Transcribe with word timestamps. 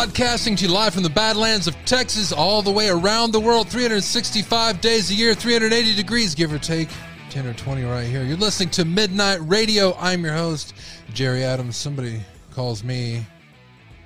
Broadcasting 0.00 0.56
to 0.56 0.64
you 0.64 0.72
live 0.72 0.94
from 0.94 1.02
the 1.02 1.10
Badlands 1.10 1.66
of 1.66 1.76
Texas, 1.84 2.32
all 2.32 2.62
the 2.62 2.70
way 2.70 2.88
around 2.88 3.32
the 3.32 3.38
world, 3.38 3.68
365 3.68 4.80
days 4.80 5.10
a 5.10 5.14
year, 5.14 5.34
380 5.34 5.94
degrees, 5.94 6.34
give 6.34 6.50
or 6.54 6.58
take 6.58 6.88
10 7.28 7.46
or 7.46 7.52
20 7.52 7.84
right 7.84 8.06
here. 8.06 8.24
You're 8.24 8.38
listening 8.38 8.70
to 8.70 8.86
Midnight 8.86 9.40
Radio. 9.42 9.94
I'm 9.98 10.24
your 10.24 10.32
host, 10.32 10.72
Jerry 11.12 11.44
Adams. 11.44 11.76
Somebody 11.76 12.22
calls 12.54 12.82
me, 12.82 13.26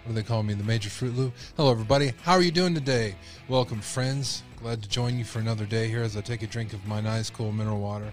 what 0.03 0.09
do 0.09 0.15
they 0.15 0.25
call 0.25 0.43
me? 0.43 0.55
The 0.55 0.65
Major 0.65 0.91
Fruit 0.91 1.17
Loop. 1.17 1.33
Hello, 1.57 1.71
everybody. 1.71 2.13
How 2.25 2.33
are 2.33 2.43
you 2.43 2.51
doing 2.51 2.75
today? 2.75 3.15
Welcome, 3.47 3.81
friends. 3.81 4.43
Glad 4.61 4.83
to 4.83 4.89
join 4.89 5.17
you 5.17 5.25
for 5.25 5.39
another 5.39 5.65
day 5.65 5.87
here 5.87 6.03
as 6.03 6.17
I 6.17 6.23
take 6.23 6.43
a 6.43 6.49
drink 6.49 6.73
of 6.73 6.85
my 6.89 7.01
nice, 7.01 7.31
cool 7.31 7.53
mineral 7.53 7.79
water. 7.79 8.13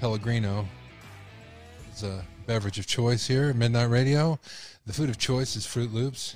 Pellegrino 0.00 0.66
is 1.94 2.02
a 2.02 2.24
beverage 2.48 2.80
of 2.80 2.88
choice 2.88 3.24
here 3.24 3.54
Midnight 3.54 3.88
Radio. 3.88 4.40
The 4.86 4.92
food 4.92 5.10
of 5.10 5.16
choice 5.16 5.54
is 5.54 5.64
Fruit 5.64 5.94
Loops. 5.94 6.34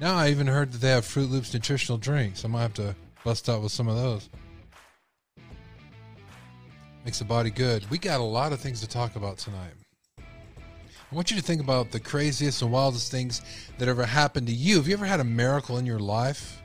Now 0.00 0.16
I 0.16 0.30
even 0.30 0.46
heard 0.46 0.72
that 0.72 0.78
they 0.78 0.90
have 0.90 1.04
Fruit 1.04 1.28
Loops 1.28 1.52
nutritional 1.52 1.98
drinks. 1.98 2.44
I 2.44 2.48
might 2.48 2.62
have 2.62 2.74
to 2.74 2.94
bust 3.24 3.48
out 3.48 3.62
with 3.62 3.72
some 3.72 3.88
of 3.88 3.96
those. 3.96 4.28
Makes 7.04 7.18
the 7.18 7.24
body 7.24 7.50
good. 7.50 7.88
We 7.90 7.98
got 7.98 8.20
a 8.20 8.24
lot 8.24 8.52
of 8.52 8.60
things 8.60 8.80
to 8.80 8.88
talk 8.88 9.16
about 9.16 9.38
tonight. 9.38 9.72
I 10.18 11.14
want 11.14 11.30
you 11.30 11.36
to 11.36 11.42
think 11.42 11.60
about 11.60 11.90
the 11.90 11.98
craziest 11.98 12.62
and 12.62 12.70
wildest 12.70 13.10
things 13.10 13.40
that 13.78 13.88
ever 13.88 14.04
happened 14.04 14.46
to 14.48 14.52
you. 14.52 14.76
Have 14.76 14.86
you 14.86 14.94
ever 14.94 15.06
had 15.06 15.20
a 15.20 15.24
miracle 15.24 15.78
in 15.78 15.86
your 15.86 15.98
life? 15.98 16.62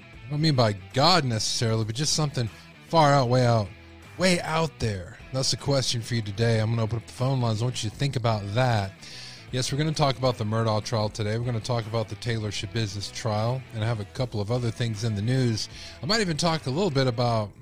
I 0.00 0.30
don't 0.30 0.40
mean 0.40 0.54
by 0.54 0.74
God 0.92 1.24
necessarily, 1.24 1.84
but 1.84 1.94
just 1.94 2.12
something 2.12 2.48
far 2.88 3.12
out, 3.12 3.28
way 3.28 3.46
out, 3.46 3.68
way 4.18 4.40
out 4.40 4.78
there. 4.78 5.18
That's 5.32 5.50
the 5.50 5.56
question 5.56 6.00
for 6.00 6.14
you 6.14 6.22
today. 6.22 6.60
I'm 6.60 6.66
going 6.66 6.76
to 6.76 6.82
open 6.84 6.98
up 6.98 7.06
the 7.06 7.12
phone 7.12 7.40
lines. 7.40 7.60
I 7.60 7.64
want 7.64 7.82
you 7.82 7.90
to 7.90 7.96
think 7.96 8.14
about 8.16 8.42
that. 8.54 8.92
Yes, 9.54 9.70
we're 9.70 9.78
going 9.78 9.88
to 9.88 9.94
talk 9.94 10.18
about 10.18 10.36
the 10.36 10.42
Murdaugh 10.42 10.82
trial 10.82 11.08
today. 11.08 11.38
We're 11.38 11.44
going 11.44 11.60
to 11.60 11.64
talk 11.64 11.86
about 11.86 12.08
the 12.08 12.16
Taylor 12.16 12.50
Schabusiness 12.50 13.14
trial, 13.14 13.62
and 13.72 13.84
I 13.84 13.86
have 13.86 14.00
a 14.00 14.04
couple 14.06 14.40
of 14.40 14.50
other 14.50 14.68
things 14.68 15.04
in 15.04 15.14
the 15.14 15.22
news. 15.22 15.68
I 16.02 16.06
might 16.06 16.20
even 16.20 16.36
talk 16.36 16.66
a 16.66 16.70
little 16.70 16.90
bit 16.90 17.06
about 17.06 17.52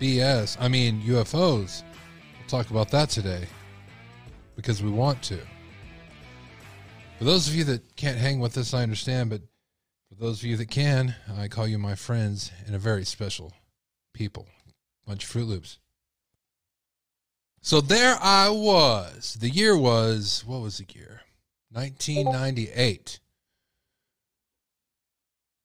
BS. 0.00 0.56
I 0.60 0.68
mean 0.68 1.02
UFOs. 1.02 1.82
We'll 2.38 2.46
talk 2.46 2.70
about 2.70 2.92
that 2.92 3.10
today 3.10 3.44
because 4.54 4.84
we 4.84 4.88
want 4.88 5.20
to. 5.22 5.40
For 7.18 7.24
those 7.24 7.48
of 7.48 7.56
you 7.56 7.64
that 7.64 7.96
can't 7.96 8.16
hang 8.16 8.38
with 8.38 8.56
us, 8.56 8.72
I 8.72 8.84
understand, 8.84 9.30
but 9.30 9.40
for 10.10 10.14
those 10.14 10.38
of 10.38 10.44
you 10.44 10.56
that 10.58 10.70
can, 10.70 11.12
I 11.36 11.48
call 11.48 11.66
you 11.66 11.76
my 11.76 11.96
friends 11.96 12.52
and 12.66 12.76
a 12.76 12.78
very 12.78 13.04
special 13.04 13.52
people. 14.14 14.46
Bunch 15.08 15.24
of 15.24 15.30
Fruit 15.30 15.48
Loops. 15.48 15.80
So 17.62 17.80
there 17.80 18.16
I 18.20 18.48
was. 18.48 19.36
The 19.38 19.50
year 19.50 19.76
was, 19.76 20.42
what 20.46 20.62
was 20.62 20.78
the 20.78 20.86
year? 20.94 21.20
1998. 21.72 23.20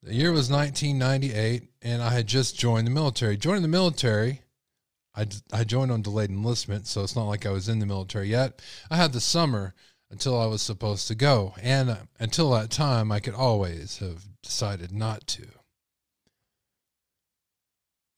The 0.03 0.13
year 0.13 0.31
was 0.31 0.51
1998, 0.51 1.63
and 1.81 2.01
I 2.03 2.09
had 2.09 2.27
just 2.27 2.59
joined 2.59 2.85
the 2.85 2.91
military. 2.91 3.37
Joining 3.37 3.61
the 3.61 3.67
military, 3.67 4.41
I, 5.15 5.27
I 5.53 5.63
joined 5.63 5.91
on 5.91 6.01
delayed 6.01 6.29
enlistment, 6.29 6.85
so 6.85 7.01
it's 7.01 7.15
not 7.15 7.23
like 7.23 7.45
I 7.45 7.51
was 7.51 7.69
in 7.69 7.79
the 7.79 7.85
military 7.85 8.27
yet. 8.27 8.61
I 8.91 8.97
had 8.97 9.13
the 9.13 9.21
summer 9.21 9.73
until 10.11 10.39
I 10.39 10.45
was 10.45 10.61
supposed 10.61 11.07
to 11.07 11.15
go, 11.15 11.55
and 11.61 11.89
uh, 11.89 11.95
until 12.19 12.51
that 12.51 12.69
time, 12.69 13.11
I 13.11 13.19
could 13.19 13.33
always 13.33 13.97
have 13.99 14.25
decided 14.43 14.91
not 14.91 15.25
to. 15.27 15.47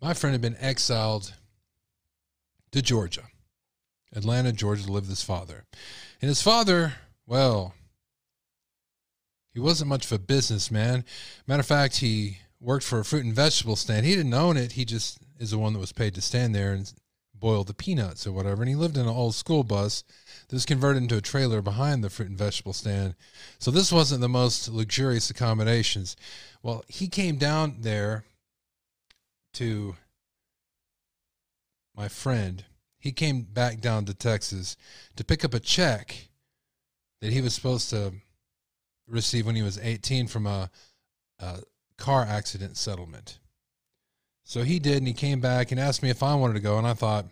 My 0.01 0.13
friend 0.13 0.33
had 0.33 0.41
been 0.41 0.57
exiled 0.59 1.33
to 2.71 2.81
Georgia 2.81 3.23
Atlanta, 4.16 4.51
Georgia, 4.51 4.85
to 4.85 4.91
live 4.91 5.03
with 5.03 5.09
his 5.09 5.23
father. 5.23 5.66
And 6.22 6.29
his 6.29 6.41
father, 6.41 6.94
well, 7.25 7.73
he 9.53 9.59
wasn't 9.59 9.90
much 9.90 10.06
of 10.06 10.12
a 10.12 10.19
businessman. 10.19 11.03
Matter 11.47 11.62
of 11.62 11.66
fact, 11.66 11.97
he 11.97 12.40
worked 12.59 12.85
for 12.85 13.00
a 13.00 13.06
fruit 13.06 13.25
and 13.25 13.34
vegetable 13.34 13.75
stand. 13.75 14.06
He 14.06 14.16
didn't 14.16 14.34
own 14.34 14.57
it. 14.57 14.73
He 14.73 14.85
just 14.85 15.19
is 15.40 15.51
the 15.51 15.57
one 15.57 15.73
that 15.73 15.79
was 15.79 15.91
paid 15.91 16.16
to 16.16 16.22
stand 16.22 16.56
there 16.56 16.73
and 16.73 16.91
boil 17.34 17.63
the 17.63 17.73
peanuts 17.73 18.25
or 18.25 18.31
whatever. 18.31 18.62
And 18.62 18.69
he 18.69 18.75
lived 18.75 18.97
in 18.97 19.03
an 19.03 19.09
old 19.09 19.35
school 19.35 19.63
bus 19.63 20.03
that 20.47 20.56
was 20.56 20.66
converted 20.66 21.03
into 21.03 21.18
a 21.18 21.22
trailer 21.22 21.62
behind 21.62 22.03
the 22.03 22.09
fruit 22.09 22.29
and 22.29 22.38
vegetable 22.38 22.74
stand. 22.74 23.16
So 23.59 23.69
this 23.72 23.91
wasn't 23.91 24.22
the 24.22 24.29
most 24.29 24.69
luxurious 24.69 25.29
accommodations. 25.29 26.16
Well, 26.63 26.84
he 26.88 27.07
came 27.07 27.38
down 27.38 27.78
there 27.81 28.25
to 29.53 29.95
my 31.95 32.07
friend 32.07 32.63
he 32.99 33.11
came 33.11 33.41
back 33.41 33.79
down 33.79 34.05
to 34.05 34.13
Texas 34.13 34.75
to 35.15 35.23
pick 35.23 35.45
up 35.45 35.53
a 35.53 35.59
check 35.59 36.29
that 37.21 37.31
he 37.31 37.41
was 37.41 37.53
supposed 37.53 37.89
to 37.91 38.13
receive 39.07 39.45
when 39.45 39.55
he 39.55 39.61
was 39.61 39.79
18 39.79 40.27
from 40.27 40.45
a, 40.45 40.69
a 41.39 41.59
car 41.97 42.23
accident 42.23 42.77
settlement. 42.77 43.39
So 44.43 44.63
he 44.63 44.79
did, 44.79 44.97
and 44.97 45.07
he 45.07 45.13
came 45.13 45.41
back 45.41 45.71
and 45.71 45.79
asked 45.79 46.01
me 46.01 46.09
if 46.09 46.23
I 46.23 46.35
wanted 46.35 46.53
to 46.53 46.59
go, 46.59 46.77
and 46.77 46.87
I 46.87 46.93
thought, 46.93 47.25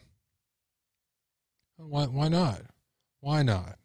why, 1.78 2.06
why 2.06 2.28
not? 2.28 2.62
Why 3.22 3.42
not? 3.42 3.78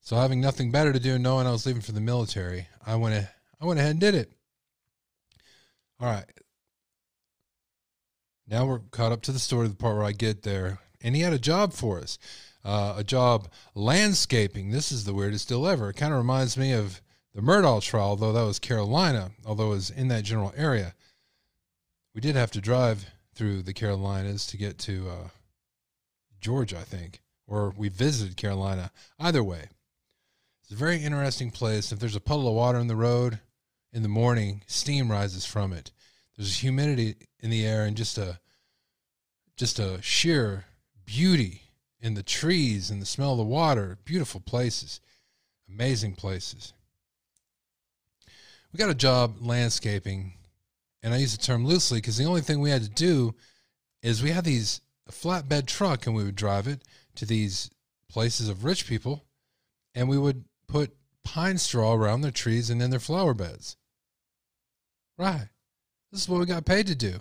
So 0.00 0.16
having 0.16 0.40
nothing 0.40 0.70
better 0.70 0.92
to 0.92 1.00
do, 1.00 1.18
knowing 1.18 1.46
I 1.46 1.52
was 1.52 1.64
leaving 1.64 1.82
for 1.82 1.92
the 1.92 2.00
military, 2.00 2.68
I 2.86 2.96
went, 2.96 3.26
I 3.60 3.64
went 3.64 3.80
ahead 3.80 3.92
and 3.92 4.00
did 4.00 4.14
it. 4.14 4.30
All 5.98 6.08
right. 6.08 6.24
Now 8.46 8.66
we're 8.66 8.80
caught 8.90 9.12
up 9.12 9.22
to 9.22 9.32
the 9.32 9.38
story, 9.38 9.68
the 9.68 9.74
part 9.74 9.96
where 9.96 10.04
I 10.04 10.12
get 10.12 10.42
there 10.42 10.78
and 11.04 11.14
he 11.14 11.22
had 11.22 11.34
a 11.34 11.38
job 11.38 11.74
for 11.74 12.00
us, 12.00 12.18
uh, 12.64 12.94
a 12.96 13.04
job 13.04 13.48
landscaping. 13.74 14.70
This 14.70 14.90
is 14.90 15.04
the 15.04 15.14
weirdest 15.14 15.48
deal 15.48 15.68
ever. 15.68 15.90
It 15.90 15.96
kind 15.96 16.12
of 16.12 16.18
reminds 16.18 16.56
me 16.56 16.72
of 16.72 17.02
the 17.34 17.42
Murdaugh 17.42 17.82
trial, 17.82 18.16
though 18.16 18.32
that 18.32 18.42
was 18.42 18.58
Carolina, 18.58 19.30
although 19.44 19.66
it 19.66 19.76
was 19.76 19.90
in 19.90 20.08
that 20.08 20.24
general 20.24 20.54
area. 20.56 20.94
We 22.14 22.20
did 22.20 22.36
have 22.36 22.50
to 22.52 22.60
drive 22.60 23.06
through 23.34 23.62
the 23.62 23.74
Carolinas 23.74 24.46
to 24.46 24.56
get 24.56 24.78
to 24.78 25.08
uh, 25.08 25.28
Georgia, 26.40 26.78
I 26.78 26.84
think, 26.84 27.20
or 27.46 27.74
we 27.76 27.88
visited 27.88 28.36
Carolina. 28.36 28.90
Either 29.20 29.44
way, 29.44 29.68
it's 30.62 30.72
a 30.72 30.76
very 30.76 31.02
interesting 31.02 31.50
place. 31.50 31.92
If 31.92 31.98
there's 31.98 32.16
a 32.16 32.20
puddle 32.20 32.48
of 32.48 32.54
water 32.54 32.78
in 32.78 32.86
the 32.86 32.96
road 32.96 33.40
in 33.92 34.02
the 34.02 34.08
morning, 34.08 34.62
steam 34.66 35.10
rises 35.10 35.44
from 35.44 35.72
it. 35.72 35.90
There's 36.36 36.58
humidity 36.58 37.16
in 37.40 37.50
the 37.50 37.66
air 37.66 37.84
and 37.84 37.96
just 37.96 38.16
a 38.16 38.40
just 39.56 39.78
a 39.78 40.02
sheer 40.02 40.64
beauty 41.04 41.62
in 42.00 42.14
the 42.14 42.22
trees 42.22 42.90
and 42.90 43.00
the 43.00 43.06
smell 43.06 43.32
of 43.32 43.38
the 43.38 43.44
water. 43.44 43.98
Beautiful 44.04 44.40
places, 44.40 45.00
amazing 45.68 46.14
places. 46.14 46.72
We 48.72 48.78
got 48.78 48.90
a 48.90 48.94
job 48.94 49.36
landscaping, 49.40 50.34
and 51.02 51.14
I 51.14 51.18
use 51.18 51.36
the 51.36 51.42
term 51.42 51.64
loosely 51.64 51.98
because 51.98 52.16
the 52.16 52.24
only 52.24 52.40
thing 52.40 52.60
we 52.60 52.70
had 52.70 52.82
to 52.82 52.88
do 52.88 53.34
is 54.02 54.22
we 54.22 54.30
had 54.30 54.44
these 54.44 54.80
a 55.06 55.12
flatbed 55.12 55.66
truck 55.66 56.06
and 56.06 56.16
we 56.16 56.24
would 56.24 56.36
drive 56.36 56.66
it 56.66 56.82
to 57.16 57.26
these 57.26 57.70
places 58.08 58.48
of 58.48 58.64
rich 58.64 58.86
people, 58.86 59.24
and 59.94 60.08
we 60.08 60.18
would 60.18 60.44
put 60.66 60.96
pine 61.24 61.58
straw 61.58 61.94
around 61.94 62.20
their 62.20 62.30
trees 62.30 62.70
and 62.70 62.82
in 62.82 62.90
their 62.90 63.00
flower 63.00 63.34
beds. 63.34 63.76
Right. 65.18 65.48
This 66.10 66.22
is 66.22 66.28
what 66.28 66.40
we 66.40 66.46
got 66.46 66.64
paid 66.64 66.86
to 66.88 66.94
do. 66.94 67.20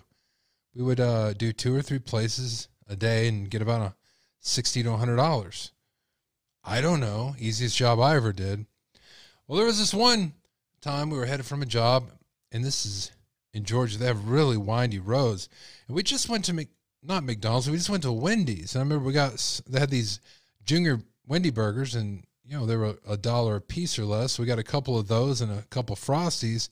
We 0.76 0.84
would 0.84 1.00
uh, 1.00 1.34
do 1.34 1.54
two 1.54 1.76
or 1.76 1.82
three 1.82 2.00
places 2.00 2.68
a 2.88 2.96
day 2.96 3.28
and 3.28 3.50
get 3.50 3.62
about 3.62 3.82
a 3.82 3.96
sixty 4.40 4.84
to 4.84 4.96
hundred 4.98 5.18
dollars. 5.18 5.72
I 6.64 6.82
don't 6.82 7.00
know. 7.00 7.36
Easiest 7.38 7.76
job 7.76 8.00
I 8.00 8.16
ever 8.16 8.32
did. 8.32 8.66
Well, 9.48 9.58
there 9.58 9.66
was 9.66 9.80
this 9.80 9.94
one 9.94 10.34
time 10.82 11.10
we 11.10 11.18
were 11.18 11.26
headed 11.26 11.46
from 11.46 11.62
a 11.62 11.66
job, 11.66 12.10
and 12.52 12.64
this 12.64 12.86
is 12.86 13.12
in 13.54 13.64
Georgia. 13.66 13.98
They 13.98 14.06
have 14.06 14.30
really 14.30 14.58
windy 14.58 15.00
roads, 15.00 15.50
and 15.88 15.96
we 15.96 16.04
just 16.04 16.30
went 16.30 16.46
to 16.46 16.54
Mc, 16.54 16.70
not 17.02 17.24
McDonald's. 17.24 17.70
We 17.70 17.78
just 17.78 17.90
went 17.90 18.04
to 18.04 18.12
Wendy's, 18.12 18.76
and 18.76 18.82
I 18.82 18.84
remember 18.84 19.06
we 19.06 19.14
got 19.14 19.62
they 19.68 19.80
had 19.80 19.90
these 19.90 20.20
junior 20.66 21.02
Wendy 21.28 21.50
burgers, 21.50 21.96
and 21.96 22.24
you 22.46 22.58
know 22.58 22.66
they 22.66 22.78
were 22.78 22.98
a 23.08 23.18
dollar 23.18 23.58
a 23.58 23.62
piece 23.62 24.00
or 24.00 24.06
less. 24.06 24.40
We 24.40 24.46
got 24.46 24.60
a 24.60 24.64
couple 24.64 24.98
of 24.98 25.08
those 25.08 25.42
and 25.42 25.52
a 25.52 25.64
couple 25.64 25.96
frosties, 25.96 26.70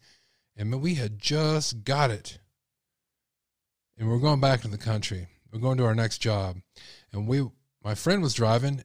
and 0.55 0.81
we 0.81 0.95
had 0.95 1.19
just 1.19 1.83
got 1.83 2.11
it, 2.11 2.39
and 3.97 4.09
we're 4.09 4.19
going 4.19 4.39
back 4.39 4.61
to 4.61 4.67
the 4.69 4.77
country. 4.77 5.27
We're 5.51 5.59
going 5.59 5.77
to 5.77 5.85
our 5.85 5.95
next 5.95 6.19
job. 6.19 6.57
And 7.11 7.27
we, 7.27 7.45
my 7.83 7.95
friend 7.95 8.21
was 8.21 8.33
driving, 8.33 8.83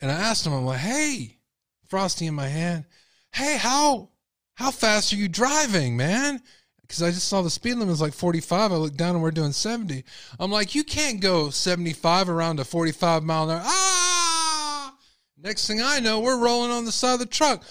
and 0.00 0.10
I 0.10 0.14
asked 0.14 0.46
him, 0.46 0.52
I'm 0.52 0.64
like, 0.64 0.80
hey, 0.80 1.38
Frosty 1.86 2.26
in 2.26 2.34
my 2.34 2.48
hand, 2.48 2.84
hey, 3.32 3.56
how, 3.56 4.10
how 4.54 4.70
fast 4.70 5.12
are 5.12 5.16
you 5.16 5.28
driving, 5.28 5.96
man? 5.96 6.42
Because 6.82 7.02
I 7.02 7.10
just 7.10 7.28
saw 7.28 7.40
the 7.42 7.50
speed 7.50 7.74
limit 7.74 7.88
was 7.88 8.00
like 8.00 8.12
45. 8.12 8.72
I 8.72 8.76
looked 8.76 8.96
down 8.96 9.14
and 9.14 9.22
we're 9.22 9.30
doing 9.30 9.52
70. 9.52 10.04
I'm 10.38 10.50
like, 10.50 10.74
you 10.74 10.84
can't 10.84 11.20
go 11.20 11.50
75 11.50 12.28
around 12.28 12.60
a 12.60 12.64
45 12.64 13.22
mile 13.22 13.44
an 13.44 13.56
hour. 13.56 13.62
Ah! 13.64 14.94
Next 15.38 15.66
thing 15.66 15.80
I 15.82 16.00
know, 16.00 16.20
we're 16.20 16.38
rolling 16.38 16.70
on 16.70 16.84
the 16.84 16.92
side 16.92 17.14
of 17.14 17.20
the 17.20 17.26
truck. 17.26 17.62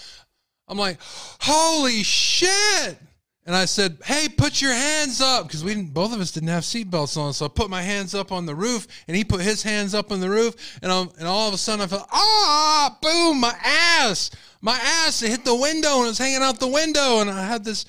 I'm 0.68 0.78
like, 0.78 0.98
holy 1.42 2.04
shit. 2.04 2.98
And 3.46 3.56
I 3.56 3.66
said, 3.66 3.98
"Hey, 4.06 4.30
put 4.30 4.62
your 4.62 4.74
hands 4.74 5.20
up," 5.20 5.48
because 5.48 5.64
we 5.66 5.74
didn't, 5.74 5.94
both 5.94 6.14
of 6.14 6.22
us 6.22 6.32
didn't 6.32 6.50
have 6.50 6.64
seatbelts 6.64 7.18
on. 7.18 7.34
So 7.34 7.46
I 7.46 7.50
put 7.50 7.70
my 7.70 7.82
hands 7.82 8.16
up 8.16 8.32
on 8.32 8.46
the 8.46 8.56
roof, 8.56 8.88
and 9.08 9.18
he 9.18 9.26
put 9.26 9.42
his 9.42 9.64
hands 9.64 9.94
up 9.94 10.12
on 10.14 10.22
the 10.22 10.30
roof, 10.30 10.80
and 10.82 10.90
i 10.92 11.02
and 11.02 11.28
all 11.28 11.50
of 11.50 11.54
a 11.54 11.58
sudden 11.58 11.84
I 11.84 11.88
felt, 11.88 12.08
ah, 12.12 12.98
boom, 13.02 13.42
my 13.42 13.54
ass, 13.62 14.32
my 14.62 14.80
ass, 14.82 15.22
it 15.24 15.30
hit 15.30 15.44
the 15.44 15.56
window, 15.56 15.98
and 15.98 16.06
it 16.06 16.10
was 16.10 16.18
hanging 16.18 16.42
out 16.42 16.60
the 16.60 16.68
window, 16.68 17.20
and 17.20 17.30
I 17.30 17.46
had 17.46 17.66
this, 17.66 17.86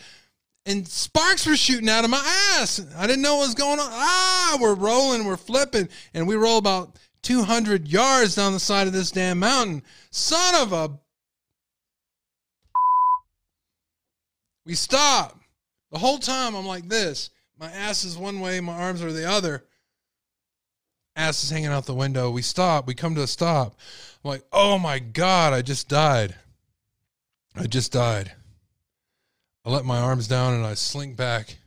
and 0.66 0.88
sparks 0.88 1.46
were 1.46 1.56
shooting 1.56 1.88
out 1.88 2.02
of 2.02 2.10
my 2.10 2.56
ass. 2.58 2.84
I 2.96 3.06
didn't 3.06 3.22
know 3.22 3.36
what 3.36 3.46
was 3.46 3.54
going 3.54 3.78
on. 3.78 3.88
Ah, 3.90 4.58
we're 4.60 4.74
rolling, 4.74 5.24
we're 5.24 5.36
flipping, 5.36 5.88
and 6.14 6.26
we 6.26 6.34
roll 6.34 6.58
about 6.58 6.98
200 7.22 7.86
yards 7.86 8.34
down 8.34 8.52
the 8.52 8.60
side 8.60 8.88
of 8.88 8.92
this 8.92 9.12
damn 9.12 9.38
mountain. 9.38 9.84
Son 10.10 10.54
of 10.56 10.72
a. 10.72 10.90
We 14.66 14.74
stop. 14.74 15.43
The 15.94 16.00
whole 16.00 16.18
time 16.18 16.56
I'm 16.56 16.66
like 16.66 16.88
this. 16.88 17.30
My 17.56 17.70
ass 17.70 18.02
is 18.02 18.18
one 18.18 18.40
way, 18.40 18.58
my 18.58 18.72
arms 18.72 19.00
are 19.00 19.12
the 19.12 19.30
other. 19.30 19.64
Ass 21.14 21.44
is 21.44 21.50
hanging 21.50 21.68
out 21.68 21.86
the 21.86 21.94
window. 21.94 22.32
We 22.32 22.42
stop. 22.42 22.88
We 22.88 22.94
come 22.94 23.14
to 23.14 23.22
a 23.22 23.28
stop. 23.28 23.76
I'm 24.24 24.30
like, 24.30 24.42
oh 24.52 24.76
my 24.76 24.98
God, 24.98 25.52
I 25.52 25.62
just 25.62 25.88
died. 25.88 26.34
I 27.54 27.68
just 27.68 27.92
died. 27.92 28.32
I 29.64 29.70
let 29.70 29.84
my 29.84 29.98
arms 29.98 30.26
down 30.26 30.54
and 30.54 30.66
I 30.66 30.74
slink 30.74 31.16
back 31.16 31.58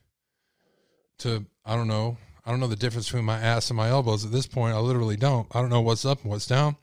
to, 1.19 1.45
I 1.65 1.77
don't 1.77 1.87
know. 1.87 2.17
I 2.45 2.51
don't 2.51 2.59
know 2.59 2.67
the 2.67 2.75
difference 2.75 3.07
between 3.07 3.23
my 3.23 3.39
ass 3.39 3.69
and 3.69 3.77
my 3.77 3.87
elbows 3.87 4.25
at 4.25 4.33
this 4.33 4.45
point. 4.45 4.75
I 4.75 4.79
literally 4.79 5.15
don't. 5.15 5.47
I 5.55 5.61
don't 5.61 5.69
know 5.69 5.79
what's 5.79 6.03
up 6.03 6.23
and 6.23 6.31
what's 6.31 6.47
down. 6.47 6.75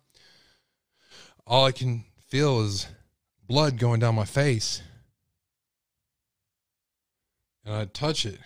All 1.46 1.66
I 1.66 1.72
can 1.72 2.06
feel 2.26 2.62
is 2.62 2.86
blood 3.46 3.78
going 3.78 4.00
down 4.00 4.14
my 4.14 4.24
face 4.24 4.80
and 7.64 7.74
I 7.74 7.84
touch 7.86 8.26
it 8.26 8.38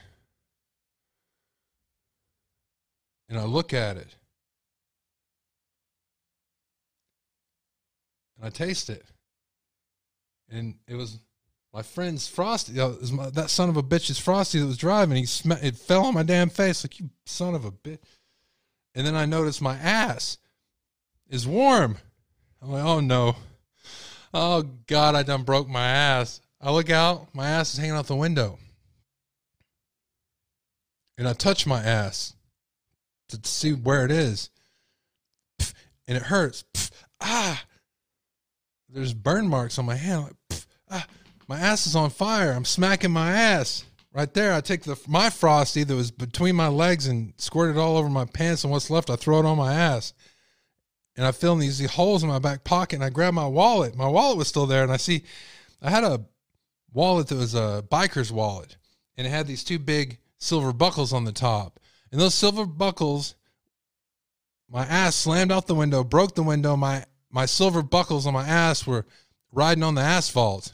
and 3.29 3.39
I 3.39 3.45
look 3.45 3.75
at 3.75 3.97
it 3.97 4.17
and 8.37 8.47
I 8.47 8.51
taste 8.51 8.91
it. 8.91 9.05
And 10.51 10.77
it 10.87 10.95
was 10.95 11.19
my 11.75 11.83
friend's 11.83 12.27
Frosty. 12.27 12.73
You 12.73 12.79
know, 12.79 12.99
my, 13.13 13.31
that 13.31 13.51
son 13.51 13.69
of 13.69 13.77
a 13.77 13.83
bitch 13.83 14.09
is 14.09 14.19
Frosty 14.19 14.59
that 14.61 14.67
was 14.67 14.79
driving. 14.79 15.17
He 15.17 15.27
sm- 15.27 15.53
it 15.53 15.77
fell 15.77 16.07
on 16.07 16.15
my 16.15 16.23
damn 16.23 16.49
face 16.49 16.85
like 16.85 16.99
you 16.99 17.11
son 17.27 17.55
of 17.55 17.65
a 17.65 17.73
bitch. 17.73 17.99
And 18.95 19.07
then 19.07 19.15
I 19.15 19.27
noticed 19.27 19.61
my 19.61 19.77
ass 19.77 20.39
is 21.29 21.47
warm. 21.47 21.99
I'm 22.63 22.71
like, 22.71 22.85
oh 22.85 23.01
no. 23.01 23.37
Oh 24.33 24.63
God, 24.87 25.15
I 25.15 25.23
done 25.23 25.43
broke 25.43 25.69
my 25.69 25.87
ass. 25.87 26.41
I 26.61 26.73
look 26.73 26.91
out, 26.91 27.35
my 27.35 27.49
ass 27.49 27.75
is 27.75 27.79
hanging 27.79 27.95
out 27.95 28.07
the 28.07 28.17
window 28.17 28.59
and 31.19 31.29
I 31.29 31.33
touch 31.33 31.67
my 31.67 31.83
ass 31.83 32.35
to 33.29 33.41
see 33.43 33.73
where 33.73 34.05
it 34.05 34.11
is, 34.11 34.49
and 36.07 36.17
it 36.17 36.23
hurts. 36.23 36.65
Ah, 37.21 37.65
there's 38.89 39.13
burn 39.13 39.49
marks 39.49 39.79
on 39.79 39.85
my 39.85 39.97
hand. 39.97 40.37
Ah, 40.89 41.07
my 41.49 41.59
ass 41.59 41.87
is 41.87 41.97
on 41.97 42.11
fire. 42.11 42.53
I'm 42.53 42.65
smacking 42.65 43.11
my 43.11 43.33
ass 43.33 43.85
right 44.13 44.33
there. 44.33 44.55
I 44.55 44.61
take 44.61 44.85
the 44.85 44.99
my 45.07 45.29
frosty 45.29 45.85
that 45.85 45.95
was 45.95 46.11
between 46.11 46.57
my 46.57 46.69
legs 46.69 47.07
and 47.09 47.35
squirt 47.37 47.77
it 47.77 47.79
all 47.79 47.97
over 47.97 48.09
my 48.09 48.25
pants, 48.25 48.63
and 48.63 48.71
what's 48.71 48.89
left, 48.89 49.11
I 49.11 49.17
throw 49.17 49.41
it 49.41 49.45
on 49.45 49.59
my 49.59 49.75
ass. 49.75 50.15
And 51.17 51.27
I 51.27 51.33
feel 51.33 51.57
these 51.57 51.85
holes 51.91 52.23
in 52.23 52.29
my 52.29 52.39
back 52.39 52.63
pocket, 52.63 52.97
and 52.97 53.05
I 53.05 53.11
grab 53.11 53.35
my 53.35 53.49
wallet. 53.49 53.97
My 53.97 54.07
wallet 54.07 54.39
was 54.39 54.47
still 54.47 54.67
there, 54.67 54.85
and 54.85 54.93
I 54.93 54.99
see 54.99 55.25
I 55.83 55.91
had 55.91 56.05
a 56.05 56.25
wallet 56.93 57.27
that 57.27 57.39
was 57.39 57.55
a 57.55 57.85
biker's 57.91 58.33
wallet, 58.33 58.77
and 59.17 59.27
it 59.27 59.31
had 59.31 59.49
these 59.49 59.65
two 59.65 59.81
big 59.81 60.19
silver 60.39 60.73
buckles 60.73 61.13
on 61.13 61.25
the 61.25 61.33
top. 61.33 61.79
And 62.11 62.21
those 62.21 62.35
silver 62.35 62.65
buckles, 62.65 63.35
my 64.71 64.85
ass 64.87 65.15
slammed 65.15 65.53
out 65.53 65.67
the 65.67 65.75
window, 65.75 66.03
broke 66.03 66.35
the 66.35 66.43
window. 66.43 66.77
My 66.77 67.05
my 67.31 67.45
silver 67.45 67.83
buckles 67.83 68.27
on 68.27 68.33
my 68.33 68.47
ass 68.47 68.87
were 68.87 69.05
riding 69.53 69.85
on 69.85 69.95
the 69.95 70.01
asphalt 70.01 70.73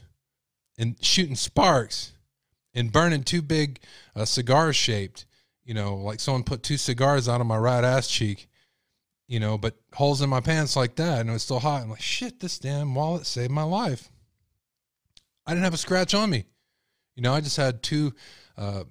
and 0.77 0.95
shooting 1.03 1.35
sparks 1.35 2.13
and 2.73 2.91
burning 2.91 3.23
two 3.23 3.41
big 3.41 3.79
uh, 4.15 4.25
cigars 4.25 4.75
shaped. 4.75 5.25
You 5.63 5.73
know, 5.73 5.95
like 5.95 6.19
someone 6.19 6.43
put 6.43 6.63
two 6.63 6.77
cigars 6.77 7.27
out 7.27 7.41
of 7.41 7.47
my 7.47 7.57
right 7.57 7.83
ass 7.83 8.07
cheek. 8.07 8.47
You 9.27 9.39
know, 9.39 9.57
but 9.57 9.75
holes 9.93 10.21
in 10.21 10.29
my 10.29 10.39
pants 10.39 10.75
like 10.75 10.95
that, 10.97 11.21
and 11.21 11.29
it 11.31 11.33
was 11.33 11.41
still 11.41 11.59
hot. 11.59 11.81
I'm 11.81 11.89
like, 11.89 11.99
shit, 12.01 12.39
this 12.39 12.59
damn 12.59 12.93
wallet 12.93 13.25
saved 13.25 13.49
my 13.49 13.63
life. 13.63 14.11
I 15.47 15.51
didn't 15.51 15.63
have 15.63 15.73
a 15.73 15.77
scratch 15.77 16.13
on 16.13 16.29
me. 16.29 16.45
You 17.15 17.23
know, 17.23 17.33
I 17.33 17.41
just 17.41 17.57
had 17.57 17.81
two 17.81 18.13
uh, 18.55 18.83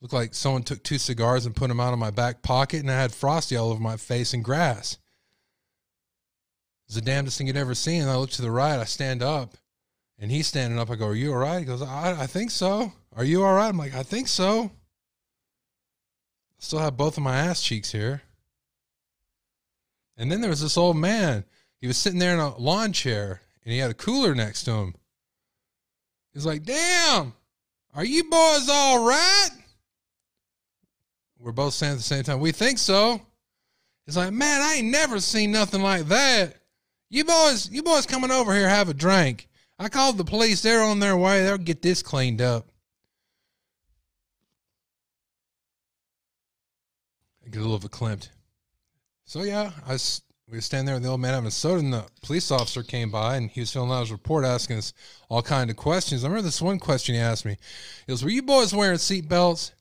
Looked 0.00 0.14
like 0.14 0.34
someone 0.34 0.62
took 0.62 0.82
two 0.82 0.98
cigars 0.98 1.44
and 1.44 1.56
put 1.56 1.68
them 1.68 1.80
out 1.80 1.92
of 1.92 1.98
my 1.98 2.10
back 2.10 2.42
pocket, 2.42 2.80
and 2.80 2.90
I 2.90 3.00
had 3.00 3.12
frosty 3.12 3.56
all 3.56 3.70
over 3.70 3.80
my 3.80 3.96
face 3.96 4.32
and 4.32 4.44
grass. 4.44 4.98
It's 6.86 6.94
the 6.94 7.02
damnedest 7.02 7.36
thing 7.36 7.48
you'd 7.48 7.56
ever 7.56 7.74
seen. 7.74 8.02
And 8.02 8.10
I 8.10 8.16
look 8.16 8.30
to 8.30 8.42
the 8.42 8.50
right, 8.50 8.78
I 8.78 8.84
stand 8.84 9.22
up, 9.22 9.56
and 10.18 10.30
he's 10.30 10.46
standing 10.46 10.78
up. 10.78 10.90
I 10.90 10.94
go, 10.94 11.08
Are 11.08 11.14
you 11.14 11.32
all 11.32 11.38
right? 11.38 11.58
He 11.58 11.64
goes, 11.64 11.82
I, 11.82 12.22
I 12.22 12.26
think 12.26 12.50
so. 12.50 12.92
Are 13.16 13.24
you 13.24 13.44
all 13.44 13.54
right? 13.54 13.68
I'm 13.68 13.76
like, 13.76 13.94
I 13.94 14.04
think 14.04 14.28
so. 14.28 14.64
I 14.64 14.70
still 16.58 16.78
have 16.78 16.96
both 16.96 17.16
of 17.16 17.24
my 17.24 17.36
ass 17.36 17.62
cheeks 17.62 17.92
here. 17.92 18.22
And 20.16 20.30
then 20.30 20.40
there 20.40 20.50
was 20.50 20.62
this 20.62 20.78
old 20.78 20.96
man. 20.96 21.44
He 21.80 21.86
was 21.86 21.96
sitting 21.96 22.18
there 22.18 22.34
in 22.34 22.40
a 22.40 22.56
lawn 22.56 22.92
chair, 22.92 23.42
and 23.64 23.72
he 23.72 23.78
had 23.78 23.90
a 23.90 23.94
cooler 23.94 24.34
next 24.34 24.64
to 24.64 24.72
him. 24.72 24.94
He's 26.32 26.46
like, 26.46 26.62
Damn, 26.62 27.34
are 27.94 28.04
you 28.04 28.24
boys 28.24 28.68
all 28.70 29.04
right? 29.04 29.50
We're 31.38 31.52
both 31.52 31.74
saying 31.74 31.92
at 31.92 31.98
the 31.98 32.04
same 32.04 32.24
time, 32.24 32.40
we 32.40 32.52
think 32.52 32.78
so. 32.78 33.20
It's 34.06 34.16
like, 34.16 34.32
man, 34.32 34.60
I 34.60 34.76
ain't 34.76 34.88
never 34.88 35.20
seen 35.20 35.52
nothing 35.52 35.82
like 35.82 36.06
that. 36.06 36.54
You 37.10 37.24
boys, 37.24 37.70
you 37.70 37.82
boys 37.82 38.06
coming 38.06 38.30
over 38.30 38.54
here 38.54 38.68
have 38.68 38.88
a 38.88 38.94
drink. 38.94 39.48
I 39.78 39.88
called 39.88 40.18
the 40.18 40.24
police. 40.24 40.60
They're 40.60 40.82
on 40.82 40.98
their 40.98 41.16
way. 41.16 41.42
They'll 41.42 41.58
get 41.58 41.82
this 41.82 42.02
cleaned 42.02 42.42
up. 42.42 42.66
I 47.46 47.50
get 47.50 47.60
a 47.60 47.64
little 47.64 47.78
verklempt. 47.78 48.30
So 49.24 49.42
yeah, 49.42 49.70
I 49.86 49.92
was, 49.92 50.22
we 50.50 50.56
were 50.56 50.62
standing 50.62 50.86
there 50.86 50.96
with 50.96 51.04
the 51.04 51.10
old 51.10 51.20
man 51.20 51.34
having 51.34 51.46
a 51.46 51.50
soda, 51.50 51.80
and 51.80 51.92
the 51.92 52.06
police 52.22 52.50
officer 52.50 52.82
came 52.82 53.10
by, 53.10 53.36
and 53.36 53.50
he 53.50 53.60
was 53.60 53.72
filling 53.72 53.90
out 53.90 54.00
his 54.00 54.12
report, 54.12 54.44
asking 54.44 54.78
us 54.78 54.92
all 55.28 55.42
kind 55.42 55.70
of 55.70 55.76
questions. 55.76 56.24
I 56.24 56.28
remember 56.28 56.46
this 56.46 56.60
one 56.60 56.78
question 56.78 57.14
he 57.14 57.20
asked 57.20 57.44
me. 57.44 57.56
He 58.06 58.12
goes, 58.12 58.24
"Were 58.24 58.30
you 58.30 58.42
boys 58.42 58.74
wearing 58.74 58.98
seat 58.98 59.28
belts?" 59.28 59.72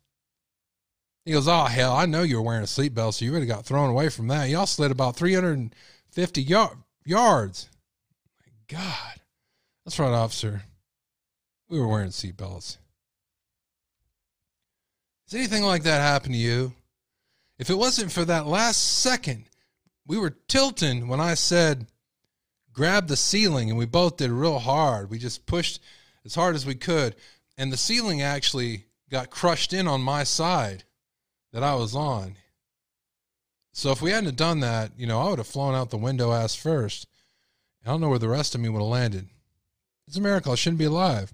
He 1.27 1.33
goes, 1.33 1.49
Oh, 1.49 1.65
hell, 1.65 1.93
I 1.93 2.05
know 2.05 2.23
you 2.23 2.37
were 2.37 2.41
wearing 2.41 2.63
a 2.63 2.67
seatbelt, 2.67 3.15
so 3.15 3.25
you 3.25 3.33
would 3.33 3.41
have 3.41 3.49
got 3.49 3.65
thrown 3.65 3.89
away 3.89 4.07
from 4.07 4.29
that. 4.29 4.47
Y'all 4.47 4.65
slid 4.65 4.91
about 4.91 5.17
350 5.17 6.45
y- 6.49 6.69
yards. 7.03 7.69
My 8.39 8.53
God. 8.69 9.19
That's 9.83 9.99
right, 9.99 10.07
officer. 10.07 10.61
We 11.67 11.81
were 11.81 11.87
wearing 11.89 12.11
seatbelts. 12.11 12.77
Has 15.25 15.33
anything 15.33 15.63
like 15.63 15.83
that 15.83 15.99
happened 15.99 16.33
to 16.33 16.39
you? 16.39 16.71
If 17.59 17.69
it 17.69 17.77
wasn't 17.77 18.13
for 18.13 18.23
that 18.23 18.47
last 18.47 19.01
second, 19.01 19.49
we 20.05 20.17
were 20.17 20.37
tilting 20.47 21.09
when 21.09 21.19
I 21.19 21.33
said, 21.33 21.87
grab 22.71 23.09
the 23.09 23.17
ceiling, 23.17 23.69
and 23.69 23.77
we 23.77 23.85
both 23.85 24.15
did 24.15 24.31
real 24.31 24.59
hard. 24.59 25.09
We 25.09 25.17
just 25.17 25.45
pushed 25.45 25.81
as 26.23 26.35
hard 26.35 26.55
as 26.55 26.65
we 26.65 26.75
could, 26.75 27.17
and 27.57 27.69
the 27.69 27.75
ceiling 27.75 28.21
actually 28.21 28.85
got 29.09 29.29
crushed 29.29 29.73
in 29.73 29.89
on 29.89 29.99
my 29.99 30.23
side 30.23 30.85
that 31.53 31.63
I 31.63 31.75
was 31.75 31.95
on. 31.95 32.35
So 33.73 33.91
if 33.91 34.01
we 34.01 34.11
hadn't 34.11 34.35
done 34.35 34.59
that, 34.61 34.91
you 34.97 35.05
know, 35.05 35.21
I 35.21 35.29
would 35.29 35.37
have 35.37 35.47
flown 35.47 35.75
out 35.75 35.89
the 35.91 35.97
window 35.97 36.31
ass 36.31 36.55
first. 36.55 37.07
I 37.85 37.89
don't 37.89 38.01
know 38.01 38.09
where 38.09 38.19
the 38.19 38.27
rest 38.27 38.55
of 38.55 38.61
me 38.61 38.69
would 38.69 38.79
have 38.79 38.87
landed. 38.87 39.27
It's 40.07 40.17
a 40.17 40.21
miracle. 40.21 40.51
I 40.51 40.55
shouldn't 40.55 40.79
be 40.79 40.85
alive. 40.85 41.33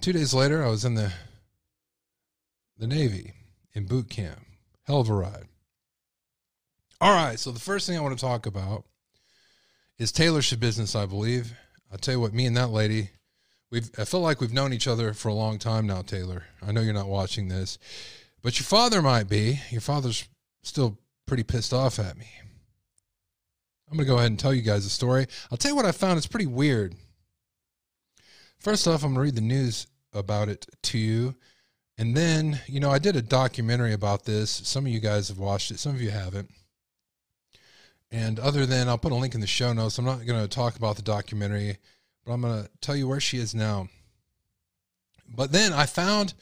Two 0.00 0.12
days 0.12 0.34
later, 0.34 0.64
I 0.64 0.68
was 0.68 0.84
in 0.84 0.94
the 0.94 1.12
the 2.76 2.86
Navy 2.86 3.32
in 3.72 3.86
boot 3.86 4.10
camp. 4.10 4.40
Hell 4.86 5.00
of 5.00 5.08
a 5.08 5.14
ride. 5.14 5.46
All 7.00 7.14
right, 7.14 7.38
so 7.38 7.50
the 7.50 7.60
first 7.60 7.86
thing 7.86 7.96
I 7.96 8.00
want 8.00 8.18
to 8.18 8.24
talk 8.24 8.46
about 8.46 8.84
is 9.98 10.10
Taylor 10.10 10.40
Schabusiness, 10.40 10.98
I 10.98 11.06
believe. 11.06 11.54
I'll 11.90 11.98
tell 11.98 12.14
you 12.14 12.20
what, 12.20 12.34
me 12.34 12.46
and 12.46 12.56
that 12.56 12.70
lady, 12.70 13.10
we've 13.70 13.90
I 13.98 14.04
feel 14.04 14.20
like 14.20 14.40
we've 14.40 14.52
known 14.52 14.72
each 14.72 14.88
other 14.88 15.12
for 15.14 15.28
a 15.28 15.34
long 15.34 15.58
time 15.58 15.86
now, 15.86 16.02
Taylor. 16.02 16.44
I 16.66 16.72
know 16.72 16.80
you're 16.80 16.92
not 16.92 17.08
watching 17.08 17.48
this. 17.48 17.78
But 18.44 18.60
your 18.60 18.66
father 18.66 19.00
might 19.00 19.28
be. 19.28 19.58
Your 19.70 19.80
father's 19.80 20.28
still 20.62 20.98
pretty 21.26 21.42
pissed 21.42 21.72
off 21.72 21.98
at 21.98 22.18
me. 22.18 22.28
I'm 23.90 23.96
going 23.96 24.06
to 24.06 24.10
go 24.12 24.18
ahead 24.18 24.30
and 24.30 24.38
tell 24.38 24.52
you 24.52 24.60
guys 24.60 24.84
a 24.84 24.90
story. 24.90 25.26
I'll 25.50 25.56
tell 25.56 25.70
you 25.70 25.76
what 25.76 25.86
I 25.86 25.92
found. 25.92 26.18
It's 26.18 26.26
pretty 26.26 26.46
weird. 26.46 26.94
First 28.58 28.86
off, 28.86 29.02
I'm 29.02 29.14
going 29.14 29.14
to 29.14 29.20
read 29.22 29.34
the 29.34 29.40
news 29.40 29.86
about 30.12 30.50
it 30.50 30.66
to 30.82 30.98
you. 30.98 31.34
And 31.96 32.14
then, 32.14 32.60
you 32.66 32.80
know, 32.80 32.90
I 32.90 32.98
did 32.98 33.16
a 33.16 33.22
documentary 33.22 33.94
about 33.94 34.24
this. 34.24 34.50
Some 34.50 34.84
of 34.84 34.92
you 34.92 35.00
guys 35.00 35.28
have 35.28 35.38
watched 35.38 35.70
it, 35.70 35.78
some 35.78 35.94
of 35.94 36.02
you 36.02 36.10
haven't. 36.10 36.50
And 38.10 38.38
other 38.38 38.66
than, 38.66 38.88
I'll 38.88 38.98
put 38.98 39.12
a 39.12 39.16
link 39.16 39.34
in 39.34 39.40
the 39.40 39.46
show 39.46 39.72
notes. 39.72 39.96
I'm 39.96 40.04
not 40.04 40.26
going 40.26 40.42
to 40.42 40.48
talk 40.48 40.76
about 40.76 40.96
the 40.96 41.02
documentary, 41.02 41.78
but 42.26 42.32
I'm 42.32 42.42
going 42.42 42.64
to 42.64 42.70
tell 42.82 42.94
you 42.94 43.08
where 43.08 43.20
she 43.20 43.38
is 43.38 43.54
now. 43.54 43.88
But 45.26 45.50
then 45.50 45.72
I 45.72 45.86
found 45.86 46.34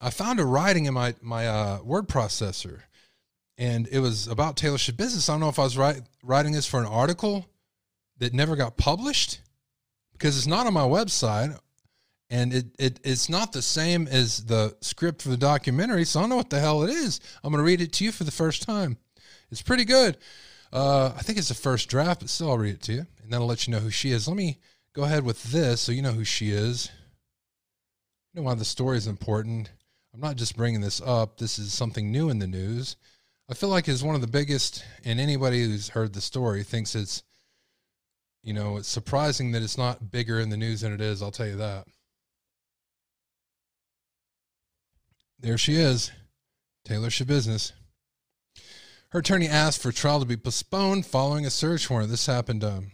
I 0.00 0.10
found 0.10 0.40
a 0.40 0.44
writing 0.44 0.86
in 0.86 0.94
my 0.94 1.14
my 1.20 1.46
uh, 1.46 1.78
word 1.82 2.08
processor, 2.08 2.80
and 3.58 3.86
it 3.88 4.00
was 4.00 4.28
about 4.28 4.56
Taylor 4.56 4.78
Schabusiness. 4.78 5.28
I 5.28 5.34
don't 5.34 5.40
know 5.40 5.48
if 5.50 5.58
I 5.58 5.64
was 5.64 5.76
write, 5.76 6.02
writing 6.22 6.52
this 6.52 6.66
for 6.66 6.80
an 6.80 6.86
article 6.86 7.46
that 8.18 8.32
never 8.32 8.56
got 8.56 8.76
published 8.76 9.40
because 10.12 10.36
it's 10.38 10.46
not 10.46 10.66
on 10.66 10.72
my 10.72 10.82
website, 10.86 11.58
and 12.30 12.54
it, 12.54 12.66
it 12.78 13.00
it's 13.04 13.28
not 13.28 13.52
the 13.52 13.60
same 13.60 14.08
as 14.08 14.46
the 14.46 14.74
script 14.80 15.22
for 15.22 15.28
the 15.28 15.36
documentary. 15.36 16.04
So 16.04 16.20
I 16.20 16.22
don't 16.22 16.30
know 16.30 16.36
what 16.36 16.50
the 16.50 16.60
hell 16.60 16.82
it 16.82 16.90
is. 16.90 17.20
I'm 17.44 17.52
going 17.52 17.62
to 17.62 17.66
read 17.66 17.82
it 17.82 17.92
to 17.94 18.04
you 18.04 18.12
for 18.12 18.24
the 18.24 18.30
first 18.30 18.62
time. 18.62 18.96
It's 19.50 19.62
pretty 19.62 19.84
good. 19.84 20.16
Uh, 20.72 21.12
I 21.16 21.22
think 21.22 21.36
it's 21.36 21.48
the 21.48 21.54
first 21.54 21.88
draft, 21.88 22.20
but 22.20 22.30
still, 22.30 22.50
I'll 22.50 22.58
read 22.58 22.74
it 22.74 22.82
to 22.82 22.92
you, 22.92 23.06
and 23.22 23.32
that'll 23.32 23.46
let 23.46 23.66
you 23.66 23.72
know 23.72 23.80
who 23.80 23.90
she 23.90 24.12
is. 24.12 24.28
Let 24.28 24.36
me 24.36 24.58
go 24.94 25.02
ahead 25.02 25.24
with 25.24 25.42
this 25.44 25.82
so 25.82 25.92
you 25.92 26.00
know 26.00 26.12
who 26.12 26.24
she 26.24 26.50
is. 26.50 26.90
You 28.32 28.40
know 28.40 28.46
why 28.46 28.54
the 28.54 28.64
story 28.64 28.96
is 28.96 29.06
important. 29.06 29.70
I'm 30.12 30.20
not 30.20 30.36
just 30.36 30.56
bringing 30.56 30.80
this 30.80 31.00
up. 31.00 31.38
This 31.38 31.58
is 31.58 31.72
something 31.72 32.10
new 32.10 32.30
in 32.30 32.38
the 32.38 32.46
news. 32.46 32.96
I 33.48 33.54
feel 33.54 33.68
like 33.68 33.88
it's 33.88 34.02
one 34.02 34.14
of 34.14 34.20
the 34.20 34.26
biggest, 34.26 34.84
and 35.04 35.18
anybody 35.18 35.64
who's 35.64 35.88
heard 35.88 36.12
the 36.12 36.20
story 36.20 36.62
thinks 36.62 36.94
it's, 36.94 37.22
you 38.42 38.52
know, 38.52 38.76
it's 38.76 38.88
surprising 38.88 39.52
that 39.52 39.62
it's 39.62 39.78
not 39.78 40.10
bigger 40.10 40.40
in 40.40 40.50
the 40.50 40.56
news 40.56 40.80
than 40.80 40.92
it 40.92 41.00
is. 41.00 41.22
I'll 41.22 41.30
tell 41.30 41.46
you 41.46 41.56
that. 41.56 41.86
There 45.40 45.58
she 45.58 45.74
is, 45.74 46.12
Taylor 46.84 47.08
Schabusiness. 47.08 47.72
Her 49.10 49.18
attorney 49.18 49.48
asked 49.48 49.82
for 49.82 49.90
trial 49.90 50.20
to 50.20 50.26
be 50.26 50.36
postponed 50.36 51.06
following 51.06 51.44
a 51.44 51.50
search 51.50 51.90
warrant. 51.90 52.10
This 52.10 52.26
happened 52.26 52.62
um, 52.62 52.92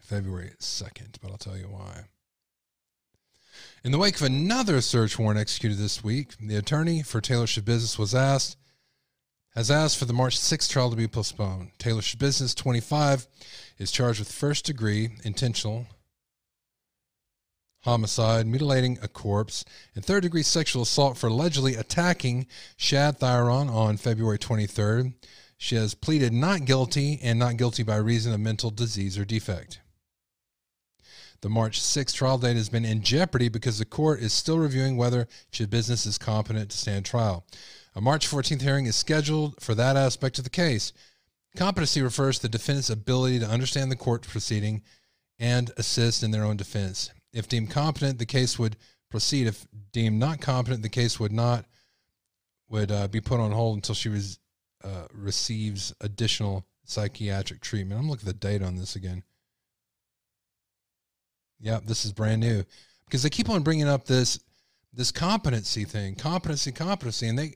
February 0.00 0.52
2nd, 0.60 1.16
but 1.20 1.32
I'll 1.32 1.38
tell 1.38 1.56
you 1.56 1.64
why. 1.64 2.04
In 3.86 3.92
the 3.92 3.98
wake 3.98 4.16
of 4.16 4.22
another 4.22 4.80
search 4.80 5.16
warrant 5.16 5.38
executed 5.38 5.78
this 5.78 6.02
week, 6.02 6.34
the 6.40 6.56
attorney 6.56 7.04
for 7.04 7.20
Taylor 7.20 7.46
Schabusiness 7.46 7.96
was 7.96 8.16
asked 8.16 8.56
has 9.54 9.70
asked 9.70 9.96
for 9.96 10.06
the 10.06 10.12
March 10.12 10.36
6th 10.36 10.68
trial 10.68 10.90
to 10.90 10.96
be 10.96 11.06
postponed. 11.06 11.70
Taylor 11.78 12.00
Schabusiness, 12.00 12.52
25, 12.56 13.28
is 13.78 13.92
charged 13.92 14.18
with 14.18 14.32
first 14.32 14.64
degree 14.64 15.10
intentional 15.22 15.86
homicide, 17.84 18.48
mutilating 18.48 18.98
a 19.02 19.06
corpse, 19.06 19.64
and 19.94 20.04
third 20.04 20.24
degree 20.24 20.42
sexual 20.42 20.82
assault 20.82 21.16
for 21.16 21.28
allegedly 21.28 21.76
attacking 21.76 22.48
Shad 22.76 23.20
Thyron 23.20 23.70
on 23.70 23.98
February 23.98 24.40
23rd. 24.40 25.14
She 25.58 25.76
has 25.76 25.94
pleaded 25.94 26.32
not 26.32 26.64
guilty 26.64 27.20
and 27.22 27.38
not 27.38 27.56
guilty 27.56 27.84
by 27.84 27.98
reason 27.98 28.34
of 28.34 28.40
mental 28.40 28.72
disease 28.72 29.16
or 29.16 29.24
defect. 29.24 29.78
The 31.40 31.48
March 31.48 31.80
6th 31.80 32.14
trial 32.14 32.38
date 32.38 32.56
has 32.56 32.68
been 32.68 32.84
in 32.84 33.02
jeopardy 33.02 33.48
because 33.48 33.78
the 33.78 33.84
court 33.84 34.20
is 34.20 34.32
still 34.32 34.58
reviewing 34.58 34.96
whether 34.96 35.26
Schabusiness 35.52 35.60
is 35.60 35.66
business 35.66 36.06
is 36.06 36.18
competent 36.18 36.70
to 36.70 36.78
stand 36.78 37.04
trial. 37.04 37.44
A 37.94 38.00
March 38.00 38.28
14th 38.28 38.62
hearing 38.62 38.86
is 38.86 38.96
scheduled 38.96 39.60
for 39.60 39.74
that 39.74 39.96
aspect 39.96 40.38
of 40.38 40.44
the 40.44 40.50
case. 40.50 40.92
Competency 41.56 42.02
refers 42.02 42.36
to 42.36 42.42
the 42.42 42.48
defendant's 42.50 42.90
ability 42.90 43.38
to 43.38 43.48
understand 43.48 43.90
the 43.90 43.96
court 43.96 44.22
proceeding 44.22 44.82
and 45.38 45.70
assist 45.76 46.22
in 46.22 46.30
their 46.30 46.44
own 46.44 46.56
defense. 46.56 47.10
If 47.32 47.48
deemed 47.48 47.70
competent, 47.70 48.18
the 48.18 48.26
case 48.26 48.58
would 48.58 48.76
proceed. 49.10 49.46
If 49.46 49.66
deemed 49.92 50.18
not 50.18 50.40
competent, 50.40 50.82
the 50.82 50.88
case 50.88 51.20
would 51.20 51.32
not 51.32 51.64
would 52.68 52.90
uh, 52.90 53.08
be 53.08 53.20
put 53.20 53.40
on 53.40 53.52
hold 53.52 53.76
until 53.76 53.94
she 53.94 54.10
uh, 54.82 55.06
receives 55.12 55.94
additional 56.00 56.66
psychiatric 56.84 57.60
treatment. 57.60 58.00
I'm 58.00 58.10
looking 58.10 58.28
at 58.28 58.40
the 58.40 58.48
date 58.48 58.62
on 58.62 58.76
this 58.76 58.96
again. 58.96 59.22
Yeah, 61.58 61.80
this 61.84 62.04
is 62.04 62.12
brand 62.12 62.40
new 62.40 62.64
because 63.06 63.22
they 63.22 63.30
keep 63.30 63.48
on 63.48 63.62
bringing 63.62 63.88
up 63.88 64.04
this 64.06 64.38
this 64.92 65.12
competency 65.12 65.84
thing, 65.84 66.14
competency, 66.14 66.72
competency, 66.72 67.28
and 67.28 67.38
they 67.38 67.54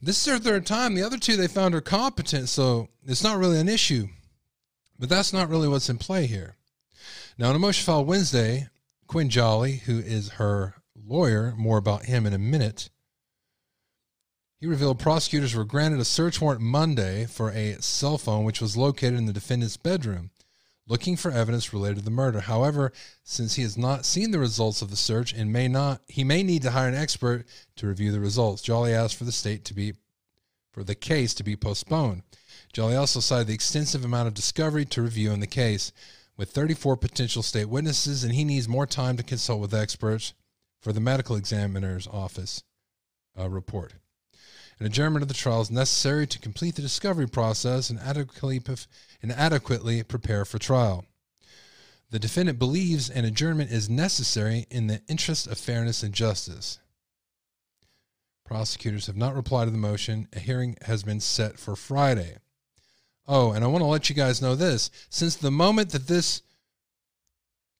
this 0.00 0.18
is 0.18 0.24
their 0.24 0.38
third 0.38 0.66
time. 0.66 0.94
The 0.94 1.02
other 1.02 1.18
two 1.18 1.36
they 1.36 1.48
found 1.48 1.74
her 1.74 1.80
competent, 1.80 2.48
so 2.48 2.88
it's 3.06 3.24
not 3.24 3.38
really 3.38 3.58
an 3.58 3.68
issue. 3.68 4.08
But 4.98 5.08
that's 5.08 5.32
not 5.32 5.48
really 5.48 5.68
what's 5.68 5.88
in 5.88 5.98
play 5.98 6.26
here. 6.26 6.56
Now, 7.36 7.52
motion 7.58 7.84
filed 7.84 8.06
Wednesday, 8.06 8.68
Quinn 9.08 9.28
Jolly, 9.28 9.76
who 9.86 9.98
is 9.98 10.32
her 10.32 10.74
lawyer, 10.94 11.54
more 11.56 11.78
about 11.78 12.04
him 12.04 12.26
in 12.26 12.32
a 12.32 12.38
minute. 12.38 12.90
He 14.60 14.66
revealed 14.66 14.98
prosecutors 14.98 15.54
were 15.54 15.64
granted 15.64 16.00
a 16.00 16.04
search 16.04 16.40
warrant 16.40 16.60
Monday 16.60 17.26
for 17.26 17.50
a 17.50 17.82
cell 17.82 18.18
phone 18.18 18.44
which 18.44 18.60
was 18.60 18.76
located 18.76 19.14
in 19.14 19.26
the 19.26 19.32
defendant's 19.32 19.76
bedroom 19.76 20.30
looking 20.86 21.16
for 21.16 21.30
evidence 21.30 21.72
related 21.72 21.98
to 21.98 22.04
the 22.04 22.10
murder. 22.10 22.40
However, 22.40 22.92
since 23.22 23.54
he 23.54 23.62
has 23.62 23.76
not 23.76 24.04
seen 24.04 24.30
the 24.30 24.38
results 24.38 24.82
of 24.82 24.90
the 24.90 24.96
search 24.96 25.32
and 25.32 25.52
may 25.52 25.68
not, 25.68 26.02
he 26.08 26.24
may 26.24 26.42
need 26.42 26.62
to 26.62 26.70
hire 26.70 26.88
an 26.88 26.94
expert 26.94 27.46
to 27.76 27.86
review 27.86 28.12
the 28.12 28.20
results. 28.20 28.62
Jolly 28.62 28.92
asked 28.92 29.16
for 29.16 29.24
the 29.24 29.32
state 29.32 29.64
to 29.66 29.74
be, 29.74 29.94
for 30.72 30.84
the 30.84 30.94
case 30.94 31.32
to 31.34 31.44
be 31.44 31.56
postponed. 31.56 32.22
Jolly 32.72 32.96
also 32.96 33.20
cited 33.20 33.46
the 33.46 33.54
extensive 33.54 34.04
amount 34.04 34.28
of 34.28 34.34
discovery 34.34 34.84
to 34.86 35.02
review 35.02 35.32
in 35.32 35.40
the 35.40 35.46
case, 35.46 35.92
with 36.36 36.50
34 36.50 36.96
potential 36.96 37.42
state 37.42 37.68
witnesses, 37.68 38.24
and 38.24 38.34
he 38.34 38.44
needs 38.44 38.68
more 38.68 38.86
time 38.86 39.16
to 39.16 39.22
consult 39.22 39.60
with 39.60 39.72
experts 39.72 40.34
for 40.80 40.92
the 40.92 41.00
medical 41.00 41.36
examiner's 41.36 42.06
office 42.08 42.62
uh, 43.38 43.48
report. 43.48 43.94
An 44.80 44.86
adjournment 44.86 45.22
of 45.22 45.28
the 45.28 45.34
trial 45.34 45.60
is 45.60 45.70
necessary 45.70 46.26
to 46.26 46.38
complete 46.38 46.74
the 46.74 46.82
discovery 46.82 47.28
process 47.28 47.90
and 47.90 47.98
adequately, 48.00 48.60
and 49.22 49.32
adequately 49.32 50.02
prepare 50.02 50.44
for 50.44 50.58
trial. 50.58 51.04
The 52.10 52.18
defendant 52.18 52.58
believes 52.58 53.10
an 53.10 53.24
adjournment 53.24 53.70
is 53.70 53.88
necessary 53.88 54.66
in 54.70 54.86
the 54.86 55.02
interest 55.08 55.46
of 55.46 55.58
fairness 55.58 56.02
and 56.02 56.14
justice. 56.14 56.78
Prosecutors 58.44 59.06
have 59.06 59.16
not 59.16 59.34
replied 59.34 59.64
to 59.64 59.70
the 59.70 59.78
motion. 59.78 60.28
A 60.32 60.38
hearing 60.38 60.76
has 60.82 61.02
been 61.02 61.20
set 61.20 61.58
for 61.58 61.74
Friday. 61.74 62.36
Oh, 63.26 63.52
and 63.52 63.64
I 63.64 63.68
want 63.68 63.82
to 63.82 63.86
let 63.86 64.08
you 64.10 64.14
guys 64.14 64.42
know 64.42 64.54
this. 64.54 64.90
Since 65.08 65.36
the 65.36 65.50
moment 65.50 65.90
that 65.90 66.06
this 66.06 66.42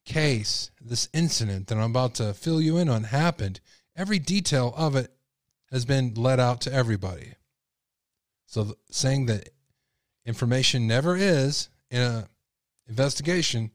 case, 0.06 0.70
this 0.80 1.08
incident 1.12 1.66
that 1.66 1.78
I'm 1.78 1.90
about 1.90 2.14
to 2.14 2.34
fill 2.34 2.60
you 2.60 2.78
in 2.78 2.88
on 2.88 3.04
happened, 3.04 3.60
every 3.94 4.18
detail 4.18 4.72
of 4.76 4.96
it 4.96 5.13
has 5.70 5.84
been 5.84 6.14
let 6.14 6.38
out 6.38 6.60
to 6.62 6.72
everybody. 6.72 7.34
So 8.46 8.76
saying 8.90 9.26
that 9.26 9.50
information 10.24 10.86
never 10.86 11.16
is 11.16 11.68
in 11.90 12.00
a 12.00 12.28
investigation, 12.88 13.70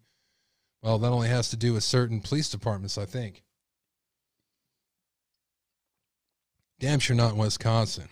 well, 0.82 0.98
that 1.00 1.12
only 1.12 1.28
has 1.28 1.50
to 1.50 1.58
do 1.58 1.74
with 1.74 1.84
certain 1.84 2.22
police 2.22 2.50
departments, 2.50 2.98
I 2.98 3.06
think. 3.06 3.44
Damn 6.80 7.00
sure 7.00 7.16
not 7.16 7.34
in 7.34 7.38
Wisconsin. 7.38 8.08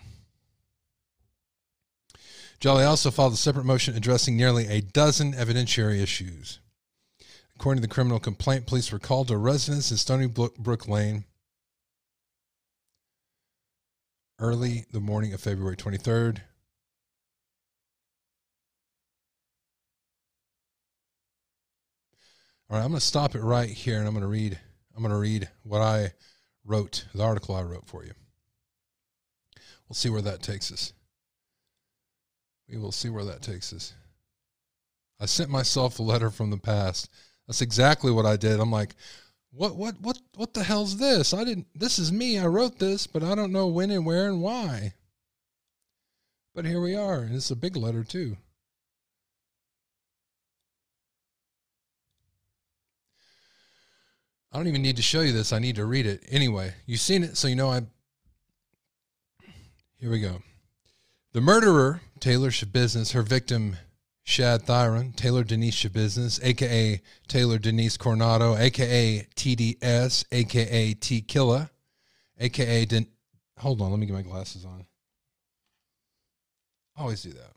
Jolly 2.60 2.84
also 2.84 3.10
filed 3.10 3.32
a 3.32 3.36
separate 3.36 3.64
motion 3.64 3.96
addressing 3.96 4.36
nearly 4.36 4.66
a 4.66 4.80
dozen 4.80 5.32
evidentiary 5.32 6.02
issues. 6.02 6.58
According 7.54 7.82
to 7.82 7.88
the 7.88 7.94
criminal 7.94 8.20
complaint, 8.20 8.66
police 8.66 8.92
were 8.92 8.98
called 8.98 9.28
to 9.28 9.34
a 9.34 9.38
residence 9.38 9.90
in 9.90 9.96
Stony 9.96 10.26
Brook 10.26 10.88
Lane 10.88 11.24
early 14.38 14.84
the 14.92 15.00
morning 15.00 15.32
of 15.32 15.40
February 15.40 15.76
23rd. 15.76 16.38
All 22.70 22.76
right, 22.76 22.84
I'm 22.84 22.90
going 22.90 23.00
to 23.00 23.06
stop 23.06 23.34
it 23.34 23.42
right 23.42 23.70
here 23.70 23.98
and 23.98 24.06
I'm 24.06 24.12
going 24.12 24.22
to 24.22 24.28
read 24.28 24.58
I'm 24.98 25.04
going 25.04 25.14
to 25.14 25.20
read 25.20 25.48
what 25.62 25.80
I 25.80 26.12
wrote, 26.64 27.06
the 27.14 27.22
article 27.22 27.54
I 27.54 27.62
wrote 27.62 27.86
for 27.86 28.04
you. 28.04 28.10
We'll 29.88 29.94
see 29.94 30.10
where 30.10 30.22
that 30.22 30.42
takes 30.42 30.72
us. 30.72 30.92
We 32.68 32.78
will 32.78 32.90
see 32.90 33.08
where 33.08 33.24
that 33.24 33.40
takes 33.40 33.72
us. 33.72 33.94
I 35.20 35.26
sent 35.26 35.50
myself 35.50 36.00
a 36.00 36.02
letter 36.02 36.30
from 36.30 36.50
the 36.50 36.58
past. 36.58 37.08
That's 37.46 37.62
exactly 37.62 38.10
what 38.10 38.26
I 38.26 38.36
did. 38.36 38.58
I'm 38.58 38.72
like, 38.72 38.96
what 39.58 39.74
what 39.74 40.00
what 40.00 40.18
what 40.36 40.54
the 40.54 40.62
hell's 40.62 40.98
this? 40.98 41.34
I 41.34 41.42
didn't 41.42 41.66
this 41.74 41.98
is 41.98 42.12
me. 42.12 42.38
I 42.38 42.46
wrote 42.46 42.78
this, 42.78 43.08
but 43.08 43.24
I 43.24 43.34
don't 43.34 43.50
know 43.50 43.66
when 43.66 43.90
and 43.90 44.06
where 44.06 44.28
and 44.28 44.40
why. 44.40 44.94
But 46.54 46.64
here 46.64 46.80
we 46.80 46.94
are, 46.94 47.18
and 47.18 47.34
it's 47.34 47.50
a 47.50 47.56
big 47.56 47.76
letter 47.76 48.04
too. 48.04 48.36
I 54.52 54.56
don't 54.56 54.68
even 54.68 54.82
need 54.82 54.96
to 54.96 55.02
show 55.02 55.20
you 55.22 55.32
this. 55.32 55.52
I 55.52 55.58
need 55.58 55.76
to 55.76 55.84
read 55.84 56.06
it. 56.06 56.24
Anyway, 56.28 56.74
you've 56.86 57.00
seen 57.00 57.24
it, 57.24 57.36
so 57.36 57.48
you 57.48 57.56
know 57.56 57.70
I 57.70 57.82
Here 59.98 60.10
we 60.10 60.20
go. 60.20 60.42
The 61.32 61.40
murderer, 61.40 62.00
Taylor 62.20 62.50
Schabusiness, 62.50 63.12
her 63.12 63.22
victim 63.22 63.76
Shad 64.28 64.66
Thyron, 64.66 65.16
Taylor 65.16 65.42
Denise 65.42 65.74
Schabusiness, 65.74 66.38
aka 66.44 67.00
Taylor 67.28 67.56
Denise 67.56 67.96
Coronado, 67.96 68.54
aka 68.56 69.26
TDS, 69.34 70.26
aka 70.30 70.92
T 70.92 71.22
Killa, 71.22 71.70
aka 72.38 72.84
Den- 72.84 73.06
Hold 73.56 73.80
on, 73.80 73.90
let 73.90 73.98
me 73.98 74.04
get 74.04 74.12
my 74.12 74.20
glasses 74.20 74.66
on. 74.66 74.84
always 76.94 77.22
do 77.22 77.30
that. 77.30 77.52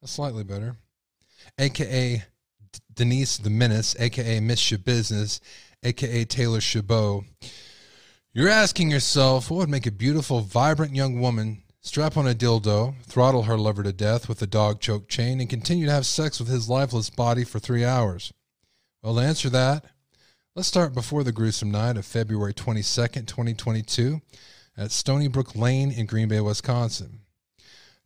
That's 0.00 0.12
slightly 0.12 0.42
better. 0.42 0.76
AKA 1.58 2.24
Denise 2.94 3.36
the 3.36 3.50
Menace, 3.50 3.94
aka 3.98 4.40
Miss 4.40 4.62
Schabusiness, 4.62 5.38
aka 5.82 6.24
Taylor 6.24 6.62
Chabot. 6.62 7.24
You're 8.32 8.48
asking 8.48 8.90
yourself 8.90 9.50
what 9.50 9.58
would 9.58 9.68
make 9.68 9.86
a 9.86 9.92
beautiful, 9.92 10.40
vibrant 10.40 10.94
young 10.96 11.20
woman 11.20 11.62
strap 11.86 12.16
on 12.16 12.26
a 12.26 12.34
dildo, 12.34 12.94
throttle 13.04 13.44
her 13.44 13.56
lover 13.56 13.84
to 13.84 13.92
death 13.92 14.28
with 14.28 14.42
a 14.42 14.46
dog 14.46 14.80
choke 14.80 15.08
chain, 15.08 15.40
and 15.40 15.48
continue 15.48 15.86
to 15.86 15.92
have 15.92 16.04
sex 16.04 16.40
with 16.40 16.48
his 16.48 16.68
lifeless 16.68 17.10
body 17.10 17.44
for 17.44 17.60
three 17.60 17.84
hours? 17.84 18.32
Well, 19.02 19.14
to 19.14 19.20
answer 19.20 19.48
that, 19.50 19.84
let's 20.56 20.66
start 20.66 20.94
before 20.94 21.22
the 21.22 21.30
gruesome 21.30 21.70
night 21.70 21.96
of 21.96 22.04
February 22.04 22.52
22nd, 22.52 23.26
2022, 23.28 24.20
at 24.76 24.90
Stony 24.90 25.28
Brook 25.28 25.54
Lane 25.54 25.92
in 25.92 26.06
Green 26.06 26.26
Bay, 26.26 26.40
Wisconsin. 26.40 27.20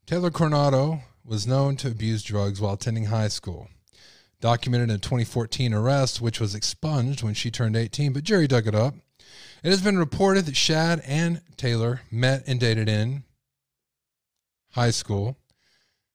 Taylor 0.04 0.30
Coronado 0.30 1.00
was 1.25 1.46
known 1.46 1.76
to 1.76 1.88
abuse 1.88 2.22
drugs 2.22 2.60
while 2.60 2.75
attending 2.75 3.06
high 3.06 3.28
school. 3.28 3.68
Documented 4.42 4.90
in 4.90 4.96
a 4.96 4.99
2014 4.99 5.72
arrest, 5.72 6.20
which 6.20 6.38
was 6.38 6.54
expunged 6.54 7.22
when 7.22 7.34
she 7.34 7.50
turned 7.50 7.76
18, 7.76 8.12
but 8.12 8.25
jury 8.25 8.46
dug 8.46 8.66
it 8.66 8.75
up. 8.75 8.94
It 9.64 9.70
has 9.70 9.80
been 9.80 9.99
reported 9.99 10.44
that 10.46 10.56
Shad 10.56 11.00
and 11.06 11.40
Taylor 11.56 12.02
met 12.10 12.44
and 12.46 12.60
dated 12.60 12.88
in 12.88 13.25
high 14.73 14.91
school 14.91 15.37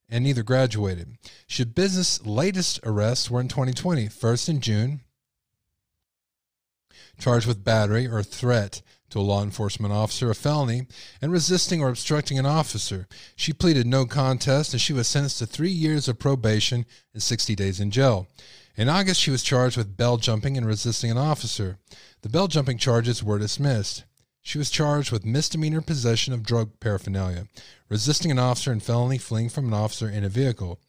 and 0.10 0.24
neither 0.24 0.44
graduated. 0.44 1.18
Schabusiness' 1.48 2.26
latest 2.26 2.80
arrests 2.84 3.30
were 3.30 3.42
in 3.42 3.48
2020, 3.48 4.08
first 4.08 4.48
in 4.48 4.62
June, 4.62 5.02
charged 7.18 7.48
with 7.48 7.64
battery 7.64 8.08
or 8.08 8.22
threat 8.22 8.82
to 9.10 9.20
a 9.20 9.22
law 9.22 9.42
enforcement 9.42 9.94
officer, 9.94 10.30
a 10.30 10.36
felony, 10.36 10.88
and 11.22 11.32
resisting 11.32 11.82
or 11.82 11.90
obstructing 11.90 12.38
an 12.38 12.46
officer. 12.46 13.08
She 13.36 13.54
pleaded 13.54 13.88
no 13.88 14.06
contest 14.06 14.74
and 14.74 14.82
she 14.82 14.94
was 14.94 15.08
sentenced 15.08 15.40
to 15.40 15.46
three 15.46 15.72
years 15.72 16.08
of 16.08 16.20
probation 16.20 16.86
and 17.14 17.24
60 17.24 17.56
days 17.56 17.80
in 17.80 17.92
jail. 17.92 18.28
In 18.76 18.90
August, 18.90 19.22
she 19.22 19.32
was 19.32 19.44
charged 19.44 19.78
with 19.78 19.96
bail 19.96 20.18
jumping 20.18 20.58
and 20.58 20.66
resisting 20.66 21.10
an 21.10 21.18
officer. 21.18 21.78
The 22.24 22.30
bail 22.30 22.48
jumping 22.48 22.78
charges 22.78 23.24
were 23.24 23.40
dismissed. 23.40 24.04
She 24.46 24.60
was 24.60 24.70
charged 24.70 25.12
with 25.12 25.26
misdemeanor 25.26 25.82
possession 25.82 26.32
of 26.32 26.44
drug 26.44 26.80
paraphernalia, 26.80 27.48
resisting 27.90 28.30
an 28.30 28.38
officer, 28.38 28.72
and 28.72 28.82
felony 28.82 29.18
fleeing 29.18 29.50
from 29.50 29.66
an 29.66 29.74
officer 29.74 30.08
in 30.08 30.24
a 30.24 30.30
vehicle. 30.30 30.80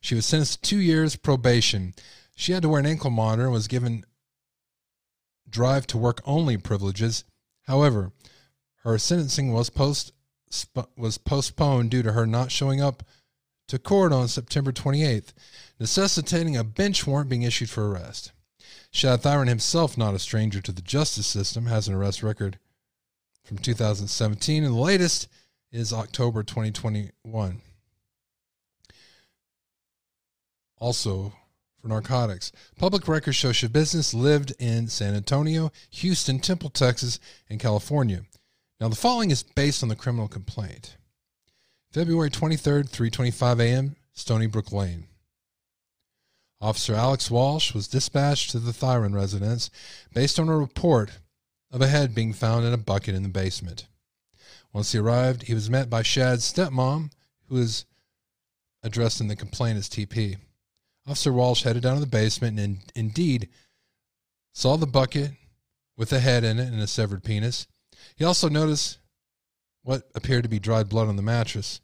She 0.00 0.16
was 0.16 0.26
sentenced 0.26 0.64
to 0.64 0.68
two 0.68 0.80
years 0.80 1.14
probation. 1.14 1.94
She 2.34 2.50
had 2.50 2.62
to 2.64 2.68
wear 2.68 2.80
an 2.80 2.86
ankle 2.86 3.10
monitor 3.10 3.44
and 3.44 3.52
was 3.52 3.68
given 3.68 4.04
drive 5.48 5.86
to 5.86 5.96
work 5.96 6.22
only 6.24 6.56
privileges. 6.56 7.22
However, 7.68 8.10
her 8.82 8.98
sentencing 8.98 9.52
was 9.52 9.70
post 9.70 10.12
was 10.96 11.16
postponed 11.16 11.92
due 11.92 12.02
to 12.02 12.12
her 12.12 12.26
not 12.26 12.50
showing 12.50 12.80
up 12.80 13.04
to 13.68 13.78
court 13.78 14.12
on 14.12 14.26
September 14.26 14.72
28th, 14.72 15.32
necessitating 15.78 16.56
a 16.56 16.64
bench 16.64 17.06
warrant 17.06 17.30
being 17.30 17.42
issued 17.42 17.70
for 17.70 17.88
arrest. 17.88 18.32
Shad 18.90 19.22
Thyron 19.22 19.46
himself, 19.46 19.96
not 19.96 20.14
a 20.14 20.18
stranger 20.18 20.60
to 20.60 20.72
the 20.72 20.82
justice 20.82 21.28
system, 21.28 21.66
has 21.66 21.86
an 21.86 21.94
arrest 21.94 22.20
record 22.20 22.58
from 23.44 23.58
2017, 23.58 24.64
and 24.64 24.74
the 24.74 24.78
latest 24.78 25.28
is 25.70 25.92
October 25.92 26.42
2021. 26.42 27.60
Also, 30.78 31.32
for 31.80 31.88
narcotics, 31.88 32.52
public 32.78 33.06
records 33.06 33.36
show 33.36 33.50
Schabusiness 33.50 34.14
lived 34.14 34.52
in 34.58 34.88
San 34.88 35.14
Antonio, 35.14 35.70
Houston, 35.90 36.38
Temple, 36.38 36.70
Texas, 36.70 37.20
and 37.48 37.60
California. 37.60 38.22
Now, 38.80 38.88
the 38.88 38.96
following 38.96 39.30
is 39.30 39.42
based 39.42 39.82
on 39.82 39.88
the 39.88 39.96
criminal 39.96 40.28
complaint. 40.28 40.96
February 41.92 42.30
23rd, 42.30 42.90
3:25 42.90 43.60
a.m., 43.60 43.96
Stony 44.12 44.46
Brook 44.46 44.72
Lane. 44.72 45.06
Officer 46.60 46.94
Alex 46.94 47.30
Walsh 47.30 47.74
was 47.74 47.88
dispatched 47.88 48.50
to 48.50 48.58
the 48.58 48.72
Thyron 48.72 49.14
residence 49.14 49.70
based 50.14 50.38
on 50.38 50.48
a 50.48 50.56
report 50.56 51.10
of 51.74 51.82
a 51.82 51.88
head 51.88 52.14
being 52.14 52.32
found 52.32 52.64
in 52.64 52.72
a 52.72 52.78
bucket 52.78 53.16
in 53.16 53.24
the 53.24 53.28
basement. 53.28 53.88
Once 54.72 54.92
he 54.92 54.98
arrived, 54.98 55.42
he 55.42 55.54
was 55.54 55.68
met 55.68 55.90
by 55.90 56.02
Shad's 56.02 56.50
stepmom, 56.50 57.10
who 57.48 57.56
is 57.56 57.84
addressed 58.84 59.20
in 59.20 59.26
the 59.26 59.34
complaint 59.34 59.76
as 59.76 59.88
TP. 59.88 60.36
Officer 61.04 61.32
Walsh 61.32 61.64
headed 61.64 61.82
down 61.82 61.94
to 61.94 62.00
the 62.00 62.06
basement 62.06 62.60
and 62.60 62.78
indeed 62.94 63.48
saw 64.52 64.76
the 64.76 64.86
bucket 64.86 65.32
with 65.96 66.12
a 66.12 66.20
head 66.20 66.44
in 66.44 66.60
it 66.60 66.72
and 66.72 66.80
a 66.80 66.86
severed 66.86 67.24
penis. 67.24 67.66
He 68.14 68.24
also 68.24 68.48
noticed 68.48 68.98
what 69.82 70.04
appeared 70.14 70.44
to 70.44 70.48
be 70.48 70.60
dried 70.60 70.88
blood 70.88 71.08
on 71.08 71.16
the 71.16 71.22
mattress. 71.22 71.80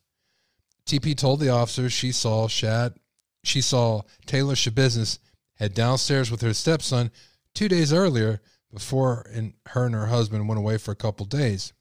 TP 0.87 1.17
told 1.17 1.41
the 1.41 1.49
officer 1.49 1.91
she 1.91 2.13
saw 2.13 2.47
Shad, 2.47 2.95
she 3.43 3.61
saw 3.61 4.03
Taylor 4.25 4.55
Schabusiness 4.55 5.19
head 5.55 5.75
downstairs 5.75 6.31
with 6.31 6.43
her 6.43 6.55
stepson 6.55 7.11
two 7.55 7.69
days 7.69 7.93
earlier 7.93 8.41
before 8.73 9.27
her 9.67 9.85
and 9.85 9.95
her 9.95 10.07
husband 10.07 10.49
went 10.49 10.59
away 10.59 10.79
for 10.79 10.93
a 10.93 10.97
couple 10.97 11.27
days. 11.27 11.73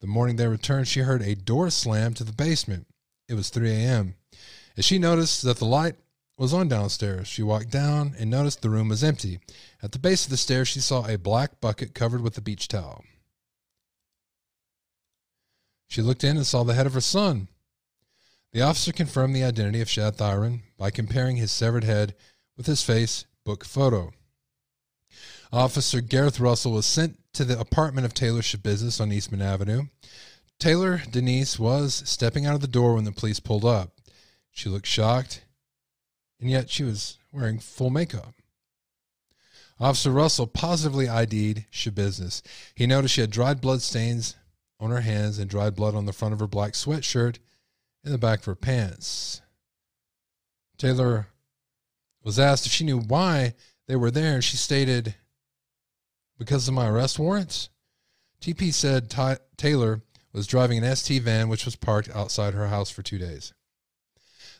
The 0.00 0.06
morning 0.06 0.36
they 0.36 0.46
returned, 0.46 0.88
she 0.88 1.00
heard 1.00 1.22
a 1.22 1.34
door 1.34 1.70
slam 1.70 2.14
to 2.14 2.24
the 2.24 2.32
basement. 2.32 2.86
It 3.28 3.34
was 3.34 3.50
3 3.50 3.70
a.m. 3.70 4.14
As 4.76 4.84
she 4.84 4.98
noticed 4.98 5.42
that 5.42 5.58
the 5.58 5.66
light 5.66 5.96
was 6.38 6.54
on 6.54 6.68
downstairs, 6.68 7.28
she 7.28 7.42
walked 7.42 7.70
down 7.70 8.14
and 8.18 8.30
noticed 8.30 8.62
the 8.62 8.70
room 8.70 8.88
was 8.88 9.04
empty. 9.04 9.40
At 9.82 9.92
the 9.92 9.98
base 9.98 10.24
of 10.24 10.30
the 10.30 10.36
stairs, 10.36 10.68
she 10.68 10.80
saw 10.80 11.06
a 11.06 11.18
black 11.18 11.60
bucket 11.60 11.94
covered 11.94 12.22
with 12.22 12.38
a 12.38 12.40
beach 12.40 12.66
towel. 12.66 13.04
She 15.88 16.00
looked 16.00 16.24
in 16.24 16.36
and 16.36 16.46
saw 16.46 16.62
the 16.62 16.74
head 16.74 16.86
of 16.86 16.94
her 16.94 17.00
son. 17.00 17.48
The 18.52 18.62
officer 18.62 18.92
confirmed 18.92 19.34
the 19.34 19.44
identity 19.44 19.80
of 19.80 19.90
Shad 19.90 20.16
Thyron 20.16 20.62
by 20.78 20.90
comparing 20.90 21.36
his 21.36 21.52
severed 21.52 21.84
head 21.84 22.14
with 22.56 22.66
his 22.66 22.82
face 22.82 23.26
book 23.44 23.64
photo. 23.64 24.12
Officer 25.52 26.00
Gareth 26.00 26.38
Russell 26.38 26.72
was 26.72 26.86
sent 26.86 27.18
to 27.32 27.44
the 27.44 27.58
apartment 27.58 28.04
of 28.04 28.14
Taylor 28.14 28.40
Schabusiness 28.40 29.00
on 29.00 29.12
Eastman 29.12 29.42
Avenue. 29.42 29.84
Taylor 30.60 31.02
Denise 31.10 31.58
was 31.58 32.02
stepping 32.06 32.46
out 32.46 32.54
of 32.54 32.60
the 32.60 32.68
door 32.68 32.94
when 32.94 33.04
the 33.04 33.12
police 33.12 33.40
pulled 33.40 33.64
up. 33.64 33.92
She 34.52 34.68
looked 34.68 34.86
shocked, 34.86 35.42
and 36.40 36.48
yet 36.48 36.70
she 36.70 36.84
was 36.84 37.18
wearing 37.32 37.58
full 37.58 37.90
makeup. 37.90 38.34
Officer 39.80 40.10
Russell 40.10 40.46
positively 40.46 41.08
ID'd 41.08 41.64
Schabusiness. 41.72 42.42
He 42.74 42.86
noticed 42.86 43.14
she 43.14 43.22
had 43.22 43.30
dried 43.30 43.60
blood 43.60 43.82
stains 43.82 44.36
on 44.78 44.90
her 44.90 45.00
hands 45.00 45.38
and 45.38 45.50
dried 45.50 45.74
blood 45.74 45.94
on 45.94 46.06
the 46.06 46.12
front 46.12 46.34
of 46.34 46.40
her 46.40 46.46
black 46.46 46.74
sweatshirt 46.74 47.38
and 48.04 48.14
the 48.14 48.18
back 48.18 48.40
of 48.40 48.44
her 48.44 48.54
pants. 48.54 49.40
Taylor 50.78 51.28
was 52.22 52.38
asked 52.38 52.66
if 52.66 52.72
she 52.72 52.84
knew 52.84 53.00
why 53.00 53.54
they 53.88 53.96
were 53.96 54.10
there, 54.10 54.34
and 54.34 54.44
she 54.44 54.56
stated 54.56 55.16
because 56.40 56.66
of 56.66 56.74
my 56.74 56.88
arrest 56.88 57.18
warrants? 57.18 57.68
TP 58.40 58.72
said 58.72 59.12
Taylor 59.58 60.00
was 60.32 60.46
driving 60.46 60.82
an 60.82 60.96
ST 60.96 61.22
van 61.22 61.50
which 61.50 61.66
was 61.66 61.76
parked 61.76 62.08
outside 62.14 62.54
her 62.54 62.68
house 62.68 62.90
for 62.90 63.02
two 63.02 63.18
days. 63.18 63.52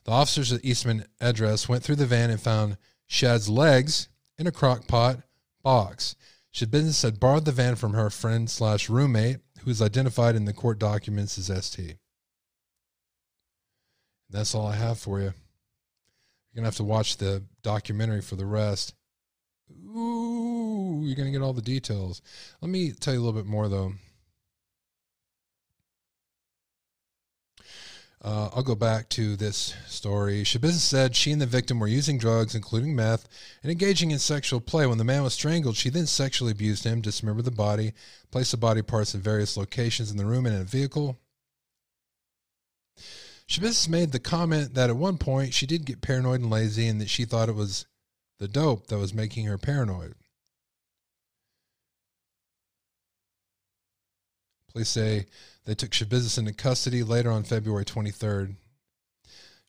The 0.05 0.11
officers 0.11 0.53
at 0.53 0.65
Eastman 0.65 1.07
address 1.23 1.71
went 1.71 1.83
through 1.83 1.97
the 1.97 2.07
van 2.07 2.31
and 2.31 2.41
found 2.41 2.77
Shad's 3.07 3.49
legs 3.49 4.09
in 4.39 4.47
a 4.47 4.53
crock 4.53 4.87
pot 4.87 5.21
box. 5.63 6.17
Schabusiness 6.53 7.03
had 7.03 7.19
borrowed 7.19 7.47
the 7.47 7.53
van 7.53 7.77
from 7.77 7.95
her 7.95 8.11
friend 8.11 8.51
slash 8.51 8.91
roommate, 8.91 9.39
who 9.61 9.71
is 9.71 9.81
identified 9.81 10.37
in 10.37 10.45
the 10.45 10.53
court 10.53 10.79
documents 10.79 11.39
as 11.39 11.65
ST. 11.65 11.97
That's 14.29 14.55
all 14.55 14.67
I 14.67 14.77
have 14.77 14.99
for 14.99 15.19
you. 15.19 15.25
You're 15.25 16.57
gonna 16.57 16.67
have 16.67 16.77
to 16.77 16.85
watch 16.85 17.17
the 17.17 17.45
documentary 17.63 18.21
for 18.21 18.37
the 18.37 18.47
rest. 18.47 18.95
Ooh, 19.87 20.50
you're 21.03 21.17
going 21.17 21.27
to 21.27 21.33
get 21.33 21.43
all 21.43 21.53
the 21.53 21.63
details. 21.63 22.23
Let 22.61 22.71
me 22.71 22.93
tell 22.93 23.15
you 23.15 23.21
a 23.21 23.25
little 23.25 23.41
bit 23.41 23.49
more, 23.49 23.69
though. 23.69 23.93
Uh, 28.23 28.51
I'll 28.55 28.63
go 28.63 28.75
back 28.75 29.09
to 29.11 29.35
this 29.35 29.75
story. 29.87 30.43
Schabusiness 30.43 30.81
said 30.81 31.17
she 31.17 31.33
and 31.33 31.41
the 31.41 31.47
victim 31.47 31.81
were 31.81 31.87
using 31.87 32.19
drugs, 32.19 32.55
including 32.55 32.95
meth, 32.95 33.27
and 33.63 33.73
engaging 33.73 34.11
in 34.11 34.19
sexual 34.19 34.61
play. 34.61 34.87
When 34.87 34.99
the 34.99 35.05
man 35.05 35.23
was 35.23 35.33
strangled, 35.33 35.77
she 35.77 35.89
then 35.89 36.07
sexually 36.07 36.53
abused 36.53 36.85
him, 36.85 37.01
dismembered 37.01 37.47
the 37.47 37.51
body, 37.51 37.95
placed 38.31 38.51
the 38.51 38.59
body 38.59 38.83
parts 38.83 39.15
in 39.15 39.23
various 39.23 39.57
locations 39.57 40.11
in 40.11 40.19
the 40.19 40.27
room 40.27 40.45
and 40.45 40.55
in 40.55 40.61
a 40.61 40.65
vehicle. 40.65 41.19
Schabusiness 43.49 43.89
made 43.89 44.13
the 44.13 44.21
comment 44.21 44.75
that 44.75 44.91
at 44.91 44.97
one 44.97 45.17
point 45.17 45.55
she 45.55 45.67
did 45.67 45.87
get 45.87 46.03
paranoid 46.03 46.41
and 46.41 46.51
lazy 46.51 46.87
and 46.89 47.01
that 47.01 47.09
she 47.09 47.25
thought 47.25 47.49
it 47.49 47.55
was 47.55 47.87
the 48.39 48.49
dope 48.49 48.89
that 48.89 48.99
was 48.99 49.15
making 49.15 49.47
her 49.47 49.59
paranoid. 49.59 50.15
Police 54.73 54.89
say 54.89 55.27
they 55.65 55.75
took 55.75 55.91
Schabusiness 55.91 56.39
into 56.39 56.53
custody 56.53 57.03
later 57.03 57.31
on 57.31 57.43
February 57.43 57.85
23rd. 57.85 58.57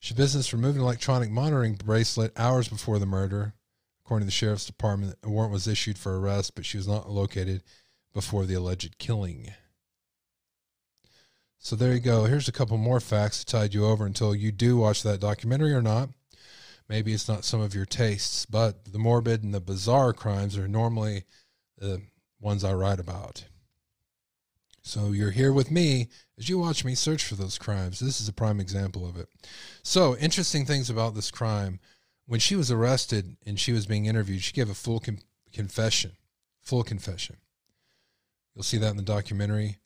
Schabusiness 0.00 0.52
removed 0.52 0.76
an 0.76 0.82
electronic 0.82 1.30
monitoring 1.30 1.74
bracelet 1.74 2.32
hours 2.36 2.68
before 2.68 2.98
the 2.98 3.06
murder. 3.06 3.54
According 4.04 4.22
to 4.22 4.26
the 4.26 4.32
sheriff's 4.32 4.66
department, 4.66 5.16
a 5.22 5.28
warrant 5.28 5.52
was 5.52 5.68
issued 5.68 5.98
for 5.98 6.18
arrest, 6.18 6.54
but 6.54 6.66
she 6.66 6.76
was 6.76 6.88
not 6.88 7.10
located 7.10 7.62
before 8.12 8.44
the 8.44 8.54
alleged 8.54 8.98
killing. 8.98 9.52
So 11.58 11.76
there 11.76 11.94
you 11.94 12.00
go. 12.00 12.24
Here's 12.24 12.48
a 12.48 12.52
couple 12.52 12.76
more 12.76 12.98
facts 12.98 13.38
to 13.38 13.46
tide 13.46 13.74
you 13.74 13.86
over 13.86 14.04
until 14.04 14.34
you 14.34 14.50
do 14.50 14.76
watch 14.76 15.04
that 15.04 15.20
documentary 15.20 15.72
or 15.72 15.82
not. 15.82 16.10
Maybe 16.88 17.12
it's 17.12 17.28
not 17.28 17.44
some 17.44 17.60
of 17.60 17.74
your 17.74 17.86
tastes, 17.86 18.44
but 18.44 18.92
the 18.92 18.98
morbid 18.98 19.44
and 19.44 19.54
the 19.54 19.60
bizarre 19.60 20.12
crimes 20.12 20.58
are 20.58 20.66
normally 20.66 21.24
the 21.78 22.02
ones 22.40 22.64
I 22.64 22.72
write 22.72 22.98
about. 22.98 23.44
So 24.82 25.12
you're 25.12 25.30
here 25.30 25.52
with 25.52 25.70
me 25.70 26.08
as 26.38 26.48
you 26.48 26.58
watch 26.58 26.84
me 26.84 26.94
search 26.94 27.24
for 27.24 27.36
those 27.36 27.56
crimes. 27.56 28.00
This 28.00 28.20
is 28.20 28.28
a 28.28 28.32
prime 28.32 28.60
example 28.60 29.08
of 29.08 29.16
it. 29.16 29.28
So, 29.84 30.16
interesting 30.16 30.66
things 30.66 30.90
about 30.90 31.14
this 31.14 31.30
crime. 31.30 31.78
When 32.26 32.40
she 32.40 32.56
was 32.56 32.70
arrested 32.70 33.36
and 33.46 33.58
she 33.58 33.72
was 33.72 33.86
being 33.86 34.06
interviewed, 34.06 34.42
she 34.42 34.52
gave 34.52 34.70
a 34.70 34.74
full 34.74 35.00
con- 35.00 35.20
confession. 35.52 36.12
Full 36.62 36.82
confession. 36.82 37.36
You'll 38.54 38.64
see 38.64 38.78
that 38.78 38.90
in 38.90 38.96
the 38.96 39.02
documentary. 39.02 39.78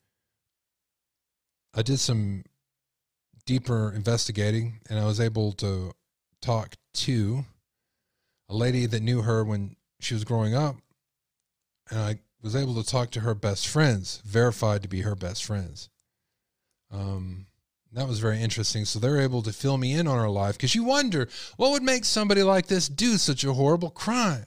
I 1.73 1.83
did 1.83 1.99
some 1.99 2.43
deeper 3.45 3.93
investigating 3.95 4.79
and 4.89 4.99
I 4.99 5.05
was 5.05 5.19
able 5.19 5.51
to 5.53 5.91
talk 6.41 6.75
to 6.93 7.45
a 8.49 8.55
lady 8.55 8.85
that 8.87 9.01
knew 9.01 9.21
her 9.21 9.43
when 9.43 9.75
she 9.99 10.13
was 10.13 10.23
growing 10.23 10.55
up. 10.55 10.75
And 11.89 11.99
I 11.99 12.19
was 12.41 12.55
able 12.55 12.75
to 12.75 12.89
talk 12.89 13.11
to 13.11 13.21
her 13.21 13.33
best 13.33 13.67
friends, 13.67 14.21
verified 14.25 14.83
to 14.83 14.87
be 14.87 15.01
her 15.01 15.15
best 15.15 15.43
friends. 15.43 15.89
Um, 16.91 17.47
that 17.93 18.07
was 18.07 18.19
very 18.19 18.41
interesting. 18.41 18.85
So 18.85 18.99
they're 18.99 19.21
able 19.21 19.41
to 19.41 19.53
fill 19.53 19.77
me 19.77 19.93
in 19.93 20.07
on 20.07 20.17
her 20.17 20.29
life 20.29 20.55
because 20.55 20.75
you 20.75 20.83
wonder 20.83 21.27
what 21.55 21.71
would 21.71 21.83
make 21.83 22.05
somebody 22.05 22.43
like 22.43 22.67
this 22.67 22.87
do 22.87 23.17
such 23.17 23.43
a 23.43 23.53
horrible 23.53 23.89
crime. 23.89 24.45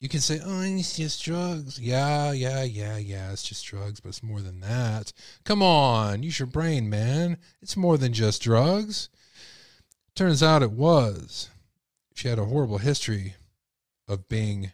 You 0.00 0.08
can 0.08 0.20
say, 0.20 0.40
oh, 0.44 0.62
it's 0.62 0.96
just 0.96 1.24
drugs. 1.24 1.78
Yeah, 1.78 2.32
yeah, 2.32 2.64
yeah, 2.64 2.96
yeah, 2.96 3.30
it's 3.30 3.44
just 3.44 3.64
drugs, 3.64 4.00
but 4.00 4.08
it's 4.08 4.22
more 4.22 4.40
than 4.40 4.58
that. 4.60 5.12
Come 5.44 5.62
on, 5.62 6.24
use 6.24 6.40
your 6.40 6.48
brain, 6.48 6.90
man. 6.90 7.38
It's 7.60 7.76
more 7.76 7.96
than 7.96 8.12
just 8.12 8.42
drugs. 8.42 9.08
Turns 10.16 10.42
out 10.42 10.64
it 10.64 10.72
was. 10.72 11.50
She 12.14 12.26
had 12.26 12.40
a 12.40 12.46
horrible 12.46 12.78
history 12.78 13.34
of 14.08 14.28
being 14.28 14.72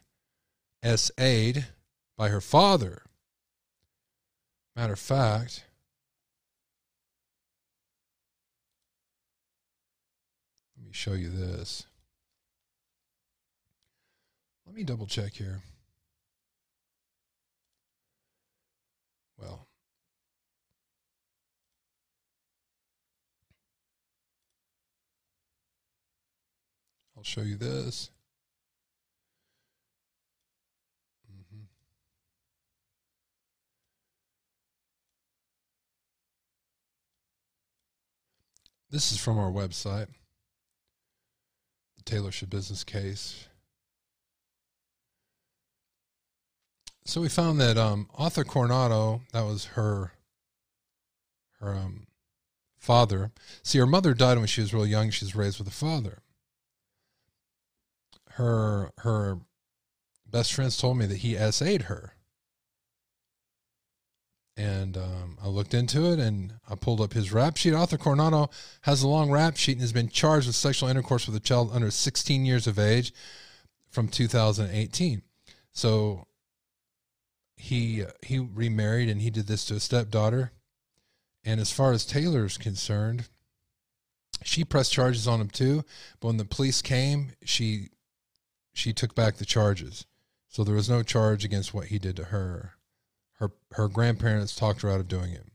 SA'd 0.83 1.67
by 2.19 2.27
her 2.27 2.41
father. 2.41 3.03
Matter 4.75 4.91
of 4.91 4.99
fact, 4.99 5.63
let 10.77 10.85
me 10.85 10.91
show 10.91 11.13
you 11.13 11.29
this. 11.29 11.85
Let 14.65 14.75
me 14.75 14.83
double 14.83 15.07
check 15.07 15.31
here. 15.31 15.61
Well, 19.39 19.65
I'll 27.15 27.23
show 27.23 27.43
you 27.43 27.55
this. 27.55 28.09
This 38.91 39.11
is 39.11 39.19
from 39.19 39.37
our 39.37 39.51
website, 39.51 40.07
the 41.95 42.03
Taylor 42.03 42.31
Business 42.49 42.83
Case. 42.83 43.47
So 47.05 47.21
we 47.21 47.29
found 47.29 47.59
that 47.61 47.77
um, 47.77 48.09
Arthur 48.15 48.43
Coronado, 48.43 49.21
that 49.31 49.45
was 49.45 49.65
her, 49.65 50.13
her 51.59 51.73
um, 51.75 52.07
father. 52.77 53.31
See, 53.61 53.77
her 53.77 53.85
mother 53.85 54.15
died 54.15 54.37
when 54.39 54.47
she 54.47 54.61
was 54.61 54.73
real 54.73 54.87
young. 54.87 55.11
She 55.11 55.25
was 55.25 55.35
raised 55.35 55.59
with 55.59 55.67
a 55.67 55.71
father. 55.71 56.23
Her 58.31 58.91
her 58.99 59.39
best 60.25 60.53
friends 60.53 60.77
told 60.77 60.97
me 60.97 61.05
that 61.05 61.17
he 61.17 61.35
SA'd 61.35 61.83
her. 61.83 62.13
And 64.59 64.97
um, 64.97 65.37
I 65.41 65.47
looked 65.47 65.73
into 65.73 66.11
it 66.11 66.19
and 66.19 66.53
I 66.69 66.75
pulled 66.75 66.99
up 66.99 67.13
his 67.13 67.31
rap 67.31 67.55
sheet. 67.55 67.73
Arthur 67.73 67.97
Coronado 67.97 68.49
has 68.81 69.01
a 69.01 69.07
long 69.07 69.31
rap 69.31 69.55
sheet 69.55 69.73
and 69.73 69.81
has 69.81 69.93
been 69.93 70.09
charged 70.09 70.47
with 70.47 70.55
sexual 70.57 70.89
intercourse 70.89 71.25
with 71.25 71.35
a 71.37 71.39
child 71.39 71.69
under 71.71 71.89
16 71.89 72.45
years 72.45 72.67
of 72.67 72.77
age 72.77 73.13
from 73.89 74.09
2018. 74.09 75.21
So 75.71 76.27
he 77.55 78.03
he 78.21 78.39
remarried 78.39 79.07
and 79.07 79.21
he 79.21 79.29
did 79.29 79.47
this 79.47 79.63
to 79.65 79.75
a 79.75 79.79
stepdaughter. 79.79 80.51
And 81.45 81.61
as 81.61 81.71
far 81.71 81.93
as 81.93 82.05
Taylor's 82.05 82.57
concerned, 82.57 83.29
she 84.43 84.65
pressed 84.65 84.91
charges 84.91 85.25
on 85.25 85.39
him 85.39 85.49
too. 85.49 85.85
But 86.19 86.27
when 86.27 86.37
the 86.37 86.43
police 86.43 86.81
came, 86.81 87.31
she 87.45 87.91
she 88.73 88.91
took 88.91 89.15
back 89.15 89.37
the 89.37 89.45
charges. 89.45 90.05
So 90.49 90.65
there 90.65 90.75
was 90.75 90.89
no 90.89 91.01
charge 91.01 91.45
against 91.45 91.73
what 91.73 91.87
he 91.87 91.97
did 91.97 92.17
to 92.17 92.25
her. 92.25 92.73
Her 93.39 93.51
her 93.71 93.87
grandparents 93.87 94.55
talked 94.55 94.81
her 94.81 94.89
out 94.89 94.99
of 94.99 95.07
doing 95.07 95.31
it. 95.31 95.45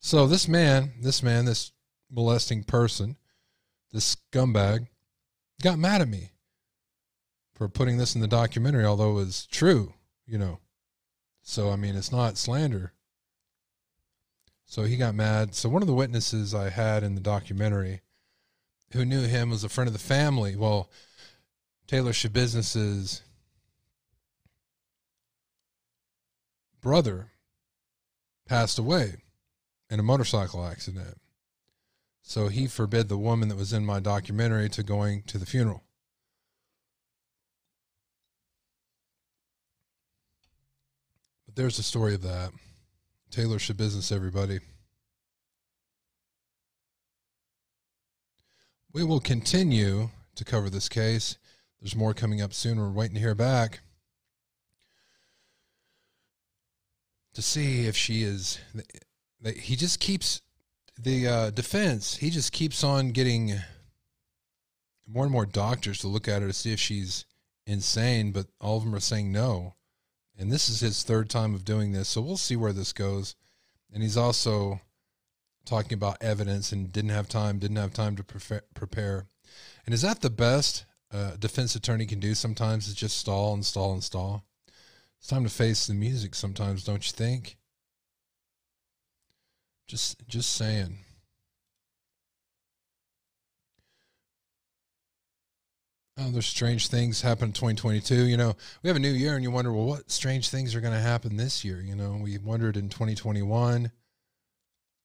So 0.00 0.26
this 0.26 0.48
man, 0.48 0.92
this 1.00 1.22
man, 1.22 1.46
this 1.46 1.72
molesting 2.10 2.64
person, 2.64 3.16
this 3.92 4.16
scumbag, 4.16 4.86
got 5.62 5.78
mad 5.78 6.02
at 6.02 6.08
me 6.08 6.32
for 7.54 7.68
putting 7.68 7.96
this 7.96 8.14
in 8.14 8.20
the 8.20 8.26
documentary, 8.26 8.84
although 8.84 9.12
it 9.12 9.14
was 9.14 9.46
true, 9.46 9.94
you 10.26 10.38
know. 10.38 10.60
So, 11.42 11.70
I 11.70 11.76
mean, 11.76 11.94
it's 11.94 12.12
not 12.12 12.36
slander. 12.36 12.92
So 14.66 14.82
he 14.82 14.96
got 14.96 15.14
mad. 15.14 15.54
So, 15.54 15.68
one 15.68 15.82
of 15.82 15.88
the 15.88 15.94
witnesses 15.94 16.54
I 16.54 16.70
had 16.70 17.02
in 17.02 17.14
the 17.14 17.20
documentary 17.20 18.00
who 18.92 19.04
knew 19.04 19.22
him 19.22 19.50
was 19.50 19.62
a 19.62 19.68
friend 19.68 19.86
of 19.86 19.92
the 19.92 19.98
family. 19.98 20.56
Well, 20.56 20.90
Taylor 21.86 22.12
Schabusiness's 22.12 23.22
brother 26.84 27.32
passed 28.46 28.78
away 28.78 29.14
in 29.88 29.98
a 29.98 30.02
motorcycle 30.02 30.66
accident. 30.66 31.16
So 32.20 32.48
he 32.48 32.66
forbid 32.66 33.08
the 33.08 33.16
woman 33.16 33.48
that 33.48 33.56
was 33.56 33.72
in 33.72 33.86
my 33.86 34.00
documentary 34.00 34.68
to 34.68 34.82
going 34.82 35.22
to 35.22 35.38
the 35.38 35.46
funeral. 35.46 35.82
But 41.46 41.56
there's 41.56 41.78
the 41.78 41.82
story 41.82 42.14
of 42.14 42.22
that. 42.22 42.50
Taylor 43.30 43.58
business. 43.74 44.12
everybody. 44.12 44.60
We 48.92 49.04
will 49.04 49.20
continue 49.20 50.10
to 50.34 50.44
cover 50.44 50.68
this 50.68 50.90
case. 50.90 51.38
There's 51.80 51.96
more 51.96 52.12
coming 52.12 52.42
up 52.42 52.52
soon. 52.52 52.78
We're 52.78 52.90
waiting 52.90 53.14
to 53.14 53.20
hear 53.20 53.34
back 53.34 53.80
to 57.34 57.42
see 57.42 57.86
if 57.86 57.96
she 57.96 58.22
is. 58.22 58.58
He 59.56 59.76
just 59.76 60.00
keeps 60.00 60.40
the 60.98 61.28
uh, 61.28 61.50
defense. 61.50 62.16
He 62.16 62.30
just 62.30 62.52
keeps 62.52 62.82
on 62.82 63.10
getting 63.10 63.54
more 65.06 65.24
and 65.24 65.32
more 65.32 65.46
doctors 65.46 65.98
to 66.00 66.08
look 66.08 66.28
at 66.28 66.42
her 66.42 66.48
to 66.48 66.54
see 66.54 66.72
if 66.72 66.80
she's 66.80 67.26
insane, 67.66 68.32
but 68.32 68.46
all 68.60 68.78
of 68.78 68.84
them 68.84 68.94
are 68.94 69.00
saying 69.00 69.30
no 69.30 69.74
and 70.36 70.50
this 70.50 70.68
is 70.68 70.80
his 70.80 71.02
third 71.02 71.30
time 71.30 71.54
of 71.54 71.64
doing 71.64 71.92
this. 71.92 72.08
So 72.08 72.20
we'll 72.20 72.36
see 72.36 72.56
where 72.56 72.72
this 72.72 72.92
goes. 72.92 73.36
And 73.92 74.02
he's 74.02 74.16
also 74.16 74.80
talking 75.64 75.94
about 75.94 76.22
evidence 76.22 76.72
and 76.72 76.92
didn't 76.92 77.10
have 77.10 77.28
time, 77.28 77.58
didn't 77.58 77.76
have 77.76 77.92
time 77.92 78.16
to 78.16 78.24
prepare. 78.24 79.26
And 79.86 79.94
is 79.94 80.02
that 80.02 80.20
the 80.20 80.30
best 80.30 80.84
a 81.10 81.36
defense 81.38 81.76
attorney 81.76 82.06
can 82.06 82.18
do 82.18 82.34
sometimes? 82.34 82.88
Is 82.88 82.94
just 82.94 83.16
stall 83.16 83.54
and 83.54 83.64
stall 83.64 83.92
and 83.92 84.02
stall. 84.02 84.44
It's 85.24 85.30
time 85.30 85.44
to 85.44 85.48
face 85.48 85.86
the 85.86 85.94
music 85.94 86.34
sometimes, 86.34 86.84
don't 86.84 87.06
you 87.06 87.12
think? 87.16 87.56
Just 89.88 90.28
just 90.28 90.54
saying. 90.54 90.98
Oh, 96.18 96.30
there's 96.30 96.44
strange 96.44 96.88
things 96.88 97.22
happen 97.22 97.46
in 97.48 97.52
2022. 97.54 98.26
You 98.26 98.36
know, 98.36 98.54
we 98.82 98.88
have 98.88 98.98
a 98.98 99.00
new 99.00 99.12
year, 99.12 99.34
and 99.34 99.42
you 99.42 99.50
wonder, 99.50 99.72
well, 99.72 99.86
what 99.86 100.10
strange 100.10 100.50
things 100.50 100.74
are 100.74 100.82
going 100.82 100.92
to 100.92 101.00
happen 101.00 101.38
this 101.38 101.64
year? 101.64 101.80
You 101.80 101.96
know, 101.96 102.20
we 102.22 102.36
wondered 102.36 102.76
in 102.76 102.90
2021, 102.90 103.90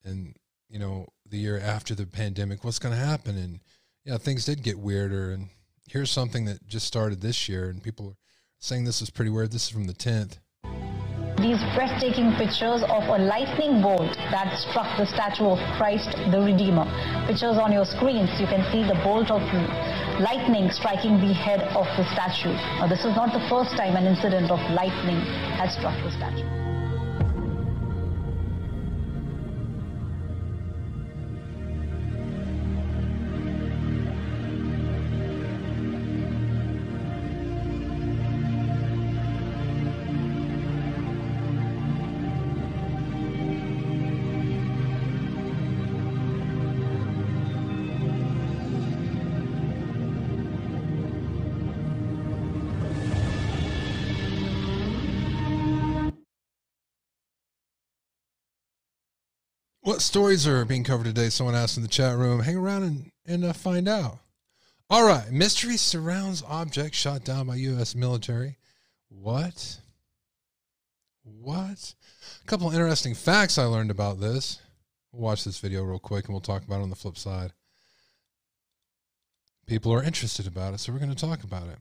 and 0.04 0.36
you 0.70 0.80
know, 0.80 1.08
the 1.30 1.38
year 1.38 1.58
after 1.58 1.96
the 1.96 2.06
pandemic, 2.06 2.66
what's 2.66 2.80
going 2.80 2.94
to 2.94 3.00
happen? 3.00 3.38
And 3.38 3.62
yeah, 4.04 4.18
things 4.18 4.44
did 4.44 4.64
get 4.64 4.80
weirder. 4.80 5.32
And 5.32 5.48
here's 5.88 6.12
something 6.12 6.44
that 6.44 6.68
just 6.68 6.86
started 6.86 7.22
this 7.22 7.48
year, 7.48 7.70
and 7.70 7.82
people 7.82 8.10
are 8.10 8.18
saying 8.60 8.86
this 8.86 9.02
is 9.02 9.10
pretty 9.10 9.32
weird. 9.32 9.52
This 9.52 9.63
is 9.65 9.69
from 9.69 9.88
the 9.88 9.93
10th. 9.93 10.38
These 11.39 11.63
breathtaking 11.74 12.36
pictures 12.36 12.84
of 12.84 13.04
a 13.08 13.17
lightning 13.17 13.82
bolt 13.82 14.12
that 14.30 14.52
struck 14.60 14.91
the 14.98 15.06
statue 15.06 15.45
of 15.45 15.60
Christ 15.78 16.12
the 16.32 16.41
Redeemer. 16.41 16.84
Pictures 17.28 17.56
on 17.56 17.72
your 17.72 17.86
screens, 17.86 18.30
you 18.39 18.48
can 18.48 18.60
see 18.74 18.84
the 18.84 19.00
bolt 19.06 19.32
of 19.32 19.41
lightning 20.19 20.69
striking 20.69 21.15
the 21.22 21.34
head 21.34 21.62
of 21.72 21.88
the 21.95 22.04
statue. 22.12 22.52
Now, 22.84 22.88
this 22.88 23.06
is 23.06 23.15
not 23.15 23.32
the 23.32 23.48
first 23.48 23.72
time 23.78 23.95
an 23.95 24.06
incident 24.06 24.52
of 24.52 24.60
lightning 24.76 25.24
has 25.56 25.74
struck 25.76 25.95
the 26.04 26.12
statue. 26.12 26.59
What 59.89 60.04
stories 60.04 60.47
are 60.47 60.65
being 60.65 60.84
covered 60.84 61.06
today? 61.06 61.30
Someone 61.30 61.56
asked 61.56 61.75
in 61.75 61.82
the 61.82 61.89
chat 61.89 62.15
room. 62.15 62.41
Hang 62.41 62.58
around 62.58 62.84
and, 62.84 63.12
and 63.25 63.43
uh, 63.43 63.54
find 63.54 63.88
out. 63.88 64.19
All 64.88 65.04
right. 65.04 65.32
Mystery 65.32 65.78
surrounds 65.78 66.43
object 66.47 66.93
shot 66.93 67.23
down 67.23 67.47
by 67.47 67.56
U.S. 67.56 67.95
military. 67.95 68.58
What? 69.08 69.80
What? 71.23 71.95
A 72.39 72.45
couple 72.45 72.67
of 72.67 72.75
interesting 72.75 73.15
facts 73.15 73.58
I 73.58 73.63
learned 73.63 73.89
about 73.89 74.19
this. 74.19 74.62
Watch 75.12 75.43
this 75.43 75.58
video 75.58 75.82
real 75.82 75.97
quick 75.97 76.25
and 76.25 76.36
we'll 76.36 76.41
talk 76.41 76.63
about 76.63 76.82
it 76.82 76.84
on 76.84 76.91
the 76.91 76.95
flip 76.95 77.17
side. 77.17 77.54
People 79.65 79.91
are 79.91 80.04
interested 80.04 80.45
about 80.45 80.75
it, 80.75 80.82
so 80.82 80.93
we're 80.93 80.99
going 80.99 81.15
to 81.15 81.15
talk 81.15 81.43
about 81.43 81.67
it. 81.67 81.80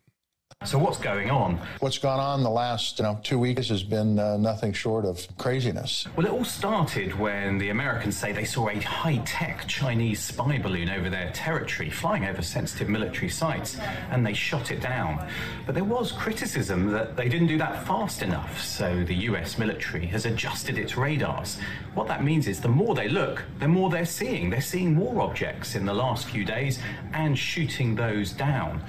So 0.65 0.77
what's 0.77 0.99
going 0.99 1.31
on? 1.31 1.61
What's 1.79 1.99
gone 1.99 2.19
on 2.19 2.43
the 2.43 2.51
last 2.51 2.99
you 2.99 3.05
know 3.05 3.21
two 3.23 3.39
weeks 3.39 3.69
has 3.69 3.85
been 3.85 4.19
uh, 4.19 4.37
nothing 4.37 4.73
short 4.73 5.05
of 5.05 5.25
craziness. 5.39 6.07
Well, 6.17 6.27
it 6.27 6.33
all 6.33 6.45
started 6.45 7.17
when 7.17 7.59
the 7.59 7.71
Americans 7.71 8.19
say 8.19 8.33
they 8.33 8.45
saw 8.45 8.69
a 8.69 8.79
high-tech 8.81 9.69
Chinese 9.69 10.21
spy 10.21 10.59
balloon 10.59 10.91
over 10.91 11.09
their 11.09 11.31
territory, 11.31 11.91
flying 11.91 12.25
over 12.25 12.43
sensitive 12.43 12.89
military 12.89 13.29
sites, 13.29 13.79
and 14.11 14.27
they 14.27 14.35
shot 14.35 14.73
it 14.73 14.81
down. 14.81 15.29
But 15.65 15.77
there 15.77 15.85
was 15.85 16.11
criticism 16.11 16.89
that 16.91 17.17
they 17.17 17.29
didn't 17.29 17.47
do 17.47 17.57
that 17.59 17.87
fast 17.87 18.23
enough, 18.23 18.61
so 18.61 19.05
the 19.05 19.15
U.S. 19.15 19.59
military 19.59 20.07
has 20.07 20.27
adjusted 20.27 20.77
its 20.77 20.97
radars. 20.97 21.59
What 21.95 22.09
that 22.09 22.25
means 22.25 22.49
is 22.49 22.61
the 22.61 22.69
more 22.69 22.97
they 22.97 23.09
look, 23.09 23.45
the 23.61 23.69
more 23.69 23.91
they're 23.91 24.05
seeing. 24.05 24.51
They're 24.51 24.61
seeing 24.61 24.93
more 24.93 25.23
objects 25.23 25.77
in 25.77 25.87
the 25.87 25.95
last 25.95 26.27
few 26.27 26.45
days 26.45 26.81
and 27.13 27.39
shooting 27.39 27.95
those 27.95 28.33
down. 28.33 28.83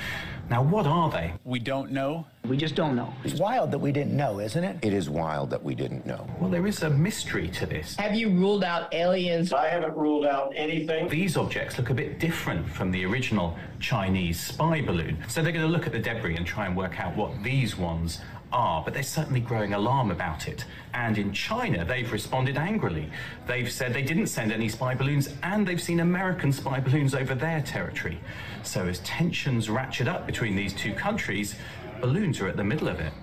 Now, 0.50 0.64
what 0.64 0.88
are 0.88 1.12
they? 1.12 1.34
We 1.44 1.60
don't 1.60 1.92
know. 1.92 2.26
We 2.48 2.58
just 2.58 2.74
don't 2.74 2.96
know. 2.96 3.14
It's 3.24 3.40
wild 3.40 3.70
that 3.70 3.78
we 3.78 3.92
didn't 3.92 4.18
know, 4.18 4.40
isn't 4.40 4.64
it? 4.64 4.78
It 4.82 4.94
is 4.94 5.08
wild 5.08 5.52
that 5.52 5.64
we 5.64 5.76
didn't 5.76 6.08
know. 6.08 6.26
Well, 6.40 6.50
there 6.50 6.66
is 6.66 6.82
a 6.82 6.90
mystery 6.90 7.50
to 7.50 7.68
this. 7.68 7.96
Have 7.98 8.16
you 8.16 8.32
ruled 8.32 8.64
out 8.64 8.92
aliens? 8.92 9.54
I 9.54 9.68
haven't 9.70 9.96
ruled 9.96 10.26
out 10.26 10.52
anything. 10.56 11.08
These 11.08 11.38
objects 11.38 11.78
look 11.78 11.92
a 11.92 11.94
bit 11.94 12.20
different 12.20 12.68
from 12.68 12.90
the 12.90 13.06
original 13.06 13.56
Chinese 13.80 14.40
spy 14.40 14.82
balloon. 14.82 15.24
So 15.28 15.44
they're 15.44 15.52
going 15.52 15.66
to 15.66 15.72
look 15.72 15.86
at 15.86 15.94
the 15.94 16.00
debris 16.00 16.36
and 16.36 16.48
try 16.48 16.66
and 16.66 16.76
work 16.76 17.00
out 17.00 17.16
what 17.16 17.44
these 17.44 17.78
ones 17.78 18.20
are, 18.52 18.84
but 18.84 18.96
they're 18.96 19.04
certainly 19.04 19.40
growing 19.40 19.74
alarm 19.74 20.10
about 20.10 20.48
it. 20.48 20.66
And 20.96 21.20
in 21.20 21.32
China, 21.32 21.86
they've 21.86 22.12
responded 22.12 22.58
angrily. 22.58 23.12
They've 23.46 23.72
said 23.72 23.94
they 23.94 24.02
didn't 24.02 24.28
send 24.28 24.52
any 24.52 24.70
spy 24.70 24.96
balloons, 24.96 25.30
and 25.44 25.68
they've 25.68 25.80
seen 25.80 26.00
American 26.00 26.52
spy 26.52 26.80
balloons 26.80 27.14
over 27.14 27.36
their 27.36 27.62
territory. 27.62 28.20
So 28.64 28.88
as 28.88 29.00
tensions 29.00 29.70
ratchet 29.70 30.08
up 30.08 30.26
between 30.26 30.56
these 30.56 30.74
two 30.74 30.94
countries, 30.94 31.56
balloons 32.02 32.40
are 32.40 32.48
at 32.48 32.58
the 32.58 32.64
middle 32.64 32.88
of 32.88 33.00
it. 33.00 33.14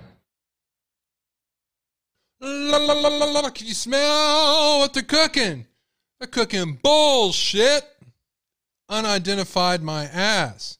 La, 2.39 2.77
la, 2.77 2.93
la, 2.93 3.09
la, 3.09 3.39
la. 3.41 3.49
Can 3.49 3.67
you 3.67 3.73
smell 3.73 4.79
what 4.79 4.93
they're 4.93 5.03
cooking? 5.03 5.65
They're 6.19 6.27
cooking 6.27 6.79
bullshit. 6.81 7.83
Unidentified 8.89 9.81
my 9.81 10.05
ass. 10.05 10.77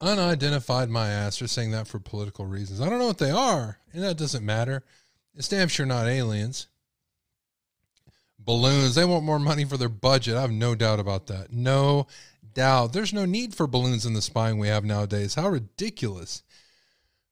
Unidentified 0.00 0.90
my 0.90 1.08
ass. 1.08 1.38
They're 1.38 1.48
saying 1.48 1.70
that 1.72 1.86
for 1.86 1.98
political 1.98 2.46
reasons. 2.46 2.80
I 2.80 2.88
don't 2.88 2.98
know 2.98 3.06
what 3.06 3.18
they 3.18 3.30
are, 3.30 3.78
and 3.92 4.02
that 4.02 4.16
doesn't 4.18 4.44
matter. 4.44 4.82
It's 5.34 5.48
damn 5.48 5.68
sure 5.68 5.86
not 5.86 6.06
aliens. 6.06 6.68
Balloons. 8.38 8.94
They 8.94 9.04
want 9.04 9.24
more 9.24 9.38
money 9.38 9.64
for 9.64 9.76
their 9.76 9.88
budget. 9.88 10.36
I 10.36 10.42
have 10.42 10.50
no 10.50 10.74
doubt 10.74 11.00
about 11.00 11.26
that. 11.26 11.52
No 11.52 12.06
doubt. 12.56 12.94
There's 12.94 13.12
no 13.12 13.26
need 13.26 13.54
for 13.54 13.66
balloons 13.66 14.06
in 14.06 14.14
the 14.14 14.22
spying 14.22 14.58
we 14.58 14.68
have 14.68 14.84
nowadays. 14.84 15.34
How 15.34 15.48
ridiculous. 15.48 16.42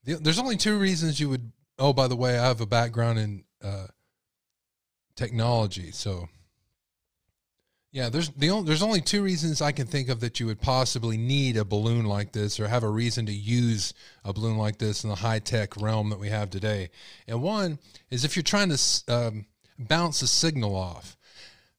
There's 0.04 0.38
only 0.38 0.56
two 0.56 0.78
reasons 0.78 1.18
you 1.18 1.30
would. 1.30 1.50
Oh, 1.78 1.92
by 1.92 2.06
the 2.06 2.16
way, 2.16 2.38
I 2.38 2.46
have 2.46 2.60
a 2.60 2.66
background 2.66 3.18
in 3.18 3.44
uh, 3.62 3.86
technology, 5.16 5.90
so 5.90 6.28
yeah. 7.90 8.10
There's 8.10 8.28
the 8.30 8.50
only, 8.50 8.66
there's 8.66 8.82
only 8.82 9.00
two 9.00 9.22
reasons 9.22 9.62
I 9.62 9.72
can 9.72 9.86
think 9.86 10.10
of 10.10 10.20
that 10.20 10.38
you 10.38 10.46
would 10.46 10.60
possibly 10.60 11.16
need 11.16 11.56
a 11.56 11.64
balloon 11.64 12.04
like 12.04 12.32
this, 12.32 12.60
or 12.60 12.68
have 12.68 12.84
a 12.84 12.90
reason 12.90 13.24
to 13.26 13.32
use 13.32 13.94
a 14.24 14.32
balloon 14.32 14.58
like 14.58 14.78
this 14.78 15.04
in 15.04 15.10
the 15.10 15.16
high 15.16 15.38
tech 15.38 15.80
realm 15.80 16.10
that 16.10 16.20
we 16.20 16.28
have 16.28 16.50
today. 16.50 16.90
And 17.26 17.42
one 17.42 17.78
is 18.10 18.24
if 18.24 18.36
you're 18.36 18.42
trying 18.42 18.68
to 18.68 19.02
um, 19.08 19.46
bounce 19.78 20.20
a 20.20 20.26
signal 20.26 20.76
off. 20.76 21.16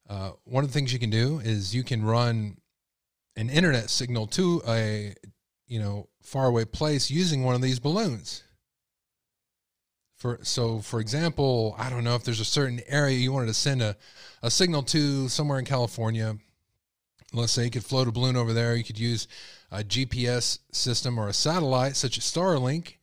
Uh, 0.09 0.31
one 0.43 0.63
of 0.63 0.69
the 0.69 0.73
things 0.73 0.93
you 0.93 0.99
can 0.99 1.09
do 1.09 1.39
is 1.43 1.73
you 1.73 1.83
can 1.83 2.03
run 2.03 2.57
an 3.35 3.49
internet 3.49 3.89
signal 3.89 4.27
to 4.27 4.61
a 4.67 5.13
you 5.67 5.79
know 5.79 6.07
faraway 6.21 6.65
place 6.65 7.09
using 7.09 7.43
one 7.43 7.55
of 7.55 7.61
these 7.61 7.79
balloons. 7.79 8.43
For 10.17 10.39
so 10.41 10.79
for 10.79 10.99
example 10.99 11.75
i 11.77 11.89
don't 11.89 12.03
know 12.03 12.15
if 12.15 12.23
there's 12.23 12.39
a 12.39 12.45
certain 12.45 12.81
area 12.87 13.17
you 13.17 13.31
wanted 13.31 13.47
to 13.47 13.53
send 13.53 13.81
a, 13.81 13.95
a 14.41 14.49
signal 14.49 14.83
to 14.83 15.27
somewhere 15.29 15.59
in 15.59 15.65
california. 15.65 16.37
Let's 17.33 17.51
say 17.51 17.65
you 17.65 17.71
could 17.71 17.83
float 17.83 18.07
a 18.07 18.11
balloon 18.11 18.37
over 18.37 18.53
there. 18.53 18.75
You 18.75 18.83
could 18.83 18.99
use 18.99 19.27
a 19.71 19.83
gps 19.83 20.59
system 20.71 21.19
or 21.19 21.27
a 21.27 21.33
satellite 21.33 21.95
such 21.95 22.17
as 22.17 22.23
starlink 22.23 22.95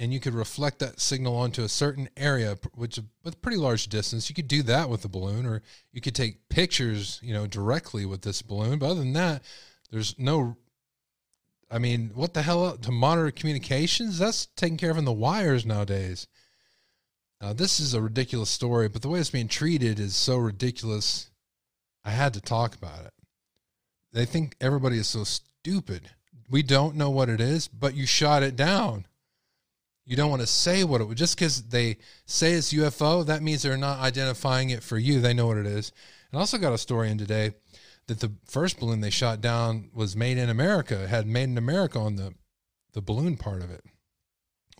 and 0.00 0.12
you 0.12 0.20
could 0.20 0.34
reflect 0.34 0.78
that 0.78 1.00
signal 1.00 1.34
onto 1.36 1.62
a 1.64 1.68
certain 1.68 2.08
area 2.16 2.56
which 2.74 3.00
with 3.24 3.34
a 3.34 3.38
pretty 3.38 3.56
large 3.56 3.88
distance. 3.88 4.28
You 4.28 4.34
could 4.34 4.46
do 4.46 4.62
that 4.64 4.90
with 4.90 5.02
the 5.02 5.08
balloon 5.08 5.46
or 5.46 5.62
you 5.92 6.00
could 6.00 6.14
take 6.14 6.48
pictures 6.50 7.18
you 7.22 7.32
know 7.32 7.46
directly 7.46 8.04
with 8.04 8.22
this 8.22 8.42
balloon. 8.42 8.78
But 8.78 8.90
other 8.90 9.00
than 9.00 9.14
that 9.14 9.42
there's 9.90 10.18
no 10.18 10.56
I 11.70 11.78
mean, 11.78 12.12
what 12.14 12.32
the 12.32 12.42
hell 12.42 12.76
to 12.76 12.90
monitor 12.90 13.30
communications? 13.30 14.18
That's 14.18 14.46
taken 14.56 14.78
care 14.78 14.90
of 14.90 14.96
in 14.96 15.04
the 15.04 15.12
wires 15.12 15.66
nowadays. 15.66 16.26
Uh, 17.40 17.52
this 17.52 17.78
is 17.78 17.94
a 17.94 18.00
ridiculous 18.02 18.50
story, 18.50 18.88
but 18.88 19.02
the 19.02 19.08
way 19.08 19.20
it's 19.20 19.30
being 19.30 19.48
treated 19.48 20.00
is 20.00 20.16
so 20.16 20.38
ridiculous. 20.38 21.30
I 22.04 22.10
had 22.10 22.34
to 22.34 22.40
talk 22.40 22.74
about 22.74 23.04
it. 23.04 23.12
They 24.12 24.24
think 24.24 24.56
everybody 24.60 24.96
is 24.96 25.08
so 25.08 25.24
stupid. 25.24 26.10
We 26.50 26.62
don't 26.62 26.96
know 26.96 27.10
what 27.10 27.28
it 27.28 27.40
is, 27.40 27.68
but 27.68 27.94
you 27.94 28.06
shot 28.06 28.42
it 28.42 28.56
down. 28.56 29.06
You 30.06 30.16
don't 30.16 30.30
want 30.30 30.40
to 30.40 30.46
say 30.46 30.84
what 30.84 31.02
it 31.02 31.04
was. 31.04 31.18
Just 31.18 31.36
because 31.36 31.64
they 31.64 31.98
say 32.24 32.52
it's 32.52 32.72
UFO, 32.72 33.26
that 33.26 33.42
means 33.42 33.62
they're 33.62 33.76
not 33.76 34.00
identifying 34.00 34.70
it 34.70 34.82
for 34.82 34.96
you. 34.96 35.20
They 35.20 35.34
know 35.34 35.46
what 35.46 35.58
it 35.58 35.66
is. 35.66 35.92
And 36.30 36.38
I 36.38 36.40
also 36.40 36.56
got 36.56 36.72
a 36.72 36.78
story 36.78 37.10
in 37.10 37.18
today 37.18 37.52
that 38.08 38.20
the 38.20 38.32
first 38.46 38.80
balloon 38.80 39.00
they 39.00 39.10
shot 39.10 39.40
down 39.40 39.90
was 39.94 40.16
made 40.16 40.38
in 40.38 40.48
America. 40.48 41.06
Had 41.06 41.26
made 41.26 41.44
in 41.44 41.58
America 41.58 41.98
on 41.98 42.16
the 42.16 42.34
the 42.94 43.02
balloon 43.02 43.36
part 43.36 43.62
of 43.62 43.70
it, 43.70 43.84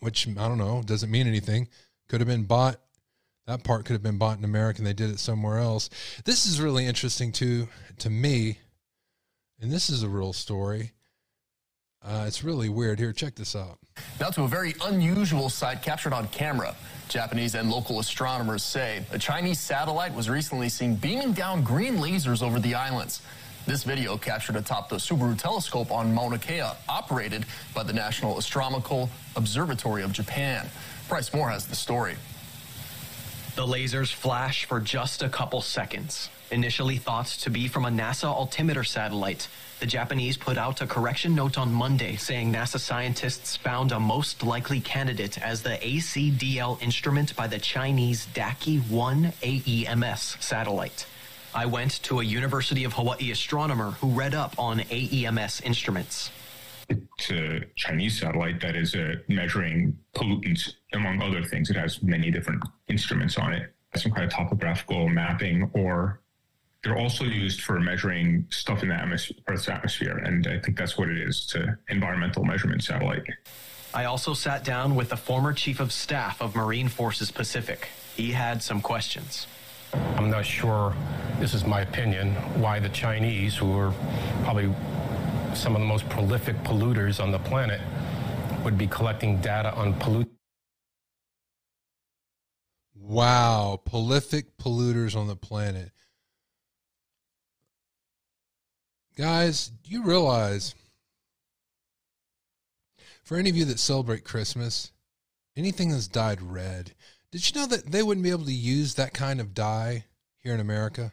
which 0.01 0.27
I 0.27 0.49
don't 0.49 0.59
know 0.59 0.83
doesn't 0.83 1.11
mean 1.11 1.27
anything. 1.27 1.69
Could 2.09 2.21
have 2.21 2.29
been 2.29 2.45
bought. 2.45 2.81
That 3.47 3.65
part 3.65 3.85
could 3.85 3.95
have 3.95 4.03
been 4.03 4.19
bought 4.19 4.39
in 4.39 4.45
America, 4.45 4.79
and 4.79 4.87
they 4.87 4.93
did 4.93 5.11
it 5.11 5.21
somewhere 5.21 5.59
else. 5.59 5.89
This 6.25 6.47
is 6.47 6.61
really 6.61 6.87
interesting 6.87 7.33
too 7.33 7.69
to 7.99 8.11
me, 8.11 8.59
and 9.61 9.71
this 9.71 9.89
is 9.89 10.03
a 10.03 10.09
real 10.09 10.33
story. 10.33 10.93
Uh, 12.05 12.25
it's 12.27 12.45
really 12.45 12.69
weird. 12.69 12.99
Here, 12.99 13.13
check 13.13 13.35
this 13.35 13.57
out. 13.57 13.79
Now 14.21 14.31
to 14.31 14.45
a 14.45 14.49
very 14.49 14.75
unusual 14.85 15.51
sight 15.51 15.83
captured 15.83 16.13
on 16.13 16.29
camera. 16.29 16.75
Japanese 17.09 17.55
and 17.55 17.71
local 17.71 18.01
astronomers 18.01 18.63
say 18.63 19.05
a 19.13 19.19
Chinese 19.19 19.59
satellite 19.59 20.15
was 20.15 20.31
recently 20.31 20.69
seen 20.69 20.95
beaming 20.95 21.33
down 21.33 21.63
green 21.63 21.97
lasers 21.97 22.43
over 22.43 22.61
the 22.61 22.75
islands. 22.75 23.21
This 23.67 23.85
video 23.85 24.17
captured 24.17 24.57
atop 24.57 24.89
the 24.89 24.97
Subaru 24.97 25.37
telescope 25.37 25.91
on 25.91 26.15
Mauna 26.15 26.39
Kea, 26.39 26.63
operated 26.89 27.45
by 27.75 27.83
the 27.83 27.93
National 27.93 28.39
Astronomical 28.39 29.11
Observatory 29.37 30.03
of 30.03 30.13
Japan. 30.13 30.67
Bryce 31.09 31.33
Moore 31.35 31.51
has 31.51 31.67
the 31.67 31.77
story. 31.77 32.15
The 33.57 33.67
lasers 33.67 34.13
flash 34.13 34.65
for 34.65 34.81
just 34.81 35.23
a 35.23 35.29
couple 35.29 35.61
seconds. 35.61 36.31
Initially 36.51 36.97
thought 36.97 37.27
to 37.27 37.51
be 37.51 37.69
from 37.69 37.85
a 37.85 37.91
NASA 37.91 38.25
altimeter 38.25 38.85
satellite, 38.85 39.49
the 39.81 39.87
Japanese 39.87 40.37
put 40.37 40.59
out 40.59 40.81
a 40.81 40.87
correction 40.87 41.35
note 41.35 41.57
on 41.57 41.73
Monday 41.73 42.17
saying 42.17 42.53
NASA 42.53 42.81
scientists 42.81 43.57
found 43.57 43.93
a 43.93 44.01
most 44.01 44.43
likely 44.43 44.81
candidate 44.81 45.41
as 45.41 45.63
the 45.63 45.77
ACDL 45.79 46.83
instrument 46.83 47.37
by 47.37 47.47
the 47.47 47.59
Chinese 47.59 48.27
Daqi 48.35 48.81
1 48.91 49.33
AEMS 49.43 50.43
satellite. 50.43 51.07
I 51.55 51.67
went 51.67 52.03
to 52.05 52.21
a 52.21 52.25
University 52.25 52.85
of 52.85 52.93
Hawaii 52.93 53.31
astronomer 53.31 53.93
who 53.93 54.09
read 54.09 54.35
up 54.35 54.59
on 54.59 54.81
AEMS 54.81 55.63
instruments. 55.63 56.31
It's 56.89 57.31
a 57.31 57.61
Chinese 57.77 58.19
satellite 58.19 58.61
that 58.61 58.75
is 58.75 58.95
uh, 58.95 59.17
measuring 59.29 59.97
pollutants, 60.15 60.73
among 60.93 61.23
other 61.23 61.43
things. 61.45 61.71
It 61.71 61.77
has 61.77 62.03
many 62.03 62.31
different 62.31 62.63
instruments 62.89 63.37
on 63.37 63.53
it, 63.53 63.75
some 63.95 64.13
kind 64.13 64.25
of 64.25 64.33
topographical 64.33 65.09
mapping, 65.09 65.71
or 65.75 66.21
they're 66.83 66.97
also 66.97 67.25
used 67.25 67.63
for 67.63 67.81
measuring 67.81 68.47
stuff 68.51 68.83
in 68.83 68.91
the 68.91 68.95
atmosphere, 68.95 69.37
Earth's 69.49 69.69
atmosphere. 69.69 70.19
And 70.19 70.47
I 70.47 70.59
think 70.61 70.79
that's 70.79 70.97
what 70.97 71.09
it 71.09 71.19
is 71.19 71.45
to 71.47 71.77
environmental 71.89 72.45
measurement 72.45 72.85
satellite. 72.85 73.25
I 73.93 74.05
also 74.05 74.35
sat 74.35 74.65
down 74.65 74.95
with 74.95 75.09
the 75.09 75.17
former 75.17 75.53
chief 75.53 75.81
of 75.81 75.93
staff 75.93 76.41
of 76.41 76.55
Marine 76.55 76.89
Forces 76.89 77.31
Pacific. 77.31 77.89
He 78.15 78.33
had 78.33 78.63
some 78.63 78.81
questions. 78.81 79.47
I'm 79.93 80.31
not 80.31 80.45
sure, 80.45 80.95
this 81.41 81.55
is 81.55 81.65
my 81.65 81.81
opinion, 81.81 82.35
why 82.61 82.79
the 82.79 82.91
Chinese, 82.91 83.57
who 83.57 83.77
are 83.77 83.93
probably 84.45 84.73
some 85.55 85.75
of 85.75 85.81
the 85.81 85.87
most 85.87 86.09
prolific 86.11 86.57
polluters 86.63 87.23
on 87.23 87.31
the 87.31 87.39
planet, 87.39 87.81
would 88.63 88.77
be 88.77 88.87
collecting 88.87 89.41
data 89.41 89.75
on 89.75 89.95
pollute. 89.95 90.31
Wow, 92.95 93.81
prolific 93.85 94.59
polluters 94.59 95.17
on 95.17 95.27
the 95.27 95.37
planet. 95.37 95.93
Guys, 99.19 99.73
do 99.83 99.91
you 99.91 100.05
realize 100.05 100.77
for 103.25 103.37
any 103.37 103.51
of 103.51 103.57
you 103.57 103.65
that 103.65 103.81
celebrate 103.81 104.23
Christmas, 104.23 104.93
anything 105.57 105.91
that's 105.91 106.07
dyed 106.07 106.41
red, 106.41 106.93
did 107.33 107.49
you 107.49 107.61
know 107.61 107.67
that 107.67 107.91
they 107.91 108.05
wouldn't 108.05 108.23
be 108.23 108.31
able 108.31 108.45
to 108.45 108.53
use 108.53 108.95
that 108.95 109.13
kind 109.13 109.41
of 109.41 109.55
dye 109.55 110.05
here 110.37 110.55
in 110.55 110.61
America 110.61 111.13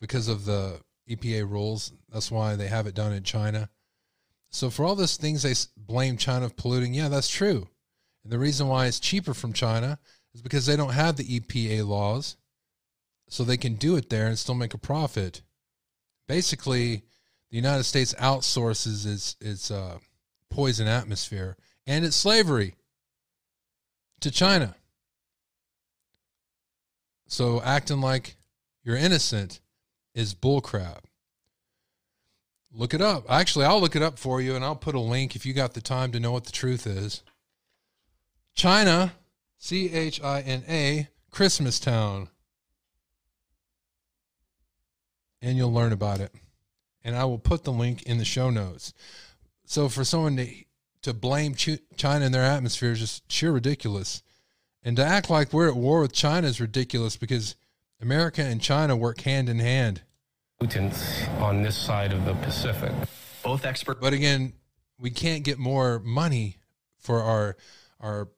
because 0.00 0.28
of 0.28 0.44
the 0.44 0.78
EPA 1.10 1.50
rules? 1.50 1.92
That's 2.08 2.30
why 2.30 2.54
they 2.54 2.68
have 2.68 2.86
it 2.86 2.94
done 2.94 3.12
in 3.12 3.24
China. 3.24 3.70
So 4.52 4.70
for 4.70 4.84
all 4.84 4.94
those 4.94 5.16
things 5.16 5.42
they 5.42 5.54
blame 5.76 6.16
China 6.16 6.46
of 6.46 6.56
polluting, 6.56 6.94
yeah, 6.94 7.08
that's 7.08 7.28
true. 7.28 7.66
And 8.22 8.32
the 8.32 8.38
reason 8.38 8.68
why 8.68 8.86
it's 8.86 9.00
cheaper 9.00 9.34
from 9.34 9.52
China 9.52 9.98
is 10.32 10.42
because 10.42 10.66
they 10.66 10.76
don't 10.76 10.94
have 10.94 11.16
the 11.16 11.40
EPA 11.40 11.88
laws. 11.88 12.36
So 13.28 13.42
they 13.42 13.56
can 13.56 13.74
do 13.74 13.96
it 13.96 14.10
there 14.10 14.28
and 14.28 14.38
still 14.38 14.54
make 14.54 14.74
a 14.74 14.78
profit. 14.78 15.42
Basically, 16.28 17.02
the 17.50 17.56
United 17.56 17.84
States 17.84 18.14
outsources 18.14 19.06
its 19.06 19.36
its 19.40 19.70
uh, 19.70 19.98
poison 20.50 20.86
atmosphere 20.86 21.56
and 21.86 22.04
its 22.04 22.16
slavery 22.16 22.74
to 24.20 24.30
China. 24.30 24.74
So 27.28 27.60
acting 27.62 28.00
like 28.00 28.36
you're 28.84 28.96
innocent 28.96 29.60
is 30.14 30.34
bullcrap. 30.34 31.00
Look 32.72 32.94
it 32.94 33.00
up. 33.00 33.24
Actually, 33.30 33.64
I'll 33.64 33.80
look 33.80 33.96
it 33.96 34.02
up 34.02 34.18
for 34.18 34.40
you 34.40 34.54
and 34.54 34.64
I'll 34.64 34.76
put 34.76 34.94
a 34.94 35.00
link 35.00 35.34
if 35.34 35.46
you 35.46 35.52
got 35.52 35.74
the 35.74 35.80
time 35.80 36.12
to 36.12 36.20
know 36.20 36.32
what 36.32 36.44
the 36.44 36.52
truth 36.52 36.86
is. 36.86 37.22
China, 38.54 39.12
C 39.58 39.92
H 39.92 40.22
I 40.22 40.40
N 40.40 40.64
A, 40.68 41.08
Christmas 41.30 41.80
Town. 41.80 42.28
And 45.42 45.56
you'll 45.56 45.72
learn 45.72 45.92
about 45.92 46.20
it. 46.20 46.32
And 47.06 47.14
I 47.14 47.24
will 47.24 47.38
put 47.38 47.62
the 47.62 47.72
link 47.72 48.02
in 48.02 48.18
the 48.18 48.24
show 48.24 48.50
notes. 48.50 48.92
So 49.64 49.88
for 49.88 50.02
someone 50.02 50.36
to, 50.38 50.48
to 51.02 51.14
blame 51.14 51.54
China 51.54 52.24
and 52.24 52.34
their 52.34 52.42
atmosphere 52.42 52.90
is 52.90 52.98
just 52.98 53.30
sheer 53.30 53.52
ridiculous. 53.52 54.24
And 54.82 54.96
to 54.96 55.04
act 55.04 55.30
like 55.30 55.52
we're 55.52 55.68
at 55.68 55.76
war 55.76 56.00
with 56.00 56.12
China 56.12 56.48
is 56.48 56.60
ridiculous 56.60 57.16
because 57.16 57.54
America 58.00 58.42
and 58.42 58.60
China 58.60 58.96
work 58.96 59.20
hand 59.20 59.48
in 59.48 59.60
hand. 59.60 60.02
On 61.38 61.62
this 61.62 61.76
side 61.76 62.12
of 62.12 62.24
the 62.24 62.34
Pacific. 62.34 62.90
Both 63.44 63.64
experts. 63.64 64.00
But 64.00 64.12
again, 64.12 64.54
we 64.98 65.10
can't 65.10 65.44
get 65.44 65.58
more 65.58 66.00
money 66.00 66.58
for 66.98 67.22
our 67.22 67.56
our 68.00 68.28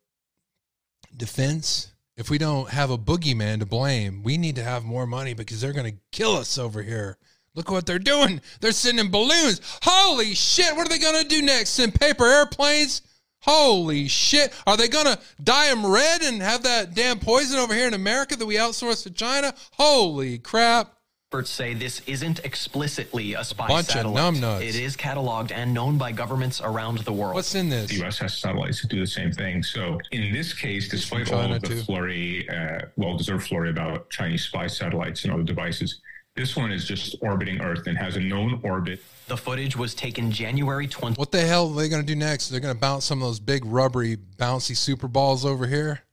defense 1.16 1.92
if 2.18 2.28
we 2.28 2.36
don't 2.36 2.68
have 2.68 2.90
a 2.90 2.98
boogeyman 2.98 3.60
to 3.60 3.66
blame. 3.66 4.22
We 4.22 4.36
need 4.36 4.56
to 4.56 4.62
have 4.62 4.84
more 4.84 5.06
money 5.06 5.32
because 5.32 5.62
they're 5.62 5.72
going 5.72 5.90
to 5.90 5.98
kill 6.12 6.32
us 6.32 6.58
over 6.58 6.82
here. 6.82 7.16
Look 7.58 7.72
what 7.72 7.86
they're 7.86 7.98
doing. 7.98 8.40
They're 8.60 8.70
sending 8.70 9.10
balloons. 9.10 9.60
Holy 9.82 10.32
shit. 10.36 10.76
What 10.76 10.86
are 10.86 10.88
they 10.88 11.00
going 11.00 11.20
to 11.20 11.28
do 11.28 11.42
next? 11.42 11.70
Send 11.70 11.92
paper 11.92 12.24
airplanes? 12.24 13.02
Holy 13.40 14.06
shit. 14.06 14.54
Are 14.64 14.76
they 14.76 14.86
going 14.86 15.06
to 15.06 15.18
dye 15.42 15.68
them 15.68 15.84
red 15.84 16.22
and 16.22 16.40
have 16.40 16.62
that 16.62 16.94
damn 16.94 17.18
poison 17.18 17.58
over 17.58 17.74
here 17.74 17.88
in 17.88 17.94
America 17.94 18.36
that 18.36 18.46
we 18.46 18.54
outsource 18.54 19.02
to 19.02 19.10
China? 19.10 19.52
Holy 19.72 20.38
crap. 20.38 20.92
Experts 21.26 21.50
say 21.50 21.74
this 21.74 22.00
isn't 22.06 22.44
explicitly 22.44 23.34
a 23.34 23.42
spy 23.42 23.66
Bunch 23.66 23.88
satellite. 23.88 24.24
of 24.24 24.34
numbnuts. 24.36 24.62
It 24.62 24.76
is 24.76 24.96
cataloged 24.96 25.50
and 25.50 25.74
known 25.74 25.98
by 25.98 26.12
governments 26.12 26.60
around 26.62 26.98
the 26.98 27.12
world. 27.12 27.34
What's 27.34 27.56
in 27.56 27.68
this? 27.68 27.90
The 27.90 27.96
U.S. 27.96 28.18
has 28.18 28.38
satellites 28.38 28.82
that 28.82 28.88
do 28.88 29.00
the 29.00 29.06
same 29.06 29.32
thing. 29.32 29.64
So 29.64 29.98
in 30.12 30.32
this 30.32 30.54
case, 30.54 30.88
despite 30.88 31.32
all 31.32 31.52
of 31.52 31.60
the 31.60 31.68
too. 31.68 31.82
flurry, 31.82 32.48
uh, 32.48 32.82
well-deserved 32.96 33.48
flurry 33.48 33.70
about 33.70 34.10
Chinese 34.10 34.44
spy 34.44 34.68
satellites 34.68 35.24
and 35.24 35.32
other 35.32 35.42
devices, 35.42 36.00
this 36.38 36.54
one 36.54 36.70
is 36.70 36.84
just 36.84 37.16
orbiting 37.20 37.60
Earth 37.60 37.88
and 37.88 37.98
has 37.98 38.14
a 38.14 38.20
known 38.20 38.60
orbit. 38.62 39.02
The 39.26 39.36
footage 39.36 39.76
was 39.76 39.92
taken 39.92 40.30
January 40.30 40.86
20. 40.86 41.16
What 41.18 41.32
the 41.32 41.40
hell 41.40 41.68
are 41.68 41.74
they 41.74 41.88
going 41.88 42.00
to 42.00 42.06
do 42.06 42.14
next? 42.14 42.48
They're 42.48 42.60
going 42.60 42.74
to 42.74 42.80
bounce 42.80 43.04
some 43.04 43.20
of 43.20 43.26
those 43.28 43.40
big 43.40 43.64
rubbery, 43.64 44.16
bouncy 44.36 44.76
super 44.76 45.08
balls 45.08 45.44
over 45.44 45.66
here? 45.66 46.04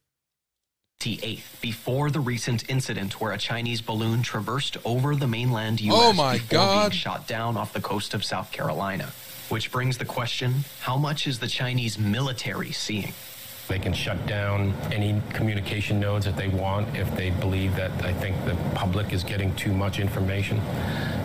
28th, 1.00 1.62
before 1.62 2.10
the 2.10 2.20
recent 2.20 2.68
incident 2.70 3.22
where 3.22 3.34
a 3.34 3.38
Chinese 3.38 3.82
balloon 3.82 4.24
traversed 4.24 4.78
over 4.84 5.16
the 5.16 5.28
mainland 5.28 5.80
U.S. 5.82 6.02
Oh 6.02 6.14
my 6.14 6.34
before 6.34 6.58
God. 6.58 6.90
being 6.90 7.00
shot 7.00 7.28
down 7.28 7.56
off 7.56 7.74
the 7.74 7.82
coast 7.82 8.16
of 8.16 8.24
South 8.24 8.52
Carolina. 8.52 9.12
Which 9.50 9.72
brings 9.72 10.00
the 10.00 10.06
question: 10.06 10.64
How 10.82 10.98
much 10.98 11.28
is 11.28 11.38
the 11.38 11.48
Chinese 11.48 12.00
military 12.00 12.72
seeing? 12.72 13.14
They 13.68 13.80
can 13.80 13.94
shut 13.94 14.26
down 14.28 14.74
any 14.92 15.22
communication 15.34 16.00
nodes 16.00 16.26
that 16.26 16.38
they 16.38 16.50
want 16.50 16.96
if 16.96 17.14
they 17.16 17.32
believe 17.32 17.76
that 17.76 17.92
I 18.04 18.14
think 18.14 18.36
the 18.46 18.56
public 18.76 19.12
is 19.12 19.24
getting 19.24 19.56
too 19.56 19.74
much 19.74 20.00
information. 20.00 20.62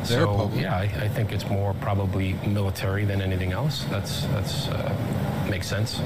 Their 0.04 0.20
so 0.20 0.36
public. 0.36 0.62
yeah, 0.62 0.76
I, 0.76 0.84
I 0.84 1.08
think 1.08 1.32
it's 1.32 1.48
more 1.48 1.74
probably 1.74 2.32
military 2.46 3.04
than 3.04 3.20
anything 3.20 3.52
else. 3.52 3.84
That's 3.90 4.24
that's 4.26 4.68
uh, 4.68 5.46
makes 5.50 5.66
sense. 5.66 6.00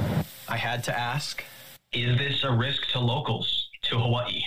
I 0.48 0.56
had 0.56 0.82
to 0.84 0.98
ask. 0.98 1.44
Is 1.92 2.18
this 2.18 2.42
a 2.42 2.50
risk 2.50 2.88
to 2.92 2.98
locals 2.98 3.68
to 3.82 4.00
Hawaii? 4.00 4.42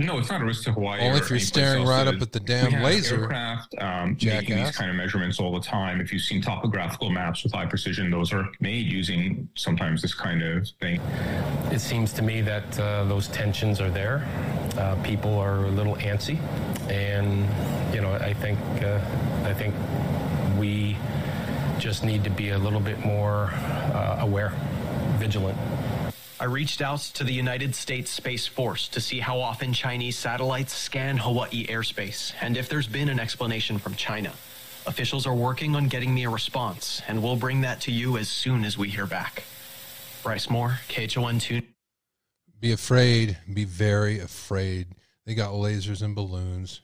No, 0.00 0.16
it's 0.18 0.30
not 0.30 0.40
a 0.40 0.44
risk 0.44 0.62
to 0.64 0.72
Hawaii. 0.72 1.00
Only 1.00 1.18
if 1.18 1.28
you're 1.28 1.40
staring 1.40 1.80
else. 1.80 1.88
right 1.88 2.06
up 2.06 2.22
at 2.22 2.30
the 2.30 2.38
we 2.38 2.44
damn 2.44 2.70
have 2.70 2.84
laser. 2.84 3.22
Aircraft 3.22 3.74
um, 3.80 4.16
making 4.22 4.56
these 4.56 4.76
kind 4.76 4.90
of 4.90 4.96
measurements 4.96 5.40
all 5.40 5.52
the 5.52 5.60
time. 5.60 6.00
If 6.00 6.12
you've 6.12 6.22
seen 6.22 6.40
topographical 6.40 7.10
maps 7.10 7.42
with 7.42 7.52
high 7.52 7.66
precision, 7.66 8.08
those 8.08 8.32
are 8.32 8.48
made 8.60 8.86
using 8.86 9.48
sometimes 9.54 10.00
this 10.00 10.14
kind 10.14 10.40
of 10.42 10.68
thing. 10.80 11.00
It 11.72 11.80
seems 11.80 12.12
to 12.12 12.22
me 12.22 12.42
that 12.42 12.78
uh, 12.78 13.04
those 13.04 13.26
tensions 13.28 13.80
are 13.80 13.90
there. 13.90 14.24
Uh, 14.78 14.94
people 15.02 15.36
are 15.36 15.64
a 15.64 15.70
little 15.70 15.96
antsy, 15.96 16.38
and 16.88 17.44
you 17.92 18.00
know, 18.00 18.12
I 18.12 18.34
think 18.34 18.60
uh, 18.80 19.00
I 19.44 19.52
think 19.52 19.74
we 20.56 20.96
just 21.80 22.04
need 22.04 22.22
to 22.22 22.30
be 22.30 22.50
a 22.50 22.58
little 22.58 22.80
bit 22.80 23.04
more 23.04 23.50
uh, 23.92 24.18
aware, 24.20 24.52
vigilant. 25.18 25.58
I 26.40 26.44
reached 26.44 26.80
out 26.80 27.00
to 27.14 27.24
the 27.24 27.32
United 27.32 27.74
States 27.74 28.12
Space 28.12 28.46
Force 28.46 28.86
to 28.88 29.00
see 29.00 29.18
how 29.18 29.40
often 29.40 29.72
Chinese 29.72 30.16
satellites 30.16 30.72
scan 30.72 31.16
Hawaii 31.16 31.66
airspace 31.66 32.32
and 32.40 32.56
if 32.56 32.68
there's 32.68 32.86
been 32.86 33.08
an 33.08 33.18
explanation 33.18 33.76
from 33.76 33.96
China. 33.96 34.32
Officials 34.86 35.26
are 35.26 35.34
working 35.34 35.74
on 35.74 35.88
getting 35.88 36.14
me 36.14 36.24
a 36.24 36.30
response, 36.30 37.02
and 37.08 37.22
we'll 37.22 37.36
bring 37.36 37.62
that 37.62 37.80
to 37.82 37.92
you 37.92 38.16
as 38.16 38.28
soon 38.28 38.64
as 38.64 38.78
we 38.78 38.88
hear 38.88 39.04
back. 39.04 39.42
Bryce 40.22 40.48
Moore, 40.48 40.78
KHON2. 40.88 41.64
Be 42.60 42.72
afraid. 42.72 43.36
Be 43.52 43.64
very 43.64 44.20
afraid. 44.20 44.86
They 45.26 45.34
got 45.34 45.52
lasers 45.54 46.02
and 46.02 46.14
balloons. 46.14 46.82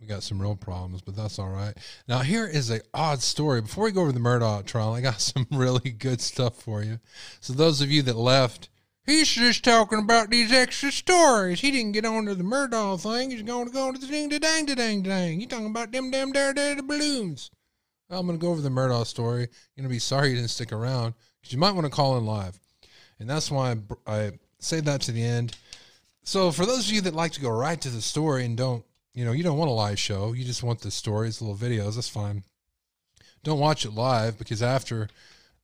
We 0.00 0.06
got 0.06 0.22
some 0.22 0.42
real 0.42 0.56
problems, 0.56 1.02
but 1.02 1.16
that's 1.16 1.38
all 1.38 1.48
right. 1.48 1.74
Now, 2.08 2.18
here 2.18 2.46
is 2.46 2.70
a 2.70 2.80
odd 2.92 3.22
story. 3.22 3.62
Before 3.62 3.84
we 3.84 3.92
go 3.92 4.02
over 4.02 4.12
the 4.12 4.20
Murdaugh 4.20 4.66
trial, 4.66 4.92
I 4.92 5.00
got 5.00 5.20
some 5.20 5.46
really 5.50 5.90
good 5.90 6.20
stuff 6.20 6.56
for 6.56 6.82
you. 6.82 6.98
So, 7.40 7.52
those 7.52 7.80
of 7.80 7.90
you 7.90 8.02
that 8.02 8.16
left, 8.16 8.68
he's 9.06 9.28
just 9.28 9.64
talking 9.64 10.00
about 10.00 10.30
these 10.30 10.52
extra 10.52 10.90
stories. 10.90 11.60
He 11.60 11.70
didn't 11.70 11.92
get 11.92 12.04
on 12.04 12.26
to 12.26 12.34
the 12.34 12.44
Murdaugh 12.44 13.00
thing. 13.00 13.30
He's 13.30 13.42
going 13.42 13.66
to 13.66 13.72
go 13.72 13.92
to 13.92 13.98
the 13.98 14.06
ding, 14.06 14.28
da 14.28 14.38
dang, 14.38 14.66
da 14.66 14.74
dang, 14.74 15.02
dang. 15.02 15.40
He's 15.40 15.48
talking 15.48 15.66
about 15.66 15.92
them 15.92 16.10
damn 16.10 16.32
there, 16.32 16.52
there, 16.52 16.74
the 16.74 16.82
balloons. 16.82 17.50
I'm 18.10 18.26
going 18.26 18.38
to 18.38 18.42
go 18.42 18.50
over 18.50 18.60
the 18.60 18.68
Murdaugh 18.68 19.06
story. 19.06 19.40
You're 19.40 19.82
going 19.82 19.88
to 19.88 19.94
be 19.94 19.98
sorry 19.98 20.30
you 20.30 20.36
didn't 20.36 20.50
stick 20.50 20.72
around 20.72 21.14
because 21.40 21.52
you 21.52 21.58
might 21.58 21.72
want 21.72 21.86
to 21.86 21.90
call 21.90 22.18
in 22.18 22.26
live. 22.26 22.58
And 23.18 23.30
that's 23.30 23.50
why 23.50 23.76
I, 24.06 24.12
I 24.12 24.32
say 24.58 24.80
that 24.80 25.00
to 25.02 25.12
the 25.12 25.22
end. 25.22 25.56
So, 26.24 26.50
for 26.50 26.66
those 26.66 26.88
of 26.88 26.94
you 26.94 27.00
that 27.02 27.14
like 27.14 27.32
to 27.32 27.40
go 27.40 27.50
right 27.50 27.80
to 27.80 27.90
the 27.90 28.00
story 28.00 28.44
and 28.44 28.56
don't, 28.56 28.84
you 29.14 29.24
know, 29.24 29.32
you 29.32 29.42
don't 29.42 29.58
want 29.58 29.70
a 29.70 29.74
live 29.74 29.98
show, 29.98 30.32
you 30.32 30.44
just 30.44 30.62
want 30.62 30.80
the 30.80 30.90
stories, 30.90 31.40
little 31.40 31.56
videos, 31.56 31.94
that's 31.94 32.08
fine. 32.08 32.44
Don't 33.42 33.60
watch 33.60 33.84
it 33.84 33.92
live 33.92 34.38
because 34.38 34.62
after, 34.62 35.08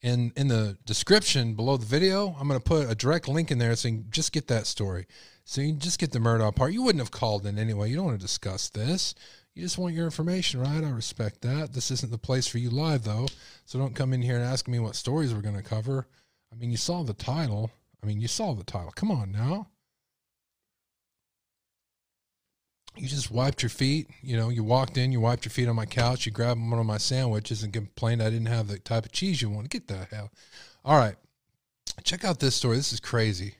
in 0.02 0.32
in 0.36 0.48
the 0.48 0.76
description 0.86 1.54
below 1.54 1.76
the 1.76 1.86
video, 1.86 2.36
I'm 2.38 2.48
going 2.48 2.60
to 2.60 2.64
put 2.64 2.90
a 2.90 2.94
direct 2.94 3.28
link 3.28 3.50
in 3.50 3.58
there 3.58 3.74
saying 3.74 4.06
just 4.10 4.32
get 4.32 4.48
that 4.48 4.66
story. 4.66 5.06
So 5.44 5.60
you 5.60 5.72
just 5.72 5.98
get 5.98 6.12
the 6.12 6.18
Murdaugh 6.18 6.54
part. 6.54 6.72
You 6.72 6.82
wouldn't 6.82 7.02
have 7.02 7.10
called 7.10 7.44
in 7.44 7.58
anyway. 7.58 7.90
You 7.90 7.96
don't 7.96 8.04
want 8.06 8.20
to 8.20 8.24
discuss 8.24 8.68
this. 8.68 9.14
You 9.54 9.62
just 9.62 9.78
want 9.78 9.94
your 9.94 10.04
information, 10.04 10.60
right? 10.60 10.84
I 10.84 10.90
respect 10.90 11.42
that. 11.42 11.72
This 11.72 11.90
isn't 11.90 12.12
the 12.12 12.18
place 12.18 12.46
for 12.46 12.58
you 12.58 12.70
live, 12.70 13.02
though. 13.02 13.26
So 13.64 13.78
don't 13.78 13.96
come 13.96 14.12
in 14.12 14.22
here 14.22 14.36
and 14.36 14.44
ask 14.44 14.68
me 14.68 14.78
what 14.78 14.94
stories 14.94 15.34
we're 15.34 15.40
going 15.40 15.56
to 15.56 15.62
cover. 15.62 16.06
I 16.52 16.56
mean, 16.56 16.70
you 16.70 16.76
saw 16.76 17.02
the 17.02 17.14
title. 17.14 17.70
I 18.02 18.06
mean, 18.06 18.20
you 18.20 18.28
saw 18.28 18.54
the 18.54 18.64
title. 18.64 18.92
Come 18.94 19.10
on 19.10 19.32
now. 19.32 19.66
You 22.96 23.08
just 23.08 23.30
wiped 23.30 23.62
your 23.62 23.70
feet. 23.70 24.08
You 24.22 24.36
know, 24.36 24.48
you 24.48 24.62
walked 24.62 24.96
in, 24.96 25.12
you 25.12 25.20
wiped 25.20 25.44
your 25.44 25.50
feet 25.50 25.68
on 25.68 25.76
my 25.76 25.86
couch, 25.86 26.26
you 26.26 26.32
grabbed 26.32 26.60
one 26.60 26.78
of 26.78 26.86
my 26.86 26.98
sandwiches 26.98 27.62
and 27.62 27.72
complained 27.72 28.22
I 28.22 28.30
didn't 28.30 28.46
have 28.46 28.68
the 28.68 28.78
type 28.78 29.06
of 29.06 29.12
cheese 29.12 29.40
you 29.40 29.50
want. 29.50 29.70
Get 29.70 29.88
the 29.88 30.06
hell. 30.10 30.30
All 30.84 30.98
right. 30.98 31.16
Check 32.02 32.24
out 32.24 32.40
this 32.40 32.54
story. 32.54 32.76
This 32.76 32.92
is 32.92 33.00
crazy. 33.00 33.54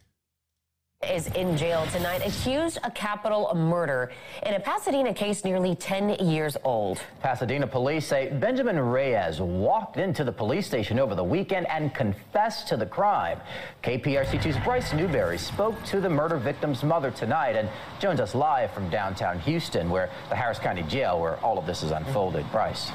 Is 1.08 1.28
in 1.28 1.56
jail 1.56 1.86
tonight, 1.92 2.20
accused 2.26 2.78
of 2.84 2.92
capital 2.92 3.50
murder 3.54 4.12
in 4.44 4.52
a 4.52 4.60
Pasadena 4.60 5.14
case 5.14 5.44
nearly 5.44 5.74
10 5.74 6.10
years 6.26 6.58
old. 6.62 7.00
Pasadena 7.20 7.66
police 7.66 8.06
say 8.06 8.28
Benjamin 8.28 8.78
Reyes 8.78 9.40
walked 9.40 9.96
into 9.96 10.24
the 10.24 10.32
police 10.32 10.66
station 10.66 10.98
over 10.98 11.14
the 11.14 11.24
weekend 11.24 11.66
and 11.68 11.94
confessed 11.94 12.68
to 12.68 12.76
the 12.76 12.84
crime. 12.84 13.40
KPRC2's 13.82 14.62
Bryce 14.62 14.92
Newberry 14.92 15.38
spoke 15.38 15.82
to 15.86 16.02
the 16.02 16.10
murder 16.10 16.36
victim's 16.36 16.84
mother 16.84 17.10
tonight 17.10 17.56
and 17.56 17.68
joins 17.98 18.20
us 18.20 18.34
live 18.34 18.70
from 18.70 18.90
downtown 18.90 19.40
Houston, 19.40 19.88
where 19.88 20.10
the 20.28 20.36
Harris 20.36 20.58
County 20.58 20.82
Jail, 20.82 21.18
where 21.18 21.38
all 21.38 21.58
of 21.58 21.66
this 21.66 21.82
is 21.82 21.92
unfolded. 21.92 22.44
Bryce. 22.52 22.90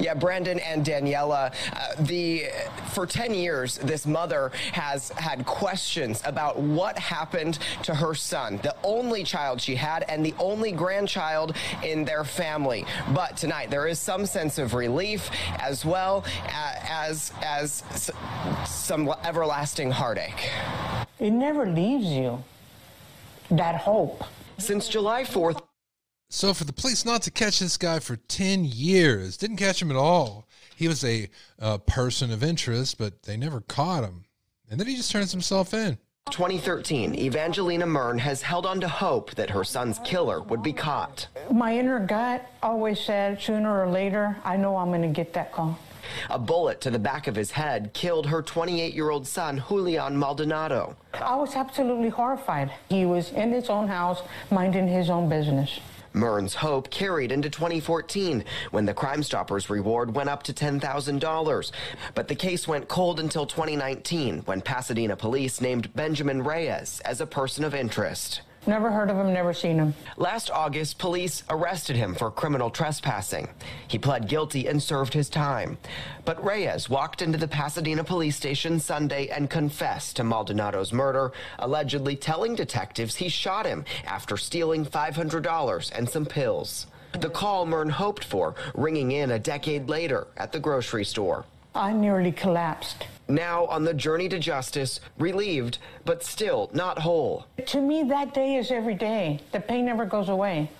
Yeah, 0.00 0.14
Brandon 0.14 0.58
and 0.58 0.84
Daniela, 0.84 1.52
uh, 1.72 2.02
the 2.02 2.46
for 2.92 3.06
10 3.06 3.34
years, 3.34 3.78
this 3.78 4.06
mother 4.06 4.52
has 4.72 5.10
had 5.10 5.44
questions 5.46 6.22
about 6.24 6.58
what 6.58 6.98
happened 6.98 7.58
to 7.82 7.94
her 7.94 8.14
son, 8.14 8.58
the 8.62 8.74
only 8.82 9.24
child 9.24 9.60
she 9.60 9.74
had 9.74 10.04
and 10.08 10.24
the 10.24 10.34
only 10.38 10.72
grandchild 10.72 11.56
in 11.82 12.04
their 12.04 12.24
family. 12.24 12.84
But 13.14 13.36
tonight, 13.36 13.70
there 13.70 13.86
is 13.86 13.98
some 13.98 14.26
sense 14.26 14.58
of 14.58 14.74
relief 14.74 15.30
as 15.58 15.84
well 15.84 16.24
as 16.48 17.32
as 17.42 17.82
some 18.66 19.12
everlasting 19.24 19.90
heartache. 19.90 20.50
It 21.18 21.30
never 21.30 21.66
leaves 21.66 22.06
you. 22.06 22.44
That 23.50 23.76
hope. 23.76 24.24
Since 24.58 24.88
July 24.88 25.22
4th, 25.24 25.62
so 26.28 26.52
for 26.52 26.64
the 26.64 26.72
police 26.72 27.04
not 27.04 27.22
to 27.22 27.30
catch 27.30 27.60
this 27.60 27.76
guy 27.76 27.98
for 27.98 28.16
10 28.16 28.64
years, 28.64 29.36
didn't 29.36 29.56
catch 29.56 29.80
him 29.80 29.90
at 29.90 29.96
all. 29.96 30.48
He 30.76 30.88
was 30.88 31.04
a 31.04 31.28
uh, 31.58 31.78
person 31.78 32.30
of 32.30 32.42
interest, 32.42 32.98
but 32.98 33.22
they 33.22 33.36
never 33.36 33.60
caught 33.60 34.04
him. 34.04 34.24
And 34.68 34.80
then 34.80 34.86
he 34.86 34.96
just 34.96 35.10
turns 35.10 35.32
himself 35.32 35.72
in. 35.72 35.98
2013, 36.32 37.14
Evangelina 37.14 37.86
Mern 37.86 38.18
has 38.18 38.42
held 38.42 38.66
on 38.66 38.80
to 38.80 38.88
hope 38.88 39.32
that 39.36 39.50
her 39.50 39.62
son's 39.62 40.00
killer 40.00 40.42
would 40.42 40.60
be 40.60 40.72
caught. 40.72 41.28
My 41.52 41.78
inner 41.78 42.04
gut 42.04 42.50
always 42.64 42.98
said 42.98 43.40
sooner 43.40 43.80
or 43.80 43.88
later, 43.88 44.36
I 44.44 44.56
know 44.56 44.76
I'm 44.76 44.88
going 44.88 45.02
to 45.02 45.08
get 45.08 45.32
that 45.34 45.52
call. 45.52 45.78
A 46.28 46.38
bullet 46.38 46.80
to 46.80 46.90
the 46.90 46.98
back 46.98 47.28
of 47.28 47.36
his 47.36 47.52
head 47.52 47.92
killed 47.92 48.26
her 48.26 48.42
28 48.42 48.92
year 48.92 49.10
old 49.10 49.26
son, 49.26 49.62
Julian 49.68 50.16
Maldonado. 50.16 50.96
I 51.14 51.36
was 51.36 51.54
absolutely 51.54 52.08
horrified. 52.08 52.72
He 52.88 53.06
was 53.06 53.30
in 53.30 53.52
his 53.52 53.68
own 53.68 53.86
house, 53.86 54.22
minding 54.50 54.88
his 54.88 55.08
own 55.08 55.28
business. 55.28 55.78
Mern's 56.16 56.54
hope 56.54 56.90
carried 56.90 57.30
into 57.30 57.50
2014 57.50 58.44
when 58.70 58.86
the 58.86 58.94
Crime 58.94 59.22
Stoppers 59.22 59.68
reward 59.68 60.14
went 60.14 60.30
up 60.30 60.42
to 60.44 60.52
$10,000. 60.52 61.70
But 62.14 62.28
the 62.28 62.34
case 62.34 62.66
went 62.66 62.88
cold 62.88 63.20
until 63.20 63.46
2019 63.46 64.40
when 64.46 64.62
Pasadena 64.62 65.14
police 65.14 65.60
named 65.60 65.94
Benjamin 65.94 66.42
Reyes 66.42 67.00
as 67.04 67.20
a 67.20 67.26
person 67.26 67.64
of 67.64 67.74
interest. 67.74 68.40
Never 68.66 68.90
heard 68.90 69.10
of 69.10 69.16
him, 69.16 69.32
never 69.32 69.54
seen 69.54 69.78
him. 69.78 69.94
Last 70.16 70.50
August, 70.50 70.98
police 70.98 71.44
arrested 71.48 71.94
him 71.94 72.14
for 72.14 72.32
criminal 72.32 72.68
trespassing. 72.68 73.48
He 73.86 73.98
pled 73.98 74.28
guilty 74.28 74.66
and 74.66 74.82
served 74.82 75.14
his 75.14 75.28
time. 75.28 75.78
But 76.24 76.44
Reyes 76.44 76.90
walked 76.90 77.22
into 77.22 77.38
the 77.38 77.46
Pasadena 77.46 78.02
police 78.02 78.34
station 78.34 78.80
Sunday 78.80 79.28
and 79.28 79.48
confessed 79.48 80.16
to 80.16 80.24
Maldonado's 80.24 80.92
murder, 80.92 81.32
allegedly 81.60 82.16
telling 82.16 82.56
detectives 82.56 83.16
he 83.16 83.28
shot 83.28 83.66
him 83.66 83.84
after 84.04 84.36
stealing 84.36 84.84
$500 84.84 85.92
and 85.96 86.08
some 86.08 86.26
pills. 86.26 86.86
The 87.12 87.30
call 87.30 87.66
Mern 87.66 87.88
hoped 87.88 88.24
for, 88.24 88.56
ringing 88.74 89.12
in 89.12 89.30
a 89.30 89.38
decade 89.38 89.88
later 89.88 90.26
at 90.36 90.50
the 90.50 90.60
grocery 90.60 91.04
store. 91.04 91.44
I 91.76 91.92
nearly 91.92 92.32
collapsed. 92.32 93.06
Now 93.28 93.66
on 93.66 93.84
the 93.84 93.92
journey 93.92 94.28
to 94.30 94.38
justice, 94.38 95.00
relieved, 95.18 95.78
but 96.04 96.22
still 96.24 96.70
not 96.72 96.98
whole. 97.00 97.46
To 97.66 97.80
me, 97.80 98.04
that 98.04 98.32
day 98.32 98.56
is 98.56 98.70
every 98.70 98.94
day. 98.94 99.40
The 99.52 99.60
pain 99.60 99.84
never 99.84 100.06
goes 100.06 100.28
away. 100.28 100.70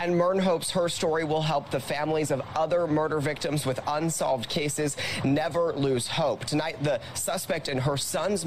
And 0.00 0.16
Mern 0.16 0.38
hopes 0.38 0.70
her 0.70 0.88
story 0.88 1.24
will 1.24 1.42
help 1.42 1.70
the 1.70 1.80
families 1.80 2.30
of 2.30 2.42
other 2.54 2.86
murder 2.86 3.20
victims 3.20 3.66
with 3.66 3.80
unsolved 3.86 4.48
cases 4.48 4.96
never 5.24 5.72
lose 5.72 6.08
hope. 6.08 6.44
Tonight, 6.44 6.82
the 6.82 7.00
suspect 7.14 7.68
and 7.68 7.80
her 7.80 7.96
son's. 7.96 8.46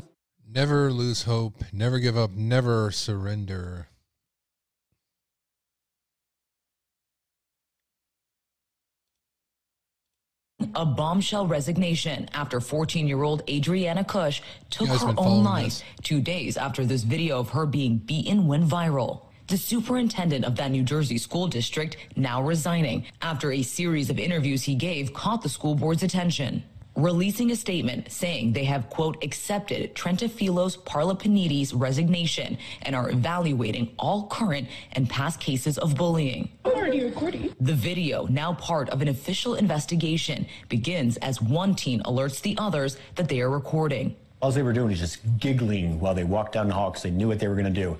Never 0.49 0.91
lose 0.91 1.23
hope, 1.23 1.63
never 1.71 1.99
give 1.99 2.17
up, 2.17 2.31
never 2.31 2.91
surrender. 2.91 3.87
A 10.75 10.85
bombshell 10.85 11.47
resignation 11.47 12.29
after 12.33 12.59
14 12.59 13.07
year 13.07 13.23
old 13.23 13.43
Adriana 13.49 14.03
Kuch 14.03 14.41
took 14.69 14.87
her 14.89 15.13
own 15.17 15.43
life 15.43 15.63
this. 15.65 15.83
two 16.03 16.21
days 16.21 16.57
after 16.57 16.85
this 16.85 17.03
video 17.03 17.39
of 17.39 17.49
her 17.49 17.65
being 17.65 17.97
beaten 17.97 18.47
went 18.47 18.65
viral. 18.65 19.21
The 19.47 19.57
superintendent 19.57 20.43
of 20.45 20.55
that 20.57 20.71
New 20.71 20.83
Jersey 20.83 21.17
school 21.17 21.47
district 21.47 21.97
now 22.15 22.41
resigning 22.41 23.05
after 23.21 23.51
a 23.51 23.61
series 23.61 24.09
of 24.09 24.19
interviews 24.19 24.63
he 24.63 24.75
gave 24.75 25.13
caught 25.13 25.41
the 25.41 25.49
school 25.49 25.75
board's 25.75 26.03
attention 26.03 26.63
releasing 26.97 27.51
a 27.51 27.55
statement 27.55 28.11
saying 28.11 28.51
they 28.51 28.65
have, 28.65 28.89
quote, 28.89 29.23
accepted 29.23 29.93
Triantafillos 29.95 30.79
Parlapanides' 30.79 31.71
resignation 31.73 32.57
and 32.81 32.95
are 32.95 33.11
evaluating 33.11 33.93
all 33.99 34.27
current 34.27 34.67
and 34.93 35.07
past 35.07 35.39
cases 35.39 35.77
of 35.77 35.95
bullying. 35.95 36.49
recording. 36.65 37.55
The 37.61 37.73
video, 37.73 38.25
now 38.25 38.53
part 38.53 38.89
of 38.89 39.01
an 39.01 39.07
official 39.07 39.55
investigation, 39.55 40.47
begins 40.69 41.17
as 41.17 41.39
one 41.41 41.75
teen 41.75 42.01
alerts 42.01 42.41
the 42.41 42.57
others 42.57 42.97
that 43.15 43.29
they 43.29 43.41
are 43.41 43.49
recording. 43.49 44.15
All 44.41 44.51
they 44.51 44.63
were 44.63 44.73
doing 44.73 44.89
was 44.89 44.99
just 44.99 45.19
giggling 45.39 45.99
while 45.99 46.15
they 46.15 46.23
walked 46.23 46.53
down 46.53 46.67
the 46.67 46.73
hall 46.73 46.89
because 46.89 47.03
they 47.03 47.11
knew 47.11 47.27
what 47.27 47.39
they 47.39 47.47
were 47.47 47.55
going 47.55 47.71
to 47.73 47.81
do. 47.81 47.97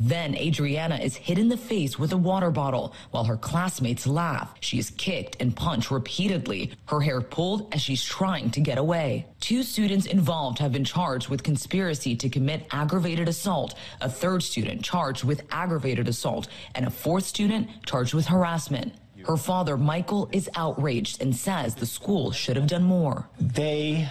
Then 0.00 0.36
Adriana 0.36 0.96
is 0.96 1.16
hit 1.16 1.38
in 1.38 1.48
the 1.48 1.56
face 1.56 1.98
with 1.98 2.12
a 2.12 2.16
water 2.16 2.50
bottle 2.50 2.94
while 3.10 3.24
her 3.24 3.36
classmates 3.36 4.06
laugh. 4.06 4.54
She 4.60 4.78
is 4.78 4.90
kicked 4.90 5.36
and 5.40 5.56
punched 5.56 5.90
repeatedly, 5.90 6.72
her 6.86 7.00
hair 7.00 7.20
pulled 7.20 7.74
as 7.74 7.82
she's 7.82 8.04
trying 8.04 8.50
to 8.52 8.60
get 8.60 8.78
away. 8.78 9.26
Two 9.40 9.64
students 9.64 10.06
involved 10.06 10.60
have 10.60 10.72
been 10.72 10.84
charged 10.84 11.28
with 11.28 11.42
conspiracy 11.42 12.14
to 12.14 12.28
commit 12.28 12.66
aggravated 12.70 13.28
assault, 13.28 13.74
a 14.00 14.08
third 14.08 14.42
student 14.42 14.84
charged 14.84 15.24
with 15.24 15.42
aggravated 15.50 16.06
assault, 16.06 16.46
and 16.76 16.86
a 16.86 16.90
fourth 16.90 17.24
student 17.24 17.68
charged 17.84 18.14
with 18.14 18.26
harassment. 18.26 18.94
Her 19.26 19.36
father, 19.36 19.76
Michael, 19.76 20.28
is 20.32 20.48
outraged 20.54 21.20
and 21.20 21.34
says 21.34 21.74
the 21.74 21.86
school 21.86 22.30
should 22.30 22.56
have 22.56 22.68
done 22.68 22.84
more. 22.84 23.28
They 23.40 24.08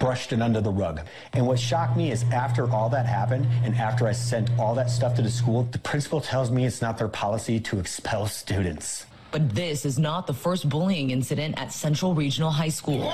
brushed 0.00 0.32
it 0.32 0.42
under 0.42 0.60
the 0.60 0.72
rug. 0.72 1.02
And 1.34 1.46
what 1.46 1.60
shocked 1.60 1.96
me 1.96 2.10
is 2.10 2.24
after 2.32 2.68
all 2.72 2.88
that 2.88 3.06
happened 3.06 3.46
and 3.62 3.76
after 3.76 4.08
I 4.08 4.12
sent 4.12 4.50
all 4.58 4.74
that 4.74 4.90
stuff 4.90 5.14
to 5.16 5.22
the 5.22 5.30
school, 5.30 5.68
the 5.70 5.78
principal 5.78 6.20
tells 6.20 6.50
me 6.50 6.64
it's 6.64 6.82
not 6.82 6.98
their 6.98 7.06
policy 7.06 7.60
to 7.60 7.78
expel 7.78 8.26
students. 8.26 9.06
But 9.30 9.54
this 9.54 9.84
is 9.84 9.96
not 9.96 10.26
the 10.26 10.34
first 10.34 10.68
bullying 10.68 11.10
incident 11.10 11.56
at 11.56 11.72
Central 11.72 12.14
Regional 12.14 12.50
High 12.50 12.70
School. 12.70 13.12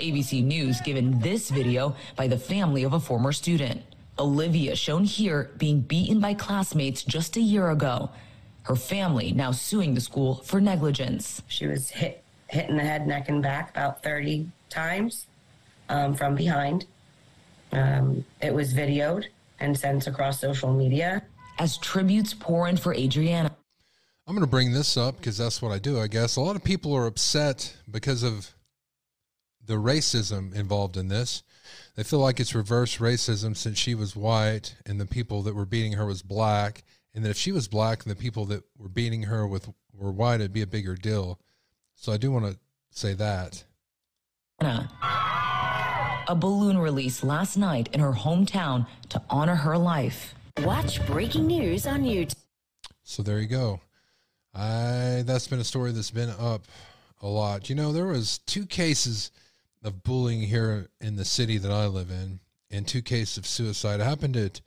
ABC 0.00 0.42
News 0.42 0.80
given 0.80 1.18
this 1.20 1.50
video 1.50 1.94
by 2.16 2.26
the 2.26 2.38
family 2.38 2.84
of 2.84 2.94
a 2.94 3.00
former 3.00 3.32
student. 3.32 3.82
Olivia, 4.18 4.74
shown 4.76 5.04
here, 5.04 5.50
being 5.58 5.80
beaten 5.80 6.20
by 6.20 6.32
classmates 6.32 7.02
just 7.02 7.36
a 7.36 7.40
year 7.40 7.68
ago. 7.70 8.08
Her 8.62 8.76
family 8.76 9.32
now 9.32 9.50
suing 9.50 9.92
the 9.92 10.00
school 10.00 10.36
for 10.36 10.60
negligence. 10.60 11.42
She 11.48 11.66
was 11.66 11.90
hit, 11.90 12.22
hit 12.48 12.70
in 12.70 12.76
the 12.76 12.82
head, 12.82 13.06
neck, 13.06 13.28
and 13.28 13.42
back 13.42 13.70
about 13.70 14.02
30 14.02 14.48
times 14.70 15.26
um, 15.92 16.14
from 16.14 16.34
behind. 16.34 16.86
Um, 17.70 18.24
it 18.40 18.52
was 18.52 18.74
videoed 18.74 19.26
and 19.60 19.78
sent 19.78 20.06
across 20.06 20.40
social 20.40 20.72
media. 20.72 21.22
As 21.58 21.76
tributes 21.78 22.34
pour 22.34 22.66
in 22.66 22.76
for 22.76 22.94
Adriana. 22.94 23.54
I'm 24.26 24.34
going 24.34 24.44
to 24.44 24.50
bring 24.50 24.72
this 24.72 24.96
up 24.96 25.18
because 25.18 25.36
that's 25.36 25.60
what 25.60 25.70
I 25.70 25.78
do, 25.78 26.00
I 26.00 26.06
guess. 26.06 26.36
A 26.36 26.40
lot 26.40 26.56
of 26.56 26.64
people 26.64 26.94
are 26.94 27.06
upset 27.06 27.76
because 27.90 28.22
of 28.22 28.52
the 29.64 29.74
racism 29.74 30.54
involved 30.54 30.96
in 30.96 31.08
this. 31.08 31.42
They 31.94 32.02
feel 32.02 32.18
like 32.18 32.40
it's 32.40 32.54
reverse 32.54 32.96
racism 32.96 33.56
since 33.56 33.78
she 33.78 33.94
was 33.94 34.16
white 34.16 34.76
and 34.86 35.00
the 35.00 35.06
people 35.06 35.42
that 35.42 35.54
were 35.54 35.66
beating 35.66 35.92
her 35.92 36.06
was 36.06 36.22
black. 36.22 36.82
And 37.14 37.24
that 37.24 37.30
if 37.30 37.36
she 37.36 37.52
was 37.52 37.68
black 37.68 38.02
and 38.02 38.10
the 38.10 38.16
people 38.16 38.46
that 38.46 38.64
were 38.78 38.88
beating 38.88 39.24
her 39.24 39.46
with 39.46 39.68
were 39.92 40.10
white, 40.10 40.36
it'd 40.36 40.52
be 40.52 40.62
a 40.62 40.66
bigger 40.66 40.94
deal. 40.94 41.38
So 41.94 42.10
I 42.10 42.16
do 42.16 42.32
want 42.32 42.46
to 42.46 42.58
say 42.90 43.12
that. 43.14 43.64
Anna 44.64 44.88
a 46.28 46.36
balloon 46.36 46.78
release 46.78 47.24
last 47.24 47.56
night 47.56 47.88
in 47.92 47.98
her 47.98 48.12
hometown 48.12 48.86
to 49.08 49.20
honor 49.28 49.56
her 49.56 49.76
life. 49.76 50.36
Watch 50.58 51.04
breaking 51.04 51.48
news 51.48 51.84
on 51.84 52.04
YouTube. 52.04 52.36
So 53.02 53.24
there 53.24 53.40
you 53.40 53.48
go. 53.48 53.80
I 54.54 55.24
that's 55.26 55.48
been 55.48 55.58
a 55.58 55.64
story 55.64 55.90
that's 55.90 56.12
been 56.12 56.30
up 56.38 56.62
a 57.20 57.26
lot. 57.26 57.68
You 57.68 57.74
know, 57.74 57.92
there 57.92 58.06
was 58.06 58.38
two 58.38 58.64
cases 58.64 59.32
of 59.82 60.04
bullying 60.04 60.42
here 60.42 60.86
in 61.00 61.16
the 61.16 61.24
city 61.24 61.58
that 61.58 61.72
I 61.72 61.86
live 61.86 62.12
in, 62.12 62.38
and 62.70 62.86
two 62.86 63.02
cases 63.02 63.38
of 63.38 63.48
suicide. 63.48 63.98
It 63.98 64.04
happened 64.04 64.36
at 64.36 64.60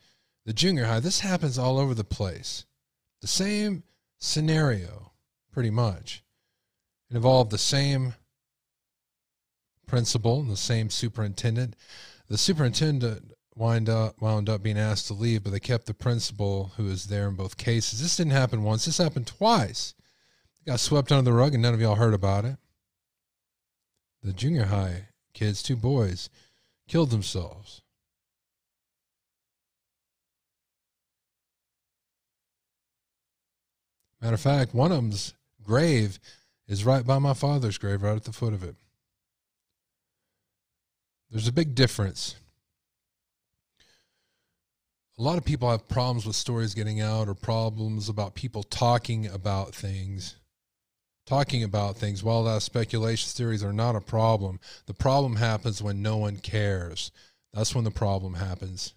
the 0.44 0.52
junior 0.52 0.84
high. 0.84 1.00
This 1.00 1.20
happens 1.20 1.58
all 1.58 1.78
over 1.78 1.94
the 1.94 2.04
place. 2.04 2.66
The 3.22 3.28
same 3.28 3.82
scenario, 4.18 5.12
pretty 5.50 5.70
much. 5.70 6.22
It 7.10 7.16
involved 7.16 7.50
the 7.50 7.56
same 7.56 8.12
principal 9.86 10.40
and 10.40 10.50
the 10.50 10.56
same 10.56 10.90
superintendent. 10.90 11.76
The 12.28 12.38
superintendent 12.38 13.32
wind 13.54 13.88
up 13.88 14.20
wound 14.20 14.48
up 14.48 14.62
being 14.62 14.78
asked 14.78 15.06
to 15.06 15.14
leave, 15.14 15.42
but 15.42 15.50
they 15.50 15.60
kept 15.60 15.86
the 15.86 15.94
principal 15.94 16.72
who 16.76 16.84
was 16.84 17.06
there 17.06 17.28
in 17.28 17.34
both 17.34 17.56
cases. 17.56 18.00
This 18.00 18.16
didn't 18.16 18.32
happen 18.32 18.62
once. 18.62 18.84
This 18.84 18.98
happened 18.98 19.26
twice. 19.26 19.94
got 20.66 20.80
swept 20.80 21.10
under 21.10 21.30
the 21.30 21.36
rug, 21.36 21.54
and 21.54 21.62
none 21.62 21.74
of 21.74 21.80
y'all 21.80 21.94
heard 21.94 22.14
about 22.14 22.44
it. 22.44 22.56
The 24.22 24.32
junior 24.32 24.64
high 24.64 25.08
kids, 25.32 25.62
two 25.62 25.76
boys, 25.76 26.28
killed 26.88 27.10
themselves. 27.10 27.82
Matter 34.20 34.34
of 34.34 34.40
fact, 34.40 34.74
one 34.74 34.90
of 34.90 34.96
them's 34.96 35.34
grave 35.62 36.18
is 36.66 36.84
right 36.84 37.06
by 37.06 37.18
my 37.18 37.34
father's 37.34 37.78
grave, 37.78 38.02
right 38.02 38.16
at 38.16 38.24
the 38.24 38.32
foot 38.32 38.54
of 38.54 38.62
it. 38.62 38.76
There's 41.30 41.48
a 41.48 41.52
big 41.52 41.74
difference. 41.74 42.36
A 45.18 45.22
lot 45.22 45.38
of 45.38 45.44
people 45.44 45.70
have 45.70 45.88
problems 45.88 46.26
with 46.26 46.36
stories 46.36 46.74
getting 46.74 47.00
out 47.00 47.28
or 47.28 47.34
problems 47.34 48.08
about 48.08 48.34
people 48.34 48.62
talking 48.62 49.26
about 49.26 49.74
things 49.74 50.36
talking 51.26 51.64
about 51.64 51.96
things. 51.96 52.22
While 52.22 52.44
that 52.44 52.62
speculation 52.62 53.28
theories 53.30 53.64
are 53.64 53.72
not 53.72 53.96
a 53.96 54.00
problem 54.00 54.60
the 54.86 54.94
problem 54.94 55.36
happens 55.36 55.82
when 55.82 56.00
no 56.02 56.16
one 56.16 56.36
cares. 56.36 57.10
That's 57.52 57.74
when 57.74 57.84
the 57.84 57.90
problem 57.90 58.34
happens. 58.34 58.94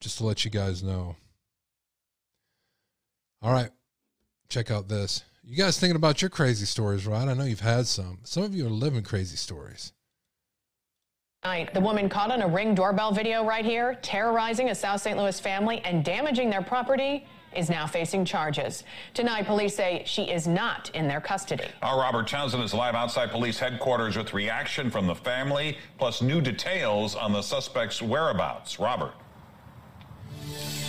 Just 0.00 0.18
to 0.18 0.26
let 0.26 0.44
you 0.44 0.50
guys 0.50 0.82
know. 0.82 1.16
All 3.42 3.52
right 3.52 3.70
check 4.48 4.70
out 4.70 4.88
this. 4.88 5.22
You 5.44 5.56
guys 5.56 5.78
thinking 5.78 5.96
about 5.96 6.22
your 6.22 6.28
crazy 6.28 6.66
stories 6.66 7.06
right 7.06 7.28
i 7.28 7.34
know 7.34 7.44
you've 7.44 7.60
had 7.60 7.86
some. 7.86 8.18
Some 8.24 8.42
of 8.42 8.54
you 8.54 8.66
are 8.66 8.70
living 8.70 9.02
crazy 9.02 9.36
stories 9.36 9.92
Night, 11.42 11.72
the 11.72 11.80
woman 11.80 12.06
caught 12.10 12.30
on 12.30 12.42
a 12.42 12.46
ring 12.46 12.74
doorbell 12.74 13.12
video 13.12 13.42
right 13.42 13.64
here, 13.64 13.94
terrorizing 14.02 14.68
a 14.68 14.74
South 14.74 15.00
St. 15.00 15.16
Louis 15.16 15.40
family 15.40 15.80
and 15.86 16.04
damaging 16.04 16.50
their 16.50 16.60
property, 16.60 17.26
is 17.56 17.70
now 17.70 17.86
facing 17.86 18.26
charges. 18.26 18.84
Tonight, 19.14 19.46
police 19.46 19.74
say 19.74 20.02
she 20.04 20.24
is 20.24 20.46
not 20.46 20.90
in 20.92 21.08
their 21.08 21.22
custody. 21.22 21.64
Our 21.80 21.98
Robert 21.98 22.28
Townsend 22.28 22.62
is 22.62 22.74
live 22.74 22.94
outside 22.94 23.30
police 23.30 23.58
headquarters 23.58 24.18
with 24.18 24.34
reaction 24.34 24.90
from 24.90 25.06
the 25.06 25.14
family, 25.14 25.78
plus 25.96 26.20
new 26.20 26.42
details 26.42 27.14
on 27.14 27.32
the 27.32 27.40
suspect's 27.40 28.02
whereabouts. 28.02 28.78
Robert. 28.78 29.14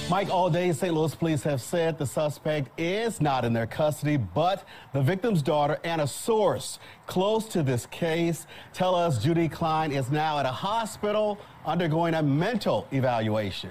Mike, 0.10 0.30
all 0.30 0.50
day 0.50 0.74
St. 0.74 0.94
Louis 0.94 1.16
police 1.16 1.42
have 1.44 1.62
said 1.62 1.98
the 1.98 2.06
suspect 2.06 2.78
is 2.78 3.22
not 3.22 3.46
in 3.46 3.54
their 3.54 3.66
custody, 3.66 4.18
but 4.18 4.66
the 4.92 5.02
victim's 5.02 5.42
daughter 5.42 5.80
and 5.86 6.02
a 6.02 6.08
source 6.08 6.80
close 7.08 7.46
to 7.46 7.64
this 7.64 7.86
case 7.86 8.46
tell 8.74 8.94
us 8.94 9.24
Judy 9.24 9.48
Klein 9.48 9.92
is 9.92 10.12
now 10.12 10.38
at 10.38 10.46
a 10.46 10.52
hospital 10.52 11.38
undergoing 11.66 12.14
a 12.16 12.22
mental 12.22 12.88
evaluation. 12.92 13.70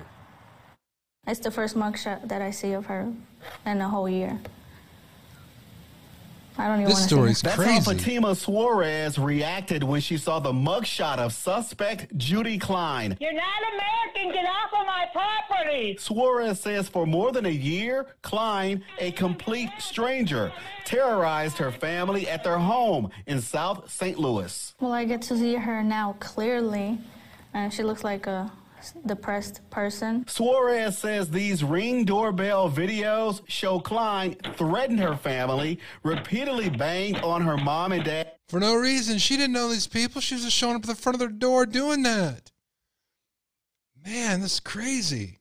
It's 1.26 1.40
the 1.40 1.50
first 1.50 1.76
mugshot 1.76 2.26
that 2.28 2.40
I 2.40 2.50
see 2.50 2.72
of 2.72 2.86
her 2.86 3.12
in 3.66 3.80
a 3.82 3.88
whole 3.88 4.08
year. 4.08 4.40
I 6.60 6.68
don't 6.68 6.80
even 6.80 6.90
this 6.90 7.04
story's 7.04 7.40
That's 7.40 7.56
crazy. 7.56 7.72
how 7.72 7.80
Fatima 7.80 8.34
Suarez 8.34 9.18
reacted 9.18 9.82
when 9.82 10.00
she 10.00 10.18
saw 10.18 10.38
the 10.40 10.52
mugshot 10.52 11.18
of 11.18 11.32
suspect 11.32 12.16
Judy 12.18 12.58
Klein. 12.58 13.16
You're 13.18 13.32
not 13.32 13.44
American. 13.72 14.32
Get 14.32 14.44
off 14.44 14.72
of 14.78 14.86
my 14.86 15.06
property. 15.12 15.96
Suarez 15.98 16.60
says 16.60 16.88
for 16.88 17.06
more 17.06 17.32
than 17.32 17.46
a 17.46 17.50
year, 17.50 18.08
Klein, 18.22 18.84
a 18.98 19.10
complete 19.12 19.70
stranger, 19.78 20.52
terrorized 20.84 21.56
her 21.56 21.72
family 21.72 22.28
at 22.28 22.44
their 22.44 22.58
home 22.58 23.10
in 23.26 23.40
South 23.40 23.90
St. 23.90 24.18
Louis. 24.18 24.74
Well, 24.80 24.92
I 24.92 25.04
get 25.06 25.22
to 25.22 25.36
see 25.38 25.54
her 25.54 25.82
now 25.82 26.16
clearly, 26.20 26.98
and 27.54 27.72
she 27.72 27.82
looks 27.82 28.04
like 28.04 28.26
a 28.26 28.52
depressed 29.06 29.60
person. 29.70 30.26
Suarez 30.26 30.98
says 30.98 31.30
these 31.30 31.62
ring 31.64 32.04
doorbell 32.04 32.70
videos 32.70 33.42
show 33.48 33.80
Klein 33.80 34.36
threatened 34.56 35.00
her 35.00 35.16
family, 35.16 35.78
repeatedly 36.02 36.70
banged 36.70 37.18
on 37.18 37.42
her 37.42 37.56
mom 37.56 37.92
and 37.92 38.04
dad. 38.04 38.32
For 38.48 38.60
no 38.60 38.74
reason. 38.74 39.18
She 39.18 39.36
didn't 39.36 39.52
know 39.52 39.68
these 39.68 39.86
people. 39.86 40.20
She 40.20 40.34
was 40.34 40.44
just 40.44 40.56
showing 40.56 40.76
up 40.76 40.82
at 40.82 40.88
the 40.88 40.94
front 40.94 41.14
of 41.14 41.20
their 41.20 41.28
door 41.28 41.66
doing 41.66 42.02
that. 42.02 42.50
Man, 44.04 44.40
this 44.40 44.54
is 44.54 44.60
crazy. 44.60 45.38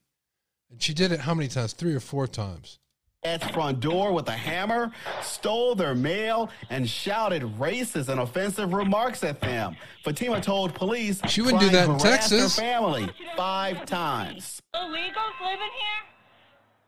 And 0.70 0.82
she 0.82 0.94
did 0.94 1.12
it 1.12 1.22
how 1.22 1.34
many 1.34 1.48
times? 1.48 1.74
Three 1.74 1.96
or 1.96 2.00
four 2.00 2.28
times. 2.28 2.80
At 3.24 3.52
front 3.54 3.82
door 3.82 4.14
with 4.14 4.30
a 4.30 4.34
hammer, 4.34 4.92
stole 5.22 5.76
their 5.76 5.94
mail, 5.94 6.50
and 6.70 6.90
shouted 6.90 7.44
racist 7.58 8.08
and 8.08 8.22
offensive 8.22 8.74
remarks 8.74 9.26
at 9.26 9.42
them. 9.42 9.76
Fatima 10.06 10.40
told 10.40 10.74
police 10.74 11.20
she 11.28 11.42
wouldn't 11.42 11.62
do 11.62 11.70
that 11.70 11.90
in 11.90 11.98
Texas. 11.98 12.56
Her 12.56 12.62
family 12.62 13.10
five 13.36 13.86
times. 13.86 14.62
Illegals 14.74 15.42
living 15.44 15.60
here? 15.60 16.06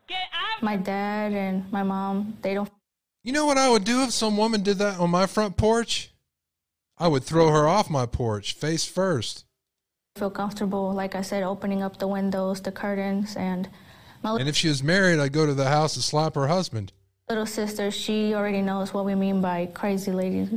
Get 0.08 0.22
out. 0.32 0.62
My 0.62 0.76
dad 0.76 1.32
and 1.32 1.70
my 1.70 1.82
mom, 1.82 2.38
they 2.40 2.54
don't 2.54 2.70
You 3.24 3.32
know 3.32 3.44
what 3.44 3.58
I 3.58 3.68
would 3.68 3.84
do 3.84 4.02
if 4.02 4.12
some 4.12 4.38
woman 4.38 4.62
did 4.62 4.78
that 4.78 4.98
on 5.00 5.10
my 5.10 5.26
front 5.26 5.58
porch? 5.58 6.12
I 6.96 7.08
would 7.08 7.24
throw 7.24 7.50
her 7.50 7.68
off 7.68 7.90
my 7.90 8.06
porch 8.06 8.54
face 8.54 8.86
first. 8.86 9.44
feel 10.16 10.30
comfortable, 10.30 10.92
like 10.94 11.14
I 11.14 11.20
said, 11.20 11.42
opening 11.42 11.82
up 11.82 11.98
the 11.98 12.08
windows, 12.08 12.62
the 12.62 12.72
curtains, 12.72 13.36
and 13.36 13.68
my 14.22 14.36
And 14.38 14.48
if 14.48 14.56
she 14.56 14.68
was 14.68 14.82
married, 14.82 15.18
I'd 15.18 15.32
go 15.32 15.46
to 15.46 15.54
the 15.54 15.68
house 15.68 15.96
and 15.96 16.04
slap 16.04 16.34
her 16.34 16.46
husband. 16.46 16.92
little 17.28 17.46
sister, 17.46 17.90
she 17.90 18.34
already 18.34 18.62
knows 18.62 18.92
what 18.92 19.04
we 19.04 19.14
mean 19.14 19.40
by 19.40 19.66
crazy 19.66 20.12
lady, 20.12 20.48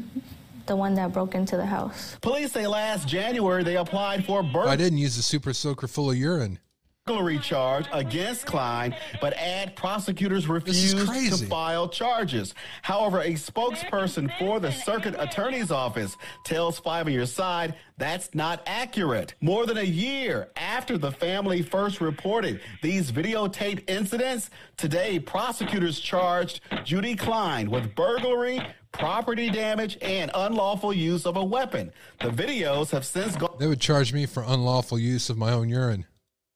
the 0.65 0.75
one 0.75 0.95
that 0.95 1.13
broke 1.13 1.35
into 1.35 1.57
the 1.57 1.65
house. 1.65 2.17
Police 2.21 2.51
say 2.51 2.67
last 2.67 3.07
January 3.07 3.63
they 3.63 3.77
applied 3.77 4.25
for 4.25 4.43
birth. 4.43 4.67
I 4.67 4.75
didn't 4.75 4.97
use 4.99 5.17
a 5.17 5.23
super 5.23 5.53
soaker 5.53 5.87
full 5.87 6.09
of 6.11 6.17
urine. 6.17 6.59
Burglary 7.07 7.37
charge 7.37 7.85
against 7.93 8.47
Klein, 8.47 8.95
but 9.21 9.31
ad 9.33 9.75
prosecutors 9.75 10.47
refused 10.47 10.97
to 10.97 11.45
file 11.45 11.87
charges. 11.87 12.55
However, 12.81 13.21
a 13.21 13.33
spokesperson 13.33 14.35
for 14.39 14.59
the 14.59 14.71
circuit 14.71 15.13
attorney's 15.19 15.69
office 15.69 16.17
tells 16.45 16.79
Five 16.79 17.05
on 17.05 17.13
Your 17.13 17.27
Side 17.27 17.75
that's 17.99 18.33
not 18.33 18.63
accurate. 18.65 19.35
More 19.39 19.67
than 19.67 19.77
a 19.77 19.83
year 19.83 20.49
after 20.55 20.97
the 20.97 21.11
family 21.11 21.61
first 21.61 22.01
reported 22.01 22.59
these 22.81 23.11
videotape 23.11 23.87
incidents, 23.87 24.49
today 24.75 25.19
prosecutors 25.19 25.99
charged 25.99 26.61
Judy 26.83 27.15
Klein 27.15 27.69
with 27.69 27.93
burglary, 27.93 28.59
property 28.93 29.51
damage, 29.51 29.99
and 30.01 30.31
unlawful 30.33 30.91
use 30.91 31.27
of 31.27 31.37
a 31.37 31.43
weapon. 31.43 31.93
The 32.19 32.29
videos 32.29 32.89
have 32.89 33.05
since 33.05 33.35
gone 33.35 33.57
They 33.59 33.67
would 33.67 33.79
charge 33.79 34.11
me 34.11 34.25
for 34.25 34.41
unlawful 34.41 34.97
use 34.97 35.29
of 35.29 35.37
my 35.37 35.51
own 35.51 35.69
urine. 35.69 36.07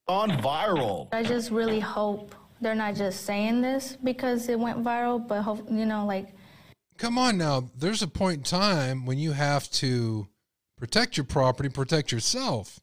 Gone 0.10 0.32
viral. 0.32 1.07
I 1.12 1.22
just 1.22 1.51
really 1.51 1.80
hope 1.80 2.34
they're 2.62 2.74
not 2.74 2.95
just 2.95 3.26
saying 3.26 3.62
this 3.62 3.95
because 4.03 4.49
it 4.49 4.60
went 4.60 4.84
viral, 4.84 5.26
but 5.26 5.43
hope, 5.43 5.68
you 5.70 5.86
know, 5.86 6.05
like 6.05 6.30
Come 6.97 7.18
on 7.20 7.38
now. 7.38 7.70
There's 7.78 8.01
a 8.01 8.07
point 8.07 8.38
in 8.39 8.43
time 8.43 9.05
when 9.05 9.20
you 9.20 9.34
have 9.34 9.70
to 9.72 10.28
protect 10.78 11.16
your 11.16 11.26
property, 11.26 11.70
protect 11.70 12.12
yourself. 12.12 12.80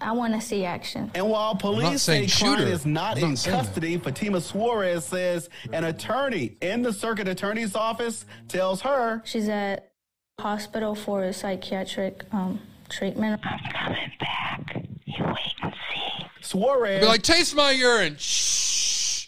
I 0.00 0.12
want 0.12 0.34
to 0.34 0.40
see 0.40 0.64
action. 0.64 1.10
And 1.14 1.30
while 1.30 1.54
police 1.54 2.02
say 2.02 2.26
saying 2.26 2.56
Klein 2.56 2.66
her. 2.66 2.72
is 2.72 2.84
not 2.84 3.16
I'm 3.16 3.20
not 3.22 3.30
in 3.30 3.36
saying 3.36 3.56
that. 3.56 3.64
custody, 3.64 3.96
Fatima 3.98 4.40
Suarez 4.40 5.06
says 5.06 5.48
an 5.72 5.84
attorney 5.84 6.56
in 6.60 6.82
the 6.82 6.92
circuit 6.92 7.28
attorney's 7.28 7.76
office 7.76 8.26
tells 8.48 8.82
her 8.82 9.22
she's 9.24 9.48
at 9.48 9.92
hospital 10.38 10.94
for 10.96 11.22
a 11.22 11.32
psychiatric 11.32 12.24
um, 12.32 12.60
treatment. 12.88 13.40
I'm 13.44 13.58
coming 13.72 14.12
back. 14.20 14.82
You 15.04 15.24
wait 15.24 15.54
and 15.62 15.72
see. 15.92 16.26
Suarez. 16.40 17.00
Be 17.00 17.06
like, 17.06 17.22
taste 17.22 17.54
my 17.54 17.70
urine. 17.72 18.16
Shh. 18.18 19.26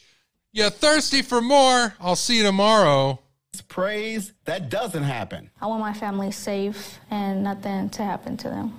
You 0.53 0.71
thirsty 0.71 1.23
for 1.23 1.41
more? 1.41 1.95
I'll 2.01 2.17
see 2.17 2.39
you 2.39 2.43
tomorrow. 2.43 3.21
Praise 3.69 4.33
that 4.45 4.71
doesn't 4.71 5.03
happen. 5.03 5.51
I 5.61 5.67
want 5.67 5.81
my 5.81 5.93
family 5.93 6.31
safe 6.31 6.99
and 7.11 7.45
nothing 7.45 7.91
to 7.91 8.03
happen 8.03 8.37
to 8.39 8.49
them. 8.49 8.73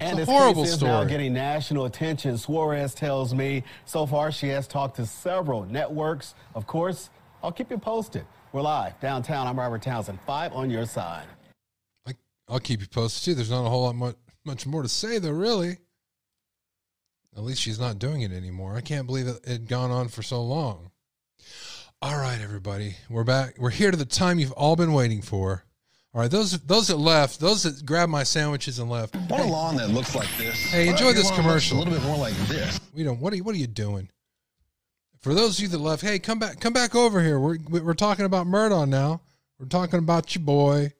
And 0.00 0.18
It's 0.18 0.28
a 0.28 0.32
this 0.32 0.38
horrible 0.38 0.64
case 0.64 0.74
is 0.74 0.82
now 0.82 1.04
getting 1.04 1.32
national 1.32 1.84
attention. 1.86 2.38
Suarez 2.38 2.94
tells 2.94 3.34
me 3.34 3.62
so 3.84 4.06
far 4.06 4.32
she 4.32 4.48
has 4.48 4.66
talked 4.66 4.96
to 4.96 5.06
several 5.06 5.64
networks. 5.66 6.34
Of 6.54 6.66
course, 6.66 7.10
I'll 7.42 7.52
keep 7.52 7.70
you 7.70 7.78
posted. 7.78 8.24
We're 8.52 8.62
live 8.62 8.98
downtown. 9.00 9.46
I'm 9.46 9.58
Robert 9.58 9.82
Townsend. 9.82 10.18
Five 10.26 10.52
on 10.52 10.70
your 10.70 10.86
side. 10.86 11.26
I'll 12.48 12.60
keep 12.60 12.80
you 12.80 12.86
posted 12.86 13.24
too. 13.24 13.34
There's 13.34 13.50
not 13.50 13.66
a 13.66 13.70
whole 13.70 13.84
lot 13.84 13.94
much, 13.94 14.16
much 14.44 14.66
more 14.66 14.82
to 14.82 14.88
say 14.88 15.18
though, 15.18 15.30
really. 15.30 15.78
At 17.36 17.42
least 17.42 17.60
she's 17.62 17.80
not 17.80 17.98
doing 17.98 18.22
it 18.22 18.32
anymore. 18.32 18.76
I 18.76 18.80
can't 18.80 19.06
believe 19.06 19.26
it 19.26 19.46
had 19.46 19.68
gone 19.68 19.90
on 19.90 20.08
for 20.08 20.22
so 20.22 20.42
long. 20.42 20.90
All 22.00 22.18
right, 22.18 22.38
everybody, 22.40 22.96
we're 23.08 23.24
back. 23.24 23.54
We're 23.58 23.70
here 23.70 23.90
to 23.90 23.96
the 23.96 24.04
time 24.04 24.38
you've 24.38 24.52
all 24.52 24.76
been 24.76 24.92
waiting 24.92 25.22
for. 25.22 25.64
All 26.14 26.20
right, 26.20 26.30
those 26.30 26.52
those 26.60 26.88
that 26.88 26.98
left, 26.98 27.40
those 27.40 27.64
that 27.64 27.84
grabbed 27.84 28.12
my 28.12 28.22
sandwiches 28.22 28.78
and 28.78 28.88
left. 28.88 29.16
Want 29.28 29.42
a 29.42 29.46
lawn 29.46 29.76
that 29.76 29.90
looks 29.90 30.14
like 30.14 30.28
this? 30.38 30.54
Hey, 30.54 30.88
enjoy 30.88 31.12
this 31.12 31.30
commercial. 31.32 31.76
A 31.76 31.80
little 31.80 31.94
bit 31.94 32.04
more 32.04 32.16
like 32.16 32.34
this. 32.46 32.78
We 32.94 33.02
don't. 33.02 33.18
What 33.20 33.32
are 33.32 33.36
you, 33.36 33.42
what 33.42 33.54
are 33.56 33.58
you 33.58 33.66
doing? 33.66 34.08
For 35.22 35.34
those 35.34 35.58
of 35.58 35.62
you 35.62 35.68
that 35.70 35.78
left, 35.78 36.02
hey, 36.02 36.20
come 36.20 36.38
back, 36.38 36.60
come 36.60 36.72
back 36.72 36.94
over 36.94 37.20
here. 37.20 37.40
We're 37.40 37.58
we're 37.68 37.94
talking 37.94 38.26
about 38.26 38.46
Murdon 38.46 38.90
now. 38.90 39.22
We're 39.58 39.66
talking 39.66 39.98
about 39.98 40.34
your 40.36 40.44
boy, 40.44 40.92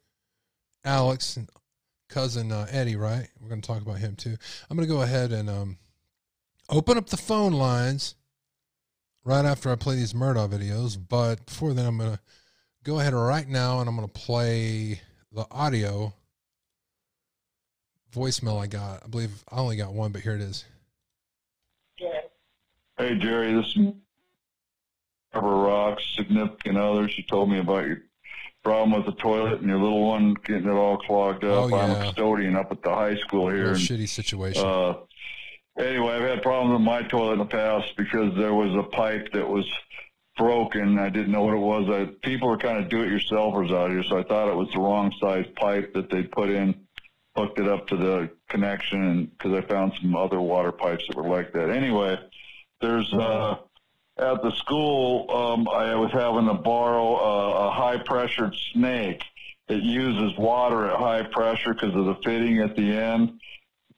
Alex, 0.85 1.37
and 1.37 1.49
cousin 2.09 2.53
uh, 2.53 2.67
Eddie, 2.71 2.97
right? 2.97 3.29
We're 3.41 3.49
going 3.49 3.61
to 3.61 3.67
talk 3.67 3.83
about 3.83 3.99
him 3.99 4.17
too. 4.17 4.37
I'm 4.69 4.77
going 4.77 4.89
to 4.89 4.95
go 4.95 5.03
ahead 5.03 5.33
and 5.33 5.49
um, 5.51 5.79
open 6.69 6.99
up 6.99 7.09
the 7.09 7.17
phone 7.17 7.53
lines 7.53 8.15
right 9.25 9.45
after 9.45 9.71
I 9.71 9.77
play 9.77 9.97
these 9.97 10.13
Murdaugh 10.13 10.49
videos. 10.49 10.97
But 10.97 11.47
before 11.47 11.75
then, 11.75 11.87
I'm 11.87 11.99
going 11.99 12.13
to 12.13 12.21
go 12.85 13.01
ahead 13.01 13.15
right 13.15 13.49
now 13.49 13.81
and 13.81 13.89
I'm 13.89 13.97
going 13.97 14.09
to 14.09 14.13
play 14.13 15.01
the 15.33 15.47
audio 15.51 16.13
voicemail 18.15 18.63
I 18.63 18.67
got. 18.67 19.03
I 19.05 19.09
believe 19.09 19.45
I 19.51 19.59
only 19.59 19.77
got 19.77 19.93
one, 19.93 20.13
but 20.13 20.23
here 20.23 20.35
it 20.35 20.41
is. 20.41 20.65
Hey 22.97 23.17
Jerry, 23.17 23.53
this 23.53 23.75
is 23.75 23.93
Barbara 25.33 25.57
Rocks, 25.57 26.05
significant 26.15 26.79
other. 26.79 27.09
She 27.09 27.25
told 27.25 27.51
me 27.51 27.59
about 27.59 27.87
your 27.87 28.03
problem 28.65 28.93
with 28.93 29.07
the 29.07 29.21
toilet 29.21 29.61
and 29.61 29.69
your 29.69 29.79
little 29.79 30.07
one 30.07 30.35
getting 30.45 30.67
it 30.67 30.73
all 30.73 30.97
clogged 30.97 31.45
up. 31.45 31.71
Oh, 31.71 31.77
I'm 31.77 31.91
a 31.91 32.05
custodian 32.07 32.57
up 32.57 32.73
at 32.73 32.83
the 32.83 32.91
high 32.91 33.17
school 33.17 33.49
here. 33.51 33.69
And, 33.69 33.77
shitty 33.77 34.09
situation. 34.09 34.65
Uh, 34.65 34.95
anyway, 35.79 36.15
I've 36.15 36.23
had 36.23 36.43
problems 36.43 36.73
with 36.73 36.81
my 36.81 37.03
toilet 37.03 37.35
in 37.35 37.39
the 37.41 37.45
past 37.45 37.95
because 37.97 38.35
there 38.37 38.55
was 38.55 38.75
a 38.75 38.89
pipe 38.89 39.29
that 39.35 39.47
was 39.47 39.71
broken. 40.37 40.99
I 40.99 41.11
didn't 41.11 41.31
know 41.31 41.43
what 41.43 41.55
it 41.55 41.59
was. 41.59 41.89
I, 41.91 42.07
people 42.27 42.49
are 42.51 42.57
kind 42.57 42.83
of 42.83 42.89
do-it-yourselfers 42.89 43.71
out 43.71 43.91
here, 43.91 44.03
so 44.03 44.19
I 44.19 44.23
thought 44.25 44.49
it 44.49 44.57
was 44.57 44.71
the 44.73 44.81
wrong 44.81 45.13
size 45.21 45.47
pipe 45.57 45.93
that 45.95 46.11
they 46.11 46.23
put 46.23 46.49
in, 46.49 46.75
hooked 47.37 47.61
it 47.61 47.69
up 47.69 47.87
to 47.89 47.97
the 47.97 48.31
connection, 48.49 49.03
and 49.03 49.31
because 49.39 49.53
I 49.53 49.61
found 49.69 49.93
some 50.01 50.17
other 50.17 50.41
water 50.41 50.73
pipes 50.73 51.05
that 51.07 51.17
were 51.17 51.29
like 51.29 51.53
that. 51.53 51.71
Anyway, 51.71 52.19
there's 52.81 53.13
uh, 53.13 53.59
at 54.17 54.43
the 54.43 54.53
school. 54.53 55.31
Um, 55.31 55.69
I 55.69 55.95
was 55.97 56.11
having 56.13 56.47
to 56.47 56.55
borrow 56.55 57.17
a, 57.17 57.69
a 57.69 57.71
high-pressured 57.71 58.55
snake. 58.73 59.23
It 59.69 59.83
uses 59.83 60.37
water 60.39 60.91
at 60.91 60.99
high 60.99 61.23
pressure 61.23 61.75
because 61.75 61.95
of 61.95 62.05
the 62.05 62.17
fitting 62.23 62.59
at 62.59 62.77
the 62.77 62.97
end 62.97 63.41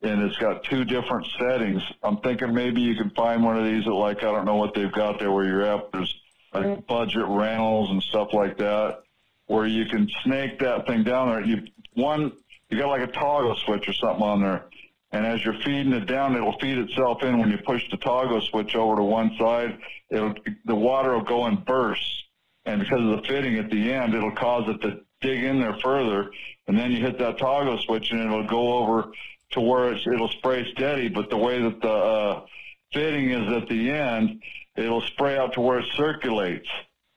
and 0.03 0.23
it's 0.23 0.37
got 0.37 0.63
two 0.65 0.85
different 0.85 1.27
settings. 1.39 1.83
I'm 2.03 2.19
thinking 2.19 2.55
maybe 2.55 2.81
you 2.81 2.95
can 2.95 3.11
find 3.11 3.43
one 3.43 3.57
of 3.57 3.65
these 3.65 3.87
at 3.87 3.93
like 3.93 4.19
I 4.19 4.33
don't 4.33 4.45
know 4.45 4.57
what 4.57 4.75
they've 4.75 4.93
got 4.93 5.19
there 5.19 5.33
where 5.33 5.45
you're 5.45 5.63
at. 5.63 5.93
There's 5.93 6.15
like 6.53 6.87
budget 6.87 7.25
rentals 7.27 7.91
and 7.91 8.03
stuff 8.03 8.33
like 8.33 8.59
that 8.59 9.03
where 9.47 9.67
you 9.67 9.87
can 9.87 10.09
snake 10.23 10.59
that 10.61 10.87
thing 10.87 11.05
down 11.05 11.29
there. 11.29 11.41
You 11.41 11.67
one 11.95 12.33
you 12.71 12.79
got 12.79 12.89
like 12.89 13.09
a 13.09 13.13
toggle 13.13 13.57
switch 13.57 13.89
or 13.89 13.93
something 13.93 14.23
on 14.23 14.43
there, 14.43 14.65
and 15.13 15.25
as 15.25 15.45
you're 15.45 15.59
feeding 15.65 15.93
it 15.93 16.07
down, 16.07 16.35
it'll 16.37 16.59
feed 16.59 16.79
itself 16.79 17.23
in. 17.23 17.39
When 17.39 17.51
you 17.51 17.59
push 17.59 17.89
the 17.91 17.97
toggle 17.97 18.41
switch 18.41 18.75
over 18.75 18.97
to 18.97 19.03
one 19.03 19.37
side, 19.39 19.79
it'll 20.11 20.35
the 20.65 20.75
water 20.75 21.13
will 21.13 21.25
go 21.25 21.47
in 21.47 21.57
bursts, 21.57 22.25
and 22.65 22.81
because 22.81 23.01
of 23.01 23.23
the 23.23 23.23
fitting 23.29 23.59
at 23.59 23.71
the 23.71 23.93
end, 23.93 24.15
it'll 24.15 24.33
cause 24.33 24.69
it 24.69 24.81
to 24.83 25.01
dig 25.21 25.45
in 25.45 25.61
there 25.61 25.77
further, 25.83 26.31
and 26.69 26.79
then 26.79 26.93
you 26.93 27.01
hit 27.01 27.19
that 27.19 27.39
toggle 27.39 27.79
switch, 27.79 28.11
and 28.11 28.21
it'll 28.21 28.47
go 28.47 28.79
over 28.79 29.13
to 29.53 29.61
where 29.61 29.93
it'll 29.93 30.29
spray 30.29 30.71
steady. 30.73 31.09
But 31.09 31.31
the 31.31 31.37
way 31.37 31.63
that 31.63 31.81
the 31.81 31.89
uh, 31.89 32.47
fitting 32.93 33.31
is 33.31 33.53
at 33.53 33.69
the 33.69 33.91
end, 33.91 34.43
it'll 34.77 35.01
spray 35.03 35.39
out 35.39 35.55
to 35.55 35.61
where 35.61 35.79
it 35.81 35.87
circulates. 35.97 36.69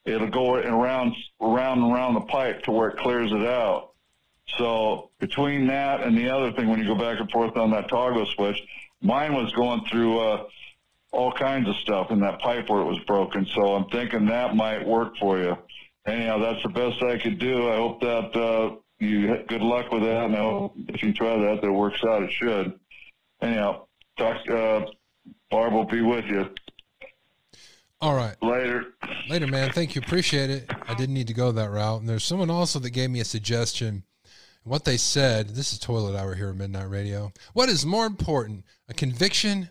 It'll 0.05 0.29
go 0.29 0.55
around, 0.55 1.15
around 1.41 1.83
and 1.83 1.91
around 1.91 2.13
the 2.15 2.21
pipe 2.21 2.63
to 2.63 2.71
where 2.71 2.89
it 2.89 2.97
clears 2.97 3.31
it 3.31 3.45
out. 3.45 3.91
So 4.57 5.11
between 5.19 5.67
that 5.67 6.01
and 6.01 6.17
the 6.17 6.29
other 6.29 6.51
thing, 6.51 6.69
when 6.69 6.79
you 6.79 6.85
go 6.85 6.95
back 6.95 7.19
and 7.19 7.29
forth 7.29 7.55
on 7.57 7.71
that 7.71 7.89
toggle 7.89 8.25
switch, 8.25 8.59
mine 9.01 9.33
was 9.33 9.51
going 9.53 9.85
through 9.85 10.19
uh, 10.19 10.45
all 11.11 11.31
kinds 11.31 11.67
of 11.67 11.75
stuff 11.77 12.11
in 12.11 12.19
that 12.19 12.39
pipe 12.39 12.69
where 12.69 12.81
it 12.81 12.85
was 12.85 12.99
broken. 13.07 13.45
So 13.55 13.75
I'm 13.75 13.89
thinking 13.89 14.25
that 14.27 14.55
might 14.55 14.85
work 14.85 15.17
for 15.17 15.39
you. 15.39 15.57
Anyhow, 16.05 16.39
that's 16.39 16.63
the 16.63 16.69
best 16.69 17.01
I 17.03 17.17
could 17.17 17.39
do. 17.39 17.69
I 17.69 17.75
hope 17.75 18.01
that 18.01 18.35
uh, 18.35 18.75
you 18.99 19.43
good 19.47 19.61
luck 19.61 19.91
with 19.91 20.03
that. 20.03 20.25
And 20.25 20.35
I 20.35 20.39
hope 20.39 20.75
if 20.87 21.01
you 21.03 21.13
try 21.13 21.37
that, 21.37 21.61
that 21.61 21.67
it 21.67 21.71
works 21.71 22.03
out. 22.03 22.23
It 22.23 22.31
should. 22.31 22.79
Anyhow, 23.41 23.85
talk. 24.17 24.47
Uh, 24.49 24.85
Barb 25.49 25.73
will 25.73 25.85
be 25.85 26.01
with 26.01 26.25
you. 26.25 26.49
All 28.01 28.15
right. 28.15 28.35
Later. 28.41 28.93
Later, 29.27 29.47
man. 29.47 29.71
Thank 29.71 29.95
you. 29.95 30.01
Appreciate 30.01 30.49
it. 30.49 30.69
I 30.87 30.93
didn't 30.93 31.15
need 31.15 31.27
to 31.27 31.33
go 31.33 31.51
that 31.51 31.69
route. 31.69 31.99
And 31.99 32.09
there's 32.09 32.23
someone 32.23 32.49
also 32.49 32.79
that 32.79 32.91
gave 32.91 33.09
me 33.09 33.19
a 33.19 33.25
suggestion. 33.25 34.03
What 34.63 34.85
they 34.85 34.97
said, 34.97 35.49
this 35.49 35.73
is 35.73 35.79
Toilet 35.79 36.17
Hour 36.17 36.35
here 36.35 36.49
at 36.49 36.55
Midnight 36.55 36.89
Radio. 36.89 37.33
What 37.53 37.69
is 37.69 37.85
more 37.85 38.05
important, 38.05 38.65
a 38.87 38.93
conviction 38.93 39.69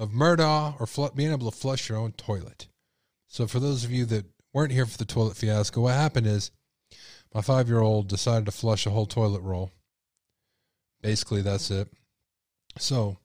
of 0.00 0.10
Murdaugh 0.10 0.80
or 0.80 0.86
fl- 0.86 1.08
being 1.14 1.30
able 1.30 1.50
to 1.50 1.56
flush 1.56 1.88
your 1.88 1.98
own 1.98 2.12
toilet? 2.12 2.66
So, 3.28 3.46
for 3.46 3.60
those 3.60 3.84
of 3.84 3.92
you 3.92 4.06
that 4.06 4.24
weren't 4.52 4.72
here 4.72 4.86
for 4.86 4.98
the 4.98 5.04
toilet 5.04 5.36
fiasco, 5.36 5.82
what 5.82 5.94
happened 5.94 6.26
is 6.26 6.50
my 7.34 7.42
five 7.42 7.68
year 7.68 7.80
old 7.80 8.08
decided 8.08 8.46
to 8.46 8.52
flush 8.52 8.86
a 8.86 8.90
whole 8.90 9.06
toilet 9.06 9.42
roll. 9.42 9.70
Basically, 11.02 11.42
that's 11.42 11.70
it. 11.70 11.88
So, 12.78 13.18